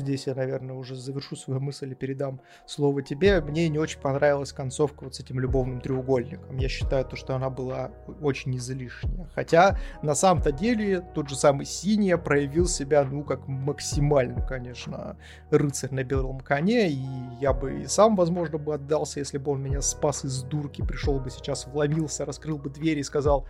здесь 0.00 0.26
я, 0.26 0.34
наверное, 0.34 0.74
уже 0.74 0.94
завершу 0.94 1.36
свою 1.36 1.60
мысль 1.60 1.92
и 1.92 1.94
передам 1.94 2.40
слово 2.66 3.02
тебе. 3.02 3.40
Мне 3.40 3.68
не 3.68 3.78
очень 3.78 4.00
понравилась 4.00 4.52
концовка 4.52 5.04
вот 5.04 5.14
с 5.14 5.20
этим 5.20 5.38
любовным 5.40 5.80
треугольником. 5.80 6.56
Я 6.58 6.68
считаю, 6.68 7.04
то, 7.04 7.16
что 7.16 7.34
она 7.34 7.50
была 7.50 7.90
очень 8.20 8.56
излишняя. 8.56 9.28
Хотя, 9.34 9.78
на 10.02 10.14
самом-то 10.14 10.52
деле, 10.52 11.00
тот 11.14 11.28
же 11.28 11.36
самый 11.36 11.66
Синия 11.66 12.16
проявил 12.16 12.66
себя, 12.66 13.04
ну, 13.04 13.22
как 13.22 13.46
максимально, 13.46 14.42
конечно, 14.42 15.16
рыцарь 15.50 15.92
на 15.92 16.04
белом 16.04 16.40
коне, 16.40 16.90
и 16.90 17.06
я 17.40 17.52
бы 17.52 17.82
и 17.82 17.86
сам, 17.86 18.16
возможно, 18.16 18.58
бы 18.58 18.74
отдался, 18.74 19.20
если 19.20 19.38
бы 19.38 19.52
он 19.52 19.62
меня 19.62 19.80
спас 19.80 20.24
из 20.24 20.42
дурки, 20.42 20.82
пришел 20.82 21.20
бы 21.20 21.30
сейчас, 21.30 21.66
вломился, 21.66 22.24
раскрыл 22.24 22.58
бы 22.58 22.70
дверь 22.70 22.98
и 22.98 23.02
сказал, 23.02 23.46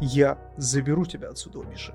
я 0.00 0.38
заберу 0.56 1.04
тебя 1.04 1.28
отсюда, 1.30 1.60
Миша. 1.60 1.94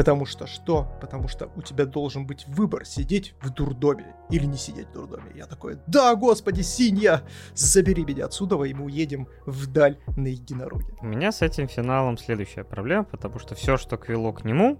Потому 0.00 0.24
что 0.24 0.46
что? 0.46 0.88
Потому 1.02 1.28
что 1.28 1.50
у 1.56 1.60
тебя 1.60 1.84
должен 1.84 2.26
быть 2.26 2.46
выбор, 2.48 2.86
сидеть 2.86 3.34
в 3.42 3.50
дурдоме 3.50 4.16
или 4.30 4.46
не 4.46 4.56
сидеть 4.56 4.86
в 4.86 4.92
дурдоме. 4.92 5.30
Я 5.34 5.44
такой, 5.44 5.76
да, 5.86 6.14
господи, 6.14 6.62
Синья, 6.62 7.22
забери 7.52 8.06
меня 8.06 8.24
отсюда, 8.24 8.62
и 8.62 8.72
мы 8.72 8.86
уедем 8.86 9.28
вдаль 9.44 9.98
на 10.16 10.28
единороге. 10.28 10.94
У 11.02 11.06
меня 11.06 11.32
с 11.32 11.42
этим 11.42 11.68
финалом 11.68 12.16
следующая 12.16 12.64
проблема, 12.64 13.04
потому 13.04 13.38
что 13.38 13.54
все, 13.54 13.76
что 13.76 13.98
квело 13.98 14.32
к 14.32 14.42
нему, 14.46 14.78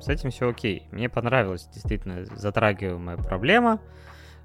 с 0.00 0.08
этим 0.08 0.32
все 0.32 0.48
окей. 0.48 0.88
Мне 0.90 1.08
понравилась 1.08 1.68
действительно 1.72 2.24
затрагиваемая 2.24 3.18
проблема, 3.18 3.80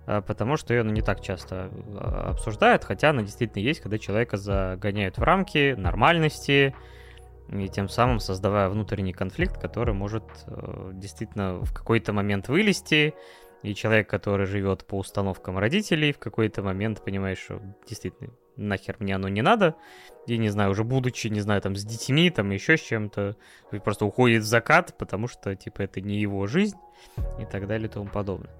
а, 0.06 0.22
потому 0.22 0.56
что 0.56 0.76
ее 0.76 0.84
ну, 0.84 0.91
не 0.91 1.02
так 1.02 1.22
часто 1.22 1.72
а, 1.95 2.30
обсуждают, 2.30 2.84
хотя 2.84 3.10
она 3.10 3.23
действительно 3.23 3.64
есть, 3.64 3.80
когда 3.80 3.98
человека 3.98 4.38
загоняют 4.38 5.18
в 5.18 5.23
рамки 5.23 5.73
нормальности, 5.76 6.76
и 7.51 7.67
тем 7.67 7.89
самым 7.89 8.19
создавая 8.19 8.69
внутренний 8.69 9.13
конфликт, 9.13 9.59
который 9.59 9.93
может 9.93 10.23
э, 10.47 10.91
действительно 10.93 11.59
в 11.59 11.73
какой-то 11.73 12.13
момент 12.13 12.47
вылезти, 12.47 13.13
и 13.63 13.75
человек, 13.75 14.09
который 14.09 14.45
живет 14.45 14.85
по 14.85 14.97
установкам 14.97 15.57
родителей, 15.57 16.13
в 16.13 16.19
какой-то 16.19 16.63
момент 16.63 17.03
понимаешь, 17.03 17.39
что 17.39 17.61
действительно 17.87 18.31
нахер 18.55 18.95
мне 18.99 19.15
оно 19.15 19.27
не 19.27 19.41
надо, 19.41 19.75
и 20.27 20.37
не 20.37 20.49
знаю, 20.49 20.71
уже 20.71 20.83
будучи, 20.83 21.27
не 21.27 21.41
знаю, 21.41 21.61
там 21.61 21.75
с 21.75 21.83
детьми, 21.83 22.29
там 22.29 22.49
еще 22.51 22.77
с 22.77 22.81
чем-то, 22.81 23.35
просто 23.83 24.05
уходит 24.05 24.43
в 24.43 24.47
закат, 24.47 24.95
потому 24.97 25.27
что, 25.27 25.55
типа, 25.55 25.81
это 25.81 26.01
не 26.01 26.19
его 26.19 26.47
жизнь 26.47 26.77
и 27.39 27.45
так 27.45 27.67
далее 27.67 27.87
и 27.87 27.91
тому 27.91 28.07
подобное. 28.07 28.51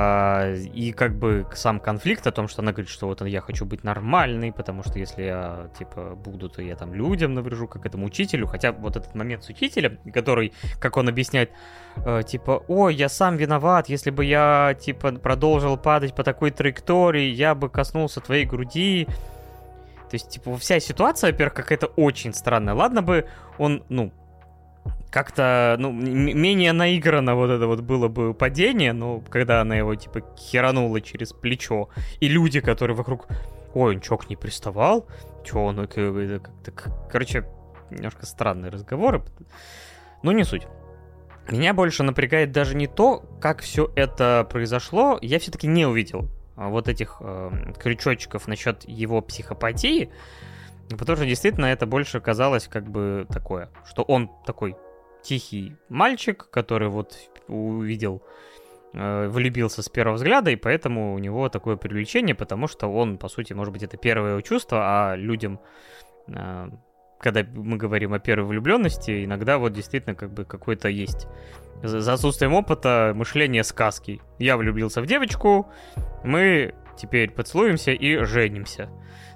А, 0.00 0.54
и 0.54 0.92
как 0.92 1.18
бы 1.18 1.44
сам 1.54 1.80
конфликт 1.80 2.24
о 2.28 2.30
том, 2.30 2.46
что 2.46 2.62
она 2.62 2.70
говорит, 2.70 2.88
что 2.88 3.08
вот 3.08 3.20
я 3.22 3.40
хочу 3.40 3.64
быть 3.64 3.82
нормальной, 3.82 4.52
потому 4.52 4.84
что 4.84 4.96
если 4.96 5.24
я, 5.24 5.70
типа, 5.76 6.14
буду, 6.14 6.48
то 6.48 6.62
я 6.62 6.76
там 6.76 6.94
людям 6.94 7.34
наврежу, 7.34 7.66
как 7.66 7.84
этому 7.84 8.06
учителю. 8.06 8.46
Хотя 8.46 8.70
вот 8.70 8.94
этот 8.94 9.16
момент 9.16 9.42
с 9.42 9.48
учителем, 9.48 9.98
который, 10.14 10.52
как 10.78 10.98
он 10.98 11.08
объясняет, 11.08 11.50
э, 11.96 12.22
типа, 12.24 12.62
ой, 12.68 12.94
я 12.94 13.08
сам 13.08 13.36
виноват, 13.36 13.88
если 13.88 14.10
бы 14.10 14.24
я, 14.24 14.76
типа, 14.80 15.10
продолжил 15.14 15.76
падать 15.76 16.14
по 16.14 16.22
такой 16.22 16.52
траектории, 16.52 17.30
я 17.30 17.56
бы 17.56 17.68
коснулся 17.68 18.20
твоей 18.20 18.44
груди. 18.44 19.08
То 20.08 20.14
есть, 20.14 20.28
типа, 20.28 20.56
вся 20.58 20.78
ситуация, 20.78 21.32
во-первых, 21.32 21.54
какая-то 21.54 21.88
очень 21.96 22.32
странная. 22.34 22.74
Ладно 22.74 23.02
бы 23.02 23.26
он, 23.58 23.82
ну, 23.88 24.12
как-то, 25.10 25.76
ну, 25.78 25.92
менее 25.92 26.72
наигранно 26.72 27.34
вот 27.34 27.50
это 27.50 27.66
вот 27.66 27.80
было 27.80 28.08
бы 28.08 28.34
падение, 28.34 28.92
но 28.92 29.20
когда 29.20 29.60
она 29.60 29.76
его, 29.76 29.94
типа, 29.94 30.22
херанула 30.36 31.00
через 31.00 31.32
плечо, 31.32 31.88
и 32.20 32.28
люди, 32.28 32.60
которые 32.60 32.96
вокруг, 32.96 33.26
ой, 33.74 33.94
он 33.94 34.00
чё, 34.00 34.16
к 34.16 34.28
ней 34.28 34.36
приставал? 34.36 35.06
Чё, 35.44 35.60
он, 35.60 35.76
как-то, 35.86 36.72
короче, 37.10 37.44
немножко 37.90 38.26
странные 38.26 38.70
разговоры, 38.70 39.22
но 40.22 40.32
не 40.32 40.44
суть. 40.44 40.66
Меня 41.50 41.72
больше 41.72 42.02
напрягает 42.02 42.52
даже 42.52 42.76
не 42.76 42.86
то, 42.86 43.24
как 43.40 43.62
все 43.62 43.90
это 43.96 44.46
произошло, 44.50 45.18
я 45.22 45.38
все-таки 45.38 45.66
не 45.66 45.86
увидел 45.86 46.28
а, 46.56 46.68
вот 46.68 46.88
этих 46.88 47.18
э, 47.20 47.72
крючочков 47.78 48.48
насчет 48.48 48.86
его 48.86 49.22
психопатии, 49.22 50.10
потому 50.96 51.16
что 51.16 51.26
действительно 51.26 51.66
это 51.66 51.86
больше 51.86 52.20
казалось 52.20 52.68
как 52.68 52.88
бы 52.88 53.26
такое, 53.28 53.70
что 53.84 54.02
он 54.02 54.30
такой 54.46 54.76
тихий 55.22 55.76
мальчик, 55.88 56.48
который 56.50 56.88
вот 56.88 57.16
увидел, 57.48 58.22
э, 58.94 59.28
влюбился 59.28 59.82
с 59.82 59.88
первого 59.88 60.16
взгляда, 60.16 60.50
и 60.50 60.56
поэтому 60.56 61.14
у 61.14 61.18
него 61.18 61.48
такое 61.48 61.76
привлечение, 61.76 62.34
потому 62.34 62.68
что 62.68 62.88
он, 62.88 63.18
по 63.18 63.28
сути, 63.28 63.52
может 63.52 63.72
быть, 63.72 63.82
это 63.82 63.96
первое 63.96 64.32
его 64.32 64.40
чувство, 64.40 64.78
а 64.82 65.16
людям, 65.16 65.60
э, 66.28 66.68
когда 67.20 67.44
мы 67.52 67.76
говорим 67.76 68.14
о 68.14 68.18
первой 68.18 68.46
влюбленности, 68.46 69.24
иногда 69.24 69.58
вот 69.58 69.72
действительно 69.72 70.14
как 70.14 70.32
бы 70.32 70.44
какой-то 70.44 70.88
есть 70.88 71.26
за 71.82 72.12
отсутствием 72.12 72.54
опыта 72.54 73.12
мышление 73.14 73.62
сказки. 73.62 74.20
Я 74.38 74.56
влюбился 74.56 75.00
в 75.00 75.06
девочку, 75.06 75.68
мы 76.24 76.74
теперь 76.98 77.30
поцелуемся 77.30 77.92
и 77.92 78.24
женимся. 78.24 78.90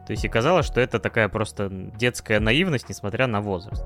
То 0.06 0.12
есть 0.12 0.24
и 0.24 0.28
казалось, 0.28 0.66
что 0.66 0.80
это 0.80 0.98
такая 0.98 1.28
просто 1.28 1.68
детская 1.70 2.40
наивность, 2.40 2.88
несмотря 2.88 3.26
на 3.26 3.40
возраст. 3.40 3.84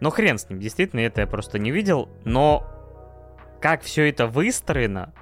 Но 0.00 0.10
хрен 0.10 0.38
с 0.38 0.48
ним, 0.48 0.60
действительно, 0.60 1.00
это 1.00 1.22
я 1.22 1.26
просто 1.26 1.58
не 1.58 1.70
видел. 1.70 2.08
Но 2.24 2.66
как 3.60 3.82
все 3.82 4.08
это 4.08 4.26
выстроено, 4.26 5.12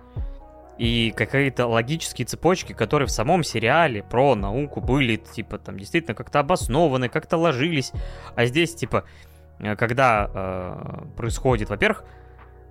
и 0.79 1.13
какие-то 1.17 1.67
логические 1.67 2.27
цепочки, 2.27 2.73
которые 2.73 3.07
в 3.07 3.13
самом 3.13 3.45
сериале 3.45 4.03
про 4.03 4.35
науку 4.35 4.81
были, 4.81 5.17
типа, 5.17 5.59
там, 5.59 5.79
действительно 5.79 6.15
как-то 6.15 6.41
обоснованы, 6.41 7.09
как-то 7.09 7.37
ложились. 7.37 7.93
А 8.35 8.47
здесь, 8.47 8.75
типа, 8.75 9.05
э, 9.61 9.77
когда 9.77 10.29
э, 10.33 11.05
происходит, 11.17 11.69
во-первых, 11.69 12.05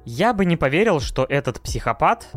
я 0.04 0.34
бы 0.34 0.46
не 0.46 0.58
поверил, 0.58 1.00
что 1.00 1.26
этот 1.30 1.62
психопат 1.62 2.28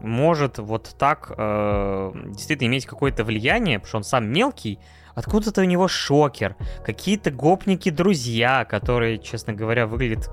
может 0.00 0.58
вот 0.58 0.94
так 0.98 1.32
э, 1.36 2.12
действительно 2.26 2.68
иметь 2.68 2.86
какое-то 2.86 3.24
влияние, 3.24 3.78
потому 3.78 3.88
что 3.88 3.96
он 3.98 4.04
сам 4.04 4.30
мелкий, 4.30 4.78
откуда-то 5.14 5.62
у 5.62 5.64
него 5.64 5.88
шокер, 5.88 6.56
какие-то 6.84 7.30
гопники-друзья, 7.30 8.64
которые, 8.64 9.18
честно 9.18 9.52
говоря, 9.52 9.86
выглядят 9.86 10.30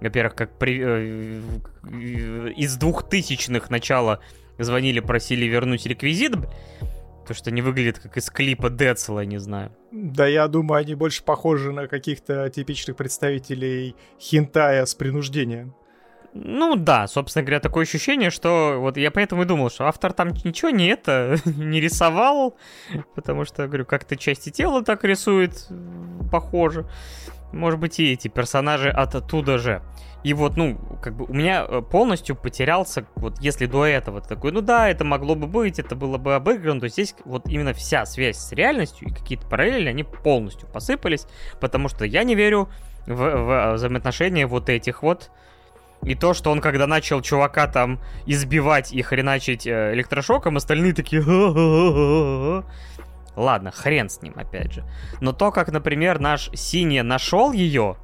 во-первых, 0.00 0.34
как 0.34 0.58
при, 0.58 0.80
э, 0.82 1.40
из 2.56 2.76
двухтысячных 2.76 3.70
начала 3.70 4.20
звонили, 4.58 5.00
просили 5.00 5.46
вернуть 5.46 5.86
реквизит, 5.86 6.34
то, 7.26 7.34
что 7.34 7.50
не 7.50 7.62
выглядит 7.62 7.98
как 7.98 8.16
из 8.16 8.30
клипа 8.30 8.70
Децела, 8.70 9.24
не 9.24 9.38
знаю. 9.38 9.72
Да, 9.90 10.26
я 10.26 10.46
думаю, 10.48 10.80
они 10.80 10.94
больше 10.94 11.24
похожи 11.24 11.72
на 11.72 11.88
каких-то 11.88 12.48
типичных 12.50 12.96
представителей 12.96 13.96
хинтая 14.20 14.84
с 14.84 14.94
принуждением. 14.94 15.74
Ну 16.44 16.76
да, 16.76 17.06
собственно 17.06 17.44
говоря, 17.44 17.60
такое 17.60 17.84
ощущение, 17.84 18.30
что 18.30 18.76
вот 18.78 18.96
я 18.96 19.10
поэтому 19.10 19.42
и 19.42 19.46
думал, 19.46 19.70
что 19.70 19.86
автор 19.86 20.12
там 20.12 20.28
ничего 20.44 20.70
не 20.70 20.88
это, 20.88 21.38
не 21.44 21.80
рисовал, 21.80 22.56
потому 23.14 23.44
что, 23.44 23.66
говорю, 23.66 23.86
как-то 23.86 24.16
части 24.16 24.50
тела 24.50 24.82
так 24.84 25.04
рисует, 25.04 25.68
похоже 26.30 26.86
может 27.52 27.80
быть, 27.80 27.98
и 27.98 28.12
эти 28.12 28.28
персонажи 28.28 28.90
оттуда 28.90 29.58
же. 29.58 29.82
И 30.22 30.34
вот, 30.34 30.56
ну, 30.56 30.76
как 31.02 31.16
бы 31.16 31.24
у 31.26 31.32
меня 31.32 31.64
э, 31.68 31.82
полностью 31.82 32.34
потерялся, 32.34 33.06
вот 33.14 33.38
если 33.40 33.66
до 33.66 33.86
этого 33.86 34.20
ты 34.20 34.28
такой, 34.28 34.50
ну 34.50 34.60
да, 34.60 34.88
это 34.88 35.04
могло 35.04 35.36
бы 35.36 35.46
быть, 35.46 35.78
это 35.78 35.94
было 35.94 36.18
бы 36.18 36.34
обыграно, 36.34 36.80
то 36.80 36.88
здесь 36.88 37.14
вот 37.24 37.48
именно 37.48 37.72
вся 37.72 38.04
связь 38.06 38.36
с 38.36 38.50
реальностью 38.52 39.08
и 39.08 39.12
какие-то 39.12 39.46
параллели, 39.46 39.88
они 39.88 40.02
полностью 40.02 40.68
посыпались, 40.68 41.26
потому 41.60 41.88
что 41.88 42.04
я 42.04 42.24
не 42.24 42.34
верю 42.34 42.68
в, 43.06 43.14
в 43.14 43.74
взаимоотношения 43.74 44.48
вот 44.48 44.68
этих 44.68 45.02
вот, 45.02 45.30
и 46.06 46.14
то, 46.14 46.34
что 46.34 46.52
он 46.52 46.60
когда 46.60 46.86
начал 46.86 47.20
чувака 47.20 47.66
там 47.66 48.00
избивать 48.26 48.92
и 48.92 49.02
хреначить 49.02 49.66
э, 49.66 49.92
электрошоком, 49.92 50.56
остальные 50.56 50.94
такие... 50.94 51.20
Ладно, 53.36 53.70
хрен 53.70 54.08
с 54.08 54.22
ним, 54.22 54.32
опять 54.36 54.72
же. 54.72 54.84
Но 55.20 55.32
то, 55.32 55.50
как, 55.50 55.70
например, 55.70 56.20
наш 56.20 56.48
Синий 56.54 57.02
нашел 57.02 57.52
ее... 57.52 57.96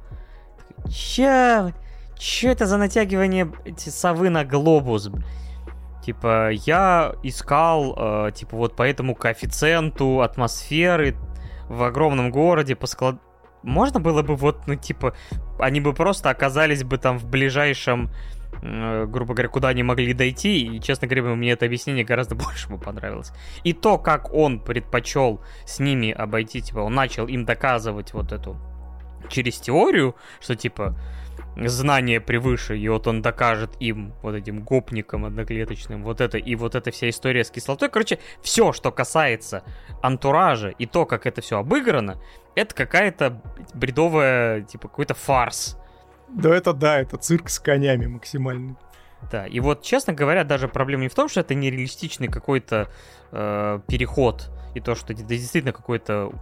Че? 0.89 1.73
Че 2.19 2.49
это 2.49 2.65
за 2.65 2.77
натягивание 2.77 3.51
совы 3.77 4.29
на 4.29 4.43
глобус? 4.43 5.09
Типа, 6.05 6.51
я 6.51 7.15
искал, 7.23 7.95
э, 8.27 8.31
типа, 8.35 8.57
вот 8.57 8.75
по 8.75 8.83
этому 8.83 9.15
коэффициенту 9.15 10.21
атмосферы 10.21 11.15
в 11.69 11.81
огромном 11.83 12.29
городе 12.31 12.75
по 12.75 12.85
склад... 12.85 13.15
Можно 13.63 13.99
было 13.99 14.21
бы 14.21 14.35
вот, 14.35 14.67
ну, 14.67 14.75
типа, 14.75 15.15
они 15.59 15.81
бы 15.81 15.93
просто 15.93 16.29
оказались 16.29 16.83
бы 16.83 16.97
там 16.97 17.17
в 17.17 17.25
ближайшем 17.25 18.11
Э, 18.65 19.05
грубо 19.05 19.33
говоря, 19.33 19.49
куда 19.49 19.69
они 19.69 19.83
могли 19.83 20.13
дойти, 20.13 20.65
и, 20.65 20.79
честно 20.79 21.07
говоря, 21.07 21.35
мне 21.35 21.51
это 21.51 21.65
объяснение 21.65 22.05
гораздо 22.05 22.35
больше 22.35 22.69
бы 22.69 22.77
понравилось. 22.77 23.33
И 23.63 23.73
то, 23.73 23.97
как 23.97 24.33
он 24.33 24.59
предпочел 24.59 25.41
с 25.65 25.79
ними 25.79 26.11
обойти, 26.11 26.61
типа, 26.61 26.79
он 26.79 26.93
начал 26.93 27.27
им 27.27 27.45
доказывать 27.45 28.13
вот 28.13 28.31
эту 28.31 28.57
через 29.29 29.59
теорию, 29.59 30.15
что, 30.39 30.55
типа, 30.55 30.97
знание 31.55 32.19
превыше, 32.21 32.77
и 32.77 32.87
вот 32.87 33.07
он 33.07 33.21
докажет 33.21 33.71
им, 33.79 34.13
вот 34.21 34.35
этим 34.35 34.63
гопникам 34.63 35.25
одноклеточным, 35.25 36.03
вот 36.03 36.21
это, 36.21 36.37
и 36.37 36.55
вот 36.55 36.75
эта 36.75 36.91
вся 36.91 37.09
история 37.09 37.43
с 37.43 37.51
кислотой. 37.51 37.89
Короче, 37.89 38.19
все, 38.41 38.71
что 38.73 38.91
касается 38.91 39.63
антуража 40.01 40.69
и 40.69 40.85
то, 40.85 41.05
как 41.05 41.25
это 41.25 41.41
все 41.41 41.59
обыграно, 41.59 42.19
это 42.55 42.75
какая-то 42.75 43.41
бредовая, 43.73 44.61
типа, 44.61 44.87
какой-то 44.87 45.13
фарс 45.13 45.77
да 46.33 46.55
это 46.55 46.73
да, 46.73 46.99
это 46.99 47.17
цирк 47.17 47.49
с 47.49 47.59
конями 47.59 48.07
максимальный. 48.07 48.75
Да, 49.31 49.47
и 49.47 49.59
вот, 49.61 49.83
честно 49.83 50.13
говоря, 50.13 50.43
даже 50.43 50.67
проблема 50.67 51.03
не 51.03 51.09
в 51.09 51.15
том, 51.15 51.29
что 51.29 51.39
это 51.39 51.55
нереалистичный 51.55 52.27
какой-то 52.27 52.89
э, 53.31 53.79
переход, 53.87 54.51
и 54.75 54.81
то, 54.81 54.95
что 54.95 55.13
это 55.13 55.23
действительно 55.23 55.71
какой-то 55.71 56.33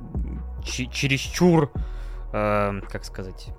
чересчур, 0.63 1.71
э, 2.33 2.81
как 2.89 3.05
сказать, 3.05 3.49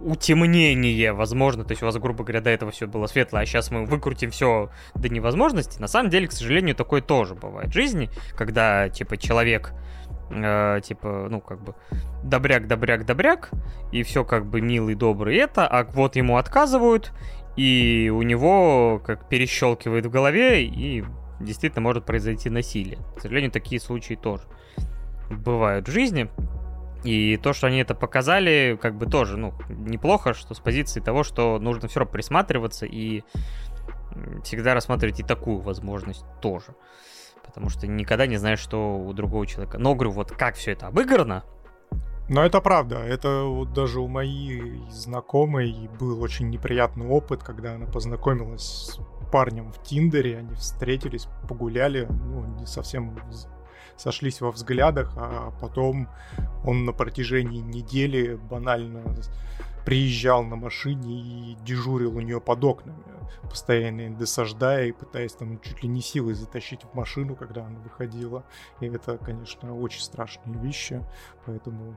утемнение, 0.00 1.12
возможно, 1.12 1.64
то 1.64 1.72
есть 1.72 1.82
у 1.82 1.86
вас, 1.86 1.96
грубо 1.96 2.24
говоря, 2.24 2.40
до 2.40 2.50
этого 2.50 2.70
все 2.70 2.86
было 2.86 3.06
светло, 3.06 3.40
а 3.40 3.46
сейчас 3.46 3.70
мы 3.70 3.84
выкрутим 3.84 4.30
все 4.30 4.70
до 4.94 5.08
невозможности. 5.10 5.78
На 5.80 5.88
самом 5.88 6.10
деле, 6.10 6.28
к 6.28 6.32
сожалению, 6.32 6.74
такое 6.74 7.02
тоже 7.02 7.34
бывает 7.34 7.70
в 7.70 7.74
жизни, 7.74 8.08
когда, 8.36 8.88
типа, 8.88 9.18
человек 9.18 9.72
э, 10.34 10.80
типа, 10.82 11.28
ну, 11.30 11.40
как 11.40 11.62
бы, 11.62 11.74
добряк, 12.22 12.66
добряк, 12.66 13.04
добряк, 13.04 13.50
и 13.92 14.02
все 14.02 14.24
как 14.24 14.46
бы 14.46 14.60
милый, 14.60 14.94
добрый 14.94 15.36
это, 15.36 15.66
а 15.66 15.84
вот 15.84 16.16
ему 16.16 16.36
отказывают, 16.36 17.12
и 17.56 18.10
у 18.14 18.22
него 18.22 19.00
как 19.04 19.28
перещелкивает 19.28 20.06
в 20.06 20.10
голове, 20.10 20.64
и 20.64 21.04
действительно 21.40 21.82
может 21.82 22.04
произойти 22.04 22.50
насилие. 22.50 22.98
К 23.16 23.20
сожалению, 23.20 23.50
такие 23.50 23.80
случаи 23.80 24.14
тоже 24.14 24.44
бывают 25.30 25.88
в 25.88 25.92
жизни. 25.92 26.28
И 27.04 27.36
то, 27.36 27.52
что 27.52 27.66
они 27.66 27.78
это 27.78 27.94
показали, 27.94 28.78
как 28.80 28.96
бы 28.96 29.04
тоже, 29.04 29.36
ну, 29.36 29.52
неплохо, 29.68 30.32
что 30.32 30.54
с 30.54 30.58
позиции 30.58 31.00
того, 31.00 31.22
что 31.22 31.58
нужно 31.58 31.86
все 31.86 32.00
равно 32.00 32.12
присматриваться 32.12 32.86
и 32.86 33.22
всегда 34.42 34.72
рассматривать 34.72 35.20
и 35.20 35.22
такую 35.22 35.58
возможность 35.58 36.24
тоже 36.40 36.74
потому 37.44 37.68
что 37.68 37.86
никогда 37.86 38.26
не 38.26 38.36
знаешь, 38.36 38.58
что 38.58 38.96
у 38.96 39.12
другого 39.12 39.46
человека. 39.46 39.78
Но 39.78 39.94
говорю, 39.94 40.12
вот 40.12 40.32
как 40.32 40.56
все 40.56 40.72
это 40.72 40.86
обыграно, 40.88 41.44
но 42.28 42.44
это 42.44 42.60
правда. 42.60 42.96
Это 42.98 43.42
вот 43.44 43.72
даже 43.72 44.00
у 44.00 44.08
моей 44.08 44.82
знакомой 44.90 45.90
был 45.98 46.22
очень 46.22 46.48
неприятный 46.48 47.06
опыт, 47.06 47.42
когда 47.42 47.74
она 47.74 47.86
познакомилась 47.86 48.62
с 48.62 49.00
парнем 49.30 49.72
в 49.72 49.82
Тиндере, 49.82 50.38
они 50.38 50.54
встретились, 50.54 51.28
погуляли, 51.48 52.06
ну, 52.08 52.44
не 52.58 52.66
совсем 52.66 53.18
сошлись 53.96 54.40
во 54.40 54.50
взглядах, 54.50 55.12
а 55.16 55.52
потом 55.60 56.08
он 56.64 56.84
на 56.84 56.92
протяжении 56.92 57.60
недели 57.60 58.34
банально 58.34 59.02
приезжал 59.84 60.42
на 60.44 60.56
машине 60.56 61.20
и 61.20 61.56
дежурил 61.64 62.16
у 62.16 62.20
нее 62.20 62.40
под 62.40 62.64
окнами, 62.64 63.04
постоянно 63.42 64.16
досаждая 64.16 64.86
и 64.86 64.92
пытаясь 64.92 65.32
там 65.32 65.60
чуть 65.60 65.82
ли 65.82 65.88
не 65.88 66.00
силой 66.00 66.34
затащить 66.34 66.82
в 66.84 66.94
машину, 66.94 67.36
когда 67.36 67.64
она 67.64 67.78
выходила. 67.80 68.44
И 68.80 68.86
это, 68.86 69.18
конечно, 69.18 69.76
очень 69.76 70.00
страшные 70.00 70.58
вещи, 70.58 71.04
поэтому 71.46 71.96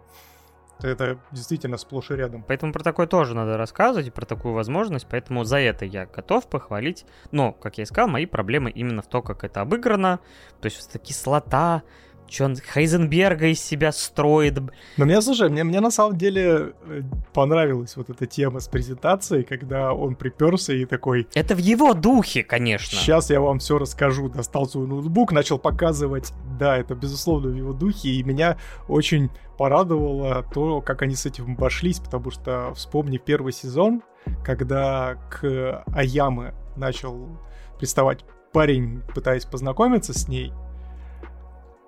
это 0.84 1.20
действительно 1.32 1.78
сплошь 1.78 2.12
и 2.12 2.16
рядом. 2.16 2.44
Поэтому 2.44 2.72
про 2.72 2.84
такое 2.84 3.08
тоже 3.08 3.34
надо 3.34 3.58
рассказывать, 3.58 4.14
про 4.14 4.26
такую 4.26 4.54
возможность, 4.54 5.08
поэтому 5.10 5.44
за 5.44 5.58
это 5.58 5.86
я 5.86 6.06
готов 6.06 6.48
похвалить. 6.48 7.06
Но, 7.32 7.52
как 7.52 7.78
я 7.78 7.84
и 7.84 7.88
сказал, 7.88 8.08
мои 8.10 8.26
проблемы 8.26 8.70
именно 8.70 9.02
в 9.02 9.08
том, 9.08 9.24
как 9.24 9.44
это 9.44 9.62
обыграно, 9.62 10.20
то 10.62 10.68
есть 10.68 10.94
вот 10.94 11.02
кислота, 11.02 11.84
что 12.30 12.46
он 12.46 12.56
Хайзенберга 12.56 13.48
из 13.48 13.62
себя 13.62 13.92
строит. 13.92 14.60
Но 14.98 15.06
мне, 15.06 15.22
слушай, 15.22 15.50
мне, 15.50 15.64
мне 15.64 15.80
на 15.80 15.92
самом 15.92 16.18
деле 16.18 16.74
э, 16.86 17.02
понравилась 17.34 17.96
вот 17.96 18.10
эта 18.10 18.26
тема 18.26 18.60
с 18.60 18.68
презентацией, 18.68 19.44
когда 19.44 19.94
он 19.94 20.16
приперся 20.16 20.74
и 20.74 20.86
такой... 20.86 21.28
Это 21.34 21.56
в 21.56 21.60
его 21.60 21.94
духе, 21.94 22.44
конечно. 22.44 22.98
Сейчас 22.98 23.30
я 23.30 23.42
вам 23.42 23.60
все 23.60 23.78
расскажу. 23.78 24.30
Достал 24.30 24.66
свой 24.66 24.88
ноутбук, 24.88 25.32
начал 25.32 25.60
показывать. 25.60 26.34
Да, 26.60 26.78
это 26.78 26.96
безусловно 26.96 27.50
в 27.50 27.56
его 27.56 27.74
духе, 27.74 28.10
и 28.10 28.24
меня 28.24 28.58
очень 28.88 29.30
порадовало 29.58 30.44
то, 30.54 30.82
как 30.82 31.02
они 31.02 31.16
с 31.16 31.26
этим 31.26 31.54
обошлись, 31.54 32.00
потому 32.00 32.32
что, 32.32 32.74
вспомни 32.76 33.18
первый 33.18 33.54
сезон, 33.54 34.04
когда 34.44 35.16
к 35.30 35.84
Аяме 35.94 36.54
начал 36.76 37.40
приставать 37.80 38.24
парень, 38.54 39.02
пытаясь 39.14 39.46
познакомиться 39.46 40.14
с 40.14 40.28
ней, 40.28 40.52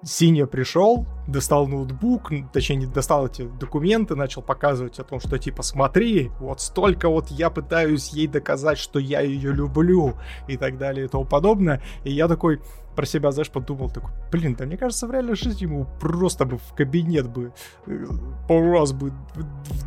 Синя 0.01 0.47
пришел, 0.47 1.05
достал 1.27 1.67
ноутбук, 1.67 2.31
точнее, 2.53 2.87
достал 2.87 3.27
эти 3.27 3.41
документы, 3.59 4.15
начал 4.15 4.41
показывать 4.41 4.97
о 4.99 5.03
том, 5.03 5.19
что 5.19 5.37
типа 5.37 5.61
смотри, 5.61 6.31
вот 6.39 6.61
столько 6.61 7.09
вот 7.09 7.27
я 7.29 7.49
пытаюсь 7.49 8.09
ей 8.09 8.27
доказать, 8.27 8.77
что 8.77 8.99
я 8.99 9.19
ее 9.19 9.51
люблю 9.51 10.13
и 10.47 10.55
так 10.55 10.77
далее 10.77 11.05
и 11.05 11.09
тому 11.09 11.25
подобное. 11.25 11.81
И 12.05 12.13
я 12.13 12.29
такой, 12.29 12.61
про 12.99 13.05
себя, 13.05 13.31
знаешь, 13.31 13.49
подумал, 13.49 13.89
такой, 13.89 14.09
блин, 14.29 14.55
да 14.55 14.65
мне 14.65 14.75
кажется, 14.75 15.07
в 15.07 15.11
реальной 15.11 15.35
жизни 15.35 15.63
ему 15.63 15.87
просто 16.01 16.43
бы 16.43 16.57
в 16.57 16.73
кабинет 16.75 17.29
бы 17.29 17.53
э, 17.87 18.05
пару 18.45 18.73
раз 18.73 18.91
бы 18.91 19.13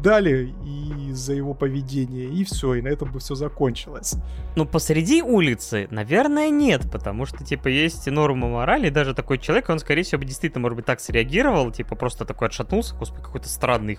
дали 0.02 0.55
и 0.64 1.12
за 1.12 1.34
его 1.34 1.52
поведение, 1.52 2.30
и 2.30 2.43
все, 2.44 2.72
и 2.72 2.80
на 2.80 2.89
этом 2.89 3.12
бы 3.12 3.18
все 3.18 3.34
закончилось. 3.34 4.14
Ну, 4.56 4.64
посреди 4.64 5.22
улицы, 5.22 5.89
наверное, 5.90 6.48
нет, 6.48 6.90
потому 6.90 7.26
что, 7.26 7.44
типа, 7.44 7.68
есть 7.68 8.06
нормы 8.06 8.48
морали, 8.48 8.86
и 8.86 8.90
даже 8.90 9.12
такой 9.12 9.36
человек, 9.36 9.68
он, 9.68 9.78
скорее 9.78 10.05
всего, 10.05 10.22
бы 10.22 10.24
действительно, 10.24 10.62
может 10.62 10.76
быть, 10.76 10.86
так 10.86 10.98
среагировал, 10.98 11.70
типа, 11.70 11.97
просто 11.97 12.24
такой 12.24 12.48
отшатнулся, 12.48 12.94
какой-то 12.94 13.51
странный 13.51 13.98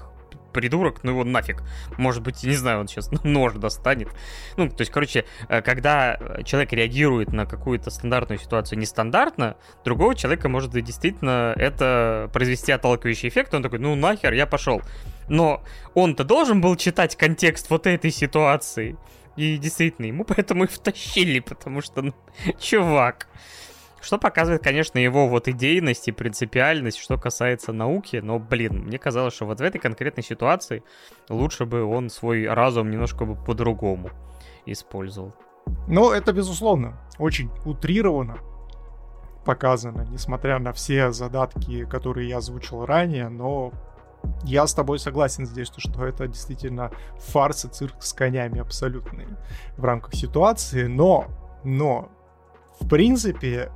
придурок, 0.53 1.03
ну 1.03 1.11
его 1.11 1.23
нафиг. 1.23 1.63
Может 1.97 2.23
быть, 2.23 2.43
не 2.43 2.55
знаю, 2.55 2.79
он 2.79 2.87
сейчас 2.87 3.11
нож 3.23 3.53
достанет. 3.53 4.09
Ну, 4.57 4.69
то 4.69 4.81
есть, 4.81 4.91
короче, 4.91 5.25
э, 5.49 5.61
когда 5.61 6.17
человек 6.45 6.71
реагирует 6.73 7.33
на 7.33 7.45
какую-то 7.45 7.89
стандартную 7.89 8.39
ситуацию 8.39 8.79
нестандартно, 8.79 9.57
другого 9.83 10.15
человека 10.15 10.49
может 10.49 10.71
действительно 10.71 11.53
это 11.57 12.29
произвести 12.31 12.71
отталкивающий 12.71 13.29
эффект, 13.29 13.53
он 13.53 13.63
такой, 13.63 13.79
ну 13.79 13.95
нахер, 13.95 14.33
я 14.33 14.45
пошел. 14.45 14.81
Но 15.27 15.63
он-то 15.93 16.23
должен 16.23 16.61
был 16.61 16.75
читать 16.75 17.15
контекст 17.15 17.69
вот 17.69 17.87
этой 17.87 18.11
ситуации. 18.11 18.97
И 19.35 19.57
действительно, 19.57 20.05
ему 20.05 20.23
поэтому 20.27 20.65
и 20.65 20.67
втащили, 20.67 21.39
потому 21.39 21.81
что, 21.81 22.01
ну, 22.01 22.13
чувак. 22.59 23.27
Что 24.03 24.17
показывает, 24.17 24.61
конечно, 24.61 24.99
его 24.99 25.29
вот 25.29 25.47
идейность 25.47 26.09
и 26.09 26.11
принципиальность, 26.11 26.97
что 26.97 27.17
касается 27.17 27.71
науки. 27.71 28.17
Но, 28.17 28.37
блин, 28.37 28.83
мне 28.83 28.99
казалось, 28.99 29.33
что 29.33 29.45
вот 29.45 29.59
в 29.59 29.63
этой 29.63 29.79
конкретной 29.79 30.23
ситуации 30.23 30.83
лучше 31.29 31.65
бы 31.65 31.85
он 31.85 32.09
свой 32.09 32.45
разум 32.45 32.91
немножко 32.91 33.23
бы 33.23 33.41
по-другому 33.41 34.09
использовал. 34.65 35.33
Ну, 35.87 36.11
это 36.11 36.33
безусловно 36.33 36.99
очень 37.17 37.49
утрированно 37.63 38.39
показано, 39.45 40.05
несмотря 40.11 40.59
на 40.59 40.73
все 40.73 41.13
задатки, 41.13 41.85
которые 41.85 42.27
я 42.27 42.37
озвучил 42.39 42.85
ранее, 42.85 43.29
но 43.29 43.71
я 44.43 44.67
с 44.67 44.73
тобой 44.73 44.99
согласен 44.99 45.45
здесь, 45.45 45.71
что 45.77 46.05
это 46.05 46.27
действительно 46.27 46.91
фарс 47.19 47.63
и 47.63 47.69
цирк 47.69 48.03
с 48.03 48.11
конями 48.11 48.59
абсолютный 48.59 49.27
в 49.77 49.85
рамках 49.85 50.13
ситуации, 50.13 50.87
но, 50.87 51.27
но, 51.63 52.09
в 52.81 52.87
принципе, 52.89 53.71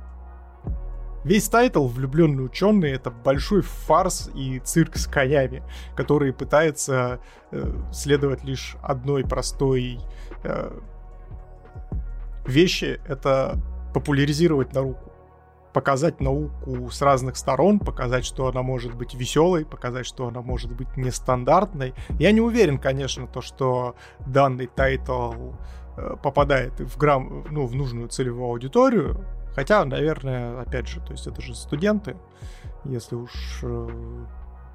Весь 1.24 1.48
тайтл 1.48 1.86
«Влюбленный 1.86 2.44
ученый»— 2.44 2.90
это 2.92 3.10
большой 3.10 3.62
фарс 3.62 4.30
и 4.34 4.60
цирк 4.60 4.96
с 4.96 5.06
конями, 5.06 5.62
который 5.96 6.32
пытается 6.32 7.20
э, 7.50 7.72
следовать 7.92 8.44
лишь 8.44 8.76
одной 8.82 9.24
простой 9.24 9.98
э, 10.44 10.78
вещи— 12.46 13.00
это 13.08 13.60
популяризировать 13.92 14.72
науку 14.72 15.12
показать 15.72 16.20
науку 16.20 16.90
с 16.90 17.00
разных 17.02 17.36
сторон, 17.36 17.78
показать, 17.78 18.24
что 18.24 18.48
она 18.48 18.62
может 18.62 18.94
быть 18.96 19.14
веселой, 19.14 19.64
показать, 19.64 20.06
что 20.06 20.26
она 20.26 20.40
может 20.40 20.72
быть 20.72 20.96
нестандартной. 20.96 21.94
Я 22.18 22.32
не 22.32 22.40
уверен, 22.40 22.78
конечно, 22.78 23.28
то, 23.28 23.40
что 23.40 23.94
данный 24.26 24.66
тайтл 24.66 25.52
э, 25.96 26.16
попадает 26.20 26.80
в, 26.80 26.96
грамм, 26.98 27.44
ну, 27.50 27.66
в 27.66 27.76
нужную 27.76 28.08
целевую 28.08 28.48
аудиторию, 28.48 29.24
хотя, 29.58 29.84
наверное, 29.84 30.60
опять 30.60 30.86
же, 30.86 31.00
то 31.00 31.10
есть 31.10 31.26
это 31.26 31.42
же 31.42 31.52
студенты, 31.52 32.16
если 32.84 33.16
уж 33.16 33.32
э, 33.64 33.88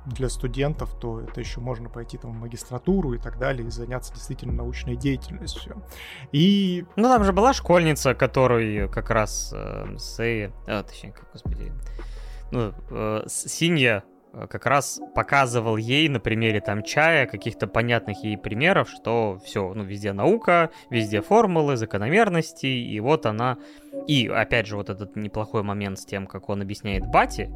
для 0.07 0.27
студентов, 0.27 0.93
то 0.99 1.21
это 1.21 1.39
еще 1.39 1.61
можно 1.61 1.87
пойти 1.87 2.17
там 2.17 2.31
в 2.33 2.35
магистратуру 2.35 3.13
и 3.13 3.17
так 3.17 3.39
далее, 3.39 3.65
и 3.65 3.69
заняться 3.69 4.13
действительно 4.13 4.51
научной 4.51 4.97
деятельностью. 4.97 5.81
И... 6.33 6.85
Ну, 6.97 7.03
там 7.03 7.23
же 7.23 7.31
была 7.31 7.53
школьница, 7.53 8.13
которой 8.13 8.89
как 8.89 9.09
раз 9.09 9.53
э, 9.55 9.95
Сэй... 9.97 10.51
А, 10.67 10.83
точнее, 10.83 11.13
как, 11.13 11.31
господи... 11.31 11.71
Ну, 12.51 12.73
э, 12.91 13.23
Синья 13.27 14.03
как 14.49 14.65
раз 14.65 14.99
показывал 15.13 15.77
ей 15.77 16.09
на 16.09 16.19
примере 16.19 16.59
там 16.59 16.83
чая 16.83 17.27
каких-то 17.27 17.67
понятных 17.67 18.23
ей 18.23 18.37
примеров, 18.37 18.89
что 18.89 19.39
все, 19.45 19.73
ну, 19.73 19.83
везде 19.83 20.13
наука, 20.13 20.71
везде 20.89 21.21
формулы, 21.21 21.77
закономерности, 21.77 22.65
и 22.65 22.99
вот 22.99 23.25
она... 23.25 23.57
И, 24.07 24.27
опять 24.27 24.65
же, 24.65 24.75
вот 24.75 24.89
этот 24.89 25.15
неплохой 25.15 25.61
момент 25.61 25.99
с 25.99 26.05
тем, 26.05 26.25
как 26.25 26.49
он 26.49 26.61
объясняет 26.61 27.05
Бати, 27.05 27.51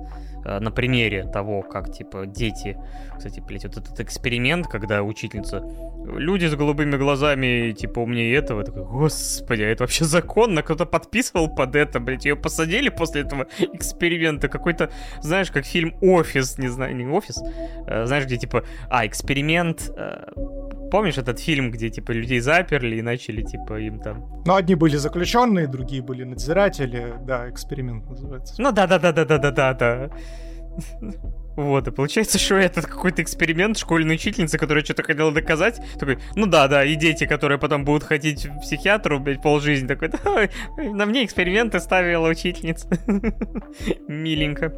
э, 0.46 0.60
на 0.60 0.70
примере 0.70 1.24
того, 1.24 1.64
как, 1.64 1.92
типа, 1.92 2.28
дети... 2.28 2.78
Кстати, 3.18 3.40
блядь, 3.40 3.66
вот 3.66 3.78
этот 3.78 4.00
эксперимент, 4.00 4.68
когда 4.68 5.02
учительница... 5.02 5.64
Люди 6.06 6.46
с 6.46 6.56
голубыми 6.56 6.96
глазами, 6.96 7.72
типа, 7.72 8.00
умнее 8.00 8.36
этого. 8.36 8.64
Такой, 8.64 8.86
господи, 8.86 9.64
а 9.64 9.68
это 9.68 9.84
вообще 9.84 10.06
законно? 10.06 10.62
Кто-то 10.62 10.86
подписывал 10.86 11.54
под 11.54 11.76
это, 11.76 12.00
блядь, 12.00 12.26
ее 12.26 12.36
посадили 12.36 12.90
после 12.90 13.22
этого 13.22 13.48
эксперимента. 13.58 14.48
Какой-то, 14.48 14.92
знаешь, 15.22 15.52
как 15.52 15.66
фильм 15.66 15.96
«Офис», 16.02 16.60
не 16.60 16.67
не 16.68 16.74
знаю, 16.74 16.96
не 16.96 17.06
офис, 17.06 17.42
э, 17.88 18.06
знаешь, 18.06 18.26
где 18.26 18.38
типа, 18.38 18.64
а, 18.90 19.06
эксперимент, 19.06 19.92
э, 19.96 20.32
помнишь 20.92 21.18
этот 21.18 21.40
фильм, 21.40 21.72
где 21.72 21.90
типа 21.90 22.12
людей 22.12 22.40
заперли 22.40 22.98
и 22.98 23.02
начали 23.02 23.42
типа 23.42 23.80
им 23.80 24.00
там... 24.00 24.44
Ну, 24.46 24.56
одни 24.56 24.76
были 24.76 24.98
заключенные, 24.98 25.68
другие 25.68 26.02
были 26.02 26.24
надзиратели, 26.24 27.14
да, 27.22 27.50
эксперимент 27.50 28.10
называется. 28.10 28.56
Ну 28.62 28.72
да-да-да-да-да-да-да. 28.72 30.10
Вот, 31.58 31.88
и 31.88 31.92
получается, 31.92 32.38
что 32.38 32.54
этот 32.56 32.86
какой-то 32.86 33.24
эксперимент 33.24 33.80
школьной 33.80 34.14
учительницы, 34.16 34.60
которая 34.60 34.84
что-то 34.84 35.02
хотела 35.02 35.32
доказать, 35.32 35.82
такой, 35.98 36.20
ну 36.36 36.46
да, 36.46 36.68
да, 36.68 36.86
и 36.86 36.96
дети, 36.96 37.26
которые 37.26 37.58
потом 37.58 37.84
будут 37.84 38.04
ходить 38.04 38.46
в 38.46 38.60
психиатру, 38.60 39.20
блядь, 39.20 39.42
полжизни, 39.42 39.88
такой, 39.88 40.10
да, 40.10 40.50
на 40.78 41.08
мне 41.08 41.26
эксперименты 41.26 41.80
ставила 41.80 42.30
учительница. 42.30 42.88
Миленько. 44.08 44.72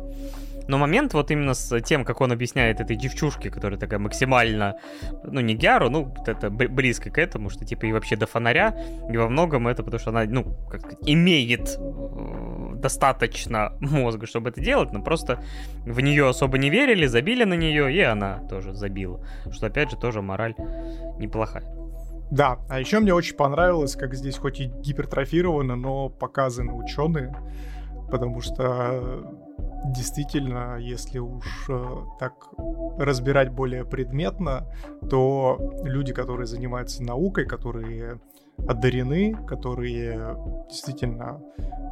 Но 0.69 0.77
момент 0.77 1.15
вот 1.15 1.31
именно 1.31 1.55
с 1.55 1.81
тем, 1.81 2.05
как 2.05 2.21
он 2.21 2.31
объясняет 2.31 2.79
этой 2.79 2.95
девчушке, 2.95 3.49
которая 3.49 3.79
такая 3.79 3.99
максимально, 3.99 4.75
ну, 5.23 5.39
не 5.41 5.55
Гяру, 5.55 5.89
ну, 5.89 6.13
это 6.27 6.51
близко 6.51 7.09
к 7.09 7.17
этому, 7.17 7.49
что 7.49 7.65
типа 7.65 7.87
и 7.87 7.91
вообще 7.91 8.15
до 8.15 8.27
фонаря, 8.27 8.77
и 9.11 9.17
во 9.17 9.27
многом 9.27 9.67
это 9.67 9.81
потому, 9.81 9.99
что 9.99 10.11
она, 10.11 10.25
ну, 10.25 10.55
как 10.69 10.81
сказать, 10.81 10.99
имеет 11.07 11.75
э, 11.75 12.75
достаточно 12.75 13.73
мозга, 13.79 14.27
чтобы 14.27 14.51
это 14.51 14.61
делать, 14.61 14.91
но 14.91 15.01
просто 15.01 15.43
в 15.85 15.99
нее 16.01 16.29
особо 16.29 16.59
не 16.59 16.69
верили, 16.69 17.07
забили 17.07 17.45
на 17.45 17.55
нее, 17.55 17.91
и 17.91 18.01
она 18.01 18.37
тоже 18.47 18.75
забила. 18.75 19.25
Что, 19.51 19.65
опять 19.65 19.89
же, 19.89 19.97
тоже 19.97 20.21
мораль 20.21 20.53
неплохая. 21.17 21.63
Да, 22.29 22.59
а 22.69 22.79
еще 22.79 22.99
мне 22.99 23.11
очень 23.15 23.35
понравилось, 23.35 23.95
как 23.95 24.13
здесь 24.13 24.37
хоть 24.37 24.59
и 24.59 24.65
гипертрофировано, 24.65 25.75
но 25.75 26.09
показаны 26.09 26.73
ученые, 26.73 27.35
потому 28.11 28.39
что 28.41 29.48
действительно, 29.85 30.77
если 30.79 31.19
уж 31.19 31.45
э, 31.69 31.95
так 32.19 32.33
разбирать 32.97 33.51
более 33.51 33.85
предметно, 33.85 34.65
то 35.09 35.57
люди, 35.83 36.13
которые 36.13 36.47
занимаются 36.47 37.03
наукой, 37.03 37.45
которые 37.45 38.19
одарены, 38.67 39.35
которые 39.47 40.37
действительно 40.69 41.41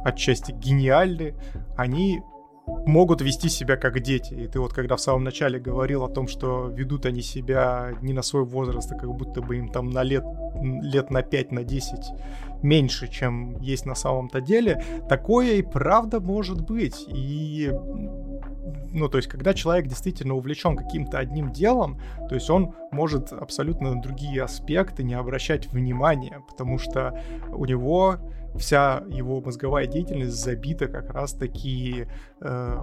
отчасти 0.04 0.52
гениальны, 0.52 1.34
они 1.76 2.20
могут 2.86 3.20
вести 3.22 3.48
себя 3.48 3.76
как 3.76 4.00
дети. 4.00 4.34
И 4.34 4.46
ты 4.46 4.60
вот 4.60 4.72
когда 4.72 4.96
в 4.96 5.00
самом 5.00 5.24
начале 5.24 5.58
говорил 5.58 6.04
о 6.04 6.08
том, 6.08 6.28
что 6.28 6.68
ведут 6.68 7.06
они 7.06 7.22
себя 7.22 7.92
не 8.02 8.12
на 8.12 8.22
свой 8.22 8.44
возраст, 8.44 8.92
а 8.92 8.96
как 8.96 9.10
будто 9.10 9.40
бы 9.40 9.56
им 9.56 9.68
там 9.68 9.90
на 9.90 10.02
лет, 10.02 10.24
лет 10.82 11.10
на 11.10 11.22
5, 11.22 11.52
на 11.52 11.64
10 11.64 11.98
меньше, 12.62 13.08
чем 13.08 13.60
есть 13.60 13.86
на 13.86 13.94
самом-то 13.94 14.40
деле, 14.40 14.82
такое 15.08 15.54
и 15.54 15.62
правда 15.62 16.20
может 16.20 16.60
быть. 16.60 17.04
И 17.08 17.72
ну, 18.92 19.08
то 19.08 19.18
есть, 19.18 19.28
когда 19.28 19.54
человек 19.54 19.86
действительно 19.86 20.34
увлечен 20.34 20.76
каким-то 20.76 21.18
одним 21.18 21.52
делом, 21.52 22.00
то 22.28 22.34
есть 22.34 22.48
он 22.50 22.74
может 22.90 23.32
абсолютно 23.32 23.94
на 23.94 24.00
другие 24.00 24.42
аспекты 24.42 25.02
не 25.02 25.14
обращать 25.14 25.68
внимания, 25.68 26.42
потому 26.48 26.78
что 26.78 27.20
у 27.48 27.64
него 27.64 28.16
вся 28.56 29.04
его 29.08 29.40
мозговая 29.40 29.86
деятельность 29.86 30.42
забита 30.42 30.88
как 30.88 31.10
раз-таки 31.10 32.06
э, 32.40 32.78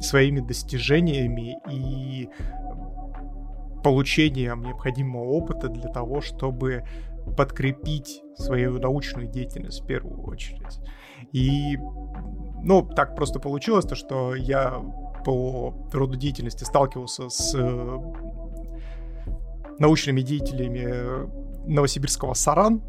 своими 0.00 0.40
достижениями 0.40 1.58
и 1.70 2.28
получением 3.82 4.62
необходимого 4.62 5.24
опыта 5.24 5.68
для 5.68 5.88
того, 5.88 6.20
чтобы 6.20 6.84
подкрепить 7.36 8.22
свою 8.36 8.78
научную 8.78 9.28
деятельность 9.28 9.82
в 9.82 9.86
первую 9.86 10.22
очередь. 10.22 10.80
И, 11.32 11.76
ну, 12.62 12.82
так 12.82 13.14
просто 13.14 13.40
получилось, 13.40 13.84
то, 13.84 13.94
что 13.94 14.34
я 14.34 14.82
по 15.24 15.74
роду 15.92 16.16
деятельности 16.16 16.64
сталкивался 16.64 17.28
с 17.28 17.54
э, 17.54 17.98
научными 19.78 20.22
деятелями 20.22 21.28
Новосибирского 21.70 22.34
Саран, 22.34 22.82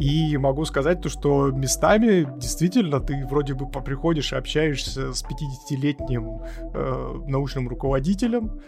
и 0.00 0.38
могу 0.38 0.64
сказать 0.64 1.02
то, 1.02 1.10
что 1.10 1.50
местами 1.50 2.26
действительно 2.38 3.00
ты 3.00 3.26
вроде 3.26 3.52
бы 3.52 3.68
приходишь 3.68 4.32
и 4.32 4.36
общаешься 4.36 5.12
с 5.12 5.22
50-летним 5.22 6.42
э, 6.72 7.20
научным 7.26 7.68
руководителем, 7.68 8.60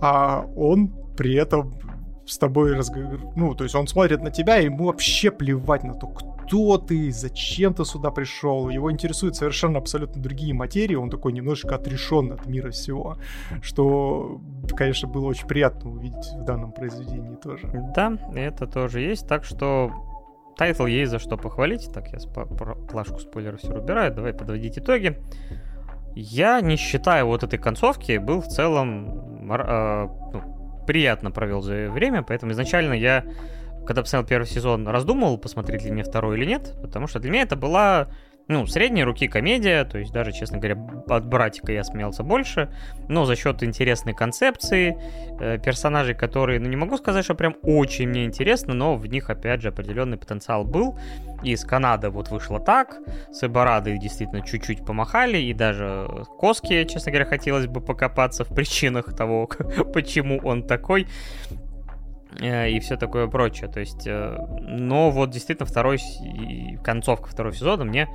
а 0.00 0.46
он 0.56 0.88
при 1.16 1.34
этом 1.34 1.74
с 2.26 2.38
тобой 2.38 2.74
разговаривает, 2.74 3.36
ну, 3.36 3.54
то 3.54 3.64
есть 3.64 3.74
он 3.74 3.86
смотрит 3.86 4.22
на 4.22 4.30
тебя, 4.30 4.58
и 4.58 4.66
ему 4.66 4.86
вообще 4.86 5.30
плевать 5.30 5.84
на 5.84 5.94
то, 5.94 6.06
кто 6.06 6.78
ты, 6.78 7.10
зачем 7.10 7.74
ты 7.74 7.84
сюда 7.84 8.10
пришел. 8.10 8.68
Его 8.68 8.90
интересуют 8.90 9.36
совершенно 9.36 9.78
абсолютно 9.78 10.22
другие 10.22 10.54
материи, 10.54 10.94
он 10.94 11.10
такой 11.10 11.32
немножечко 11.32 11.74
отрешен 11.74 12.32
от 12.32 12.46
мира 12.46 12.70
всего, 12.70 13.16
что, 13.62 14.40
конечно, 14.76 15.08
было 15.08 15.26
очень 15.26 15.46
приятно 15.46 15.90
увидеть 15.90 16.26
в 16.34 16.44
данном 16.44 16.72
произведении 16.72 17.36
тоже. 17.36 17.70
Да, 17.94 18.18
это 18.34 18.66
тоже 18.66 19.00
есть, 19.00 19.26
так 19.28 19.44
что 19.44 19.92
Тайтл 20.56 20.86
есть 20.86 21.10
за 21.10 21.18
что 21.18 21.36
похвалить. 21.36 21.90
Так, 21.92 22.08
я 22.12 22.18
плашку 22.88 23.18
спойлеров 23.18 23.60
все 23.60 23.74
убираю. 23.74 24.14
Давай 24.14 24.32
подводить 24.32 24.78
итоги. 24.78 25.18
Я, 26.14 26.60
не 26.60 26.76
считая 26.76 27.24
вот 27.24 27.42
этой 27.42 27.58
концовки, 27.58 28.18
был 28.18 28.40
в 28.40 28.46
целом 28.46 29.50
э, 29.50 30.08
ну, 30.32 30.53
приятно 30.86 31.30
провел 31.30 31.62
за 31.62 31.90
время, 31.90 32.22
поэтому 32.22 32.52
изначально 32.52 32.94
я, 32.94 33.24
когда 33.86 34.02
посмотрел 34.02 34.28
первый 34.28 34.46
сезон, 34.46 34.86
раздумывал, 34.88 35.38
посмотреть 35.38 35.84
ли 35.84 35.90
мне 35.90 36.04
второй 36.04 36.38
или 36.38 36.44
нет, 36.44 36.74
потому 36.82 37.06
что 37.06 37.18
для 37.18 37.30
меня 37.30 37.42
это 37.42 37.56
была 37.56 38.08
ну, 38.46 38.66
средней 38.66 39.04
руки 39.04 39.26
комедия, 39.26 39.84
то 39.84 39.98
есть 39.98 40.12
даже, 40.12 40.32
честно 40.32 40.58
говоря, 40.58 40.76
от 41.08 41.26
братика 41.26 41.72
я 41.72 41.82
смеялся 41.82 42.22
больше, 42.22 42.68
но 43.08 43.24
за 43.24 43.36
счет 43.36 43.62
интересной 43.62 44.12
концепции, 44.12 44.98
э, 45.40 45.58
персонажей, 45.58 46.14
которые, 46.14 46.60
ну, 46.60 46.68
не 46.68 46.76
могу 46.76 46.98
сказать, 46.98 47.24
что 47.24 47.34
прям 47.34 47.56
очень 47.62 48.08
мне 48.08 48.26
интересно, 48.26 48.74
но 48.74 48.96
в 48.96 49.06
них, 49.06 49.30
опять 49.30 49.62
же, 49.62 49.68
определенный 49.68 50.18
потенциал 50.18 50.64
был. 50.64 50.98
Из 51.42 51.64
Канады 51.64 52.10
вот 52.10 52.28
вышло 52.28 52.60
так, 52.60 52.98
с 53.32 53.42
Эборадой 53.44 53.98
действительно 53.98 54.42
чуть-чуть 54.42 54.84
помахали, 54.84 55.38
и 55.38 55.54
даже 55.54 56.06
Коски, 56.38 56.84
честно 56.84 57.12
говоря, 57.12 57.26
хотелось 57.26 57.66
бы 57.66 57.80
покопаться 57.80 58.44
в 58.44 58.54
причинах 58.54 59.16
того, 59.16 59.46
почему 59.94 60.38
он 60.44 60.66
такой 60.66 61.06
э, 62.40 62.68
и 62.68 62.78
все 62.80 62.96
такое 62.96 63.26
прочее. 63.26 63.70
То 63.70 63.80
есть, 63.80 64.06
э, 64.06 64.36
но 64.60 65.10
вот 65.10 65.30
действительно 65.30 65.66
второй, 65.66 65.98
концовка 66.82 67.30
второго 67.30 67.54
сезона 67.54 67.84
мне 67.84 68.06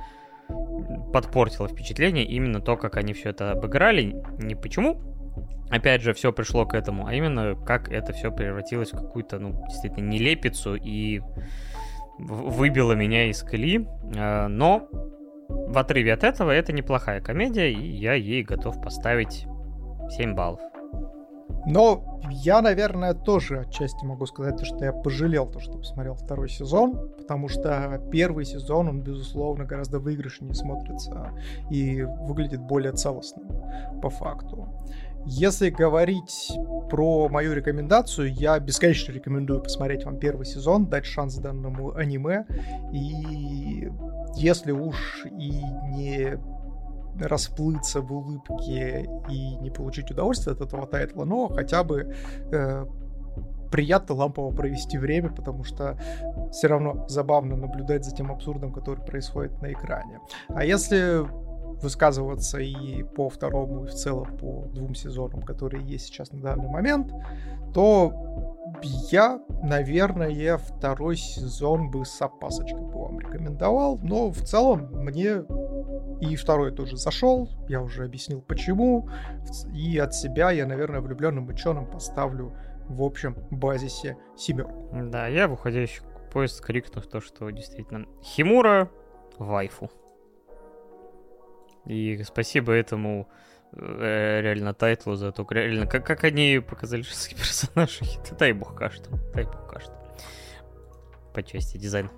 подпортило 1.12 1.68
впечатление 1.68 2.24
именно 2.24 2.60
то, 2.60 2.76
как 2.76 2.96
они 2.96 3.12
все 3.12 3.30
это 3.30 3.52
обыграли. 3.52 4.16
Не 4.38 4.54
почему, 4.54 5.00
опять 5.70 6.02
же, 6.02 6.12
все 6.14 6.32
пришло 6.32 6.66
к 6.66 6.74
этому, 6.74 7.06
а 7.06 7.14
именно 7.14 7.54
как 7.54 7.90
это 7.90 8.12
все 8.12 8.30
превратилось 8.30 8.92
в 8.92 8.96
какую-то, 8.96 9.38
ну, 9.38 9.64
действительно, 9.68 10.06
нелепицу 10.06 10.74
и 10.74 11.20
выбило 12.18 12.92
меня 12.92 13.30
из 13.30 13.42
колеи. 13.42 13.86
А, 14.16 14.48
но 14.48 14.88
в 15.48 15.78
отрыве 15.78 16.12
от 16.12 16.24
этого 16.24 16.50
это 16.50 16.72
неплохая 16.72 17.20
комедия, 17.20 17.72
и 17.72 17.80
я 17.80 18.14
ей 18.14 18.42
готов 18.42 18.80
поставить 18.80 19.46
7 20.16 20.34
баллов. 20.34 20.60
Но 21.66 22.20
я, 22.30 22.62
наверное, 22.62 23.14
тоже 23.14 23.60
отчасти 23.60 24.04
могу 24.04 24.26
сказать, 24.26 24.64
что 24.64 24.84
я 24.84 24.92
пожалел 24.92 25.46
то, 25.46 25.60
что 25.60 25.78
посмотрел 25.78 26.14
второй 26.14 26.48
сезон, 26.48 26.98
потому 27.18 27.48
что 27.48 28.00
первый 28.10 28.44
сезон, 28.44 28.88
он, 28.88 29.00
безусловно, 29.02 29.64
гораздо 29.64 29.98
выигрышнее 29.98 30.54
смотрится 30.54 31.32
и 31.70 32.02
выглядит 32.02 32.60
более 32.60 32.92
целостным 32.92 33.48
по 34.00 34.10
факту. 34.10 34.68
Если 35.26 35.68
говорить 35.68 36.50
про 36.88 37.28
мою 37.28 37.52
рекомендацию, 37.52 38.32
я 38.32 38.58
бесконечно 38.58 39.12
рекомендую 39.12 39.60
посмотреть 39.60 40.04
вам 40.04 40.18
первый 40.18 40.46
сезон, 40.46 40.86
дать 40.86 41.04
шанс 41.04 41.34
данному 41.36 41.94
аниме. 41.94 42.46
И 42.92 43.90
если 44.36 44.72
уж 44.72 45.26
и 45.26 45.62
не 45.92 46.38
расплыться 47.26 48.00
в 48.00 48.12
улыбке 48.12 49.08
и 49.28 49.56
не 49.56 49.70
получить 49.70 50.10
удовольствие 50.10 50.54
от 50.54 50.60
этого 50.60 50.86
тайтла, 50.86 51.24
но 51.24 51.48
хотя 51.48 51.84
бы 51.84 52.14
э, 52.52 52.86
приятно 53.70 54.14
лампово 54.14 54.54
провести 54.54 54.98
время, 54.98 55.30
потому 55.30 55.64
что 55.64 55.98
все 56.50 56.68
равно 56.68 57.06
забавно 57.08 57.56
наблюдать 57.56 58.04
за 58.04 58.14
тем 58.14 58.30
абсурдом, 58.32 58.72
который 58.72 59.04
происходит 59.04 59.60
на 59.62 59.72
экране. 59.72 60.20
А 60.48 60.64
если 60.64 61.24
высказываться 61.82 62.58
и 62.58 63.02
по 63.02 63.28
второму, 63.28 63.84
и 63.84 63.86
в 63.88 63.94
целом 63.94 64.36
по 64.36 64.66
двум 64.72 64.94
сезонам, 64.94 65.42
которые 65.42 65.84
есть 65.84 66.06
сейчас 66.06 66.32
на 66.32 66.40
данный 66.40 66.68
момент, 66.68 67.12
то 67.74 68.12
я, 69.10 69.40
наверное, 69.62 70.56
второй 70.58 71.16
сезон 71.16 71.90
бы 71.90 72.04
с 72.04 72.20
опасочкой 72.20 72.82
бы 72.82 73.02
вам 73.02 73.20
рекомендовал, 73.20 73.98
но 74.02 74.30
в 74.30 74.42
целом 74.42 74.88
мне 74.92 75.44
и 76.20 76.36
второй 76.36 76.72
тоже 76.72 76.96
зашел, 76.96 77.48
я 77.68 77.82
уже 77.82 78.04
объяснил 78.04 78.40
почему, 78.42 79.08
и 79.74 79.98
от 79.98 80.14
себя 80.14 80.50
я, 80.50 80.66
наверное, 80.66 81.00
влюбленным 81.00 81.48
ученым 81.48 81.86
поставлю 81.86 82.52
в 82.88 83.02
общем 83.02 83.36
базисе 83.50 84.16
семерку. 84.36 84.90
Да, 84.92 85.26
я 85.28 85.48
в 85.48 85.52
уходящий 85.52 86.02
поезд 86.32 86.60
крикну 86.60 87.02
то, 87.02 87.20
что 87.20 87.50
действительно 87.50 88.06
Химура 88.22 88.90
вайфу. 89.38 89.90
И 91.86 92.22
спасибо 92.24 92.72
этому 92.72 93.28
э, 93.72 94.40
реально 94.42 94.74
тайтлу 94.74 95.14
за 95.14 95.32
то, 95.32 95.46
реально, 95.50 95.86
как, 95.86 96.06
как 96.06 96.24
они 96.24 96.60
показали 96.66 97.02
женские 97.02 97.38
персонажи. 97.38 98.04
Дай 98.38 98.52
бог 98.52 98.74
каждому, 98.74 99.18
дай 99.34 99.44
бог 99.44 99.68
каждому. 99.68 99.98
По 101.32 101.42
части 101.42 101.78
дизайна. 101.78 102.10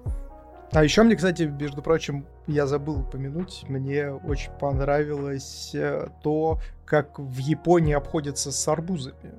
А 0.72 0.82
еще 0.82 1.02
мне, 1.02 1.16
кстати, 1.16 1.42
между 1.42 1.82
прочим, 1.82 2.26
я 2.46 2.66
забыл 2.66 3.00
упомянуть, 3.00 3.64
мне 3.68 4.10
очень 4.10 4.50
понравилось 4.52 5.72
э, 5.74 6.08
то, 6.22 6.60
как 6.86 7.18
в 7.18 7.36
Японии 7.36 7.92
обходятся 7.92 8.50
с 8.50 8.68
арбузами. 8.68 9.32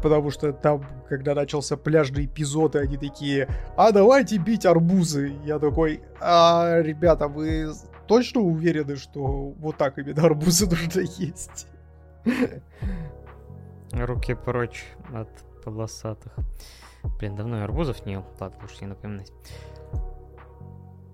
Потому 0.00 0.30
что 0.30 0.52
там, 0.52 0.86
когда 1.08 1.34
начался 1.34 1.76
пляжный 1.76 2.26
эпизод, 2.26 2.76
и 2.76 2.78
они 2.78 2.96
такие, 2.96 3.48
а 3.76 3.90
давайте 3.90 4.36
бить 4.38 4.64
арбузы. 4.64 5.32
Я 5.44 5.58
такой, 5.58 6.02
а, 6.20 6.80
ребята, 6.82 7.26
вы 7.26 7.72
точно 8.06 8.40
уверены, 8.40 8.96
что 8.96 9.22
вот 9.22 9.76
так 9.76 9.98
именно 9.98 10.24
арбузы 10.24 10.66
нужно 10.66 11.00
есть? 11.18 11.66
Руки 13.92 14.34
прочь 14.34 14.84
от 15.12 15.28
полосатых. 15.64 16.32
Блин, 17.18 17.36
давно 17.36 17.58
я 17.58 17.64
арбузов 17.64 18.04
не 18.04 18.14
ел. 18.14 18.24
Ладно, 18.40 18.58
лучше 18.62 18.76
не 18.80 18.86
напоминать. 18.88 19.32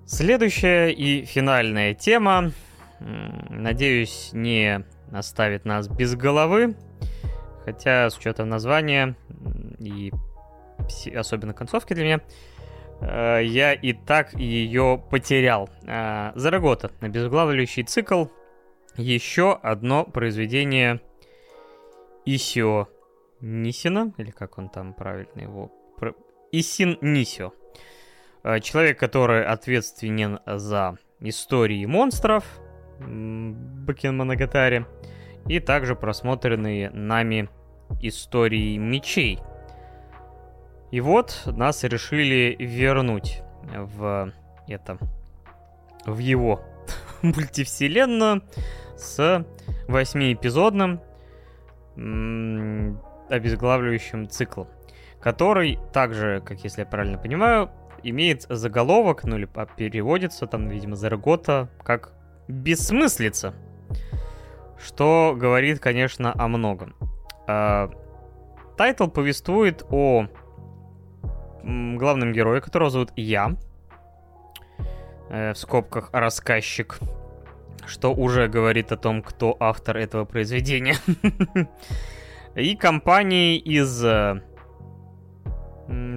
Следующая 0.07 0.91
и 0.91 1.25
финальная 1.25 1.95
тема. 1.95 2.53
Надеюсь, 3.01 4.31
не 4.33 4.85
оставит 5.13 5.65
нас 5.65 5.89
без 5.89 6.15
головы. 6.15 6.77
Хотя, 7.65 8.11
с 8.11 8.19
учетом 8.19 8.49
названия 8.49 9.17
и 9.79 10.13
особенно 11.15 11.55
концовки 11.55 11.95
для 11.95 12.05
меня, 12.05 12.21
я 13.03 13.73
и 13.73 13.93
так 13.93 14.35
ее 14.35 15.03
потерял. 15.11 15.69
Э, 15.87 16.33
Зарагота, 16.35 16.91
обезглавливающий 17.01 17.83
цикл. 17.85 18.27
Еще 18.97 19.59
одно 19.63 20.05
произведение 20.05 21.01
Исио 22.27 22.89
Нисина, 23.41 24.13
или 24.19 24.31
как 24.31 24.59
он 24.59 24.69
там 24.69 24.95
правильно 24.95 25.41
его 25.41 25.73
Исин 26.53 26.99
Нисио. 27.01 27.53
Э, 28.45 28.61
человек, 28.61 28.99
который 28.99 29.45
ответственен 29.45 30.41
за 30.47 30.97
истории 31.21 31.85
монстров 31.87 32.45
Бакен 33.01 34.17
Моногатари 34.17 34.85
и 35.49 35.61
также 35.61 35.97
просмотренные 35.97 36.91
нами 36.91 37.49
истории 38.01 38.77
мечей. 38.77 39.39
И 40.93 41.01
вот 41.01 41.43
нас 41.47 41.83
решили 41.83 42.55
вернуть 42.61 43.43
в 43.65 44.33
это 44.69 44.99
в 46.07 46.19
его 46.19 46.63
мультивселенную 47.23 48.45
с 48.97 49.45
восьмиэпизодным 49.89 51.01
обезглавливающим 53.29 54.29
циклом 54.29 54.69
который 55.23 55.79
также, 55.93 56.43
как 56.45 56.59
если 56.65 56.81
я 56.81 56.87
правильно 56.87 57.17
понимаю, 57.17 57.71
имеет 58.03 58.43
заголовок, 58.49 59.23
ну 59.23 59.37
или 59.37 59.49
переводится 59.77 60.47
там, 60.47 60.69
видимо, 60.69 60.97
Зарэгото, 60.97 61.69
как 61.85 62.13
«бессмыслица», 62.49 63.55
что 64.85 65.35
говорит, 65.39 65.79
конечно, 65.79 66.35
о 66.37 66.49
многом. 66.49 66.97
А, 67.47 67.89
тайтл 68.77 69.07
повествует 69.07 69.85
о 69.91 70.27
главном 71.63 72.33
герое, 72.33 72.61
которого 72.61 72.91
зовут 72.91 73.13
Я, 73.17 73.57
э, 75.31 75.53
в 75.53 75.59
скобках 75.59 76.11
рассказчик, 76.13 76.99
что 77.87 78.15
уже 78.15 78.49
говорит 78.49 78.93
о 78.93 78.97
том, 78.97 79.23
кто 79.23 79.57
автор 79.59 79.97
этого 79.97 80.25
произведения. 80.25 80.97
И 82.55 82.77
компании 82.77 83.57
из 83.57 84.05
э, 84.05 84.43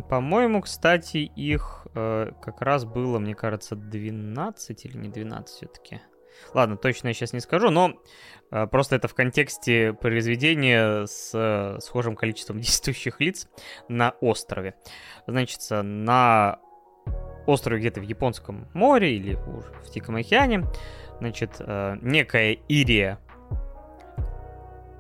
по-моему, 0.10 0.62
кстати, 0.62 1.18
их 1.18 1.88
э, 1.96 2.32
как 2.42 2.62
раз 2.62 2.86
было, 2.86 3.20
мне 3.20 3.36
кажется, 3.36 3.76
12 3.76 4.86
или 4.86 4.98
не 4.98 5.10
12 5.10 5.50
все-таки. 5.50 6.02
Ладно, 6.54 6.78
точно 6.78 7.10
я 7.10 7.14
сейчас 7.14 7.34
не 7.34 7.40
скажу, 7.40 7.70
но 7.70 7.94
э, 8.52 8.68
просто 8.68 8.96
это 8.96 9.08
в 9.08 9.14
контексте 9.14 9.94
произведения 9.94 11.06
с 11.06 11.32
э, 11.34 11.80
схожим 11.82 12.16
количеством 12.16 12.60
действующих 12.62 13.20
лиц 13.20 13.48
на 13.88 14.12
острове. 14.22 14.76
Значит, 15.28 15.60
на 15.70 16.60
острове 17.46 17.80
где-то 17.80 18.00
в 18.00 18.04
Японском 18.04 18.68
море 18.74 19.16
или 19.16 19.36
в 19.36 19.90
Тихом 19.92 20.16
океане, 20.16 20.66
значит, 21.20 21.56
э, 21.60 21.98
некая 22.02 22.54
Ирия 22.68 23.20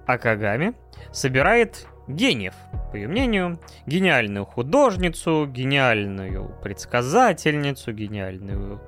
Акагами 0.06 0.76
собирает 1.12 1.88
гениев, 2.08 2.54
по 2.92 2.96
ее 2.96 3.08
мнению, 3.08 3.60
гениальную 3.86 4.46
художницу, 4.46 5.48
гениальную 5.48 6.56
предсказательницу, 6.62 7.94
гениальную 7.94 8.82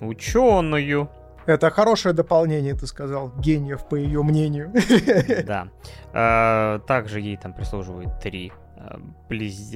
ученую. 0.00 1.10
Это 1.50 1.70
хорошее 1.70 2.14
дополнение, 2.14 2.74
ты 2.74 2.86
сказал, 2.86 3.32
гениев, 3.38 3.88
по 3.88 3.96
ее 3.96 4.22
мнению. 4.22 4.72
Да. 5.46 5.68
А, 6.12 6.78
также 6.80 7.20
ей 7.20 7.36
там 7.36 7.52
прислуживают 7.52 8.20
три 8.20 8.52
а, 8.76 9.00
близ 9.28 9.72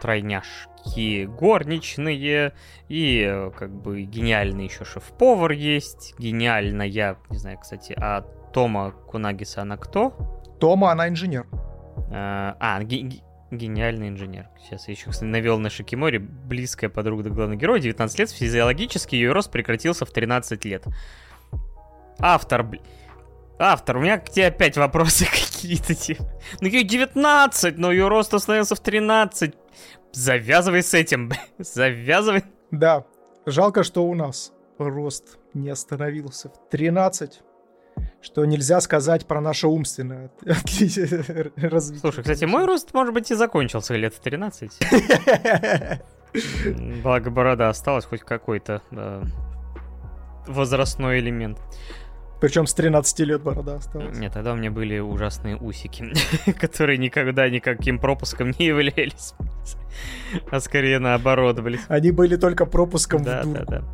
тройняшки 0.00 1.26
горничные, 1.26 2.54
и 2.88 3.50
как 3.56 3.70
бы 3.70 4.02
гениальный 4.02 4.64
еще 4.64 4.84
шеф-повар 4.84 5.52
есть, 5.52 6.14
гениальная, 6.18 7.18
не 7.28 7.36
знаю, 7.36 7.58
кстати, 7.58 7.94
а 7.98 8.22
Тома 8.52 8.92
Кунагиса 8.92 9.62
она 9.62 9.76
кто? 9.76 10.14
Тома, 10.58 10.90
она 10.92 11.08
инженер. 11.08 11.46
А, 12.10 12.56
а 12.58 12.82
ге- 12.82 13.20
гениальный 13.50 14.08
инженер. 14.08 14.48
Сейчас 14.62 14.88
я 14.88 14.92
еще, 14.92 15.10
кстати, 15.10 15.28
навел 15.28 15.58
на 15.58 15.70
Шикимори, 15.70 16.18
близкая 16.18 16.90
подруга 16.90 17.24
до 17.24 17.30
главного 17.30 17.58
героя, 17.58 17.80
19 17.80 18.18
лет, 18.18 18.30
физиологически 18.30 19.14
ее 19.14 19.32
рост 19.32 19.50
прекратился 19.50 20.04
в 20.04 20.10
13 20.10 20.64
лет. 20.64 20.84
Автор, 22.18 22.62
блин. 22.62 22.82
Автор, 23.58 23.98
у 23.98 24.00
меня 24.00 24.18
к 24.18 24.30
тебе 24.30 24.46
опять 24.46 24.76
вопросы 24.76 25.24
какие-то. 25.30 25.94
Ну, 26.60 26.68
ей 26.68 26.84
19, 26.84 27.76
но 27.76 27.92
ее 27.92 28.08
рост 28.08 28.32
остановился 28.32 28.74
в 28.74 28.80
13. 28.80 29.54
Завязывай 30.12 30.82
с 30.82 30.94
этим, 30.94 31.30
завязывай. 31.58 32.44
Да, 32.70 33.04
жалко, 33.46 33.84
что 33.84 34.04
у 34.04 34.14
нас 34.14 34.52
рост 34.78 35.38
не 35.52 35.68
остановился 35.70 36.48
в 36.48 36.70
13 36.70 37.42
что 38.20 38.44
нельзя 38.44 38.80
сказать 38.80 39.26
про 39.26 39.40
наше 39.40 39.66
умственное 39.68 40.30
развитие. 40.42 42.00
Слушай, 42.00 42.22
кстати, 42.22 42.44
мой 42.44 42.66
рост, 42.66 42.92
может 42.94 43.14
быть, 43.14 43.30
и 43.30 43.34
закончился 43.34 43.94
лет 43.96 44.14
в 44.14 44.20
13. 44.20 44.72
Благо 47.02 47.30
борода 47.30 47.68
осталась, 47.68 48.04
хоть 48.04 48.20
какой-то 48.20 48.82
да, 48.90 49.22
возрастной 50.46 51.20
элемент. 51.20 51.58
Причем 52.40 52.66
с 52.66 52.72
13 52.72 53.18
лет 53.20 53.42
борода 53.42 53.76
осталась. 53.76 54.16
Нет, 54.16 54.32
тогда 54.32 54.54
у 54.54 54.56
меня 54.56 54.70
были 54.70 54.98
ужасные 54.98 55.56
усики, 55.56 56.12
которые 56.58 56.96
никогда 56.96 57.48
никаким 57.50 57.98
пропуском 57.98 58.52
не 58.58 58.66
являлись. 58.66 59.34
А 60.50 60.60
скорее 60.60 60.98
наоборот, 60.98 61.60
блин. 61.60 61.80
Они 61.88 62.10
были 62.12 62.36
только 62.36 62.64
пропуском 62.64 63.22
да, 63.22 63.42
в 63.42 63.44
дурку. 63.44 63.64
Да, 63.70 63.80
да. 63.80 63.84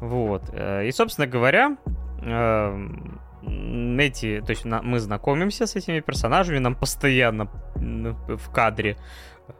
Вот. 0.00 0.42
Э, 0.52 0.86
и, 0.86 0.92
собственно 0.92 1.26
говоря, 1.26 1.76
эм, 2.22 3.20
эти, 3.42 4.40
то 4.40 4.50
есть 4.50 4.64
мы 4.64 5.00
знакомимся 5.00 5.66
с 5.66 5.76
этими 5.76 6.00
персонажами, 6.00 6.58
нам 6.58 6.74
постоянно 6.74 7.46
в 7.74 8.50
кадре 8.52 8.96
э, 9.48 9.52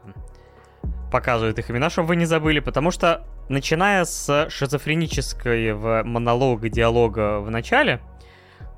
показывают 1.10 1.58
их 1.58 1.70
имена, 1.70 1.90
чтобы 1.90 2.08
вы 2.08 2.16
не 2.16 2.26
забыли, 2.26 2.60
потому 2.60 2.90
что 2.90 3.26
начиная 3.48 4.04
с 4.04 4.48
шизофренического 4.48 6.02
монолога, 6.04 6.68
диалога 6.68 7.40
в 7.40 7.50
начале, 7.50 8.00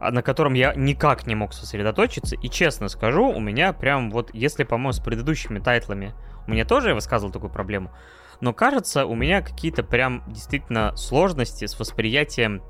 а, 0.01 0.11
на 0.11 0.23
котором 0.23 0.55
я 0.55 0.74
никак 0.74 1.27
не 1.27 1.35
мог 1.35 1.53
сосредоточиться, 1.53 2.37
и 2.37 2.49
честно 2.49 2.89
скажу, 2.89 3.29
у 3.29 3.41
меня 3.41 3.73
прям 3.73 4.11
вот, 4.11 4.31
если, 4.33 4.65
по-моему, 4.65 4.93
с 4.93 5.01
предыдущими 5.01 5.59
тайтлами, 5.59 6.15
у 6.47 6.51
меня 6.51 6.65
тоже 6.65 6.89
я 6.89 6.95
высказывал 6.95 7.33
такую 7.33 7.53
проблему, 7.53 7.93
но 8.41 8.53
кажется, 8.53 9.07
у 9.07 9.15
меня 9.15 9.43
какие-то 9.43 9.85
прям 9.85 10.24
действительно 10.27 10.97
сложности 10.97 11.66
с 11.66 11.79
восприятием 11.79 12.62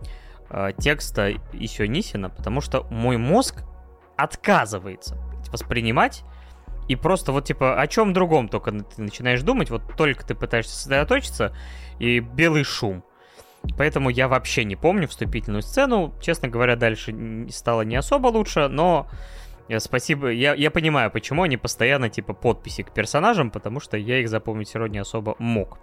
э, 0.53 0.73
текста 0.79 1.33
еще 1.53 1.89
Нисина, 1.89 2.31
потому 2.31 2.61
что 2.61 2.87
мой 2.91 3.17
мозг 3.17 3.65
отказывается 4.17 5.17
воспринимать 5.51 6.23
и 6.89 6.97
просто 6.97 7.33
вот 7.33 7.45
типа 7.45 7.81
о 7.81 7.87
чем 7.87 8.13
другом 8.13 8.49
только 8.49 8.71
ты 8.73 9.03
начинаешь 9.03 9.43
думать, 9.43 9.71
вот 9.71 9.83
только 9.97 10.27
ты 10.27 10.35
пытаешься 10.35 10.77
сосредоточиться, 10.77 11.55
и 11.99 12.21
белый 12.21 12.65
шум. 12.65 13.05
Поэтому 13.79 14.11
я 14.11 14.27
вообще 14.27 14.65
не 14.65 14.75
помню 14.75 15.07
вступительную 15.07 15.63
сцену. 15.63 16.13
Честно 16.21 16.49
говоря, 16.49 16.75
дальше 16.75 17.47
стало 17.51 17.83
не 17.83 17.95
особо 17.95 18.27
лучше, 18.27 18.67
но 18.69 19.09
э, 19.69 19.79
спасибо. 19.79 20.31
Я, 20.31 20.55
я 20.55 20.71
понимаю, 20.71 21.11
почему 21.11 21.45
они 21.45 21.57
постоянно 21.57 22.09
типа 22.09 22.35
подписи 22.35 22.83
к 22.83 22.93
персонажам, 22.93 23.51
потому 23.51 23.79
что 23.79 23.97
я 23.97 24.19
их 24.19 24.29
запомнить 24.29 24.75
не 24.75 24.99
особо 24.99 25.37
мог. 25.39 25.79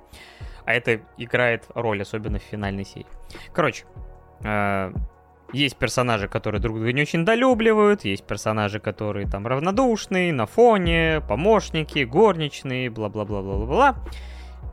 А 0.65 0.73
это 0.73 0.99
играет 1.17 1.65
роль, 1.73 2.01
особенно 2.01 2.37
в 2.37 2.43
финальной 2.43 2.83
серии. 2.83 3.07
Короче, 3.53 3.85
э, 4.43 4.91
есть 5.51 5.77
персонажи, 5.77 6.27
которые 6.27 6.61
друг 6.61 6.77
друга 6.77 6.93
не 6.93 7.01
очень 7.01 7.25
долюбливают, 7.25 8.05
есть 8.05 8.23
персонажи, 8.23 8.79
которые 8.79 9.27
там 9.27 9.47
равнодушные, 9.47 10.31
на 10.31 10.45
фоне, 10.45 11.21
помощники, 11.27 12.03
горничные, 12.03 12.89
бла-бла-бла-бла-бла. 12.89 13.95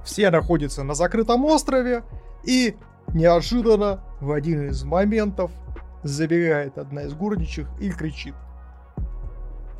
Все 0.04 0.30
находятся 0.30 0.84
на 0.84 0.94
закрытом 0.94 1.44
острове, 1.44 2.04
и 2.44 2.76
неожиданно 3.14 4.04
в 4.20 4.32
один 4.32 4.68
из 4.68 4.84
моментов 4.84 5.50
забегает 6.02 6.78
одна 6.78 7.02
из 7.04 7.14
горничих 7.14 7.68
и 7.80 7.90
кричит. 7.90 8.34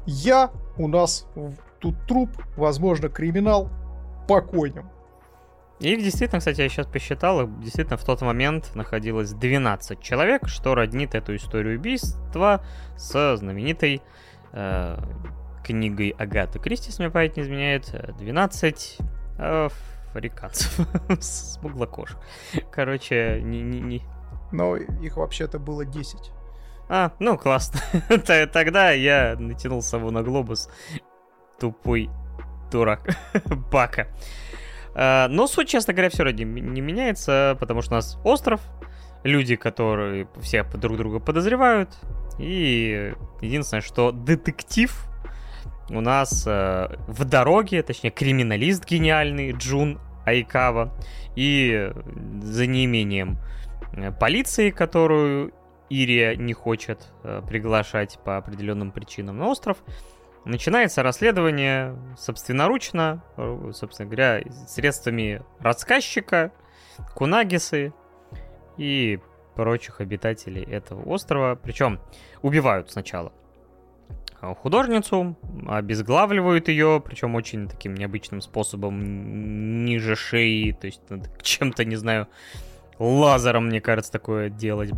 Я, 0.06 0.50
у 0.78 0.88
нас 0.88 1.26
тут 1.80 1.94
труп, 2.06 2.30
возможно, 2.56 3.08
криминал, 3.08 3.70
покойнем. 5.76 5.98
Их 5.98 6.02
действительно, 6.02 6.38
кстати, 6.38 6.60
я 6.60 6.68
сейчас 6.68 6.86
посчитал, 6.86 7.42
их 7.42 7.60
действительно 7.60 7.96
в 7.96 8.04
тот 8.04 8.22
момент 8.22 8.74
находилось 8.74 9.32
12 9.32 10.00
человек, 10.00 10.48
что 10.48 10.74
роднит 10.74 11.14
эту 11.14 11.36
историю 11.36 11.78
убийства 11.78 12.64
с 12.96 13.36
знаменитой 13.36 14.02
э, 14.52 14.98
книгой 15.64 16.10
Агаты 16.10 16.58
Кристи, 16.58 16.88
если 16.88 17.04
мне 17.04 17.12
память 17.12 17.36
не 17.36 17.42
изменяет, 17.42 17.94
12 18.18 18.98
э, 19.38 19.68
африканцев, 20.10 20.86
смуглокожих. 21.20 22.18
Короче, 22.70 23.40
не, 23.42 23.62
не, 23.62 23.80
не... 23.80 24.02
Но 24.52 24.76
их 24.76 25.16
вообще-то 25.16 25.58
было 25.58 25.84
10. 25.84 26.32
А, 26.88 27.12
ну 27.18 27.36
классно. 27.36 27.80
Тогда 28.52 28.92
я 28.92 29.36
натянул 29.38 29.82
сову 29.82 30.10
на 30.10 30.22
глобус. 30.22 30.70
Тупой 31.58 32.10
дурак. 32.70 33.08
Бака. 33.72 34.08
А, 34.98 35.28
но 35.28 35.47
суть, 35.47 35.68
честно 35.68 35.93
говоря, 35.93 36.09
все 36.09 36.24
ради 36.24 36.43
не 36.43 36.81
меняется, 36.81 37.55
потому 37.60 37.82
что 37.82 37.93
у 37.93 37.97
нас 37.97 38.18
остров, 38.24 38.62
люди, 39.24 39.55
которые 39.55 40.27
все 40.40 40.64
друг 40.64 40.97
друга 40.97 41.20
подозревают, 41.20 41.90
и 42.39 43.12
единственное, 43.43 43.82
что 43.82 44.10
детектив 44.10 44.98
у 45.90 46.01
нас 46.01 46.44
э, 46.47 46.97
в 47.06 47.24
дороге, 47.27 47.82
точнее, 47.82 48.10
криминалист 48.10 48.86
гениальный 48.86 49.52
Джун 49.52 50.01
Айкава, 50.24 50.93
и 51.36 51.93
за 52.43 52.66
неимением 52.66 53.39
э, 53.93 54.12
полиции, 54.12 54.70
которую 54.70 55.52
Ирия 55.90 56.36
не 56.36 56.55
хочет 56.55 57.12
э, 57.23 57.43
приглашать 57.47 58.18
по 58.24 58.39
определенным 58.39 58.93
причинам 58.93 59.39
на 59.39 59.48
остров, 59.48 59.77
начинается 60.47 61.02
расследование 61.02 61.97
собственноручно, 62.16 63.23
э, 63.36 63.73
собственно 63.74 64.09
говоря, 64.09 64.43
средствами 64.68 65.43
рассказчика, 65.60 66.52
Кунагисы 67.14 67.93
и 68.78 69.18
прочих 69.55 70.01
обитателей 70.01 70.62
этого 70.62 71.02
острова. 71.02 71.56
Причем 71.56 72.01
убивают 72.43 72.90
сначала 72.90 73.32
художницу, 74.55 75.36
обезглавливают 75.66 76.68
ее, 76.68 77.02
причем 77.05 77.35
очень 77.35 77.68
таким 77.68 77.94
необычным 77.94 78.40
способом, 78.40 79.85
ниже 79.85 80.14
шеи, 80.14 80.73
то 80.73 80.86
есть 80.86 81.01
надо 81.09 81.28
чем-то, 81.43 81.85
не 81.85 81.97
знаю, 81.97 82.28
лазером, 82.98 83.66
мне 83.66 83.81
кажется, 83.81 84.12
такое 84.12 84.51
делать. 84.51 84.90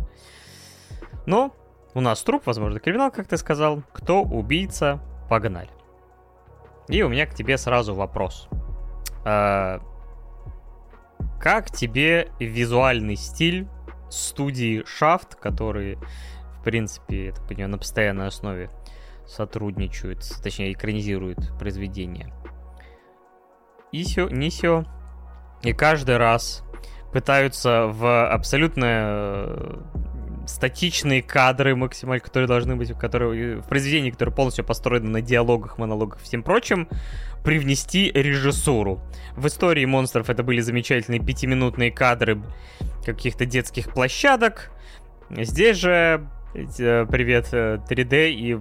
Но 1.25 1.55
у 1.93 2.01
нас 2.01 2.21
труп, 2.21 2.43
возможно, 2.45 2.79
криминал, 2.79 3.11
как 3.11 3.27
ты 3.27 3.37
сказал. 3.37 3.83
Кто 3.93 4.21
убийца? 4.21 4.99
Погнали. 5.29 5.69
И 6.87 7.03
у 7.03 7.09
меня 7.09 7.27
к 7.27 7.35
тебе 7.35 7.57
сразу 7.57 7.93
вопрос. 7.93 8.49
А, 9.23 9.79
как 11.39 11.69
тебе 11.71 12.31
визуальный 12.39 13.15
стиль 13.15 13.67
студии 14.09 14.83
Shaft, 14.83 15.37
который, 15.39 15.97
в 16.59 16.63
принципе, 16.63 17.27
я 17.27 17.31
так 17.31 17.47
понимаю, 17.47 17.69
на 17.69 17.77
постоянной 17.77 18.27
основе 18.27 18.69
сотрудничают, 19.27 20.23
точнее, 20.41 20.73
экранизируют 20.73 21.57
произведения. 21.59 22.33
Исё, 23.91 24.27
Нисё, 24.29 24.83
и 25.61 25.73
каждый 25.73 26.17
раз 26.17 26.63
пытаются 27.11 27.87
в 27.87 28.27
абсолютно 28.27 28.85
э, 28.85 29.77
статичные 30.49 31.21
кадры 31.21 31.75
максимально, 31.75 32.19
которые 32.19 32.47
должны 32.47 32.75
быть, 32.75 32.91
которые, 32.97 33.57
в 33.57 33.67
произведении, 33.67 34.09
которое 34.09 34.31
полностью 34.31 34.65
построено 34.65 35.09
на 35.09 35.21
диалогах, 35.21 35.77
монологах 35.77 36.19
и 36.21 36.23
всем 36.23 36.43
прочим, 36.43 36.89
привнести 37.43 38.11
режиссуру. 38.11 38.99
В 39.35 39.47
истории 39.47 39.85
монстров 39.85 40.29
это 40.29 40.43
были 40.43 40.59
замечательные 40.61 41.21
пятиминутные 41.21 41.91
кадры 41.91 42.41
каких-то 43.05 43.45
детских 43.45 43.93
площадок. 43.93 44.71
Здесь 45.29 45.77
же 45.77 46.27
э, 46.53 47.05
привет 47.05 47.53
3D 47.53 48.13
э, 48.13 48.29
и 48.31 48.59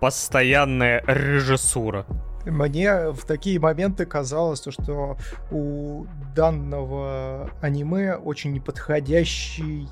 постоянная 0.00 1.02
режиссура. 1.06 2.04
Мне 2.44 3.10
в 3.10 3.24
такие 3.24 3.60
моменты 3.60 4.04
казалось, 4.04 4.64
что 4.68 5.16
у 5.52 6.06
данного 6.34 7.50
аниме 7.60 8.16
очень 8.16 8.52
неподходящий 8.52 9.88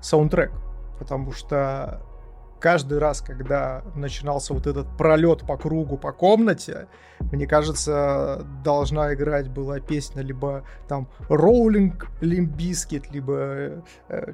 саундтрек, 0.00 0.52
потому 0.98 1.32
что 1.32 2.02
каждый 2.60 2.98
раз, 2.98 3.20
когда 3.20 3.82
начинался 3.94 4.54
вот 4.54 4.66
этот 4.66 4.86
пролет 4.96 5.46
по 5.46 5.56
кругу 5.56 5.96
по 5.96 6.12
комнате, 6.12 6.88
мне 7.32 7.46
кажется, 7.46 8.44
должна 8.64 9.14
играть 9.14 9.48
была 9.48 9.80
песня 9.80 10.22
либо 10.22 10.64
там 10.88 11.08
Rolling 11.28 12.00
Limbiskit, 12.20 13.06
либо 13.10 13.82
э, 14.08 14.32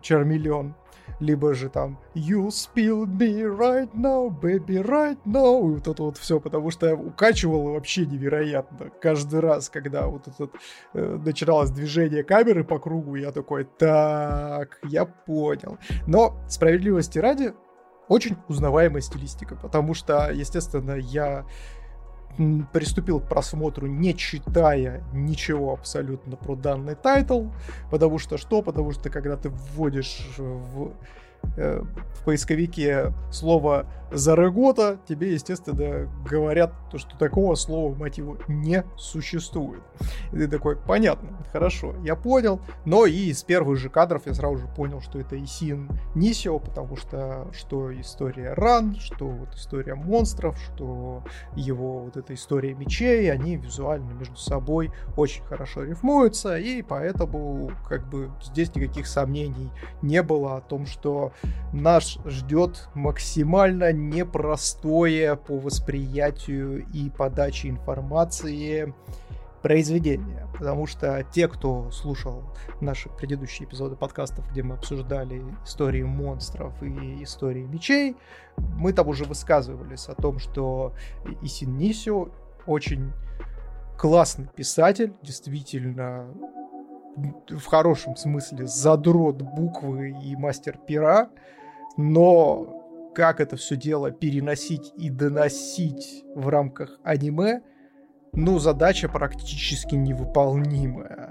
либо 1.21 1.55
же 1.55 1.69
там 1.69 1.99
You 2.15 2.49
spin 2.49 3.07
me 3.07 3.43
right 3.43 3.93
round, 3.95 4.29
baby, 4.29 4.83
right 4.83 5.19
round, 5.25 5.61
и 5.61 5.75
вот 5.75 5.89
это 5.89 6.03
вот 6.03 6.19
все, 6.19 6.41
потому 6.41 6.71
что 6.71 6.95
укачивало 6.95 7.73
вообще 7.73 8.07
невероятно. 8.07 8.91
Каждый 9.01 9.41
раз, 9.41 9.69
когда 9.69 10.07
вот 10.07 10.29
это 10.29 10.49
э, 10.95 11.19
начиналось 11.25 11.71
движение 11.71 12.23
камеры 12.23 12.65
по 12.65 12.79
кругу, 12.79 13.17
я 13.17 13.33
такой, 13.33 13.65
так, 13.65 14.79
я 14.85 15.05
понял. 15.05 15.79
Но 16.07 16.37
справедливости 16.49 17.19
ради, 17.19 17.55
очень 18.09 18.37
узнаваемая 18.49 19.01
стилистика, 19.01 19.57
потому 19.57 19.95
что, 19.95 20.31
естественно, 20.31 20.93
я 20.93 21.47
приступил 22.73 23.21
к 23.21 23.29
просмотру, 23.29 23.87
не 23.87 24.15
читая 24.15 25.03
ничего 25.13 25.73
абсолютно 25.73 26.37
про 26.37 26.57
данный 26.57 26.95
тайтл, 26.95 27.47
потому 27.91 28.19
что 28.19 28.39
что? 28.39 28.63
Потому 28.63 28.93
что 28.93 29.11
когда 29.11 29.37
ты 29.37 29.51
вводишь 29.51 30.27
в 30.37 30.93
Э, 31.57 31.83
в 32.15 32.25
поисковике 32.25 33.13
слово 33.31 33.87
«зарегота», 34.15 34.99
тебе, 35.09 35.33
естественно, 35.33 36.09
говорят, 36.29 36.73
то, 36.91 36.99
что 36.99 37.17
такого 37.19 37.55
слова, 37.55 37.95
мотиву 37.95 38.39
не 38.49 38.85
существует. 38.97 39.83
И 40.33 40.37
ты 40.37 40.49
такой, 40.49 40.77
понятно, 40.77 41.29
хорошо, 41.53 41.95
я 42.05 42.17
понял. 42.17 42.61
Но 42.85 43.07
и 43.07 43.31
из 43.31 43.43
первых 43.43 43.79
же 43.79 43.89
кадров 43.89 44.23
я 44.27 44.35
сразу 44.35 44.59
же 44.59 44.67
понял, 44.69 45.01
что 45.01 45.19
это 45.19 45.43
Исин 45.43 45.89
Нисио, 46.15 46.59
потому 46.59 46.97
что 46.97 47.49
что 47.53 47.99
история 48.01 48.53
ран, 48.55 48.97
что 48.97 49.27
вот 49.27 49.55
история 49.55 49.95
монстров, 49.95 50.59
что 50.61 51.23
его 51.57 52.01
вот 52.01 52.17
эта 52.17 52.35
история 52.35 52.75
мечей, 52.75 53.31
они 53.31 53.57
визуально 53.57 54.13
между 54.13 54.37
собой 54.37 54.93
очень 55.17 55.45
хорошо 55.45 55.85
рифмуются, 55.85 56.57
и 56.57 56.83
поэтому 56.83 57.73
как 57.89 58.09
бы 58.09 58.31
здесь 58.43 58.75
никаких 58.75 59.07
сомнений 59.07 59.71
не 60.03 60.23
было 60.23 60.57
о 60.57 60.61
том, 60.61 60.87
что 60.87 61.33
нас 61.73 62.19
ждет 62.25 62.89
максимально 62.95 63.93
непростое 64.11 65.37
по 65.37 65.59
восприятию 65.59 66.87
и 66.93 67.11
подаче 67.11 67.69
информации 67.69 68.95
произведение, 69.63 70.47
потому 70.59 70.87
что 70.87 71.25
те, 71.33 71.49
кто 71.49 71.91
слушал 71.91 72.43
наши 72.83 73.09
предыдущие 73.09 73.67
эпизоды 73.67 73.97
подкастов, 73.97 74.45
где 74.51 74.63
мы 74.63 74.75
обсуждали 74.75 75.43
истории 75.65 76.03
монстров 76.03 76.83
и 76.83 77.23
истории 77.23 77.63
мечей, 77.63 78.15
мы 78.59 78.93
там 78.93 79.09
уже 79.09 79.25
высказывались 79.25 80.07
о 80.09 80.15
том, 80.15 80.39
что 80.39 80.93
Исин 81.41 81.79
Нисио 81.79 82.29
очень 82.67 83.13
классный 83.97 84.49
писатель, 84.55 85.15
действительно 85.23 86.27
в 87.49 87.65
хорошем 87.65 88.17
смысле 88.17 88.67
задрот 88.67 89.41
буквы 89.41 90.11
и 90.11 90.37
мастер 90.37 90.79
пера, 90.87 91.31
но 91.97 92.74
как 93.15 93.41
это 93.41 93.57
все 93.57 93.77
дело 93.77 94.11
переносить 94.11 94.93
и 94.97 95.11
доносить 95.11 96.25
в 96.35 96.49
рамках 96.49 96.99
аниме, 97.05 97.63
ну, 98.33 98.59
задача 98.59 99.09
практически 99.09 99.95
невыполнимая. 99.95 101.31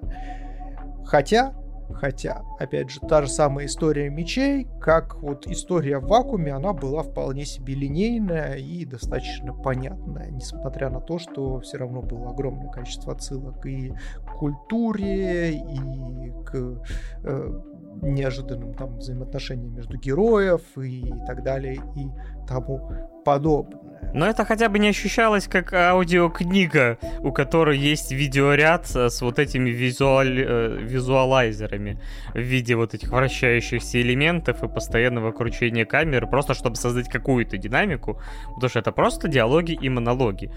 Хотя, 1.06 1.54
хотя, 1.94 2.44
опять 2.60 2.90
же, 2.90 3.00
та 3.02 3.22
же 3.22 3.28
самая 3.28 3.66
история 3.66 4.10
мечей, 4.10 4.68
как 4.80 5.16
вот 5.22 5.48
история 5.48 6.00
в 6.00 6.08
вакууме, 6.08 6.54
она 6.54 6.74
была 6.74 7.04
вполне 7.04 7.46
себе 7.46 7.76
линейная 7.76 8.56
и 8.56 8.86
достаточно 8.86 9.54
понятная, 9.54 10.30
несмотря 10.30 10.90
на 10.90 11.00
то, 11.00 11.20
что 11.20 11.60
все 11.60 11.78
равно 11.78 12.02
было 12.02 12.32
огромное 12.32 12.70
количество 12.70 13.14
отсылок 13.14 13.66
и 13.66 13.94
к 14.26 14.38
культуре, 14.38 15.52
и 15.54 16.32
к 16.46 16.84
э, 17.24 17.62
неожиданным 18.02 18.74
там 18.74 18.98
взаимоотношениям 18.98 19.76
между 19.76 19.98
героев 19.98 20.62
и 20.78 21.14
так 21.28 21.44
далее 21.44 21.76
и 21.96 22.08
тому 22.48 22.90
подобное. 23.24 23.84
Но 24.14 24.28
это 24.28 24.46
хотя 24.46 24.70
бы 24.70 24.78
не 24.78 24.90
ощущалось 24.90 25.48
как 25.48 25.74
аудиокнига, 25.74 27.00
у 27.22 27.32
которой 27.32 27.80
есть 27.80 28.12
видеоряд 28.12 28.86
с 28.86 29.22
вот 29.22 29.40
этими 29.40 29.72
визуаль... 29.72 30.40
Э, 30.40 30.78
визуалайзерами 30.84 32.00
в 32.34 32.40
виде 32.40 32.76
вот 32.76 32.94
этих 32.94 33.10
вращающихся 33.10 34.00
элементов 34.00 34.64
и 34.64 34.68
постоянного 34.68 35.32
кручения 35.32 35.86
камеры, 35.86 36.28
просто 36.28 36.54
чтобы 36.54 36.76
создать 36.76 37.10
какую-то 37.10 37.58
динамику, 37.58 38.22
потому 38.54 38.70
что 38.70 38.80
это 38.80 38.92
просто 38.92 39.28
диалоги 39.28 39.72
и 39.72 39.90
монологи. 39.90 40.52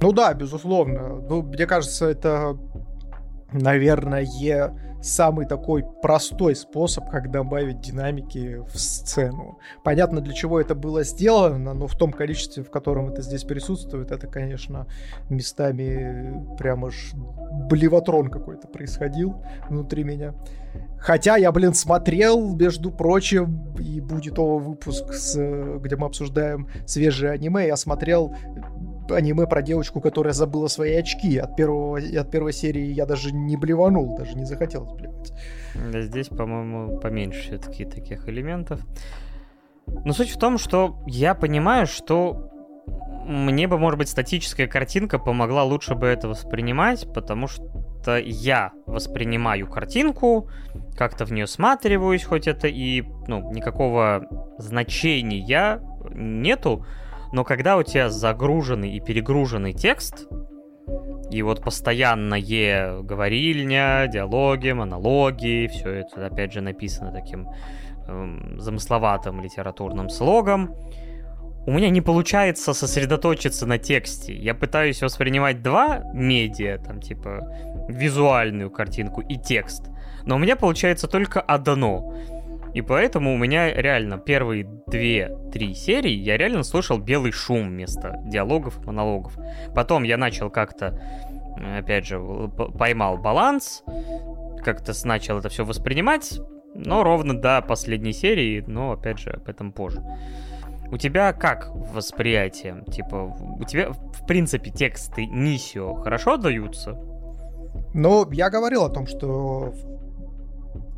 Ну 0.00 0.12
да, 0.12 0.34
безусловно. 0.34 1.20
Ну, 1.20 1.42
мне 1.42 1.66
кажется, 1.66 2.06
это, 2.06 2.58
наверное, 3.52 4.26
самый 5.02 5.46
такой 5.46 5.84
простой 6.02 6.54
способ, 6.56 7.08
как 7.10 7.30
добавить 7.30 7.80
динамики 7.80 8.58
в 8.66 8.78
сцену. 8.78 9.58
Понятно, 9.84 10.20
для 10.20 10.34
чего 10.34 10.60
это 10.60 10.74
было 10.74 11.04
сделано, 11.04 11.74
но 11.74 11.86
в 11.86 11.96
том 11.96 12.12
количестве, 12.12 12.62
в 12.62 12.70
котором 12.70 13.08
это 13.08 13.22
здесь 13.22 13.44
присутствует, 13.44 14.10
это, 14.10 14.26
конечно, 14.26 14.86
местами 15.28 16.46
прямо 16.58 16.90
ж 16.90 17.12
блеватрон 17.70 18.28
какой-то 18.28 18.68
происходил 18.68 19.42
внутри 19.68 20.04
меня. 20.04 20.34
Хотя 20.98 21.36
я, 21.36 21.52
блин, 21.52 21.74
смотрел, 21.74 22.56
между 22.56 22.90
прочим, 22.90 23.74
и 23.78 24.00
будет 24.00 24.36
новый 24.36 24.64
выпуск, 24.64 25.12
с, 25.12 25.36
где 25.78 25.96
мы 25.96 26.06
обсуждаем 26.06 26.68
свежие 26.86 27.30
аниме, 27.30 27.66
я 27.66 27.76
смотрел 27.76 28.34
аниме 29.10 29.46
про 29.46 29.62
девочку, 29.62 30.00
которая 30.00 30.32
забыла 30.32 30.68
свои 30.68 30.94
очки. 30.94 31.38
От, 31.38 31.56
первого, 31.56 31.98
от 31.98 32.30
первой 32.30 32.52
серии 32.52 32.86
я 32.86 33.06
даже 33.06 33.32
не 33.32 33.56
блеванул, 33.56 34.16
даже 34.16 34.34
не 34.34 34.44
захотелось 34.44 34.92
блевать. 34.92 35.32
Да, 35.92 36.02
здесь, 36.02 36.28
по-моему, 36.28 36.98
поменьше 36.98 37.40
все-таки 37.42 37.84
таких 37.84 38.28
элементов. 38.28 38.80
Но 39.86 40.12
суть 40.12 40.30
в 40.30 40.38
том, 40.38 40.58
что 40.58 41.02
я 41.06 41.34
понимаю, 41.34 41.86
что 41.86 42.50
мне 43.26 43.68
бы, 43.68 43.78
может 43.78 43.98
быть, 43.98 44.08
статическая 44.08 44.66
картинка 44.66 45.18
помогла 45.18 45.62
лучше 45.64 45.94
бы 45.94 46.06
это 46.06 46.28
воспринимать, 46.28 47.06
потому 47.12 47.46
что 47.46 48.16
я 48.16 48.72
воспринимаю 48.86 49.68
картинку, 49.68 50.48
как-то 50.96 51.26
в 51.26 51.32
нее 51.32 51.46
сматриваюсь, 51.46 52.24
хоть 52.24 52.46
это 52.46 52.68
и, 52.68 53.04
ну, 53.26 53.52
никакого 53.52 54.26
значения 54.58 55.80
нету, 56.10 56.86
но 57.32 57.44
когда 57.44 57.76
у 57.76 57.82
тебя 57.82 58.10
загруженный 58.10 58.92
и 58.92 59.00
перегруженный 59.00 59.72
текст, 59.72 60.28
и 61.30 61.42
вот 61.42 61.62
постоянное 61.62 63.02
говорильня, 63.02 64.06
диалоги, 64.06 64.70
монологи, 64.72 65.68
все 65.70 65.90
это, 65.90 66.26
опять 66.26 66.52
же, 66.52 66.62
написано 66.62 67.12
таким 67.12 67.48
эм, 68.06 68.58
замысловатым 68.58 69.42
литературным 69.42 70.08
слогом, 70.08 70.74
у 71.66 71.70
меня 71.70 71.90
не 71.90 72.00
получается 72.00 72.72
сосредоточиться 72.72 73.66
на 73.66 73.76
тексте. 73.76 74.34
Я 74.34 74.54
пытаюсь 74.54 75.02
воспринимать 75.02 75.60
два 75.60 76.02
медиа, 76.14 76.78
там, 76.78 77.02
типа, 77.02 77.86
визуальную 77.88 78.70
картинку 78.70 79.20
и 79.20 79.36
текст, 79.36 79.90
но 80.24 80.36
у 80.36 80.38
меня 80.38 80.56
получается 80.56 81.08
только 81.08 81.42
одно. 81.42 82.14
И 82.74 82.82
поэтому 82.82 83.34
у 83.34 83.36
меня 83.36 83.72
реально 83.72 84.18
первые 84.18 84.68
две-три 84.86 85.74
серии 85.74 86.12
я 86.12 86.36
реально 86.36 86.62
слушал 86.62 86.98
белый 86.98 87.32
шум 87.32 87.68
вместо 87.68 88.20
диалогов, 88.24 88.84
монологов. 88.84 89.36
Потом 89.74 90.02
я 90.02 90.16
начал 90.16 90.50
как-то, 90.50 91.00
опять 91.78 92.06
же, 92.06 92.20
поймал 92.78 93.18
баланс, 93.18 93.82
как-то 94.62 94.92
начал 95.06 95.38
это 95.38 95.48
все 95.48 95.64
воспринимать, 95.64 96.40
но 96.74 97.02
ровно 97.02 97.38
до 97.38 97.62
последней 97.62 98.12
серии, 98.12 98.62
но 98.66 98.92
опять 98.92 99.18
же 99.18 99.30
об 99.30 99.48
этом 99.48 99.72
позже. 99.72 100.02
У 100.90 100.96
тебя 100.96 101.32
как 101.32 101.70
восприятие? 101.74 102.82
Типа, 102.90 103.36
у 103.58 103.64
тебя, 103.64 103.90
в 103.92 104.26
принципе, 104.26 104.70
тексты 104.70 105.26
Нисио 105.26 105.94
хорошо 105.94 106.38
даются? 106.38 106.98
Ну, 107.94 108.30
я 108.30 108.48
говорил 108.48 108.84
о 108.84 108.90
том, 108.90 109.06
что 109.06 109.74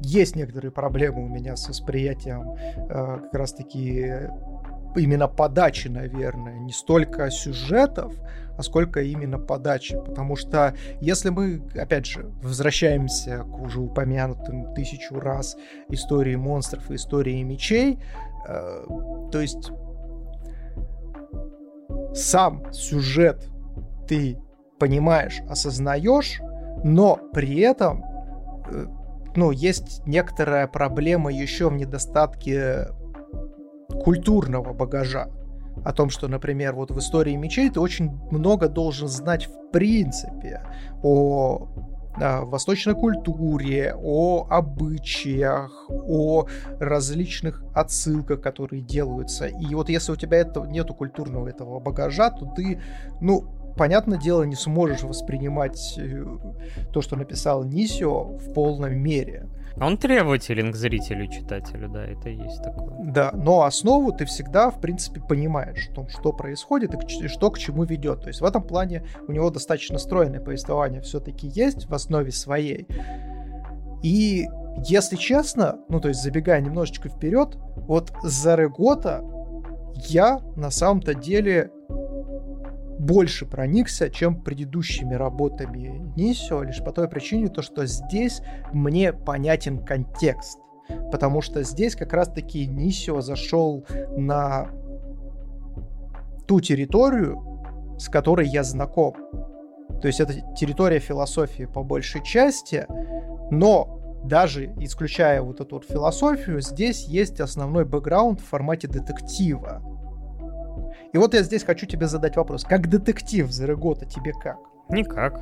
есть 0.01 0.37
некоторые 0.37 0.71
проблемы 0.71 1.25
у 1.25 1.29
меня 1.29 1.57
с 1.57 1.69
восприятием 1.69 2.53
э, 2.53 3.19
как 3.23 3.35
раз-таки 3.35 4.29
именно 4.97 5.29
подачи, 5.29 5.89
наверное, 5.89 6.59
не 6.59 6.73
столько 6.73 7.31
сюжетов, 7.31 8.13
а 8.57 8.63
сколько 8.63 9.01
именно 9.01 9.39
подачи. 9.39 9.97
Потому 9.97 10.37
что 10.37 10.75
если 11.01 11.31
мы, 11.31 11.63
опять 11.75 12.07
же, 12.07 12.31
возвращаемся 12.43 13.45
к 13.45 13.63
уже 13.63 13.81
упомянутым 13.81 14.75
тысячу 14.75 15.19
раз 15.19 15.57
истории 15.89 16.35
монстров 16.35 16.91
и 16.91 16.97
истории 16.97 17.43
мечей, 17.43 17.99
э, 18.49 18.87
то 19.31 19.41
есть 19.41 19.71
сам 22.15 22.73
сюжет 22.73 23.47
ты 24.09 24.39
понимаешь, 24.79 25.41
осознаешь, 25.49 26.41
но 26.83 27.19
при 27.33 27.61
этом 27.61 28.03
э, 28.71 28.87
ну, 29.37 29.51
есть 29.51 30.03
некоторая 30.07 30.67
проблема 30.67 31.33
еще 31.33 31.69
в 31.69 31.75
недостатке 31.75 32.89
культурного 34.05 34.73
багажа. 34.73 35.29
О 35.85 35.93
том, 35.93 36.11
что, 36.11 36.29
например, 36.29 36.75
вот 36.75 36.91
в 36.91 36.99
истории 36.99 37.37
мечей 37.37 37.71
ты 37.71 37.81
очень 37.81 38.11
много 38.31 38.69
должен 38.69 39.09
знать 39.09 39.47
в 39.47 39.71
принципе 39.71 40.63
о 41.03 41.69
о 42.17 42.45
восточной 42.45 42.95
культуре, 42.95 43.95
о 43.97 44.47
обычаях, 44.51 45.87
о 45.89 46.47
различных 46.79 47.63
отсылках, 47.75 48.41
которые 48.41 48.83
делаются. 48.83 49.47
И 49.47 49.75
вот 49.75 49.89
если 49.89 50.13
у 50.13 50.17
тебя 50.17 50.39
этого 50.39 50.67
нету 50.67 50.93
культурного 50.95 51.49
этого 51.49 51.79
багажа, 51.79 52.31
то 52.31 52.47
ты, 52.47 52.81
ну, 53.21 53.45
понятное 53.81 54.19
дело, 54.19 54.43
не 54.43 54.57
сможешь 54.57 55.05
воспринимать 55.05 55.95
э, 55.97 56.23
то, 56.93 57.01
что 57.01 57.17
написал 57.17 57.65
Нисио 57.65 58.25
в 58.25 58.53
полной 58.53 58.95
мере. 58.95 59.49
Он 59.81 59.97
требователен 59.97 60.71
к 60.71 60.77
зрителю, 60.77 61.27
читателю, 61.29 61.89
да, 61.89 62.05
это 62.05 62.29
есть 62.29 62.63
такое. 62.63 62.91
Да, 63.05 63.31
но 63.33 63.63
основу 63.63 64.13
ты 64.13 64.27
всегда, 64.27 64.71
в 64.71 64.83
принципе, 64.83 65.23
понимаешь 65.23 65.89
о 65.89 65.95
том, 65.95 66.09
что 66.11 66.35
происходит 66.35 66.93
и 66.95 67.29
что 67.29 67.51
к 67.51 67.59
чему 67.59 67.85
ведет. 67.85 68.21
То 68.21 68.29
есть 68.29 68.43
в 68.43 68.45
этом 68.45 68.63
плане 68.63 69.07
у 69.27 69.33
него 69.33 69.49
достаточно 69.49 69.97
стройное 69.97 70.41
повествование 70.41 71.01
все-таки 71.01 71.47
есть 71.47 71.87
в 71.87 71.95
основе 71.95 72.33
своей. 72.33 72.87
И 74.03 74.47
если 74.87 75.17
честно, 75.17 75.79
ну 75.89 76.01
то 76.01 76.09
есть 76.09 76.23
забегая 76.23 76.61
немножечко 76.61 77.09
вперед, 77.09 77.57
вот 77.77 78.13
за 78.23 78.57
Регота 78.57 79.25
я 79.95 80.39
на 80.55 80.71
самом-то 80.71 81.15
деле 81.15 81.71
больше 83.01 83.47
проникся, 83.47 84.11
чем 84.11 84.41
предыдущими 84.41 85.15
работами 85.15 86.13
Нисио, 86.17 86.63
лишь 86.63 86.85
по 86.85 86.93
той 86.93 87.09
причине, 87.09 87.49
то, 87.49 87.63
что 87.63 87.87
здесь 87.87 88.43
мне 88.73 89.13
понятен 89.13 89.83
контекст. 89.85 90.59
Потому 91.11 91.41
что 91.41 91.63
здесь 91.63 91.97
как 91.97 92.13
раз-таки 92.13 92.67
Нисио 92.67 93.21
зашел 93.21 93.87
на 94.17 94.69
ту 96.47 96.61
территорию, 96.61 97.43
с 97.99 98.09
которой 98.09 98.47
я 98.47 98.65
знаком. 98.65 99.15
То 100.03 100.07
есть 100.07 100.21
это 100.21 100.35
территория 100.55 100.99
философии 100.99 101.65
по 101.65 101.83
большей 101.83 102.23
части, 102.23 102.87
но 103.51 104.21
даже 104.25 104.67
исключая 104.79 105.41
вот 105.41 105.61
эту 105.61 105.77
вот 105.77 105.85
философию, 105.87 106.61
здесь 106.61 107.07
есть 107.07 107.41
основной 107.41 107.85
бэкграунд 107.85 108.41
в 108.41 108.45
формате 108.45 108.89
детектива. 108.89 109.83
И 111.13 111.19
вот 111.19 111.35
я 111.35 111.43
здесь 111.43 111.65
хочу 111.65 111.87
тебе 111.87 112.07
задать 112.07 112.37
вопрос. 112.37 112.65
Как 112.65 112.89
детектив 112.89 113.51
Зерегота 113.51 114.07
тебе 114.07 114.33
как? 114.33 114.59
Никак. 114.89 115.41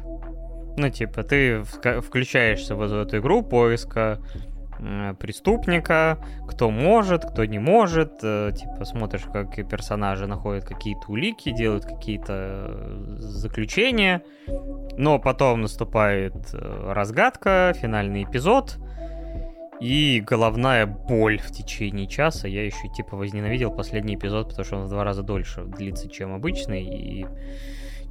Ну, 0.77 0.91
типа, 0.91 1.25
ты 1.25 1.63
включаешься 1.63 2.77
в 2.77 2.83
эту 2.83 3.19
игру 3.19 3.43
поиска 3.43 4.21
преступника, 5.19 6.19
кто 6.49 6.71
может, 6.71 7.25
кто 7.25 7.45
не 7.45 7.59
может, 7.59 8.21
э, 8.23 8.53
типа 8.57 8.85
смотришь, 8.85 9.25
как 9.33 9.55
персонажи 9.69 10.27
находят 10.27 10.65
какие-то 10.65 11.03
улики, 11.09 11.51
делают 11.51 11.85
какие-то 11.85 12.33
э, 12.69 13.17
заключения, 13.19 14.23
но 14.97 15.19
потом 15.19 15.63
наступает 15.63 16.35
э, 16.53 16.93
разгадка, 16.93 17.73
финальный 17.77 18.25
эпизод, 18.25 18.79
и 19.81 20.21
головная 20.21 20.87
боль 20.87 21.39
в 21.39 21.51
течение 21.51 22.07
часа. 22.07 22.49
Я 22.49 22.65
еще 22.65 22.89
типа 22.89 23.17
возненавидел 23.17 23.71
последний 23.71 24.17
эпизод, 24.17 24.49
потому 24.49 24.65
что 24.65 24.77
он 24.77 24.85
в 24.85 24.89
два 24.89 25.05
раза 25.05 25.23
дольше 25.23 25.65
длится, 25.65 26.09
чем 26.09 26.35
обычный. 26.35 26.85
И 26.85 27.27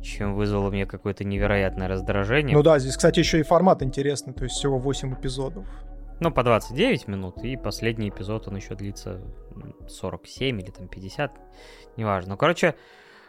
чем 0.02 0.36
вызвало 0.36 0.70
мне 0.70 0.86
какое-то 0.86 1.24
невероятное 1.24 1.88
раздражение. 1.88 2.56
Ну 2.56 2.64
да, 2.64 2.80
здесь, 2.80 2.96
кстати, 2.96 3.20
еще 3.20 3.40
и 3.40 3.44
формат 3.44 3.82
интересный, 3.82 4.34
то 4.34 4.44
есть 4.44 4.56
всего 4.56 4.78
8 4.78 5.14
эпизодов. 5.16 5.66
Ну, 6.20 6.32
по 6.32 6.44
29 6.44 7.08
минут, 7.08 7.44
и 7.44 7.58
последний 7.58 8.10
эпизод, 8.10 8.48
он 8.48 8.56
еще 8.56 8.76
длится 8.76 9.22
47 9.88 10.62
или 10.62 10.72
там 10.72 10.88
50, 10.88 11.32
неважно. 11.98 12.32
Ну, 12.32 12.38
короче, 12.38 12.76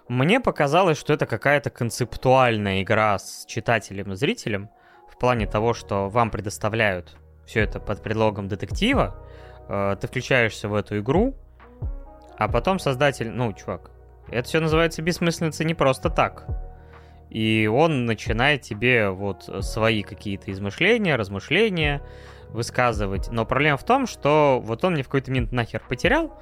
мне 0.08 0.40
показалось, 0.40 0.96
что 0.96 1.12
это 1.12 1.26
какая-то 1.26 1.68
концептуальная 1.70 2.82
игра 2.82 3.18
с 3.18 3.44
читателем 3.46 4.12
и 4.12 4.16
зрителем, 4.16 4.70
в 5.10 5.18
плане 5.18 5.46
того, 5.46 5.74
что 5.74 6.08
вам 6.08 6.30
предоставляют 6.30 7.16
все 7.48 7.60
это 7.60 7.80
под 7.80 8.02
предлогом 8.02 8.46
детектива, 8.46 9.16
э, 9.68 9.96
ты 9.98 10.06
включаешься 10.06 10.68
в 10.68 10.74
эту 10.74 10.98
игру, 10.98 11.34
а 12.36 12.46
потом 12.46 12.78
создатель, 12.78 13.30
ну, 13.30 13.52
чувак, 13.54 13.90
это 14.30 14.46
все 14.46 14.60
называется 14.60 15.00
бессмыслица 15.00 15.64
не 15.64 15.74
просто 15.74 16.10
так. 16.10 16.46
И 17.30 17.66
он 17.66 18.04
начинает 18.04 18.62
тебе 18.62 19.08
вот 19.10 19.48
свои 19.60 20.02
какие-то 20.02 20.52
измышления, 20.52 21.16
размышления, 21.16 22.02
высказывать. 22.50 23.28
Но 23.30 23.44
проблема 23.44 23.76
в 23.76 23.84
том, 23.84 24.06
что 24.06 24.60
вот 24.62 24.84
он 24.84 24.94
мне 24.94 25.02
в 25.02 25.06
какой-то 25.06 25.30
момент 25.30 25.52
нахер 25.52 25.82
потерял, 25.88 26.32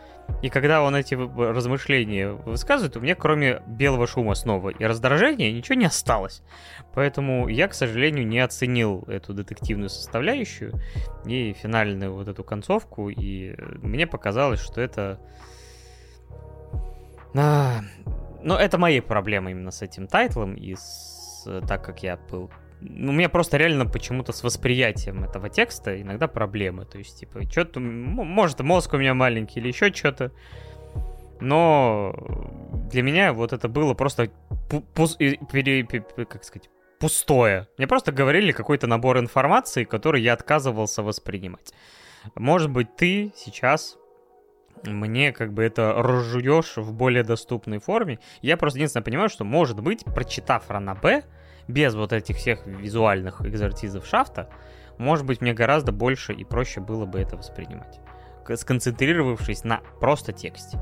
и 0.43 0.49
когда 0.49 0.83
он 0.83 0.95
эти 0.95 1.15
размышления 1.15 2.31
высказывает, 2.31 2.97
у 2.97 3.01
меня 3.01 3.15
кроме 3.15 3.63
белого 3.67 4.07
шума 4.07 4.35
снова 4.35 4.71
и 4.71 4.85
раздражения 4.85 5.53
ничего 5.53 5.77
не 5.77 5.87
осталось. 5.87 6.43
Поэтому 6.95 7.49
я, 7.49 7.69
к 7.69 7.75
сожалению, 7.75 8.27
не 8.27 8.41
оценил 8.41 9.05
эту 9.07 9.35
детективную 9.35 9.89
составляющую 9.89 10.73
и 11.25 11.53
финальную 11.53 12.15
вот 12.15 12.29
эту 12.29 12.45
концовку, 12.45 13.09
и 13.09 13.55
мне 13.83 14.07
показалось, 14.07 14.61
что 14.61 14.81
это... 14.81 15.21
А... 17.35 17.81
Ну, 18.43 18.55
это 18.55 18.79
мои 18.79 19.01
проблемы 19.01 19.51
именно 19.51 19.71
с 19.71 19.83
этим 19.83 20.07
тайтлом, 20.07 20.55
и 20.55 20.75
с... 20.77 21.47
так 21.67 21.85
как 21.85 22.03
я 22.03 22.17
был 22.31 22.51
у 22.81 23.13
меня 23.13 23.29
просто 23.29 23.57
реально 23.57 23.87
почему-то 23.87 24.33
с 24.33 24.43
восприятием 24.43 25.25
этого 25.25 25.49
текста 25.49 26.01
иногда 26.01 26.29
проблемы. 26.29 26.85
То 26.85 26.99
есть, 26.99 27.21
типа, 27.21 27.43
что-то, 27.51 27.81
может, 27.81 28.61
мозг 28.61 28.93
у 28.95 28.99
меня 28.99 29.15
маленький 29.15 29.61
или 29.61 29.69
еще 29.69 29.93
что-то. 29.93 30.33
Но 31.41 32.15
для 32.91 33.03
меня 33.03 33.33
вот 33.33 33.53
это 33.53 33.69
было 33.69 33.95
просто 33.95 34.31
пус, 34.95 35.17
пере, 35.17 35.85
как 35.85 36.45
сказать, 36.45 36.71
пустое. 36.99 37.69
Мне 37.77 37.87
просто 37.87 38.13
говорили 38.13 38.53
какой-то 38.53 38.87
набор 38.87 39.19
информации, 39.19 39.85
который 39.85 40.23
я 40.23 40.33
отказывался 40.33 41.03
воспринимать. 41.03 41.75
Может 42.35 42.71
быть, 42.71 42.97
ты 42.97 43.33
сейчас 43.37 43.97
мне 44.85 45.33
как 45.33 45.53
бы 45.53 45.63
это 45.63 45.95
разжуешь 45.97 46.77
в 46.77 46.93
более 46.93 47.23
доступной 47.23 47.79
форме. 47.79 48.19
Я 48.43 48.57
просто 48.57 48.79
единственное 48.79 49.05
понимаю, 49.05 49.29
что, 49.29 49.45
может 49.45 49.81
быть, 49.81 50.05
прочитав 50.05 50.71
Ранабе, 50.71 51.25
без 51.69 51.95
вот 51.95 52.13
этих 52.13 52.37
всех 52.37 52.67
визуальных 52.67 53.41
экзортизов 53.43 54.07
шафта, 54.07 54.49
может 54.99 55.27
быть, 55.27 55.41
мне 55.41 55.53
гораздо 55.53 55.93
больше 55.93 56.33
и 56.33 56.45
проще 56.45 56.81
было 56.81 57.07
бы 57.07 57.21
это 57.21 57.37
воспринимать, 57.37 58.01
сконцентрировавшись 58.55 59.65
на 59.65 59.81
просто 60.01 60.33
тексте. 60.33 60.79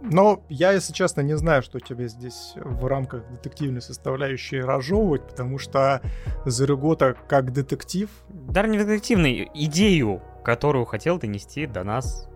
Но 0.00 0.44
я, 0.48 0.72
если 0.72 0.92
честно, 0.92 1.22
не 1.22 1.36
знаю, 1.36 1.62
что 1.62 1.80
тебе 1.80 2.08
здесь 2.08 2.52
в 2.56 2.86
рамках 2.86 3.28
детективной 3.28 3.82
составляющей 3.82 4.60
разжевывать, 4.60 5.26
потому 5.26 5.58
что 5.58 6.02
Зарегота 6.44 7.16
как 7.28 7.52
детектив... 7.52 8.08
Даже 8.28 8.68
не 8.68 8.78
детективный, 8.78 9.50
идею, 9.54 10.22
которую 10.44 10.84
хотел 10.84 11.18
донести 11.18 11.66
до 11.66 11.82
нас 11.82 12.27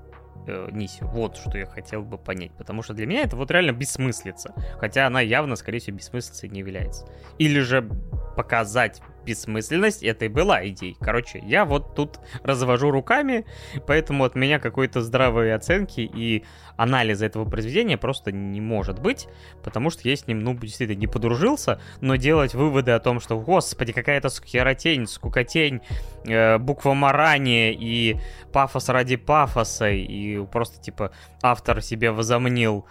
э, 0.47 0.69
Нисю. 0.73 1.06
Вот 1.06 1.36
что 1.36 1.56
я 1.59 1.66
хотел 1.66 2.02
бы 2.02 2.19
понять. 2.19 2.52
Потому 2.52 2.82
что 2.82 2.94
для 2.94 3.06
меня 3.06 3.23
это 3.23 3.36
вот 3.36 3.51
реально 3.51 3.73
бессмыслица. 3.73 4.55
Хотя 4.78 5.06
она 5.06 5.20
явно, 5.20 5.56
скорее 5.56 5.78
всего, 5.78 5.97
бессмыслицей 5.97 6.48
не 6.48 6.60
является. 6.60 7.06
Или 7.39 7.60
же 7.60 7.89
показать 8.36 9.02
бессмысленность, 9.24 10.03
это 10.03 10.27
и 10.27 10.28
была 10.28 10.66
идея. 10.69 10.94
Короче, 11.01 11.43
я 11.44 11.65
вот 11.65 11.94
тут 11.94 12.20
развожу 12.43 12.90
руками, 12.90 13.44
поэтому 13.86 14.24
от 14.24 14.35
меня 14.35 14.59
какой-то 14.59 15.01
здравой 15.01 15.55
оценки 15.55 16.01
и 16.01 16.44
анализа 16.77 17.27
этого 17.27 17.44
произведения 17.44 17.97
просто 17.97 18.32
не 18.32 18.61
может 18.61 18.99
быть, 18.99 19.28
потому 19.62 19.90
что 19.90 20.09
я 20.09 20.16
с 20.16 20.27
ним, 20.27 20.40
ну, 20.40 20.55
действительно 20.55 20.99
не 20.99 21.07
подружился, 21.07 21.81
но 22.01 22.16
делать 22.16 22.55
выводы 22.55 22.93
о 22.93 23.01
том, 23.01 23.20
что, 23.20 23.39
господи, 23.39 23.93
какая-то 23.93 24.28
херотень, 24.44 25.07
скукотень, 25.07 25.81
э, 26.24 26.59
буква 26.59 26.94
марания 26.94 27.73
и 27.73 28.16
пафос 28.53 28.89
ради 28.89 29.16
пафоса, 29.16 29.90
и 29.90 30.44
просто, 30.47 30.81
типа, 30.81 31.12
автор 31.43 31.82
себе 31.82 32.11
возомнил 32.11 32.86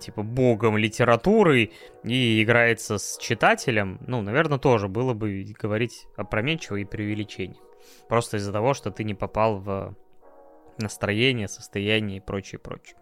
типа 0.00 0.22
богом 0.22 0.76
литературы 0.76 1.70
и 2.04 2.42
играется 2.42 2.98
с 2.98 3.18
читателем, 3.18 4.00
ну, 4.06 4.22
наверное, 4.22 4.58
тоже 4.58 4.88
было 4.88 5.14
бы 5.14 5.54
говорить 5.60 6.06
опрометчиво 6.16 6.76
и 6.76 6.84
преувеличение. 6.84 7.60
Просто 8.08 8.38
из-за 8.38 8.52
того, 8.52 8.74
что 8.74 8.90
ты 8.90 9.04
не 9.04 9.14
попал 9.14 9.58
в 9.58 9.94
настроение, 10.78 11.48
состояние 11.48 12.18
и 12.18 12.20
прочее, 12.20 12.58
прочее. 12.58 12.96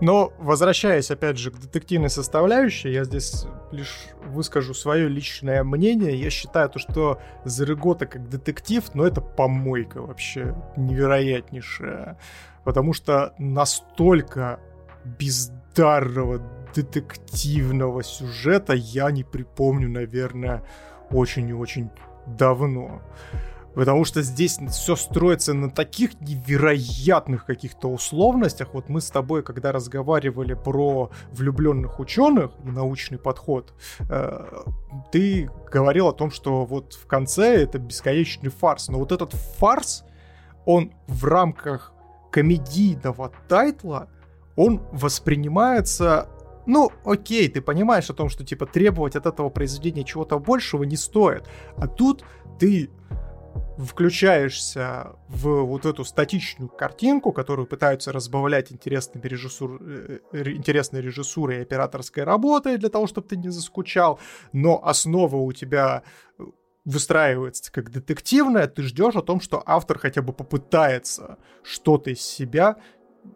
Но, 0.00 0.32
возвращаясь, 0.38 1.10
опять 1.10 1.38
же, 1.38 1.50
к 1.50 1.58
детективной 1.58 2.10
составляющей, 2.10 2.90
я 2.90 3.04
здесь 3.04 3.46
лишь 3.72 4.08
выскажу 4.24 4.74
свое 4.74 5.08
личное 5.08 5.64
мнение. 5.64 6.14
Я 6.16 6.30
считаю, 6.30 6.68
то, 6.68 6.78
что 6.78 7.20
Зарегота 7.44 8.06
как 8.06 8.28
детектив, 8.28 8.84
ну, 8.94 9.04
это 9.04 9.20
помойка 9.20 10.02
вообще 10.02 10.54
невероятнейшая. 10.76 12.18
Потому 12.64 12.92
что 12.92 13.34
настолько 13.38 14.60
бездарного 15.76 16.40
детективного 16.74 18.02
сюжета 18.02 18.72
я 18.74 19.10
не 19.10 19.24
припомню, 19.24 19.88
наверное, 19.88 20.62
очень 21.10 21.48
и 21.48 21.52
очень 21.52 21.90
давно. 22.26 23.02
Потому 23.74 24.06
что 24.06 24.22
здесь 24.22 24.58
все 24.70 24.96
строится 24.96 25.52
на 25.52 25.70
таких 25.70 26.18
невероятных 26.22 27.44
каких-то 27.44 27.88
условностях. 27.88 28.72
Вот 28.72 28.88
мы 28.88 29.02
с 29.02 29.10
тобой, 29.10 29.42
когда 29.42 29.70
разговаривали 29.70 30.54
про 30.54 31.10
влюбленных 31.30 32.00
ученых 32.00 32.52
и 32.64 32.68
научный 32.70 33.18
подход, 33.18 33.74
э, 34.08 34.62
ты 35.12 35.50
говорил 35.70 36.08
о 36.08 36.12
том, 36.12 36.30
что 36.30 36.64
вот 36.64 36.94
в 36.94 37.06
конце 37.06 37.62
это 37.62 37.78
бесконечный 37.78 38.48
фарс. 38.48 38.88
Но 38.88 38.98
вот 38.98 39.12
этот 39.12 39.34
фарс, 39.34 40.04
он 40.64 40.92
в 41.06 41.26
рамках 41.26 41.92
комедийного 42.30 43.30
тайтла, 43.46 44.08
он 44.56 44.82
воспринимается 44.92 46.28
ну, 46.66 46.90
окей, 47.04 47.48
ты 47.48 47.60
понимаешь 47.60 48.10
о 48.10 48.12
том, 48.12 48.28
что, 48.28 48.44
типа, 48.44 48.66
требовать 48.66 49.14
от 49.14 49.26
этого 49.26 49.50
произведения 49.50 50.02
чего-то 50.02 50.40
большего 50.40 50.82
не 50.82 50.96
стоит. 50.96 51.44
А 51.76 51.86
тут 51.86 52.24
ты 52.58 52.90
включаешься 53.78 55.16
в 55.28 55.62
вот 55.64 55.84
эту 55.84 56.04
статичную 56.04 56.68
картинку, 56.68 57.32
которую 57.32 57.66
пытаются 57.66 58.12
разбавлять 58.12 58.72
интересными 58.72 59.26
режиссур... 59.26 59.80
Э, 59.82 60.18
интересной 60.32 61.02
режиссурой 61.02 61.58
и 61.58 61.62
операторской 61.62 62.24
работой 62.24 62.78
для 62.78 62.88
того, 62.88 63.06
чтобы 63.06 63.28
ты 63.28 63.36
не 63.36 63.50
заскучал, 63.50 64.18
но 64.52 64.80
основа 64.82 65.36
у 65.36 65.52
тебя 65.52 66.02
э, 66.38 66.44
выстраивается 66.84 67.70
как 67.70 67.90
детективная, 67.90 68.66
ты 68.66 68.82
ждешь 68.82 69.16
о 69.16 69.22
том, 69.22 69.40
что 69.40 69.62
автор 69.66 69.98
хотя 69.98 70.22
бы 70.22 70.32
попытается 70.32 71.38
что-то 71.62 72.10
из 72.10 72.22
себя 72.22 72.76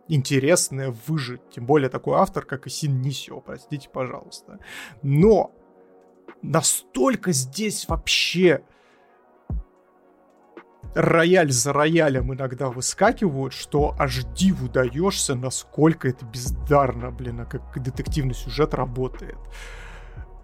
интересное 0.08 0.94
выжить. 1.06 1.40
Тем 1.50 1.66
более 1.66 1.88
такой 1.88 2.18
автор, 2.18 2.44
как 2.44 2.66
и 2.66 2.70
Син 2.70 3.00
Нисио, 3.00 3.40
простите, 3.40 3.88
пожалуйста. 3.88 4.58
Но 5.02 5.52
настолько 6.42 7.32
здесь 7.32 7.88
вообще 7.88 8.64
рояль 10.94 11.52
за 11.52 11.72
роялем 11.72 12.32
иногда 12.32 12.68
выскакивают, 12.68 13.52
что 13.52 13.94
аж 13.98 14.24
диву 14.34 14.68
даешься, 14.68 15.34
насколько 15.34 16.08
это 16.08 16.24
бездарно, 16.24 17.10
блин, 17.10 17.40
а 17.40 17.44
как 17.44 17.80
детективный 17.82 18.34
сюжет 18.34 18.74
работает. 18.74 19.38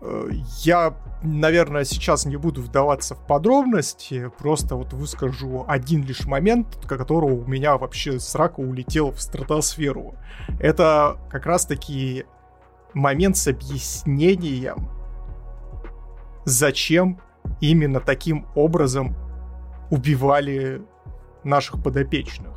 Э, 0.07 0.29
я, 0.63 0.95
наверное, 1.23 1.85
сейчас 1.85 2.27
не 2.27 2.37
буду 2.37 2.63
вдаваться 2.63 3.15
в 3.15 3.27
подробности, 3.27 4.31
просто 4.39 4.77
вот 4.77 4.93
выскажу 4.93 5.65
один 5.67 6.05
лишь 6.05 6.27
момент, 6.27 6.77
которого 6.87 7.35
у 7.35 7.47
меня 7.47 7.77
вообще 7.77 8.21
срака 8.21 8.61
улетел 8.61 9.11
в 9.11 9.21
стратосферу. 9.21 10.15
Это 10.61 11.19
как 11.29 11.47
раз-таки 11.47 12.25
момент 12.95 13.37
с 13.37 13.49
объяснением, 13.49 14.89
зачем 16.45 17.21
именно 17.61 18.01
таким 18.01 18.47
образом 18.55 19.17
убивали 19.91 20.83
наших 21.43 21.83
подопечных. 21.83 22.56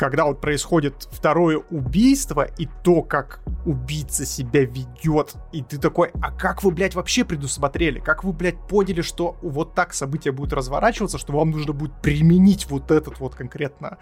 Когда 0.00 0.24
вот 0.24 0.40
происходит 0.40 1.08
второе 1.10 1.58
убийство, 1.68 2.48
и 2.56 2.66
то, 2.82 3.02
как 3.02 3.42
убийца 3.66 4.24
себя 4.24 4.64
ведет, 4.64 5.34
и 5.52 5.60
ты 5.60 5.76
такой, 5.76 6.10
а 6.22 6.30
как 6.30 6.62
вы, 6.62 6.70
блядь, 6.70 6.94
вообще 6.94 7.22
предусмотрели? 7.22 7.98
Как 7.98 8.24
вы, 8.24 8.32
блядь, 8.32 8.56
поняли, 8.66 9.02
что 9.02 9.36
вот 9.42 9.74
так 9.74 9.92
события 9.92 10.32
будут 10.32 10.54
разворачиваться, 10.54 11.18
что 11.18 11.34
вам 11.34 11.50
нужно 11.50 11.74
будет 11.74 11.92
применить 12.00 12.70
вот 12.70 12.90
этот 12.90 13.20
вот 13.20 13.34
конкретно 13.34 13.98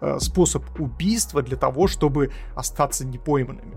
э, 0.00 0.20
способ 0.20 0.62
убийства 0.78 1.42
для 1.42 1.56
того, 1.56 1.88
чтобы 1.88 2.30
остаться 2.54 3.04
непойманными? 3.04 3.76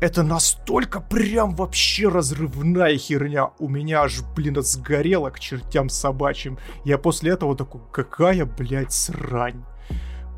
Это 0.00 0.22
настолько 0.22 1.00
прям 1.00 1.54
вообще 1.54 2.08
разрывная 2.08 2.96
херня. 2.96 3.50
У 3.58 3.68
меня 3.68 4.04
аж, 4.04 4.22
блин, 4.34 4.56
сгорело 4.62 5.28
к 5.28 5.38
чертям 5.38 5.90
собачьим. 5.90 6.56
Я 6.86 6.96
после 6.96 7.32
этого 7.32 7.54
такой, 7.54 7.82
какая, 7.92 8.46
блядь, 8.46 8.94
срань. 8.94 9.62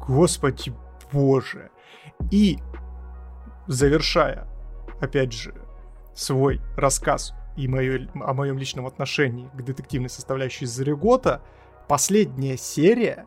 Господи 0.08 0.72
боже. 1.12 1.70
И 2.30 2.58
завершая, 3.66 4.46
опять 5.00 5.32
же, 5.32 5.54
свой 6.14 6.60
рассказ 6.76 7.34
и 7.56 7.68
моё, 7.68 8.08
о 8.14 8.34
моем 8.34 8.58
личном 8.58 8.86
отношении 8.86 9.48
к 9.54 9.62
детективной 9.62 10.10
составляющей 10.10 10.66
Зарегота, 10.66 11.42
последняя 11.88 12.56
серия 12.56 13.26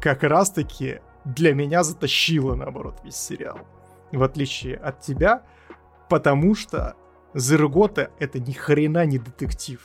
как 0.00 0.22
раз-таки 0.22 1.00
для 1.24 1.54
меня 1.54 1.82
затащила, 1.82 2.54
наоборот, 2.54 3.00
весь 3.04 3.16
сериал 3.16 3.58
в 4.12 4.22
отличие 4.22 4.76
от 4.76 5.00
тебя, 5.00 5.42
потому 6.08 6.54
что 6.54 6.94
Зергота 7.34 8.10
это 8.18 8.38
ни 8.40 8.52
хрена 8.52 9.04
не 9.04 9.18
детектив. 9.18 9.80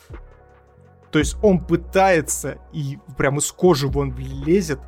То 1.11 1.19
есть 1.19 1.35
он 1.43 1.65
пытается 1.65 2.59
и 2.71 2.97
прямо 3.17 3.39
из 3.39 3.51
кожи 3.51 3.87
вон 3.87 4.15
лезет, 4.15 4.79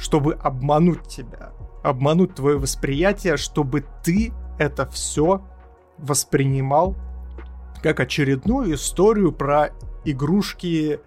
чтобы 0.00 0.34
обмануть 0.34 1.06
тебя, 1.06 1.52
обмануть 1.82 2.34
твое 2.34 2.58
восприятие, 2.58 3.36
чтобы 3.36 3.84
ты 4.02 4.32
это 4.58 4.86
все 4.86 5.42
воспринимал 5.98 6.96
как 7.82 8.00
очередную 8.00 8.74
историю 8.74 9.30
про 9.30 9.70
игрушки 10.04 11.00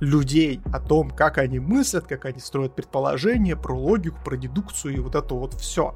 людей, 0.00 0.60
о 0.72 0.80
том, 0.80 1.10
как 1.10 1.38
они 1.38 1.60
мыслят, 1.60 2.06
как 2.06 2.24
они 2.24 2.40
строят 2.40 2.74
предположения, 2.74 3.56
про 3.56 3.74
логику, 3.74 4.18
про 4.24 4.36
дедукцию 4.36 4.96
и 4.96 4.98
вот 4.98 5.14
это 5.14 5.34
вот 5.34 5.54
все. 5.54 5.94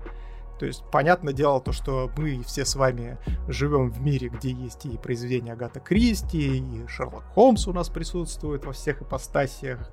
То 0.58 0.66
есть, 0.66 0.82
понятное 0.90 1.32
дело, 1.32 1.60
то, 1.60 1.72
что 1.72 2.10
мы 2.16 2.42
все 2.42 2.64
с 2.64 2.76
вами 2.76 3.18
живем 3.48 3.90
в 3.90 4.00
мире, 4.00 4.28
где 4.28 4.50
есть 4.50 4.86
и 4.86 4.96
произведения 4.96 5.52
Агата 5.52 5.80
Кристи, 5.80 6.58
и 6.58 6.86
Шерлок 6.88 7.24
Холмс 7.34 7.66
у 7.66 7.72
нас 7.72 7.88
присутствует 7.88 8.64
во 8.64 8.72
всех 8.72 9.02
ипостасиях, 9.02 9.90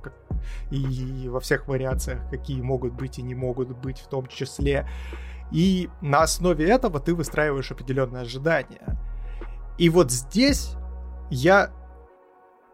и 0.72 1.28
во 1.28 1.40
всех 1.40 1.68
вариациях, 1.68 2.22
какие 2.30 2.62
могут 2.62 2.94
быть 2.94 3.20
и 3.20 3.22
не 3.22 3.36
могут 3.36 3.70
быть 3.78 4.00
в 4.00 4.08
том 4.08 4.28
числе. 4.28 4.88
И 5.52 5.90
на 6.02 6.24
основе 6.24 6.68
этого 6.68 7.00
ты 7.00 7.14
выстраиваешь 7.14 7.72
определенные 7.72 8.24
ожидания. 8.24 8.98
И 9.78 9.90
вот 9.90 10.12
здесь 10.12 10.72
я 11.30 11.72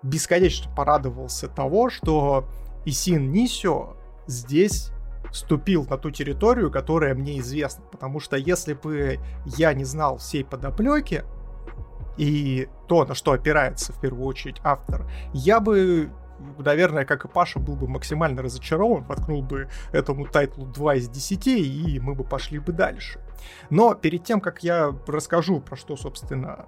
бесконечно 0.04 0.74
порадовался 0.74 1.48
того, 1.48 1.90
что 1.90 2.48
Исин 2.86 3.32
Нисио 3.32 3.98
здесь 4.28 4.92
ступил 5.32 5.86
на 5.86 5.98
ту 5.98 6.12
территорию, 6.12 6.72
которая 6.72 7.16
мне 7.16 7.40
известна. 7.40 7.84
Потому 7.92 8.20
что 8.20 8.38
если 8.38 8.74
бы 8.74 9.20
я 9.46 9.74
не 9.74 9.86
знал 9.86 10.18
всей 10.18 10.44
подоплеки 10.44 11.24
и 12.18 12.68
то, 12.88 13.06
на 13.06 13.16
что 13.16 13.32
опирается 13.32 13.94
в 13.94 14.00
первую 14.00 14.26
очередь 14.26 14.58
автор, 14.64 15.10
я 15.34 15.60
бы 15.60 16.12
наверное, 16.58 17.06
как 17.06 17.26
и 17.26 17.28
Паша, 17.28 17.60
был 17.60 17.76
бы 17.76 17.88
максимально 17.88 18.42
разочарован, 18.42 19.04
воткнул 19.04 19.42
бы 19.42 19.70
этому 19.92 20.26
тайтлу 20.26 20.66
2 20.66 20.96
из 20.96 21.10
10, 21.10 21.48
и 21.48 22.00
мы 22.00 22.16
бы 22.16 22.24
пошли 22.24 22.60
бы 22.60 22.72
дальше. 22.72 23.20
Но 23.70 23.94
перед 23.94 24.24
тем, 24.24 24.42
как 24.42 24.64
я 24.64 24.96
расскажу, 25.08 25.60
про 25.60 25.76
что, 25.76 25.96
собственно, 25.96 26.66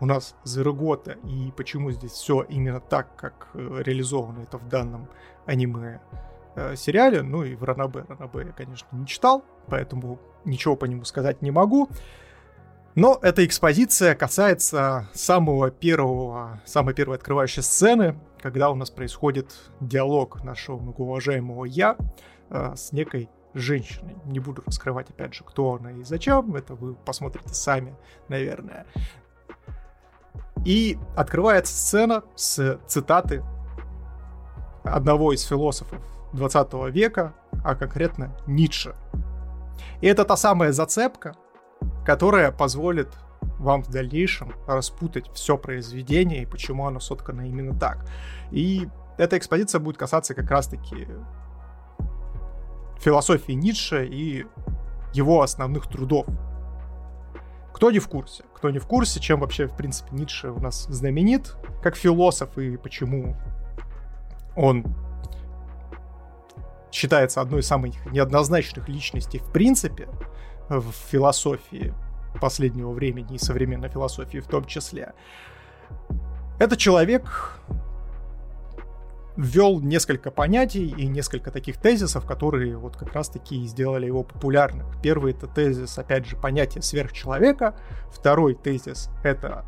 у 0.00 0.06
нас 0.06 0.34
Зерогота 0.44 1.12
и 1.24 1.52
почему 1.56 1.90
здесь 1.90 2.12
все 2.12 2.42
именно 2.42 2.80
так, 2.80 3.16
как 3.16 3.48
э, 3.54 3.82
реализовано 3.84 4.42
это 4.42 4.58
в 4.58 4.68
данном 4.68 5.08
аниме 5.46 6.00
э, 6.58 6.76
сериале, 6.76 7.22
ну 7.22 7.44
и 7.44 7.54
в 7.54 7.62
Ранабе. 7.62 8.04
Ранабе 8.08 8.46
я, 8.46 8.52
конечно, 8.52 8.88
не 8.92 9.06
читал, 9.06 9.44
поэтому 9.68 10.18
ничего 10.44 10.76
по 10.76 10.84
нему 10.84 11.04
сказать 11.04 11.42
не 11.42 11.50
могу. 11.50 11.88
Но 12.94 13.18
эта 13.22 13.46
экспозиция 13.46 14.14
касается 14.14 15.08
самого 15.14 15.70
первого, 15.70 16.60
самой 16.64 16.94
первой 16.94 17.16
открывающей 17.16 17.62
сцены, 17.62 18.18
когда 18.42 18.70
у 18.70 18.74
нас 18.74 18.90
происходит 18.90 19.54
диалог 19.80 20.42
нашего 20.42 20.78
многоуважаемого 20.78 21.64
«я» 21.64 21.96
э, 22.50 22.74
с 22.74 22.92
некой 22.92 23.28
женщиной. 23.54 24.16
Не 24.24 24.40
буду 24.40 24.62
раскрывать, 24.66 25.10
опять 25.10 25.34
же, 25.34 25.44
кто 25.44 25.74
она 25.74 25.92
и 25.92 26.02
зачем, 26.02 26.56
это 26.56 26.74
вы 26.74 26.94
посмотрите 26.94 27.54
сами, 27.54 27.96
наверное. 28.28 28.86
И 30.64 30.98
открывается 31.16 31.72
сцена 31.72 32.24
с 32.34 32.80
цитаты 32.88 33.44
одного 34.82 35.32
из 35.32 35.42
философов 35.44 36.17
20 36.32 36.72
века, 36.90 37.34
а 37.64 37.74
конкретно 37.74 38.36
Ницше. 38.46 38.94
И 40.00 40.06
это 40.06 40.24
та 40.24 40.36
самая 40.36 40.72
зацепка, 40.72 41.34
которая 42.04 42.52
позволит 42.52 43.08
вам 43.58 43.82
в 43.82 43.88
дальнейшем 43.88 44.54
распутать 44.66 45.30
все 45.32 45.56
произведение 45.56 46.42
и 46.42 46.46
почему 46.46 46.86
оно 46.86 47.00
соткано 47.00 47.48
именно 47.48 47.78
так. 47.78 48.06
И 48.50 48.88
эта 49.16 49.36
экспозиция 49.36 49.80
будет 49.80 49.96
касаться 49.96 50.34
как 50.34 50.50
раз-таки 50.50 51.08
философии 52.98 53.52
Ницше 53.52 54.06
и 54.06 54.46
его 55.12 55.42
основных 55.42 55.88
трудов. 55.88 56.26
Кто 57.72 57.90
не 57.90 57.98
в 57.98 58.08
курсе? 58.08 58.44
Кто 58.54 58.70
не 58.70 58.78
в 58.78 58.86
курсе, 58.86 59.20
чем 59.20 59.40
вообще, 59.40 59.66
в 59.66 59.76
принципе, 59.76 60.10
Ницше 60.12 60.50
у 60.50 60.60
нас 60.60 60.86
знаменит 60.86 61.56
как 61.82 61.96
философ 61.96 62.58
и 62.58 62.76
почему 62.76 63.36
он 64.56 64.84
считается 66.92 67.40
одной 67.40 67.60
из 67.60 67.66
самых 67.66 67.94
неоднозначных 68.12 68.88
личностей 68.88 69.38
в 69.38 69.50
принципе 69.52 70.08
в 70.68 70.92
философии 71.10 71.94
последнего 72.40 72.92
времени 72.92 73.34
и 73.34 73.38
современной 73.38 73.88
философии 73.88 74.38
в 74.38 74.46
том 74.46 74.64
числе. 74.64 75.12
Это 76.58 76.76
человек, 76.76 77.58
ввел 79.38 79.80
несколько 79.80 80.32
понятий 80.32 80.88
и 80.88 81.06
несколько 81.06 81.52
таких 81.52 81.76
тезисов, 81.76 82.26
которые 82.26 82.76
вот 82.76 82.96
как 82.96 83.12
раз-таки 83.12 83.64
сделали 83.66 84.04
его 84.04 84.24
популярным. 84.24 84.88
Первый 85.00 85.32
это 85.32 85.46
тезис, 85.46 85.96
опять 85.96 86.26
же, 86.26 86.36
понятие 86.36 86.82
сверхчеловека. 86.82 87.76
Второй 88.12 88.54
тезис— 88.56 89.10
это 89.22 89.64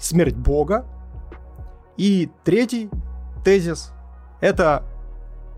смерть 0.00 0.34
Бога. 0.34 0.86
И 1.96 2.28
третий 2.44 2.90
тезис— 3.44 3.92
это 4.40 4.84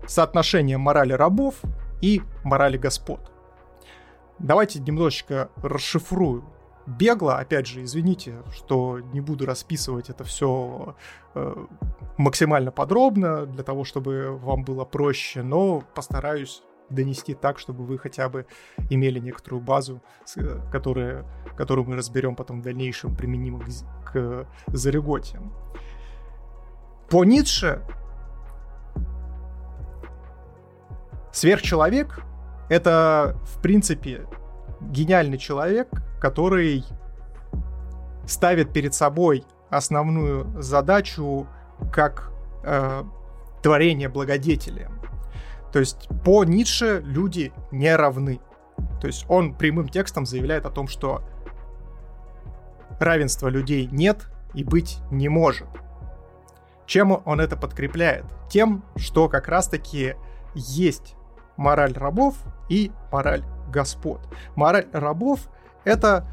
соотношение 0.09 0.77
морали 0.77 1.13
рабов 1.13 1.55
и 2.01 2.21
морали 2.43 2.77
господ. 2.77 3.31
Давайте 4.39 4.79
немножечко 4.79 5.49
расшифрую 5.57 6.43
бегло, 6.87 7.37
опять 7.37 7.67
же, 7.67 7.83
извините, 7.83 8.37
что 8.51 8.99
не 9.13 9.21
буду 9.21 9.45
расписывать 9.45 10.09
это 10.09 10.23
все 10.23 10.95
э, 11.35 11.65
максимально 12.17 12.71
подробно, 12.71 13.45
для 13.45 13.63
того, 13.63 13.83
чтобы 13.83 14.37
вам 14.37 14.63
было 14.63 14.85
проще, 14.85 15.43
но 15.43 15.83
постараюсь 15.93 16.63
донести 16.89 17.35
так, 17.35 17.59
чтобы 17.59 17.85
вы 17.85 17.99
хотя 17.99 18.29
бы 18.29 18.47
имели 18.89 19.19
некоторую 19.19 19.61
базу, 19.61 20.01
которая, 20.71 21.25
которую 21.55 21.87
мы 21.87 21.95
разберем 21.95 22.35
потом 22.35 22.61
в 22.61 22.63
дальнейшем 22.63 23.15
применимо 23.15 23.59
к, 23.59 24.11
к 24.11 24.47
Зареготиям. 24.67 25.53
По 27.09 27.23
Ницше 27.23 27.83
сверхчеловек— 31.31 32.23
это, 32.69 33.37
в 33.43 33.61
принципе, 33.61 34.25
гениальный 34.81 35.37
человек, 35.37 35.89
который 36.19 36.85
ставит 38.25 38.71
перед 38.71 38.93
собой 38.93 39.43
основную 39.69 40.61
задачу 40.61 41.47
как 41.91 42.31
э, 42.63 43.03
творение 43.61 44.09
благодетеля. 44.09 44.89
То 45.71 45.79
есть 45.79 46.07
по 46.23 46.43
Ницше 46.43 47.01
люди 47.05 47.53
не 47.71 47.95
равны. 47.95 48.39
То 49.01 49.07
есть 49.07 49.25
он 49.29 49.53
прямым 49.53 49.89
текстом 49.89 50.25
заявляет 50.25 50.65
о 50.65 50.71
том, 50.71 50.87
что 50.87 51.23
равенства 52.99 53.47
людей 53.47 53.87
нет 53.91 54.27
и 54.53 54.63
быть 54.63 54.99
не 55.11 55.29
может. 55.29 55.67
Чем 56.85 57.21
он 57.23 57.39
это 57.39 57.55
подкрепляет? 57.55 58.25
Тем, 58.49 58.83
что 58.95 59.29
как 59.29 59.47
раз-таки 59.47 60.15
есть 60.55 61.15
мораль 61.59 61.93
рабов 61.93 62.35
и 62.69 62.91
мораль 63.11 63.43
господ. 63.71 64.21
Мораль 64.55 64.87
рабов— 64.93 65.41
это 65.83 66.25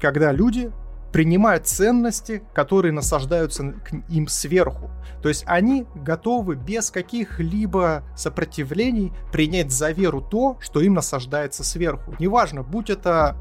когда 0.00 0.32
люди 0.32 0.72
принимают 1.12 1.66
ценности, 1.66 2.42
которые 2.54 2.92
насаждаются 2.92 3.72
к 3.72 3.92
им 4.08 4.28
сверху. 4.28 4.90
То 5.22 5.28
есть 5.28 5.44
они 5.46 5.86
готовы 5.94 6.54
без 6.54 6.90
каких-либо 6.90 8.02
сопротивлений 8.16 9.12
принять 9.30 9.72
за 9.72 9.90
веру 9.90 10.22
то, 10.22 10.56
что 10.60 10.80
им 10.80 10.94
насаждается 10.94 11.62
сверху. 11.62 12.14
Неважно, 12.18 12.62
будь 12.62 12.90
это 12.90 13.36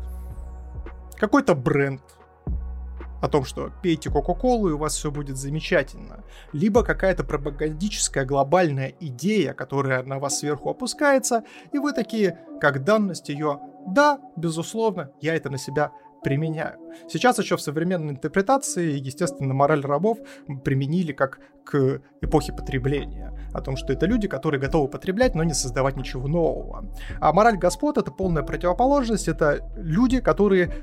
какой-то 1.17 1.55
бренд, 1.55 2.01
о 3.21 3.27
том, 3.27 3.45
что 3.45 3.71
пейте 3.81 4.09
Кока-Колу 4.09 4.69
и 4.69 4.73
у 4.73 4.77
вас 4.77 4.95
все 4.95 5.11
будет 5.11 5.37
замечательно. 5.37 6.23
Либо 6.53 6.83
какая-то 6.83 7.23
пропагандическая 7.23 8.25
глобальная 8.25 8.93
идея, 8.99 9.53
которая 9.53 10.03
на 10.03 10.19
вас 10.19 10.39
сверху 10.39 10.69
опускается, 10.69 11.43
и 11.71 11.79
вы 11.79 11.93
такие, 11.93 12.39
как 12.61 12.83
данность 12.83 13.29
ее, 13.29 13.59
да, 13.87 14.19
безусловно, 14.35 15.11
я 15.21 15.35
это 15.35 15.49
на 15.49 15.57
себя 15.57 15.91
применяю. 16.21 16.77
Сейчас 17.07 17.39
еще 17.39 17.55
в 17.55 17.61
современной 17.61 18.11
интерпретации, 18.11 18.99
естественно, 18.99 19.53
мораль 19.53 19.81
рабов 19.81 20.17
применили 20.63 21.13
как 21.13 21.39
к 21.63 22.01
эпохе 22.21 22.51
потребления. 22.51 23.33
О 23.53 23.61
том, 23.61 23.77
что 23.77 23.93
это 23.93 24.05
люди, 24.05 24.27
которые 24.27 24.59
готовы 24.59 24.89
потреблять, 24.89 25.35
но 25.35 25.43
не 25.43 25.53
создавать 25.53 25.95
ничего 25.95 26.27
нового. 26.27 26.85
А 27.19 27.33
мораль 27.33 27.57
господ— 27.57 27.97
это 27.99 28.11
полная 28.11 28.43
противоположность. 28.43 29.27
Это 29.27 29.71
люди, 29.77 30.19
которые 30.19 30.73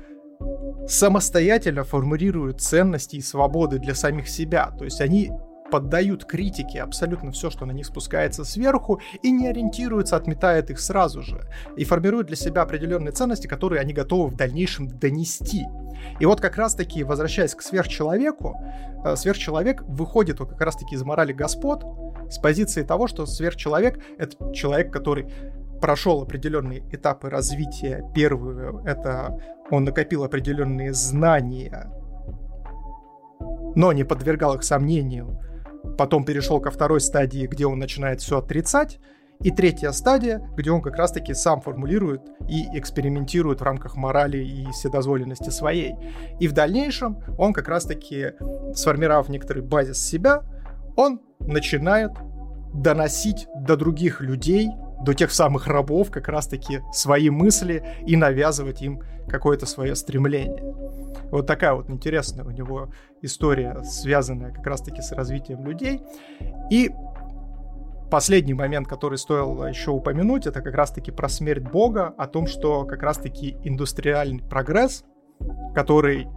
самостоятельно 0.87 1.83
формулируют 1.83 2.61
ценности 2.61 3.17
и 3.17 3.21
свободы 3.21 3.79
для 3.79 3.95
самих 3.95 4.27
себя. 4.27 4.71
То 4.77 4.85
есть 4.85 5.01
они 5.01 5.31
поддают 5.69 6.25
критике 6.25 6.81
абсолютно 6.81 7.31
все, 7.31 7.49
что 7.49 7.65
на 7.65 7.71
них 7.71 7.85
спускается 7.85 8.45
сверху, 8.45 9.01
и 9.21 9.31
не 9.31 9.47
ориентируются, 9.47 10.15
отметают 10.15 10.69
их 10.69 10.79
сразу 10.79 11.21
же. 11.21 11.41
И 11.75 11.83
формируют 11.83 12.27
для 12.27 12.35
себя 12.35 12.61
определенные 12.61 13.11
ценности, 13.11 13.47
которые 13.47 13.81
они 13.81 13.93
готовы 13.93 14.29
в 14.29 14.35
дальнейшем 14.35 14.87
донести. 14.87 15.65
И 16.19 16.25
вот 16.25 16.41
как 16.41 16.57
раз-таки, 16.57 17.03
возвращаясь 17.03 17.55
к 17.55 17.61
сверхчеловеку, 17.61 18.55
э, 19.03 19.15
сверхчеловек 19.15 19.81
выходит 19.83 20.39
вот 20.39 20.49
как 20.49 20.61
раз-таки 20.61 20.95
из 20.95 21.03
морали 21.03 21.33
господ 21.33 21.83
с 22.29 22.37
позиции 22.39 22.83
того, 22.83 23.07
что 23.07 23.25
сверхчеловек— 23.25 23.99
это 24.17 24.53
человек, 24.53 24.91
который 24.91 25.27
прошел 25.81 26.21
определенные 26.21 26.83
этапы 26.91 27.29
развития. 27.29 28.03
Первый— 28.13 28.83
это 28.85 29.37
он 29.71 29.83
накопил 29.83 30.23
определенные 30.23 30.93
знания, 30.93 31.91
но 33.75 33.91
не 33.93 34.03
подвергал 34.03 34.55
их 34.55 34.63
сомнению 34.63 35.39
потом 35.97 36.25
перешел 36.25 36.59
ко 36.59 36.71
второй 36.71 37.01
стадии, 37.01 37.47
где 37.47 37.65
он 37.65 37.79
начинает 37.79 38.21
все 38.21 38.39
отрицать, 38.39 38.99
и 39.41 39.51
третья 39.51 39.91
стадия, 39.91 40.41
где 40.55 40.71
он 40.71 40.81
как 40.81 40.95
раз-таки 40.95 41.35
сам 41.35 41.61
формулирует 41.61 42.21
и 42.49 42.65
экспериментирует 42.73 43.59
в 43.59 43.63
рамках 43.63 43.95
морали 43.95 44.39
и 44.39 44.65
вседозволенности 44.71 45.51
своей. 45.51 45.93
И 46.39 46.47
в 46.47 46.53
дальнейшем 46.53 47.19
он 47.37 47.53
как 47.53 47.67
раз-таки, 47.67 48.33
сформировав 48.73 49.29
некоторый 49.29 49.61
базис 49.61 49.99
себя, 49.99 50.41
он 50.95 51.21
начинает 51.39 52.13
доносить 52.73 53.47
до 53.55 53.77
других 53.77 54.21
людей 54.21 54.71
до 55.01 55.13
тех 55.13 55.31
самых 55.31 55.67
рабов 55.67 56.11
как 56.11 56.27
раз-таки 56.27 56.81
свои 56.91 57.29
мысли 57.29 57.83
и 58.05 58.15
навязывать 58.15 58.81
им 58.81 59.01
какое-то 59.27 59.65
свое 59.65 59.95
стремление. 59.95 60.63
Вот 61.31 61.45
такая 61.45 61.73
вот 61.73 61.89
интересная 61.89 62.45
у 62.45 62.51
него 62.51 62.89
история, 63.21 63.83
связанная 63.83 64.51
как 64.51 64.65
раз-таки 64.65 65.01
с 65.01 65.11
развитием 65.11 65.65
людей. 65.65 66.01
И 66.71 66.91
последний 68.09 68.53
момент, 68.53 68.87
который 68.87 69.17
стоило 69.17 69.65
еще 69.65 69.91
упомянуть, 69.91 70.47
это 70.47 70.61
как 70.61 70.73
раз-таки 70.73 71.11
про 71.11 71.27
смерть 71.27 71.63
Бога, 71.63 72.13
о 72.17 72.27
том, 72.27 72.47
что 72.47 72.85
как 72.85 73.03
раз-таки 73.03 73.57
индустриальный 73.63 74.41
прогресс, 74.41 75.03
который 75.75 76.27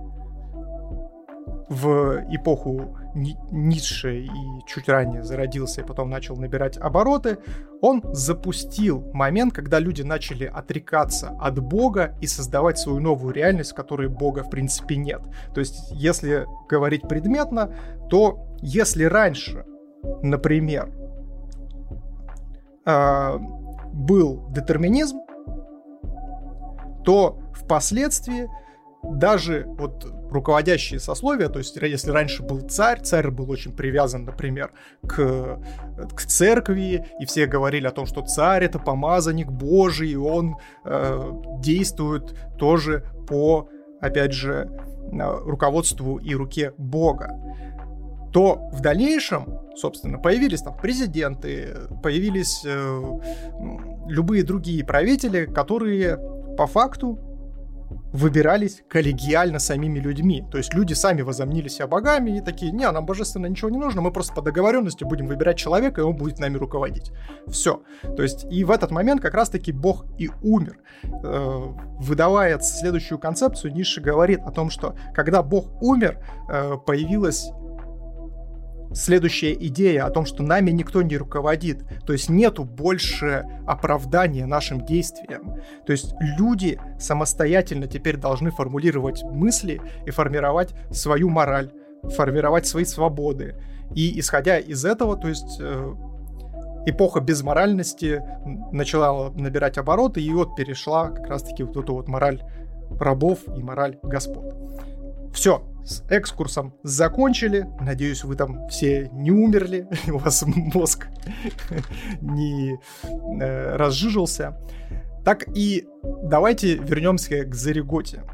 в 1.69 2.24
эпоху 2.28 2.99
Ницше 3.15 4.20
и 4.20 4.31
чуть 4.66 4.89
ранее 4.89 5.23
зародился 5.23 5.81
и 5.81 5.85
потом 5.85 6.11
начал 6.11 6.37
набирать 6.37 6.77
обороты, 6.77 7.39
он 7.81 8.03
запустил 8.12 9.11
момент, 9.12 9.55
когда 9.55 9.78
люди 9.78 10.03
начали 10.03 10.45
отрекаться 10.45 11.37
от 11.41 11.59
Бога 11.61 12.16
и 12.20 12.27
создавать 12.27 12.78
свою 12.78 13.01
новую 13.01 13.35
реальность, 13.35 13.73
в 13.73 13.74
которой 13.74 14.09
Бога 14.09 14.43
в 14.43 14.51
принципе 14.51 14.97
нет. 14.97 15.23
То 15.55 15.61
есть, 15.61 15.91
если 15.93 16.47
говорить 16.69 17.03
предметно, 17.09 17.74
то 18.09 18.47
если 18.61 19.05
раньше, 19.05 19.65
например, 20.23 20.93
э, 22.87 23.39
был 23.93 24.47
детерминизм, 24.51 25.19
то 27.05 27.39
впоследствии 27.55 28.49
даже 29.03 29.65
вот 29.66 30.20
руководящие 30.31 31.01
сословия, 31.01 31.48
то 31.48 31.59
есть 31.59 31.77
если 31.77 32.11
раньше 32.11 32.43
был 32.43 32.61
царь, 32.61 33.01
царь 33.02 33.31
был 33.31 33.51
очень 33.51 33.73
привязан, 33.73 34.24
например, 34.24 34.73
к, 35.07 35.59
к 36.15 36.23
церкви, 36.23 37.07
и 37.20 37.27
все 37.27 37.47
говорили 37.47 37.86
о 37.86 37.90
том, 37.90 38.07
что 38.07 38.23
царь 38.23 38.65
это 38.65 38.78
помазанник 38.78 39.51
Божий, 39.51 40.11
и 40.11 40.16
он 40.16 40.57
э, 40.85 41.32
действует 41.59 42.35
тоже 42.59 43.05
по, 43.28 43.69
опять 44.01 44.32
же, 44.32 44.70
э, 45.12 45.39
руководству 45.44 46.16
и 46.16 46.35
руке 46.35 46.73
Бога. 46.78 47.36
То 48.32 48.69
в 48.73 48.81
дальнейшем, 48.81 49.59
собственно, 49.74 50.19
появились 50.19 50.62
там 50.62 50.77
президенты, 50.77 51.77
появились 52.02 52.62
э, 52.65 53.02
любые 54.07 54.44
другие 54.44 54.85
правители, 54.85 55.47
которые 55.47 56.19
по 56.57 56.66
факту 56.66 57.30
выбирались 58.12 58.82
коллегиально 58.89 59.59
самими 59.59 59.99
людьми. 59.99 60.45
То 60.51 60.59
есть 60.59 60.74
люди 60.74 60.95
сами 60.95 61.23
возомнили 61.23 61.69
себя 61.69 61.87
богами 61.87 62.39
и 62.39 62.41
такие, 62.41 62.73
не, 62.73 62.91
нам 62.91 63.07
божественно 63.07 63.47
ничего 63.47 63.70
не 63.70 63.78
нужно, 63.78 64.01
мы 64.01 64.12
просто 64.12 64.35
по 64.35 64.43
договоренности 64.43 65.05
будем 65.05 65.27
выбирать 65.27 65.57
человека, 65.57 66.01
и 66.01 66.05
он 66.05 66.16
будет 66.16 66.39
нами 66.39 66.57
руководить. 66.57 67.12
Все. 67.49 67.82
То 68.16 68.23
есть 68.23 68.47
и 68.51 68.65
в 68.65 68.70
этот 68.70 68.91
момент 68.91 69.20
как 69.20 69.35
раз-таки 69.35 69.73
бог 69.73 70.05
и 70.19 70.31
умер. 70.43 70.78
Э, 71.03 71.66
выдавая 71.99 72.59
следующую 72.61 73.19
концепцию, 73.19 73.73
Ницше 73.73 74.01
говорит 74.01 74.41
о 74.41 74.51
том, 74.51 74.70
что 74.70 74.95
когда 75.15 75.43
бог 75.43 75.70
умер, 75.81 76.19
э, 76.49 76.77
появилась 76.85 77.51
следующая 78.93 79.53
идея 79.55 80.07
о 80.07 80.11
том, 80.11 80.27
что 80.27 80.43
нами 80.43 80.71
никто 80.71 81.03
не 81.03 81.17
руководит. 81.17 81.85
То 82.07 82.12
есть 82.12 82.29
нету 82.29 82.65
больше 82.65 83.47
оправдания 83.67 84.47
нашим 84.47 84.85
действиям. 84.85 85.55
То 85.87 85.93
есть 85.93 86.15
люди 86.21 86.79
самостоятельно 86.99 87.87
теперь 87.87 88.17
должны 88.17 88.51
формулировать 88.51 89.23
мысли 89.23 89.81
и 90.07 90.11
формировать 90.11 90.75
свою 90.91 91.29
мораль, 91.29 91.71
формировать 92.03 92.67
свои 92.67 92.85
свободы. 92.85 93.57
И 93.95 94.19
исходя 94.21 94.59
из 94.59 94.85
этого, 94.85 95.17
то 95.17 95.29
есть 95.29 95.59
э, 95.61 95.95
эпоха 96.87 97.21
безморальности 97.21 98.23
начала 98.73 99.31
набирать 99.31 99.79
обороты, 99.79 100.23
и 100.23 100.33
вот 100.33 100.57
перешла 100.57 101.11
как 101.11 101.27
раз-таки 101.29 101.62
вот 101.62 101.77
эту 101.77 101.95
вот 101.95 102.09
мораль 102.09 102.43
рабов 102.99 103.41
и 103.57 103.62
мораль 103.62 103.99
господ. 104.03 104.55
Все, 105.33 105.62
с 105.85 106.05
экскурсом 106.11 106.74
закончили. 106.82 107.66
Надеюсь, 107.81 108.24
вы 108.24 108.36
там 108.36 108.69
все 108.69 109.09
не 109.12 109.31
умерли, 109.31 109.89
у 110.09 110.19
вас 110.19 110.44
мозг 110.47 111.09
не 112.20 112.78
э, 113.02 113.77
разжижился. 113.77 114.57
Так 115.24 115.44
и 115.55 115.86
давайте 116.24 116.77
вернемся 116.77 117.44
к 117.44 117.55
Зареготе 117.55 118.24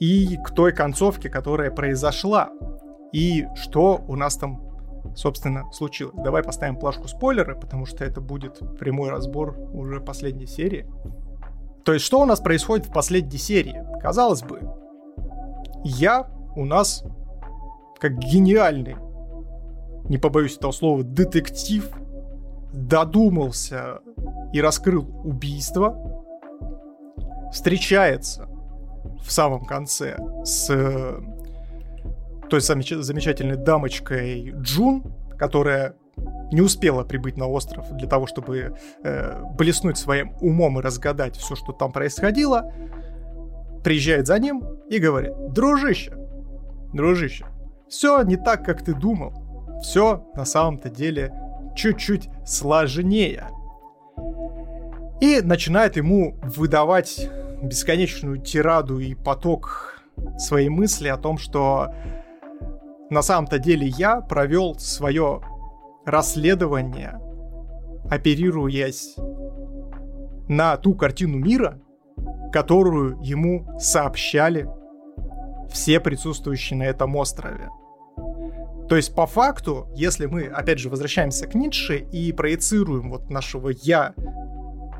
и 0.00 0.36
к 0.44 0.50
той 0.50 0.72
концовке, 0.72 1.28
которая 1.28 1.70
произошла. 1.70 2.50
И 3.12 3.46
что 3.54 4.04
у 4.08 4.16
нас 4.16 4.36
там, 4.36 4.60
собственно, 5.14 5.70
случилось. 5.72 6.16
Давай 6.16 6.42
поставим 6.42 6.76
плашку 6.76 7.06
спойлеры, 7.06 7.54
потому 7.54 7.86
что 7.86 8.04
это 8.04 8.20
будет 8.20 8.58
прямой 8.78 9.10
разбор 9.10 9.56
уже 9.72 10.00
последней 10.00 10.46
серии. 10.46 10.90
То 11.84 11.92
есть, 11.92 12.04
что 12.04 12.20
у 12.20 12.24
нас 12.24 12.40
происходит 12.40 12.86
в 12.86 12.92
последней 12.92 13.38
серии? 13.38 13.84
Казалось 14.00 14.42
бы, 14.42 14.60
я 15.84 16.28
у 16.56 16.64
нас 16.64 17.04
как 17.98 18.18
гениальный, 18.18 18.96
не 20.08 20.18
побоюсь 20.18 20.56
этого 20.56 20.72
слова, 20.72 21.02
детектив 21.02 21.88
додумался 22.72 24.00
и 24.52 24.60
раскрыл 24.60 25.08
убийство, 25.24 25.96
встречается 27.52 28.48
в 29.22 29.30
самом 29.30 29.64
конце 29.64 30.16
с 30.44 30.66
той 32.50 32.60
замеч- 32.60 33.00
замечательной 33.00 33.56
дамочкой 33.56 34.50
Джун, 34.56 35.04
которая 35.38 35.94
не 36.52 36.60
успела 36.60 37.04
прибыть 37.04 37.36
на 37.36 37.46
остров 37.46 37.90
для 37.96 38.08
того, 38.08 38.26
чтобы 38.26 38.76
э, 39.02 39.42
блеснуть 39.56 39.98
своим 39.98 40.34
умом 40.40 40.78
и 40.78 40.82
разгадать 40.82 41.36
все, 41.36 41.56
что 41.56 41.72
там 41.72 41.90
происходило, 41.90 42.72
приезжает 43.82 44.26
за 44.26 44.38
ним 44.38 44.62
и 44.88 44.98
говорит, 44.98 45.32
дружище, 45.52 46.16
дружище, 46.94 47.46
все 47.88 48.22
не 48.22 48.36
так, 48.36 48.64
как 48.64 48.82
ты 48.82 48.94
думал. 48.94 49.34
Все 49.82 50.24
на 50.34 50.44
самом-то 50.44 50.88
деле 50.88 51.32
чуть-чуть 51.76 52.30
сложнее. 52.46 53.48
И 55.20 55.40
начинает 55.42 55.96
ему 55.96 56.36
выдавать 56.42 57.28
бесконечную 57.62 58.38
тираду 58.38 58.98
и 58.98 59.14
поток 59.14 60.00
своей 60.38 60.68
мысли 60.68 61.08
о 61.08 61.16
том, 61.16 61.38
что 61.38 61.94
на 63.10 63.22
самом-то 63.22 63.58
деле 63.58 63.86
я 63.86 64.20
провел 64.20 64.78
свое 64.78 65.42
расследование, 66.04 67.20
оперируясь 68.10 69.16
на 70.48 70.76
ту 70.76 70.94
картину 70.94 71.38
мира, 71.38 71.80
которую 72.52 73.18
ему 73.22 73.78
сообщали 73.78 74.68
все 75.74 75.98
присутствующие 75.98 76.78
на 76.78 76.84
этом 76.84 77.14
острове. 77.16 77.68
То 78.88 78.96
есть, 78.96 79.14
по 79.14 79.26
факту, 79.26 79.88
если 79.94 80.26
мы, 80.26 80.44
опять 80.44 80.78
же, 80.78 80.88
возвращаемся 80.88 81.46
к 81.46 81.54
Ницше 81.54 81.98
и 81.98 82.32
проецируем 82.32 83.10
вот 83.10 83.28
нашего 83.28 83.70
«я» 83.70 84.14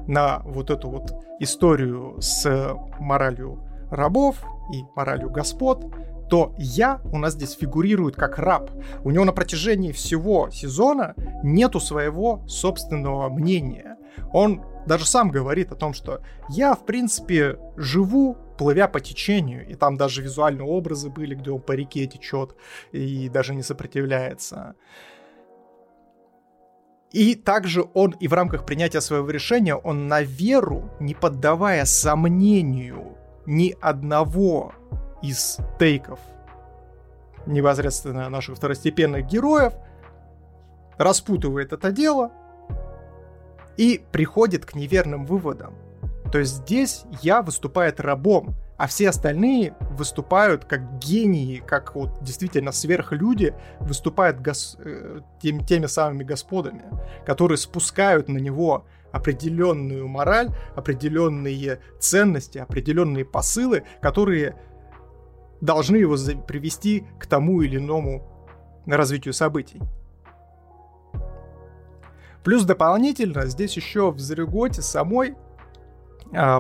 на 0.06 0.40
вот 0.40 0.70
эту 0.70 0.90
вот 0.90 1.12
историю 1.38 2.16
с 2.20 2.76
моралью 2.98 3.62
рабов 3.90 4.44
и 4.72 4.82
моралью 4.96 5.30
господ, 5.30 5.86
то 6.28 6.54
я 6.58 7.00
у 7.04 7.18
нас 7.18 7.34
здесь 7.34 7.52
фигурирует 7.52 8.16
как 8.16 8.38
раб. 8.38 8.70
У 9.04 9.10
него 9.10 9.24
на 9.24 9.32
протяжении 9.32 9.92
всего 9.92 10.50
сезона 10.50 11.14
нету 11.42 11.78
своего 11.78 12.42
собственного 12.48 13.28
мнения. 13.28 13.96
Он 14.32 14.62
даже 14.86 15.06
сам 15.06 15.30
говорит 15.30 15.70
о 15.70 15.76
том, 15.76 15.94
что 15.94 16.20
я, 16.48 16.74
в 16.74 16.84
принципе, 16.84 17.58
живу 17.76 18.36
плывя 18.56 18.88
по 18.88 19.00
течению, 19.00 19.68
и 19.68 19.74
там 19.74 19.96
даже 19.96 20.22
визуальные 20.22 20.66
образы 20.66 21.10
были, 21.10 21.34
где 21.34 21.50
он 21.50 21.60
по 21.60 21.72
реке 21.72 22.06
течет 22.06 22.54
и 22.92 23.28
даже 23.28 23.54
не 23.54 23.62
сопротивляется. 23.62 24.74
И 27.12 27.36
также 27.36 27.84
он 27.94 28.10
и 28.18 28.26
в 28.26 28.32
рамках 28.32 28.66
принятия 28.66 29.00
своего 29.00 29.30
решения, 29.30 29.76
он 29.76 30.08
на 30.08 30.22
веру, 30.22 30.90
не 30.98 31.14
поддавая 31.14 31.84
сомнению 31.84 33.16
ни 33.46 33.76
одного 33.80 34.74
из 35.22 35.58
тейков 35.78 36.18
непосредственно 37.46 38.28
наших 38.30 38.56
второстепенных 38.56 39.26
героев, 39.26 39.74
распутывает 40.96 41.72
это 41.72 41.92
дело 41.92 42.32
и 43.76 44.04
приходит 44.12 44.64
к 44.64 44.74
неверным 44.74 45.24
выводам. 45.24 45.74
То 46.34 46.40
есть 46.40 46.62
здесь 46.64 47.04
я 47.22 47.42
выступает 47.42 48.00
рабом, 48.00 48.56
а 48.76 48.88
все 48.88 49.10
остальные 49.10 49.76
выступают 49.92 50.64
как 50.64 50.98
гении, 50.98 51.62
как 51.64 51.94
вот 51.94 52.10
действительно 52.22 52.72
сверхлюди, 52.72 53.54
выступают 53.78 54.40
гос... 54.40 54.76
Э, 54.80 55.20
тем, 55.40 55.64
теми 55.64 55.86
самыми 55.86 56.24
господами, 56.24 56.86
которые 57.24 57.56
спускают 57.56 58.26
на 58.26 58.38
него 58.38 58.84
определенную 59.12 60.08
мораль, 60.08 60.48
определенные 60.74 61.78
ценности, 62.00 62.58
определенные 62.58 63.24
посылы, 63.24 63.84
которые 64.02 64.56
должны 65.60 65.98
его 65.98 66.16
привести 66.48 67.06
к 67.20 67.28
тому 67.28 67.62
или 67.62 67.76
иному 67.76 68.26
развитию 68.86 69.34
событий. 69.34 69.80
Плюс 72.42 72.64
дополнительно 72.64 73.46
здесь 73.46 73.76
еще 73.76 74.10
в 74.10 74.18
Зареготе 74.18 74.82
самой 74.82 75.36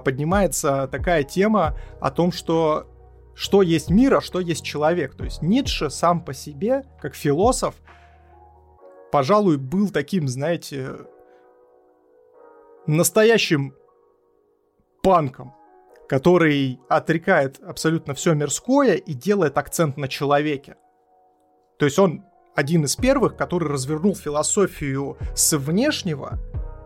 поднимается 0.04 0.88
такая 0.90 1.24
тема 1.24 1.76
о 2.00 2.10
том, 2.10 2.32
что 2.32 2.86
что 3.34 3.62
есть 3.62 3.90
мир, 3.90 4.14
а 4.14 4.20
что 4.20 4.40
есть 4.40 4.64
человек. 4.64 5.14
То 5.16 5.24
есть 5.24 5.42
Ницше 5.42 5.90
сам 5.90 6.24
по 6.24 6.32
себе, 6.32 6.84
как 7.00 7.14
философ, 7.14 7.74
пожалуй, 9.10 9.58
был 9.58 9.90
таким, 9.90 10.28
знаете, 10.28 10.92
настоящим 12.86 13.74
панком, 15.02 15.54
который 16.08 16.80
отрекает 16.88 17.60
абсолютно 17.62 18.14
все 18.14 18.34
мирское 18.34 18.94
и 18.94 19.14
делает 19.14 19.58
акцент 19.58 19.96
на 19.96 20.08
человеке. 20.08 20.76
То 21.78 21.86
есть 21.86 21.98
он 21.98 22.24
один 22.54 22.84
из 22.84 22.94
первых, 22.94 23.36
который 23.36 23.68
развернул 23.68 24.14
философию 24.14 25.16
с 25.34 25.56
внешнего 25.56 26.38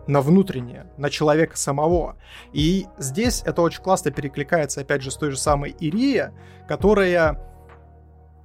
на 0.09 0.21
внутреннее, 0.21 0.87
на 0.97 1.11
человека 1.11 1.55
самого. 1.55 2.17
И 2.51 2.87
здесь 2.97 3.43
это 3.45 3.61
очень 3.61 3.83
классно 3.83 4.09
перекликается, 4.09 4.81
опять 4.81 5.03
же, 5.03 5.11
с 5.11 5.15
той 5.15 5.29
же 5.29 5.37
самой 5.37 5.75
Ирия, 5.79 6.33
которая 6.67 7.45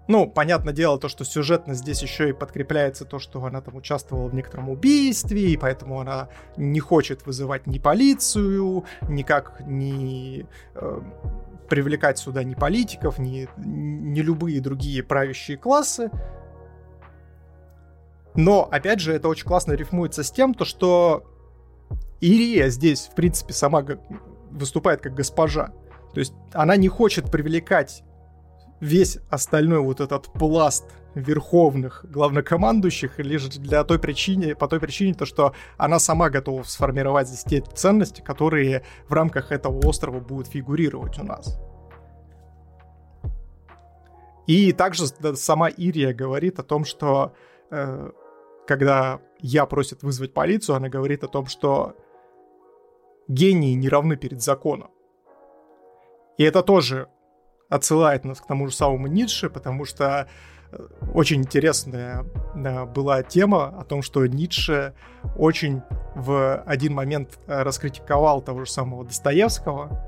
ну, 0.06 0.28
понятное 0.28 0.74
дело, 0.74 0.98
то, 0.98 1.08
что 1.08 1.24
сюжетно 1.24 1.72
здесь 1.72 2.02
еще 2.02 2.28
и 2.28 2.32
подкрепляется 2.34 3.06
то, 3.06 3.18
что 3.18 3.42
она 3.42 3.62
там 3.62 3.76
участвовала 3.76 4.28
в 4.28 4.34
некотором 4.34 4.68
убийстве, 4.68 5.52
и 5.52 5.56
поэтому 5.56 5.98
она 5.98 6.28
не 6.58 6.80
хочет 6.80 7.24
вызывать 7.24 7.66
ни 7.66 7.78
полицию, 7.78 8.84
никак 9.08 9.62
не 9.66 10.44
э, 10.74 11.00
привлекать 11.70 12.18
сюда 12.18 12.44
ни 12.44 12.54
политиков, 12.54 13.18
ни, 13.18 13.48
ни 13.56 14.20
любые 14.20 14.60
другие 14.60 15.02
правящие 15.02 15.56
классы. 15.56 16.10
Но, 18.34 18.68
опять 18.70 19.00
же, 19.00 19.14
это 19.14 19.28
очень 19.28 19.46
классно 19.46 19.72
рифмуется 19.72 20.22
с 20.22 20.30
тем, 20.30 20.52
то, 20.52 20.66
что 20.66 21.33
Ирия 22.20 22.68
здесь, 22.68 23.08
в 23.10 23.14
принципе, 23.14 23.52
сама 23.52 23.84
выступает 24.50 25.00
как 25.00 25.14
госпожа. 25.14 25.72
То 26.12 26.20
есть 26.20 26.32
она 26.52 26.76
не 26.76 26.88
хочет 26.88 27.30
привлекать 27.30 28.04
весь 28.80 29.18
остальной 29.30 29.80
вот 29.80 30.00
этот 30.00 30.32
пласт 30.32 30.84
верховных 31.14 32.04
главнокомандующих 32.08 33.18
лишь 33.18 33.48
для 33.48 33.84
той 33.84 33.98
причине, 33.98 34.54
по 34.54 34.68
той 34.68 34.80
причине, 34.80 35.14
то, 35.14 35.26
что 35.26 35.54
она 35.76 35.98
сама 35.98 36.28
готова 36.28 36.62
сформировать 36.64 37.28
здесь 37.28 37.44
те 37.44 37.60
ценности, 37.74 38.20
которые 38.20 38.84
в 39.08 39.12
рамках 39.12 39.52
этого 39.52 39.86
острова 39.86 40.20
будут 40.20 40.48
фигурировать 40.48 41.18
у 41.18 41.24
нас. 41.24 41.58
И 44.46 44.72
также 44.72 45.06
сама 45.06 45.68
Ирия 45.68 46.12
говорит 46.12 46.58
о 46.58 46.62
том, 46.62 46.84
что 46.84 47.34
э, 47.70 48.10
когда 48.66 49.20
я 49.40 49.64
просит 49.66 50.02
вызвать 50.02 50.34
полицию, 50.34 50.76
она 50.76 50.88
говорит 50.88 51.24
о 51.24 51.28
том, 51.28 51.46
что 51.46 51.96
гении 53.28 53.74
не 53.74 53.88
равны 53.88 54.16
перед 54.16 54.42
законом. 54.42 54.90
И 56.36 56.44
это 56.44 56.62
тоже 56.62 57.08
отсылает 57.68 58.24
нас 58.24 58.40
к 58.40 58.46
тому 58.46 58.68
же 58.68 58.74
самому 58.74 59.06
Ницше, 59.06 59.48
потому 59.48 59.84
что 59.84 60.28
э, 60.70 60.88
очень 61.14 61.40
интересная 61.40 62.24
была 62.86 63.22
тема 63.22 63.68
о 63.78 63.84
том, 63.84 64.02
что 64.02 64.26
Ницше 64.26 64.94
очень 65.36 65.82
в 66.14 66.62
один 66.62 66.94
момент 66.94 67.38
э, 67.46 67.62
раскритиковал 67.62 68.42
того 68.42 68.64
же 68.64 68.70
самого 68.70 69.04
Достоевского, 69.04 70.04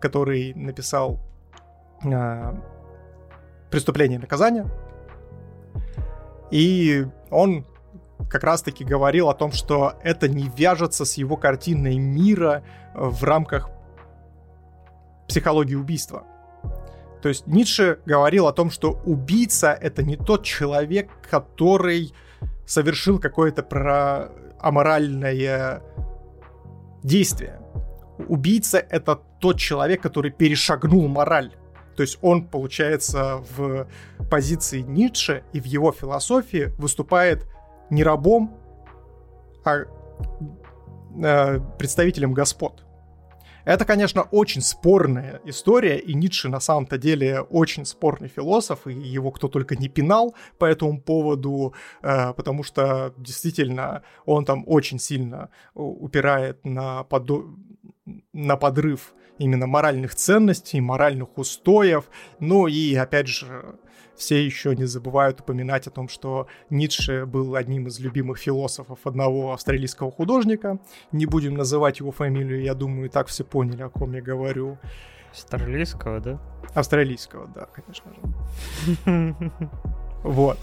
который 0.00 0.54
написал 0.54 1.20
э, 2.04 2.54
«Преступление 3.70 4.18
и 4.18 4.20
наказание», 4.20 4.66
И 6.50 7.06
он 7.30 7.66
как 8.30 8.44
раз-таки 8.44 8.84
говорил 8.84 9.28
о 9.28 9.34
том, 9.34 9.52
что 9.52 9.94
это 10.02 10.28
не 10.28 10.48
вяжется 10.48 11.04
с 11.04 11.14
его 11.14 11.36
картиной 11.36 11.98
мира 11.98 12.62
в 12.94 13.22
рамках 13.24 13.70
психологии 15.28 15.74
убийства. 15.74 16.24
То 17.22 17.28
есть 17.28 17.46
Ницше 17.46 18.00
говорил 18.04 18.46
о 18.46 18.52
том, 18.52 18.70
что 18.70 19.00
убийца— 19.04 19.72
это 19.80 20.02
не 20.02 20.16
тот 20.16 20.44
человек, 20.44 21.10
который 21.30 22.12
совершил 22.66 23.18
какое-то 23.18 23.62
про 23.62 24.30
аморальное 24.60 25.82
действие. 27.02 27.60
Убийца— 28.28 28.78
это 28.90 29.20
тот 29.40 29.58
человек, 29.58 30.02
который 30.02 30.30
перешагнул 30.30 31.08
мораль. 31.08 31.52
То 31.96 32.02
есть 32.02 32.18
он, 32.22 32.46
получается, 32.46 33.42
в 33.56 33.86
позиции 34.30 34.80
Ницше 34.80 35.44
и 35.52 35.60
в 35.60 35.64
его 35.64 35.92
философии 35.92 36.74
выступает 36.76 37.46
не 37.94 38.02
рабом, 38.02 38.56
а 39.64 39.84
э, 41.22 41.60
представителем 41.78 42.34
господ. 42.34 42.84
Это, 43.64 43.86
конечно, 43.86 44.22
очень 44.30 44.60
спорная 44.60 45.40
история, 45.44 45.98
и 45.98 46.12
Ницше 46.12 46.50
на 46.50 46.60
самом-то 46.60 46.98
деле 46.98 47.40
очень 47.40 47.86
спорный 47.86 48.28
философ, 48.28 48.86
и 48.86 48.92
его 48.92 49.30
кто 49.30 49.48
только 49.48 49.74
не 49.74 49.88
пинал 49.88 50.34
по 50.58 50.66
этому 50.66 51.00
поводу, 51.00 51.72
э, 52.02 52.34
потому 52.34 52.62
что 52.62 53.14
действительно 53.16 54.02
он 54.26 54.44
там 54.44 54.64
очень 54.66 54.98
сильно 54.98 55.48
упирает 55.74 56.64
на, 56.64 57.04
под... 57.04 57.30
на 58.34 58.56
подрыв 58.56 59.14
именно 59.38 59.66
моральных 59.66 60.14
ценностей, 60.14 60.80
моральных 60.80 61.38
устоев. 61.38 62.04
Ну 62.40 62.66
и, 62.66 62.94
опять 62.94 63.28
же, 63.28 63.76
все 64.16 64.44
еще 64.44 64.74
не 64.76 64.84
забывают 64.84 65.40
упоминать 65.40 65.86
о 65.86 65.90
том, 65.90 66.08
что 66.08 66.46
Ницше 66.70 67.26
был 67.26 67.54
одним 67.54 67.88
из 67.88 67.98
любимых 67.98 68.38
философов 68.38 69.00
одного 69.04 69.52
австралийского 69.52 70.10
художника. 70.10 70.78
Не 71.12 71.26
будем 71.26 71.54
называть 71.54 72.00
его 72.00 72.12
фамилию, 72.12 72.62
я 72.62 72.74
думаю, 72.74 73.06
и 73.06 73.08
так 73.08 73.26
все 73.26 73.44
поняли, 73.44 73.82
о 73.82 73.88
ком 73.88 74.12
я 74.14 74.22
говорю. 74.22 74.78
Австралийского, 75.30 76.20
да? 76.20 76.40
Австралийского, 76.74 77.48
да, 77.48 77.66
конечно 77.66 78.12
же. 78.14 79.34
Вот. 80.22 80.58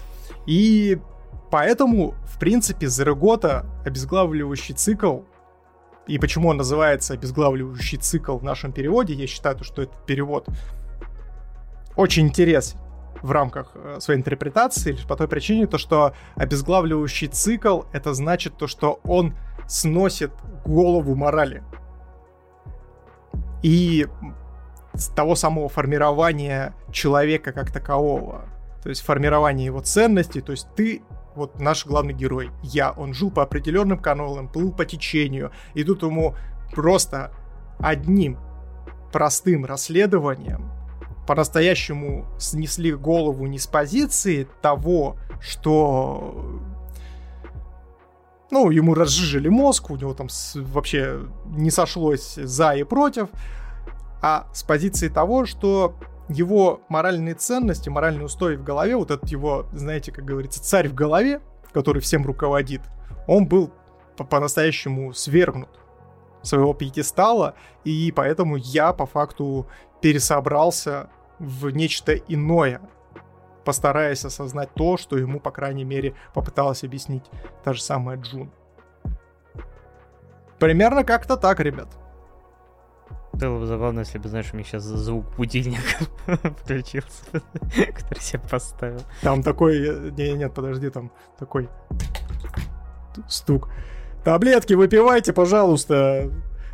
И 0.46 0.98
поэтому, 1.50 2.14
в 2.24 2.38
принципе, 2.38 2.88
Зарегота, 2.88 3.66
обезглавливающий 3.84 4.74
цикл, 4.74 5.20
и 6.08 6.18
почему 6.18 6.48
он 6.48 6.56
называется 6.56 7.14
обезглавливающий 7.14 7.98
цикл 7.98 8.38
в 8.38 8.42
нашем 8.42 8.72
переводе, 8.72 9.14
я 9.14 9.26
считаю, 9.26 9.62
что 9.62 9.82
этот 9.82 10.04
перевод 10.04 10.48
очень 11.94 12.26
интересен 12.26 12.81
в 13.22 13.30
рамках 13.30 13.72
э, 13.74 13.98
своей 14.00 14.18
интерпретации, 14.18 14.92
лишь 14.92 15.06
по 15.06 15.16
той 15.16 15.28
причине, 15.28 15.66
то, 15.66 15.78
что 15.78 16.14
обезглавливающий 16.34 17.28
цикл, 17.28 17.82
это 17.92 18.14
значит 18.14 18.56
то, 18.56 18.66
что 18.66 19.00
он 19.04 19.34
сносит 19.66 20.32
голову 20.64 21.14
морали. 21.14 21.62
И 23.62 24.08
с 24.94 25.08
того 25.08 25.36
самого 25.36 25.68
формирования 25.68 26.74
человека 26.90 27.52
как 27.52 27.70
такового, 27.70 28.44
то 28.82 28.88
есть 28.88 29.02
формирование 29.02 29.66
его 29.66 29.80
ценностей, 29.80 30.40
то 30.40 30.52
есть 30.52 30.66
ты 30.74 31.02
вот 31.34 31.60
наш 31.60 31.86
главный 31.86 32.12
герой, 32.12 32.50
я, 32.62 32.92
он 32.92 33.14
жил 33.14 33.30
по 33.30 33.42
определенным 33.42 33.98
каналам, 33.98 34.48
плыл 34.48 34.72
по 34.72 34.84
течению, 34.84 35.52
и 35.74 35.84
тут 35.84 36.02
ему 36.02 36.34
просто 36.74 37.32
одним 37.78 38.38
простым 39.12 39.64
расследованием 39.64 40.70
по-настоящему 41.32 42.26
снесли 42.38 42.92
голову 42.92 43.46
не 43.46 43.58
с 43.58 43.66
позиции 43.66 44.46
того, 44.60 45.16
что 45.40 46.60
ну, 48.50 48.68
ему 48.68 48.92
разжижили 48.92 49.48
мозг, 49.48 49.88
у 49.88 49.96
него 49.96 50.12
там 50.12 50.28
вообще 50.54 51.20
не 51.46 51.70
сошлось 51.70 52.34
за 52.34 52.72
и 52.72 52.82
против, 52.82 53.30
а 54.20 54.46
с 54.52 54.62
позиции 54.62 55.08
того, 55.08 55.46
что 55.46 55.94
его 56.28 56.82
моральные 56.90 57.34
ценности, 57.34 57.88
моральные 57.88 58.26
устои 58.26 58.56
в 58.56 58.62
голове, 58.62 58.94
вот 58.94 59.10
этот 59.10 59.30
его, 59.30 59.64
знаете, 59.72 60.12
как 60.12 60.26
говорится, 60.26 60.62
царь 60.62 60.90
в 60.90 60.94
голове, 60.94 61.40
который 61.72 62.02
всем 62.02 62.26
руководит, 62.26 62.82
он 63.26 63.46
был 63.46 63.72
по-настоящему 64.18 65.14
свергнут 65.14 65.70
своего 66.42 66.74
пьедестала, 66.74 67.54
и 67.84 68.12
поэтому 68.14 68.56
я 68.56 68.92
по 68.92 69.06
факту 69.06 69.66
пересобрался 70.02 71.08
в 71.42 71.70
нечто 71.70 72.14
иное, 72.14 72.80
постараясь 73.64 74.24
осознать 74.24 74.72
то, 74.74 74.96
что 74.96 75.18
ему, 75.18 75.40
по 75.40 75.50
крайней 75.50 75.84
мере, 75.84 76.14
попыталась 76.34 76.84
объяснить 76.84 77.24
та 77.64 77.72
же 77.72 77.82
самая 77.82 78.16
Джун. 78.16 78.50
Примерно 80.58 81.02
как-то 81.02 81.36
так, 81.36 81.58
ребят. 81.58 81.88
Было 83.32 83.58
бы 83.58 83.66
забавно, 83.66 84.00
если 84.00 84.18
бы, 84.18 84.28
знаешь, 84.28 84.50
у 84.52 84.56
меня 84.56 84.64
сейчас 84.64 84.84
звук 84.84 85.24
будильника 85.36 86.04
включился, 86.62 87.24
который 87.32 88.32
я 88.32 88.38
поставил. 88.38 89.00
Там 89.22 89.42
такой... 89.42 89.78
Э, 89.84 90.10
не, 90.10 90.34
нет, 90.34 90.54
подожди, 90.54 90.90
там 90.90 91.10
такой 91.38 91.68
стук. 93.26 93.68
Таблетки 94.22 94.74
выпивайте, 94.74 95.32
пожалуйста. 95.32 96.30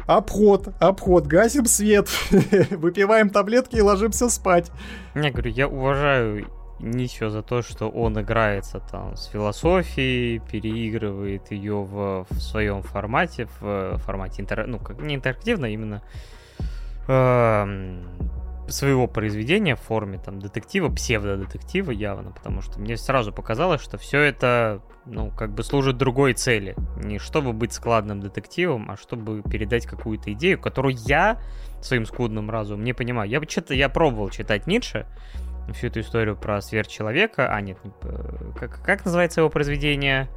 Обход, 0.08 0.68
обход, 0.80 1.26
гасим 1.26 1.66
свет, 1.66 2.08
выпиваем 2.70 3.30
таблетки 3.30 3.76
и 3.76 3.82
ложимся 3.82 4.28
спать. 4.28 4.72
Не, 5.14 5.30
говорю, 5.30 5.50
я 5.50 5.68
уважаю 5.68 6.46
Ничего 6.80 7.28
за 7.28 7.42
то, 7.42 7.60
что 7.60 7.88
он 7.88 8.20
играется 8.20 8.78
там 8.78 9.16
с 9.16 9.26
философией, 9.26 10.38
переигрывает 10.38 11.50
ее 11.50 11.82
в, 11.82 12.24
в 12.30 12.40
своем 12.40 12.82
формате, 12.82 13.48
в 13.60 13.98
формате 13.98 14.42
интер... 14.42 14.66
ну, 14.68 14.78
как 14.78 15.00
не 15.00 15.16
интерактивно, 15.16 15.66
а 15.66 15.70
именно 15.70 16.02
э, 17.08 18.02
своего 18.68 19.08
произведения 19.08 19.74
в 19.74 19.80
форме 19.80 20.18
там 20.18 20.38
детектива, 20.38 20.88
псевдодетектива 20.88 21.90
явно, 21.90 22.30
потому 22.30 22.62
что 22.62 22.78
мне 22.78 22.96
сразу 22.96 23.32
показалось, 23.32 23.82
что 23.82 23.98
все 23.98 24.20
это, 24.20 24.80
ну, 25.10 25.30
как 25.30 25.52
бы 25.52 25.62
служит 25.62 25.96
другой 25.96 26.34
цели. 26.34 26.76
Не 26.96 27.18
чтобы 27.18 27.52
быть 27.52 27.72
складным 27.72 28.20
детективом, 28.20 28.90
а 28.90 28.96
чтобы 28.96 29.42
передать 29.42 29.86
какую-то 29.86 30.32
идею, 30.32 30.60
которую 30.60 30.94
я 31.06 31.40
своим 31.80 32.06
скудным 32.06 32.50
разумом 32.50 32.84
не 32.84 32.92
понимаю. 32.92 33.30
Я, 33.30 33.40
я 33.70 33.88
пробовал 33.88 34.30
читать 34.30 34.66
Ницше, 34.66 35.06
всю 35.72 35.88
эту 35.88 36.00
историю 36.00 36.36
про 36.36 36.60
сверхчеловека. 36.60 37.54
А, 37.54 37.60
нет, 37.60 37.78
как, 38.58 38.82
как 38.82 39.04
называется 39.04 39.40
его 39.40 39.50
произведение? 39.50 40.28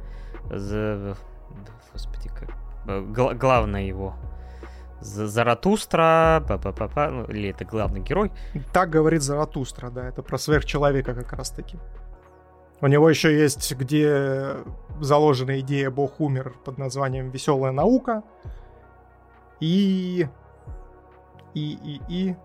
The... 0.50 1.16
Господи, 1.92 2.28
как... 2.28 2.50
Э, 2.86 3.34
главное 3.34 3.82
его. 3.82 4.14
Заратустра, 5.00 6.44
па 6.46 6.54
-па 6.54 6.72
-па 6.72 6.88
-па, 6.94 7.30
или 7.30 7.48
это 7.48 7.64
главный 7.64 8.00
герой? 8.00 8.30
Так 8.72 8.90
говорит 8.90 9.22
Заратустра, 9.22 9.90
да, 9.90 10.08
это 10.08 10.22
про 10.22 10.38
сверхчеловека 10.38 11.14
как 11.14 11.32
раз 11.32 11.50
таки. 11.50 11.76
У 12.82 12.88
него 12.88 13.08
еще 13.08 13.32
есть, 13.32 13.72
где 13.76 14.56
заложена 15.00 15.60
идея 15.60 15.88
«Бог 15.88 16.20
умер» 16.20 16.56
под 16.64 16.78
названием 16.78 17.30
«Веселая 17.30 17.70
наука». 17.70 18.24
И... 19.60 20.26
И, 21.54 21.78
и, 21.84 22.00
и... 22.08 22.36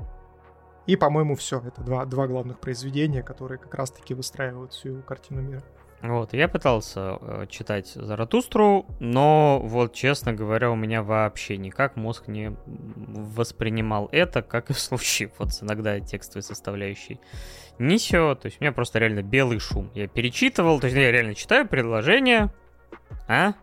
И, 0.85 0.95
по-моему, 0.95 1.35
все. 1.35 1.59
Это 1.66 1.82
два, 1.82 2.06
два 2.06 2.27
главных 2.27 2.59
произведения, 2.59 3.24
которые 3.24 3.57
как 3.57 3.74
раз-таки 3.74 4.14
выстраивают 4.14 4.74
всю 4.74 5.01
картину 5.01 5.41
мира. 5.41 5.64
Вот, 6.01 6.34
я 6.34 6.48
пытался 6.48 7.17
э, 7.19 7.45
читать 7.50 7.88
Заратустру, 7.88 8.85
но 9.00 9.59
вот, 9.64 9.93
честно 9.93 10.32
говоря, 10.32 10.69
у 10.69 10.76
меня 10.76 11.01
вообще 11.01 11.58
никак 11.58 11.95
мозг 11.95 12.27
не 12.27 12.56
воспринимал 12.67 14.08
это, 14.11 14.43
как 14.43 14.69
и 14.69 14.74
в 14.74 14.80
случае 14.80 15.32
вот 15.40 15.53
с 15.53 15.64
иногда 15.64 16.00
текстовой 16.00 16.43
составляющей. 16.43 17.19
Ничего, 17.80 18.35
то 18.35 18.45
есть 18.45 18.61
у 18.61 18.64
меня 18.64 18.72
просто 18.74 19.00
реально 19.00 19.24
белый 19.24 19.58
шум. 19.58 19.90
Я 19.95 20.08
перечитывал, 20.08 20.80
то 20.80 20.85
есть 20.85 20.95
я 20.95 21.11
реально 21.11 21.34
читаю 21.34 21.67
предложение, 21.67 22.51
а? 23.27 23.53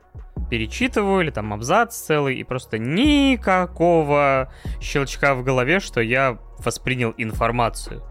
Перечитываю 0.51 1.23
или 1.23 1.31
там 1.31 1.55
абзац 1.55 1.97
целый, 1.97 2.37
и 2.37 2.43
просто 2.43 2.79
никакого 2.79 4.53
щелчка 4.81 5.37
в 5.37 5.45
голове, 5.45 5.79
что 5.79 6.01
я 6.01 6.39
воспринял 6.59 7.15
информацию. 7.17 8.03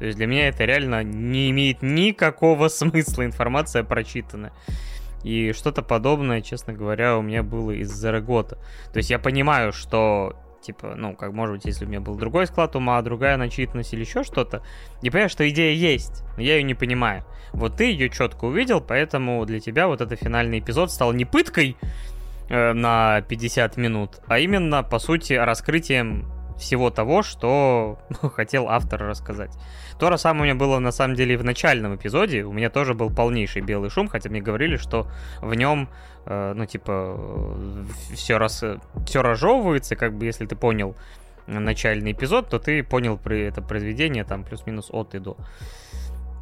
То 0.00 0.06
есть 0.06 0.16
для 0.16 0.26
меня 0.26 0.48
это 0.48 0.64
реально 0.64 1.04
не 1.04 1.50
имеет 1.50 1.82
никакого 1.82 2.68
смысла, 2.68 3.24
информация 3.24 3.84
прочитана. 3.84 4.50
И 5.22 5.52
что-то 5.52 5.82
подобное, 5.82 6.40
честно 6.40 6.72
говоря, 6.72 7.18
у 7.18 7.22
меня 7.22 7.42
было 7.42 7.72
из 7.72 7.90
Зарегота. 7.90 8.56
То 8.92 8.96
есть 8.96 9.10
я 9.10 9.18
понимаю, 9.18 9.72
что 9.72 10.34
типа, 10.62 10.94
ну, 10.96 11.14
как 11.14 11.32
может 11.32 11.56
быть, 11.56 11.64
если 11.66 11.84
у 11.84 11.88
меня 11.88 12.00
был 12.00 12.16
другой 12.16 12.46
склад 12.46 12.76
ума, 12.76 13.00
другая 13.02 13.36
начитанность 13.36 13.92
или 13.92 14.00
еще 14.00 14.24
что-то, 14.24 14.62
я 15.02 15.10
понимаю, 15.10 15.28
что 15.28 15.48
идея 15.48 15.74
есть, 15.74 16.22
но 16.36 16.42
я 16.42 16.56
ее 16.56 16.62
не 16.62 16.74
понимаю. 16.74 17.24
Вот 17.52 17.76
ты 17.76 17.84
ее 17.84 18.08
четко 18.08 18.46
увидел, 18.46 18.80
поэтому 18.80 19.44
для 19.44 19.60
тебя 19.60 19.86
вот 19.86 20.00
этот 20.00 20.18
финальный 20.18 20.60
эпизод 20.60 20.90
стал 20.90 21.12
не 21.12 21.26
пыткой 21.26 21.76
э, 22.48 22.72
на 22.72 23.22
50 23.22 23.76
минут, 23.76 24.20
а 24.26 24.38
именно, 24.38 24.82
по 24.82 24.98
сути, 24.98 25.34
раскрытием 25.34 26.26
всего 26.60 26.90
того, 26.90 27.22
что 27.22 27.98
хотел 28.34 28.68
автор 28.68 29.00
рассказать. 29.02 29.50
То 29.98 30.10
же 30.10 30.18
самое 30.18 30.42
у 30.42 30.44
меня 30.44 30.54
было 30.54 30.78
на 30.78 30.92
самом 30.92 31.16
деле 31.16 31.36
в 31.36 31.44
начальном 31.44 31.96
эпизоде. 31.96 32.44
У 32.44 32.52
меня 32.52 32.70
тоже 32.70 32.94
был 32.94 33.10
полнейший 33.10 33.62
белый 33.62 33.90
шум, 33.90 34.08
хотя 34.08 34.30
мне 34.30 34.40
говорили, 34.40 34.76
что 34.76 35.08
в 35.40 35.52
нем, 35.54 35.88
э, 36.26 36.52
ну, 36.54 36.66
типа, 36.66 37.56
все, 38.14 38.38
раз, 38.38 38.62
все 39.06 39.22
разжевывается, 39.22 39.96
как 39.96 40.16
бы, 40.16 40.26
если 40.26 40.46
ты 40.46 40.54
понял 40.54 40.94
начальный 41.46 42.12
эпизод, 42.12 42.48
то 42.48 42.58
ты 42.58 42.82
понял 42.84 43.18
при 43.18 43.40
это 43.42 43.60
произведение 43.62 44.24
там 44.24 44.44
плюс-минус 44.44 44.88
от 44.90 45.14
и 45.14 45.18
до. 45.18 45.36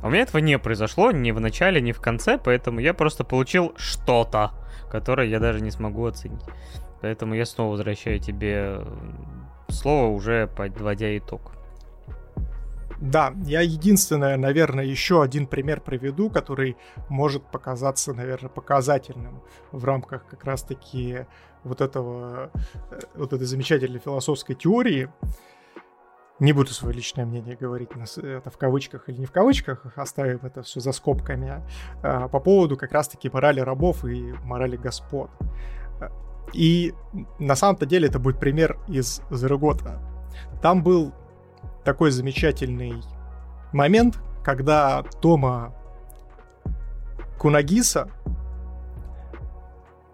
У 0.02 0.10
меня 0.10 0.22
этого 0.22 0.40
не 0.40 0.58
произошло 0.58 1.10
ни 1.10 1.30
в 1.30 1.40
начале, 1.40 1.80
ни 1.80 1.92
в 1.92 2.00
конце, 2.00 2.38
поэтому 2.38 2.80
я 2.80 2.94
просто 2.94 3.24
получил 3.24 3.72
что-то, 3.76 4.52
которое 4.90 5.26
я 5.26 5.40
даже 5.40 5.60
не 5.60 5.70
смогу 5.70 6.06
оценить. 6.06 6.42
Поэтому 7.00 7.34
я 7.34 7.46
снова 7.46 7.72
возвращаю 7.72 8.18
тебе 8.18 8.80
слово, 9.68 10.08
уже 10.08 10.46
подводя 10.46 11.16
итог. 11.16 11.52
Да, 13.00 13.32
я 13.44 13.60
единственное, 13.60 14.36
наверное, 14.36 14.84
еще 14.84 15.22
один 15.22 15.46
пример 15.46 15.80
приведу, 15.80 16.30
который 16.30 16.76
может 17.08 17.44
показаться, 17.44 18.12
наверное, 18.12 18.50
показательным 18.50 19.40
в 19.70 19.84
рамках 19.84 20.26
как 20.26 20.44
раз-таки 20.44 21.26
вот 21.62 21.80
этого, 21.80 22.50
э, 22.90 23.00
вот 23.14 23.32
этой 23.32 23.46
замечательной 23.46 24.00
философской 24.00 24.56
теории. 24.56 25.08
Не 26.40 26.52
буду 26.52 26.70
свое 26.70 26.94
личное 26.94 27.24
мнение 27.24 27.56
говорить, 27.56 27.90
это 28.16 28.50
в 28.50 28.58
кавычках 28.58 29.08
или 29.08 29.18
не 29.18 29.26
в 29.26 29.32
кавычках, 29.32 29.84
оставим 29.96 30.38
это 30.42 30.62
все 30.62 30.78
за 30.78 30.92
скобками, 30.92 31.64
а, 32.02 32.28
по 32.28 32.38
поводу 32.38 32.76
как 32.76 32.92
раз-таки 32.92 33.28
морали 33.28 33.58
рабов 33.58 34.04
и 34.04 34.32
морали 34.44 34.76
господ. 34.76 35.30
И 36.52 36.94
на 37.38 37.56
самом-то 37.56 37.86
деле 37.86 38.08
это 38.08 38.18
будет 38.18 38.38
пример 38.38 38.78
из 38.88 39.22
Зарегота. 39.30 40.00
Там 40.62 40.82
был 40.82 41.12
такой 41.84 42.10
замечательный 42.10 43.02
момент, 43.72 44.18
когда 44.44 45.02
Тома 45.20 45.74
Кунагиса 47.38 48.10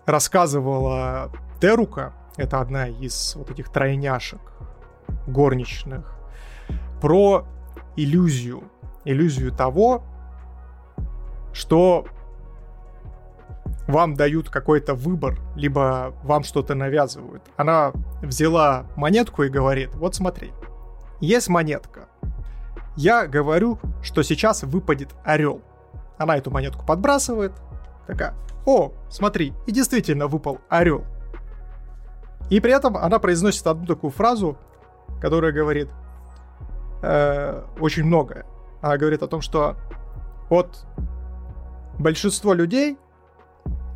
рассказывала 0.06 1.30
Терука, 1.60 2.12
это 2.36 2.60
одна 2.60 2.88
из 2.88 3.36
вот 3.36 3.50
этих 3.50 3.70
тройняшек 3.70 4.40
горничных, 5.26 6.14
про 7.00 7.46
иллюзию. 7.96 8.64
Иллюзию 9.04 9.52
того, 9.52 10.02
что 11.52 12.06
вам 13.86 14.14
дают 14.14 14.48
какой-то 14.48 14.94
выбор, 14.94 15.38
либо 15.56 16.14
вам 16.22 16.42
что-то 16.42 16.74
навязывают. 16.74 17.42
Она 17.56 17.92
взяла 18.22 18.86
монетку 18.96 19.42
и 19.42 19.48
говорит, 19.48 19.94
вот 19.94 20.14
смотри, 20.14 20.52
есть 21.20 21.48
монетка. 21.48 22.08
Я 22.96 23.26
говорю, 23.26 23.78
что 24.02 24.22
сейчас 24.22 24.62
выпадет 24.62 25.10
орел. 25.24 25.60
Она 26.16 26.36
эту 26.36 26.50
монетку 26.50 26.86
подбрасывает, 26.86 27.52
такая, 28.06 28.34
о, 28.66 28.92
смотри, 29.10 29.52
и 29.66 29.72
действительно 29.72 30.28
выпал 30.28 30.60
орел. 30.68 31.04
И 32.50 32.60
при 32.60 32.72
этом 32.72 32.96
она 32.96 33.18
произносит 33.18 33.66
одну 33.66 33.86
такую 33.86 34.10
фразу, 34.10 34.56
которая 35.20 35.52
говорит 35.52 35.88
э, 37.02 37.62
очень 37.80 38.04
многое. 38.04 38.46
Она 38.80 38.96
говорит 38.96 39.22
о 39.22 39.28
том, 39.28 39.40
что 39.40 39.76
вот 40.50 40.86
большинство 41.98 42.52
людей 42.52 42.98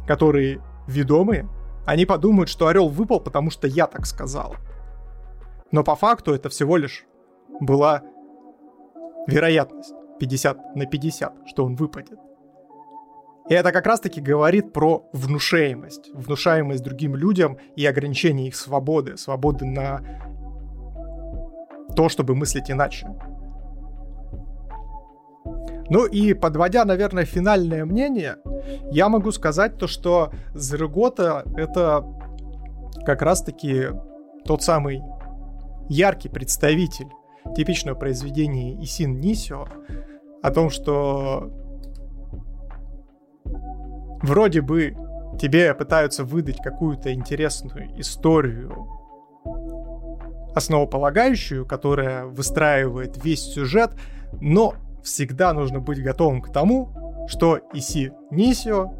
которые 0.08 0.60
ведомые, 0.88 1.48
они 1.86 2.06
подумают, 2.06 2.48
что 2.48 2.66
орел 2.66 2.88
выпал, 2.88 3.20
потому 3.20 3.50
что 3.50 3.68
я 3.68 3.86
так 3.86 4.06
сказал. 4.06 4.56
Но 5.70 5.84
по 5.84 5.94
факту 5.94 6.34
это 6.34 6.48
всего 6.48 6.78
лишь 6.78 7.04
была 7.60 8.02
вероятность 9.26 9.92
50 10.18 10.76
на 10.76 10.86
50, 10.86 11.34
что 11.46 11.64
он 11.64 11.76
выпадет. 11.76 12.18
И 13.50 13.54
это 13.54 13.70
как 13.70 13.86
раз-таки 13.86 14.20
говорит 14.20 14.72
про 14.72 15.08
внушаемость. 15.12 16.10
Внушаемость 16.14 16.82
другим 16.82 17.14
людям 17.14 17.58
и 17.76 17.86
ограничение 17.86 18.48
их 18.48 18.56
свободы. 18.56 19.16
Свободы 19.16 19.64
на 19.64 20.00
то, 21.96 22.08
чтобы 22.08 22.34
мыслить 22.34 22.70
иначе. 22.70 23.08
Ну 25.91 26.05
и 26.07 26.34
подводя, 26.34 26.84
наверное, 26.84 27.25
финальное 27.25 27.84
мнение, 27.84 28.36
я 28.91 29.08
могу 29.08 29.33
сказать 29.33 29.78
то, 29.78 29.86
что 29.86 30.33
Зерегота— 30.55 31.44
это 31.57 32.05
как 33.05 33.23
раз-таки 33.23 33.86
тот 34.44 34.62
самый 34.62 35.02
яркий 35.89 36.28
представитель 36.28 37.08
типичного 37.57 37.97
произведения 37.97 38.83
Исин 38.83 39.18
Нисио 39.20 39.67
о 40.42 40.50
том, 40.50 40.68
что 40.70 41.50
вроде 44.23 44.60
бы 44.60 44.94
тебе 45.41 45.75
пытаются 45.75 46.25
выдать 46.25 46.58
какую-то 46.62 47.12
интересную 47.15 47.99
историю, 47.99 48.86
основополагающую, 50.55 51.65
которая 51.65 52.26
выстраивает 52.26 53.23
весь 53.25 53.42
сюжет, 53.42 53.92
но 54.41 54.75
всегда 55.08 55.52
нужно 55.52 55.80
быть 55.80 56.02
готовым 56.02 56.40
к 56.42 56.52
тому, 56.52 57.26
что 57.28 57.58
Иси 57.72 58.12
Нисио, 58.30 58.92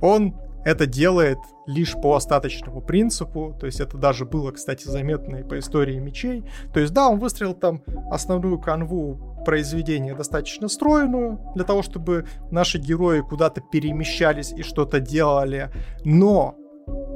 он 0.00 0.36
это 0.64 0.86
делает 0.86 1.38
лишь 1.66 1.94
по 1.94 2.14
остаточному 2.14 2.80
принципу, 2.80 3.56
то 3.58 3.66
есть 3.66 3.80
это 3.80 3.96
даже 3.96 4.24
было, 4.24 4.52
кстати, 4.52 4.86
заметно 4.86 5.36
и 5.36 5.42
по 5.42 5.58
истории 5.58 5.98
мечей. 5.98 6.44
То 6.72 6.80
есть 6.80 6.92
да, 6.92 7.08
он 7.08 7.18
выстроил 7.18 7.54
там 7.54 7.82
основную 8.10 8.58
канву 8.58 9.42
произведения 9.44 10.14
достаточно 10.14 10.68
стройную, 10.68 11.40
для 11.54 11.64
того, 11.64 11.82
чтобы 11.82 12.26
наши 12.50 12.78
герои 12.78 13.20
куда-то 13.20 13.60
перемещались 13.60 14.52
и 14.52 14.62
что-то 14.62 15.00
делали, 15.00 15.70
но 16.04 16.56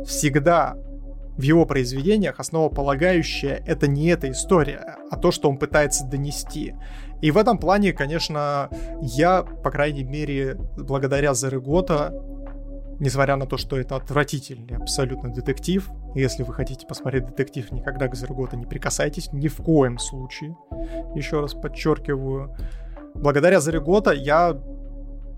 всегда 0.07 0.77
в 1.37 1.43
его 1.43 1.67
произведениях 1.67 2.39
основополагающее 2.39 3.63
это 3.67 3.89
не 3.89 4.07
эта 4.07 4.31
история, 4.31 4.97
а 5.11 5.17
то, 5.17 5.31
что 5.31 5.49
он 5.51 5.59
пытается 5.59 6.07
донести. 6.07 6.75
И 7.25 7.31
в 7.31 7.39
этом 7.39 7.57
плане, 7.57 7.95
конечно, 7.95 8.69
я, 9.01 9.45
по 9.45 9.71
крайней 9.71 10.05
мере, 10.05 10.59
благодаря 10.77 11.33
Зарегота, 11.33 12.13
несмотря 13.01 13.37
на 13.37 13.47
то, 13.47 13.57
что 13.57 13.79
это 13.79 13.97
отвратительный 13.97 14.77
абсолютно 14.77 15.33
детектив, 15.33 15.89
если 16.15 16.43
вы 16.43 16.53
хотите 16.53 16.87
посмотреть 16.87 17.25
детектив, 17.25 17.73
никогда 17.73 18.09
к 18.09 18.15
Зарегота 18.15 18.59
не 18.59 18.67
прикасайтесь, 18.67 19.33
ни 19.33 19.49
в 19.49 19.57
коем 19.57 19.97
случае, 19.97 20.55
еще 21.15 21.41
раз 21.41 21.55
подчеркиваю. 21.55 22.55
Благодаря 23.15 23.59
Зарегота 23.59 24.11
я 24.13 24.61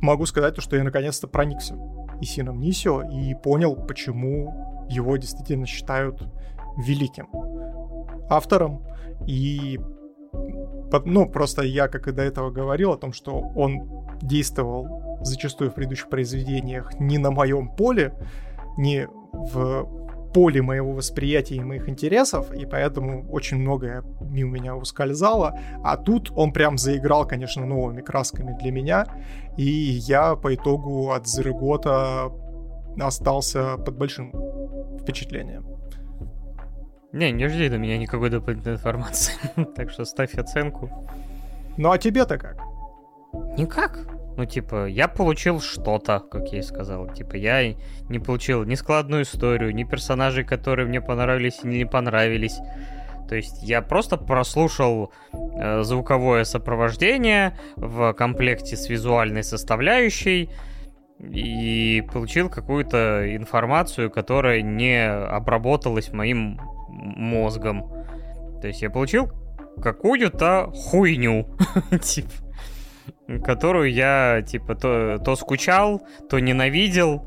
могу 0.01 0.27
сказать, 0.27 0.61
что 0.61 0.75
я 0.75 0.83
наконец-то 0.83 1.29
проникся 1.29 1.79
Исином 2.21 2.59
Нисио 2.59 3.03
и 3.03 3.33
понял, 3.35 3.77
почему 3.77 4.87
его 4.91 5.17
действительно 5.19 5.67
считают 5.67 6.21
великим 6.79 7.29
автором 8.29 8.85
и 9.25 9.79
ну, 11.05 11.29
просто 11.29 11.63
я, 11.63 11.89
как 11.89 12.09
и 12.09 12.13
до 12.13 12.23
этого 12.23 12.51
говорил, 12.51 12.93
о 12.93 12.97
том, 12.97 13.13
что 13.13 13.33
он 13.55 14.07
действовал 14.23 15.19
зачастую 15.23 15.71
в 15.71 15.75
предыдущих 15.75 16.09
произведениях 16.09 16.99
не 17.01 17.19
на 17.19 17.31
моем 17.31 17.69
поле, 17.69 18.13
не 18.77 19.09
в 19.33 19.87
поле 20.33 20.61
моего 20.61 20.93
восприятия 20.93 21.57
и 21.57 21.61
моих 21.61 21.89
интересов, 21.89 22.53
и 22.53 22.67
поэтому 22.67 23.27
очень 23.31 23.57
многое 23.57 24.03
мимо 24.21 24.53
меня 24.53 24.77
ускользало. 24.77 25.59
А 25.83 25.97
тут 25.97 26.31
он 26.37 26.53
прям 26.53 26.77
заиграл, 26.77 27.27
конечно, 27.27 27.65
новыми 27.65 28.03
красками 28.03 28.57
для 28.61 28.71
меня, 28.71 29.07
и 29.57 29.65
я 29.65 30.37
по 30.37 30.55
итогу 30.55 31.13
от 31.13 31.27
Зерегота 31.27 32.31
остался 33.01 33.79
под 33.79 33.97
большим 33.97 34.33
впечатлением. 35.01 35.67
Не, 37.17 37.33
не 37.33 37.49
жди 37.49 37.71
до 37.71 37.79
меня 37.79 37.97
никакой 37.97 38.29
дополнительной 38.29 38.75
информации. 38.75 39.33
так 39.75 39.91
что 39.91 40.05
ставь 40.05 40.35
оценку. 40.35 40.91
Ну 41.79 41.91
а 41.91 41.97
тебе-то 41.97 42.37
как? 42.37 42.59
Никак. 43.57 44.07
Ну, 44.37 44.45
типа, 44.45 44.87
я 44.87 45.09
получил 45.09 45.63
что-то, 45.63 46.21
как 46.21 46.53
я 46.53 46.59
и 46.59 46.63
сказал. 46.63 47.09
Типа, 47.09 47.37
я 47.37 47.75
не 48.11 48.19
получил 48.19 48.65
ни 48.65 48.75
складную 48.75 49.23
историю, 49.23 49.75
ни 49.75 49.85
персонажей, 49.85 50.45
которые 50.45 50.87
мне 50.87 51.01
понравились 51.01 51.61
и 51.63 51.69
не 51.69 51.87
понравились. 51.87 52.59
То 53.31 53.35
есть 53.35 53.63
я 53.63 53.81
просто 53.81 54.19
прослушал 54.19 55.11
э, 55.33 55.83
звуковое 55.85 56.45
сопровождение 56.45 57.59
в 57.77 58.13
комплекте 58.13 58.77
с 58.77 58.91
визуальной 58.91 59.43
составляющей 59.43 60.51
и 61.19 62.05
получил 62.13 62.51
какую-то 62.51 63.35
информацию, 63.35 64.11
которая 64.11 64.61
не 64.61 65.03
обработалась 65.03 66.13
моим 66.13 66.61
мозгом. 66.97 67.91
То 68.61 68.69
есть 68.69 68.83
я 68.83 68.91
получил 68.91 69.31
какую-то 69.83 70.71
хуйню, 70.75 71.57
типа, 72.03 72.31
которую 73.45 73.93
я, 73.93 74.43
типа, 74.47 74.75
то, 74.75 75.19
то 75.19 75.37
скучал, 75.37 76.03
то 76.29 76.39
ненавидел, 76.39 77.27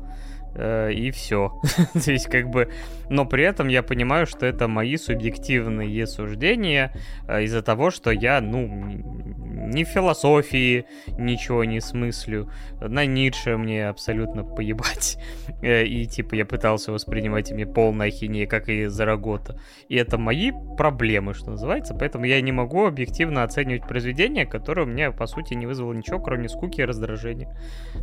и 0.56 1.10
все. 1.12 1.60
То 2.04 2.12
есть, 2.12 2.26
как 2.26 2.48
бы, 2.50 2.68
но 3.10 3.26
при 3.26 3.42
этом 3.44 3.66
я 3.66 3.82
понимаю, 3.82 4.24
что 4.24 4.46
это 4.46 4.68
мои 4.68 4.96
субъективные 4.96 6.06
суждения 6.06 6.92
э, 7.26 7.42
из-за 7.42 7.60
того, 7.60 7.90
что 7.90 8.12
я, 8.12 8.40
ну, 8.40 8.68
ни 8.68 9.82
философии 9.82 10.86
ничего 11.18 11.64
не 11.64 11.80
смыслю, 11.80 12.48
на 12.80 13.04
Ницше 13.04 13.56
мне 13.56 13.88
абсолютно 13.88 14.44
поебать. 14.44 15.18
Э, 15.62 15.84
и, 15.84 16.06
типа, 16.06 16.36
я 16.36 16.46
пытался 16.46 16.92
воспринимать 16.92 17.50
ими 17.50 17.64
полная 17.64 18.08
ахинея, 18.08 18.46
как 18.46 18.68
и 18.68 18.86
Зарагота. 18.86 19.60
И 19.88 19.96
это 19.96 20.16
мои 20.16 20.52
проблемы, 20.78 21.34
что 21.34 21.50
называется, 21.50 21.94
поэтому 21.94 22.24
я 22.24 22.40
не 22.40 22.52
могу 22.52 22.86
объективно 22.86 23.42
оценивать 23.42 23.86
произведение, 23.86 24.46
которое 24.46 24.82
у 24.82 24.86
меня, 24.86 25.10
по 25.10 25.26
сути, 25.26 25.52
не 25.54 25.66
вызвало 25.66 25.92
ничего, 25.92 26.18
кроме 26.18 26.48
скуки 26.48 26.80
и 26.80 26.84
раздражения. 26.84 27.54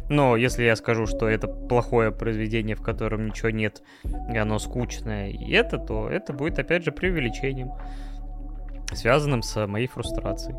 Но 0.10 0.36
если 0.36 0.66
я 0.66 0.76
скажу, 0.76 1.08
что 1.08 1.28
это 1.28 1.48
плохое 1.48 2.12
произведение, 2.12 2.37
в 2.46 2.82
котором 2.82 3.28
ничего 3.28 3.50
нет, 3.50 3.82
и 4.04 4.38
оно 4.38 4.60
скучное, 4.60 5.30
и 5.30 5.52
это, 5.52 5.78
то 5.78 6.10
это 6.10 6.34
будет, 6.34 6.60
опять 6.60 6.84
же, 6.84 6.92
преувеличением, 6.92 7.72
связанным 8.94 9.42
с 9.42 9.68
моей 9.68 9.88
фрустрацией. 9.88 10.56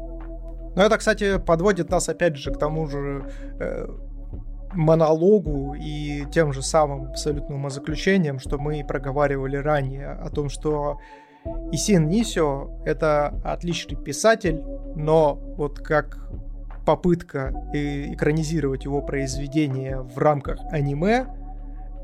Ну, 0.76 0.82
это, 0.82 0.98
кстати, 0.98 1.38
подводит 1.38 1.90
нас, 1.90 2.08
опять 2.08 2.36
же, 2.36 2.52
к 2.52 2.58
тому 2.58 2.86
же 2.86 3.28
э, 3.58 3.86
монологу 4.72 5.74
и 5.74 6.24
тем 6.30 6.52
же 6.52 6.62
самым 6.62 7.10
абсолютным 7.10 7.58
умозаключением, 7.58 8.38
что 8.38 8.58
мы 8.58 8.84
проговаривали 8.84 9.56
ранее 9.56 10.10
о 10.10 10.30
том, 10.30 10.48
что 10.48 10.98
Исин 11.72 12.08
Нисио— 12.08 12.82
это 12.84 13.40
отличный 13.44 13.96
писатель, 13.96 14.62
но 14.94 15.34
вот 15.34 15.78
как 15.78 16.28
попытка 16.84 17.52
экранизировать 17.72 18.84
его 18.84 19.02
произведение 19.02 20.00
в 20.00 20.16
рамках 20.18 20.58
аниме, 20.70 21.26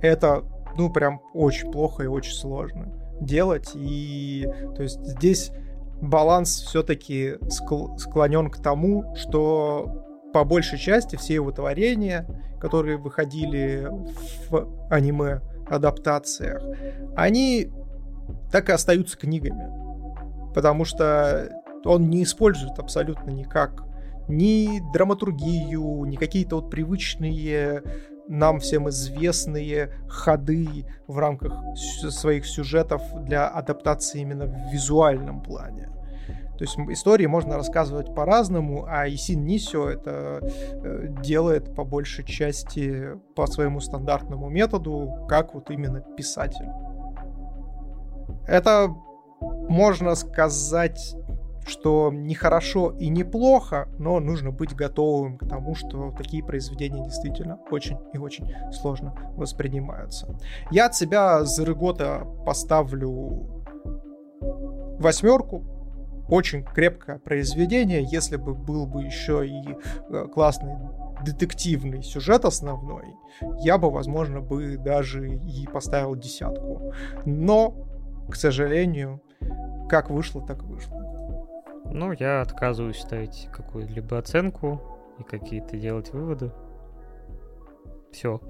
это, 0.04 0.44
ну, 0.76 0.90
прям 0.90 1.20
очень 1.32 1.70
плохо 1.70 2.04
и 2.04 2.06
очень 2.06 2.34
сложно 2.34 2.92
делать. 3.20 3.70
И, 3.74 4.46
то 4.76 4.82
есть, 4.82 5.00
здесь 5.04 5.50
баланс 6.00 6.50
все-таки 6.60 7.36
склонен 7.98 8.50
к 8.50 8.58
тому, 8.62 9.14
что 9.16 10.30
по 10.32 10.44
большей 10.44 10.78
части 10.78 11.16
все 11.16 11.34
его 11.34 11.52
творения, 11.52 12.26
которые 12.60 12.96
выходили 12.96 13.88
в 14.48 14.68
аниме 14.90 15.40
адаптациях, 15.68 16.62
они 17.16 17.70
так 18.50 18.68
и 18.68 18.72
остаются 18.72 19.16
книгами. 19.16 19.70
Потому 20.54 20.84
что 20.84 21.48
он 21.84 22.10
не 22.10 22.22
использует 22.22 22.78
абсолютно 22.78 23.30
никак 23.30 23.84
ни 24.28 24.80
драматургию, 24.92 26.04
ни 26.04 26.16
какие-то 26.16 26.56
вот 26.56 26.70
привычные 26.70 27.82
нам 28.28 28.60
всем 28.60 28.88
известные 28.88 29.90
ходы 30.08 30.86
в 31.06 31.18
рамках 31.18 31.52
своих 31.76 32.46
сюжетов 32.46 33.02
для 33.24 33.48
адаптации 33.48 34.20
именно 34.20 34.46
в 34.46 34.72
визуальном 34.72 35.42
плане. 35.42 35.90
То 36.58 36.62
есть 36.62 36.78
истории 36.78 37.26
можно 37.26 37.56
рассказывать 37.56 38.14
по-разному, 38.14 38.86
а 38.88 39.08
Исин 39.08 39.44
Нисио 39.44 39.88
это 39.88 40.38
э, 40.40 41.06
делает 41.20 41.74
по 41.74 41.84
большей 41.84 42.24
части 42.24 43.18
по 43.34 43.46
своему 43.46 43.80
стандартному 43.80 44.48
методу, 44.48 45.26
как 45.28 45.54
вот 45.54 45.70
именно 45.70 46.00
писатель. 46.00 46.68
Это 48.46 48.94
можно 49.68 50.14
сказать 50.14 51.16
что 51.66 52.10
не 52.12 52.34
хорошо 52.34 52.90
и 52.90 53.08
не 53.08 53.24
плохо, 53.24 53.88
но 53.98 54.20
нужно 54.20 54.50
быть 54.50 54.74
готовым 54.74 55.38
к 55.38 55.48
тому, 55.48 55.74
что 55.74 56.12
такие 56.16 56.44
произведения 56.44 57.04
действительно 57.04 57.58
очень 57.70 57.98
и 58.12 58.18
очень 58.18 58.52
сложно 58.72 59.14
воспринимаются. 59.36 60.36
Я 60.70 60.86
от 60.86 60.94
себя 60.94 61.44
за 61.44 61.64
Рыгота 61.64 62.26
поставлю 62.44 63.54
восьмерку. 64.98 65.64
Очень 66.28 66.64
крепкое 66.64 67.18
произведение. 67.18 68.02
Если 68.02 68.36
бы 68.36 68.54
был 68.54 68.86
бы 68.86 69.02
еще 69.02 69.46
и 69.46 69.76
э, 70.10 70.26
классный 70.32 70.74
детективный 71.22 72.02
сюжет 72.02 72.46
основной, 72.46 73.04
я 73.60 73.76
бы, 73.76 73.90
возможно, 73.90 74.40
бы 74.40 74.78
даже 74.78 75.28
и 75.28 75.66
поставил 75.66 76.16
десятку. 76.16 76.92
Но, 77.26 77.74
к 78.30 78.36
сожалению, 78.36 79.20
как 79.88 80.08
вышло, 80.08 80.40
так 80.46 80.62
вышло. 80.62 81.03
Ну, 81.94 82.10
я 82.10 82.40
отказываюсь 82.40 82.98
ставить 82.98 83.48
какую-либо 83.52 84.18
оценку 84.18 84.82
и 85.20 85.22
какие-то 85.22 85.76
делать 85.76 86.12
выводы. 86.12 86.50
Все. 88.10 88.40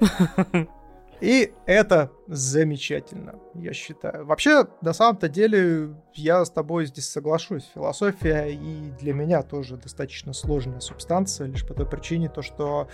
И 1.20 1.52
это 1.66 2.10
замечательно, 2.26 3.38
я 3.54 3.74
считаю. 3.74 4.24
Вообще, 4.24 4.66
на 4.80 4.94
самом-то 4.94 5.28
деле, 5.28 5.94
я 6.14 6.42
с 6.42 6.50
тобой 6.50 6.86
здесь 6.86 7.08
соглашусь. 7.08 7.70
Философия 7.74 8.46
и 8.46 8.90
для 8.98 9.12
меня 9.12 9.42
тоже 9.42 9.76
достаточно 9.76 10.32
сложная 10.32 10.80
субстанция, 10.80 11.46
лишь 11.46 11.66
по 11.66 11.74
той 11.74 11.86
причине, 11.86 12.30
то, 12.30 12.40
что 12.40 12.88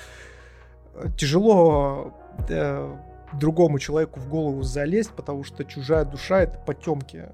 э, 0.94 1.06
тяжело 1.16 2.12
э, 2.48 2.96
другому 3.32 3.78
человеку 3.78 4.20
в 4.20 4.28
голову 4.28 4.62
залезть, 4.62 5.12
потому 5.12 5.44
что 5.44 5.64
чужая 5.64 6.04
душа— 6.04 6.40
это 6.42 6.58
потемки 6.58 7.28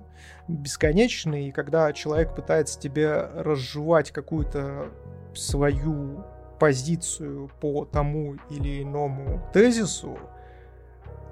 бесконечные, 0.48 1.48
и 1.48 1.52
когда 1.52 1.92
человек 1.92 2.34
пытается 2.34 2.78
тебе 2.78 3.14
разжевать 3.34 4.10
какую-то 4.10 4.90
свою 5.34 6.24
позицию 6.58 7.50
по 7.60 7.84
тому 7.84 8.36
или 8.50 8.82
иному 8.82 9.42
тезису, 9.52 10.18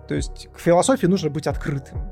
то 0.09 0.15
есть 0.15 0.49
к 0.53 0.59
философии 0.59 1.07
нужно 1.07 1.31
быть 1.31 1.47
открытым. 1.47 2.11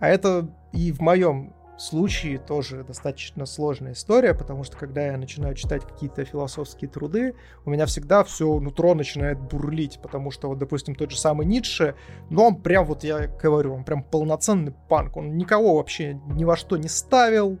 А 0.00 0.08
это 0.08 0.48
и 0.72 0.92
в 0.92 1.00
моем 1.00 1.54
случае 1.78 2.38
тоже 2.38 2.84
достаточно 2.84 3.46
сложная 3.46 3.92
история, 3.92 4.34
потому 4.34 4.64
что 4.64 4.76
когда 4.76 5.06
я 5.06 5.16
начинаю 5.16 5.54
читать 5.54 5.82
какие-то 5.84 6.24
философские 6.24 6.90
труды, 6.90 7.34
у 7.64 7.70
меня 7.70 7.86
всегда 7.86 8.24
все 8.24 8.58
нутро 8.58 8.94
начинает 8.94 9.38
бурлить, 9.38 9.98
потому 10.02 10.30
что 10.30 10.48
вот, 10.48 10.58
допустим, 10.58 10.94
тот 10.94 11.10
же 11.10 11.18
самый 11.18 11.46
Ницше, 11.46 11.94
ну 12.30 12.44
он 12.44 12.56
прям, 12.56 12.86
вот 12.86 13.04
я 13.04 13.26
говорю, 13.26 13.74
он 13.74 13.84
прям 13.84 14.02
полноценный 14.02 14.74
панк, 14.88 15.16
он 15.16 15.36
никого 15.36 15.76
вообще 15.76 16.14
ни 16.14 16.44
во 16.44 16.56
что 16.56 16.76
не 16.76 16.88
ставил, 16.88 17.58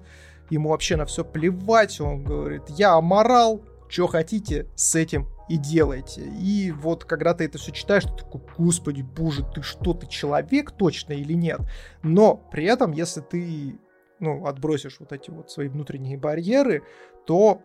ему 0.50 0.70
вообще 0.70 0.96
на 0.96 1.04
все 1.04 1.24
плевать, 1.24 2.00
он 2.00 2.24
говорит, 2.24 2.62
я 2.68 2.94
аморал, 2.94 3.62
что 3.88 4.06
хотите, 4.06 4.66
с 4.74 4.94
этим 4.94 5.28
и 5.48 5.56
делайте. 5.56 6.22
И 6.22 6.72
вот 6.72 7.04
когда 7.04 7.34
ты 7.34 7.44
это 7.44 7.58
все 7.58 7.70
читаешь, 7.72 8.04
ты 8.04 8.10
такой, 8.10 8.40
господи, 8.58 9.02
боже, 9.02 9.44
ты 9.44 9.62
что, 9.62 9.94
ты 9.94 10.06
человек 10.06 10.72
точно 10.72 11.12
или 11.12 11.34
нет? 11.34 11.60
Но 12.02 12.36
при 12.50 12.64
этом, 12.64 12.92
если 12.92 13.20
ты 13.20 13.78
ну, 14.18 14.46
отбросишь 14.46 15.00
вот 15.00 15.12
эти 15.12 15.30
вот 15.30 15.50
свои 15.50 15.68
внутренние 15.68 16.16
барьеры, 16.16 16.82
то 17.26 17.62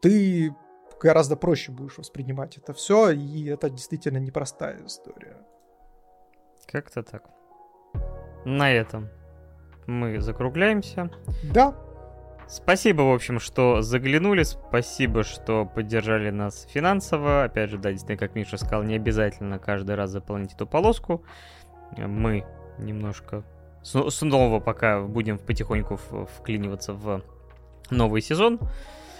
ты 0.00 0.54
гораздо 1.00 1.36
проще 1.36 1.72
будешь 1.72 1.98
воспринимать 1.98 2.56
это 2.56 2.72
все, 2.72 3.10
и 3.10 3.46
это 3.46 3.70
действительно 3.70 4.18
непростая 4.18 4.84
история. 4.86 5.36
Как-то 6.66 7.02
так. 7.02 7.24
На 8.44 8.72
этом 8.72 9.08
мы 9.86 10.20
закругляемся. 10.20 11.10
Да. 11.52 11.74
Спасибо, 12.48 13.02
в 13.02 13.12
общем, 13.12 13.40
что 13.40 13.82
заглянули, 13.82 14.44
спасибо, 14.44 15.24
что 15.24 15.66
поддержали 15.66 16.30
нас 16.30 16.66
финансово. 16.70 17.44
Опять 17.44 17.70
же, 17.70 17.78
да, 17.78 17.90
действительно, 17.90 18.18
как 18.18 18.36
Миша 18.36 18.56
сказал, 18.56 18.84
не 18.84 18.94
обязательно 18.94 19.58
каждый 19.58 19.96
раз 19.96 20.10
заполнить 20.10 20.54
эту 20.54 20.64
полоску. 20.66 21.24
Мы 21.96 22.46
немножко 22.78 23.42
снова 23.86 24.60
пока 24.60 25.00
будем 25.02 25.38
потихоньку 25.38 25.96
вклиниваться 26.38 26.92
в 26.92 27.22
новый 27.90 28.20
сезон. 28.20 28.58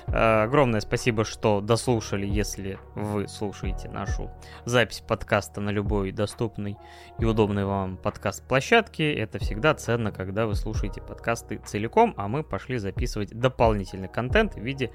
Э, 0.08 0.44
огромное 0.44 0.80
спасибо, 0.80 1.24
что 1.24 1.60
дослушали, 1.60 2.26
если 2.26 2.78
вы 2.94 3.28
слушаете 3.28 3.88
нашу 3.88 4.30
запись 4.64 5.02
подкаста 5.06 5.60
на 5.60 5.70
любой 5.70 6.12
доступной 6.12 6.76
и 7.18 7.24
удобной 7.24 7.64
вам 7.64 7.96
подкаст-площадке. 7.96 9.14
Это 9.14 9.38
всегда 9.38 9.74
ценно, 9.74 10.12
когда 10.12 10.46
вы 10.46 10.54
слушаете 10.54 11.00
подкасты 11.00 11.60
целиком, 11.64 12.14
а 12.16 12.28
мы 12.28 12.42
пошли 12.42 12.78
записывать 12.78 13.30
дополнительный 13.30 14.08
контент 14.08 14.54
в 14.54 14.60
виде 14.60 14.90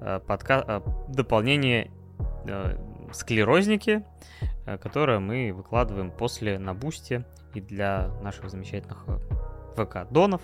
э, 0.00 0.20
подка... 0.26 0.64
Э, 0.66 0.80
дополнения 1.08 1.90
склерозники, 3.12 4.04
которое 4.82 5.18
мы 5.18 5.52
выкладываем 5.52 6.10
после 6.10 6.58
на 6.58 6.74
бусте 6.74 7.24
и 7.54 7.60
для 7.60 8.08
наших 8.22 8.50
замечательных 8.50 9.04
э, 9.06 9.18
ВК-донов, 9.76 10.42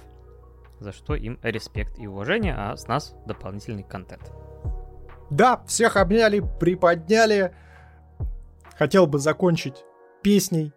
за 0.80 0.92
что 0.92 1.14
им 1.14 1.38
респект 1.42 1.98
и 1.98 2.06
уважение, 2.06 2.54
а 2.56 2.76
с 2.76 2.86
нас 2.88 3.14
дополнительный 3.26 3.84
контент. 3.84 4.32
Да, 5.30 5.62
всех 5.66 5.96
обняли, 5.96 6.42
приподняли. 6.60 7.54
Хотел 8.76 9.06
бы 9.06 9.18
закончить 9.18 9.84
песней. 10.22 10.72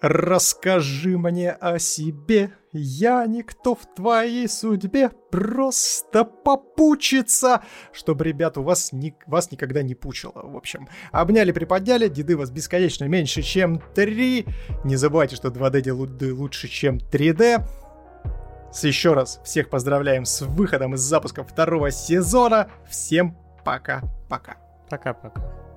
Расскажи 0.00 1.16
мне 1.18 1.50
о 1.50 1.78
себе, 1.78 2.52
Я 2.76 3.24
никто 3.26 3.76
в 3.76 3.86
твоей 3.94 4.48
судьбе, 4.48 5.08
просто 5.30 6.24
попучиться, 6.24 7.62
чтобы, 7.92 8.24
ребят, 8.24 8.58
у 8.58 8.64
вас, 8.64 8.92
ни, 8.92 9.14
вас 9.28 9.52
никогда 9.52 9.82
не 9.82 9.94
пучило. 9.94 10.32
В 10.34 10.56
общем, 10.56 10.88
обняли, 11.12 11.52
приподняли, 11.52 12.08
деды 12.08 12.36
вас 12.36 12.50
бесконечно 12.50 13.04
меньше, 13.04 13.42
чем 13.42 13.80
3. 13.94 14.46
Не 14.82 14.96
забывайте, 14.96 15.36
что 15.36 15.48
2D 15.48 16.32
лучше, 16.32 16.66
чем 16.66 16.98
3D. 16.98 17.64
Еще 18.82 19.12
раз 19.12 19.40
всех 19.44 19.70
поздравляем 19.70 20.24
с 20.24 20.42
выходом 20.42 20.94
из 20.94 21.00
запуска 21.00 21.44
второго 21.44 21.92
сезона. 21.92 22.68
Всем 22.88 23.36
пока-пока. 23.64 24.56
Пока-пока. 24.90 25.73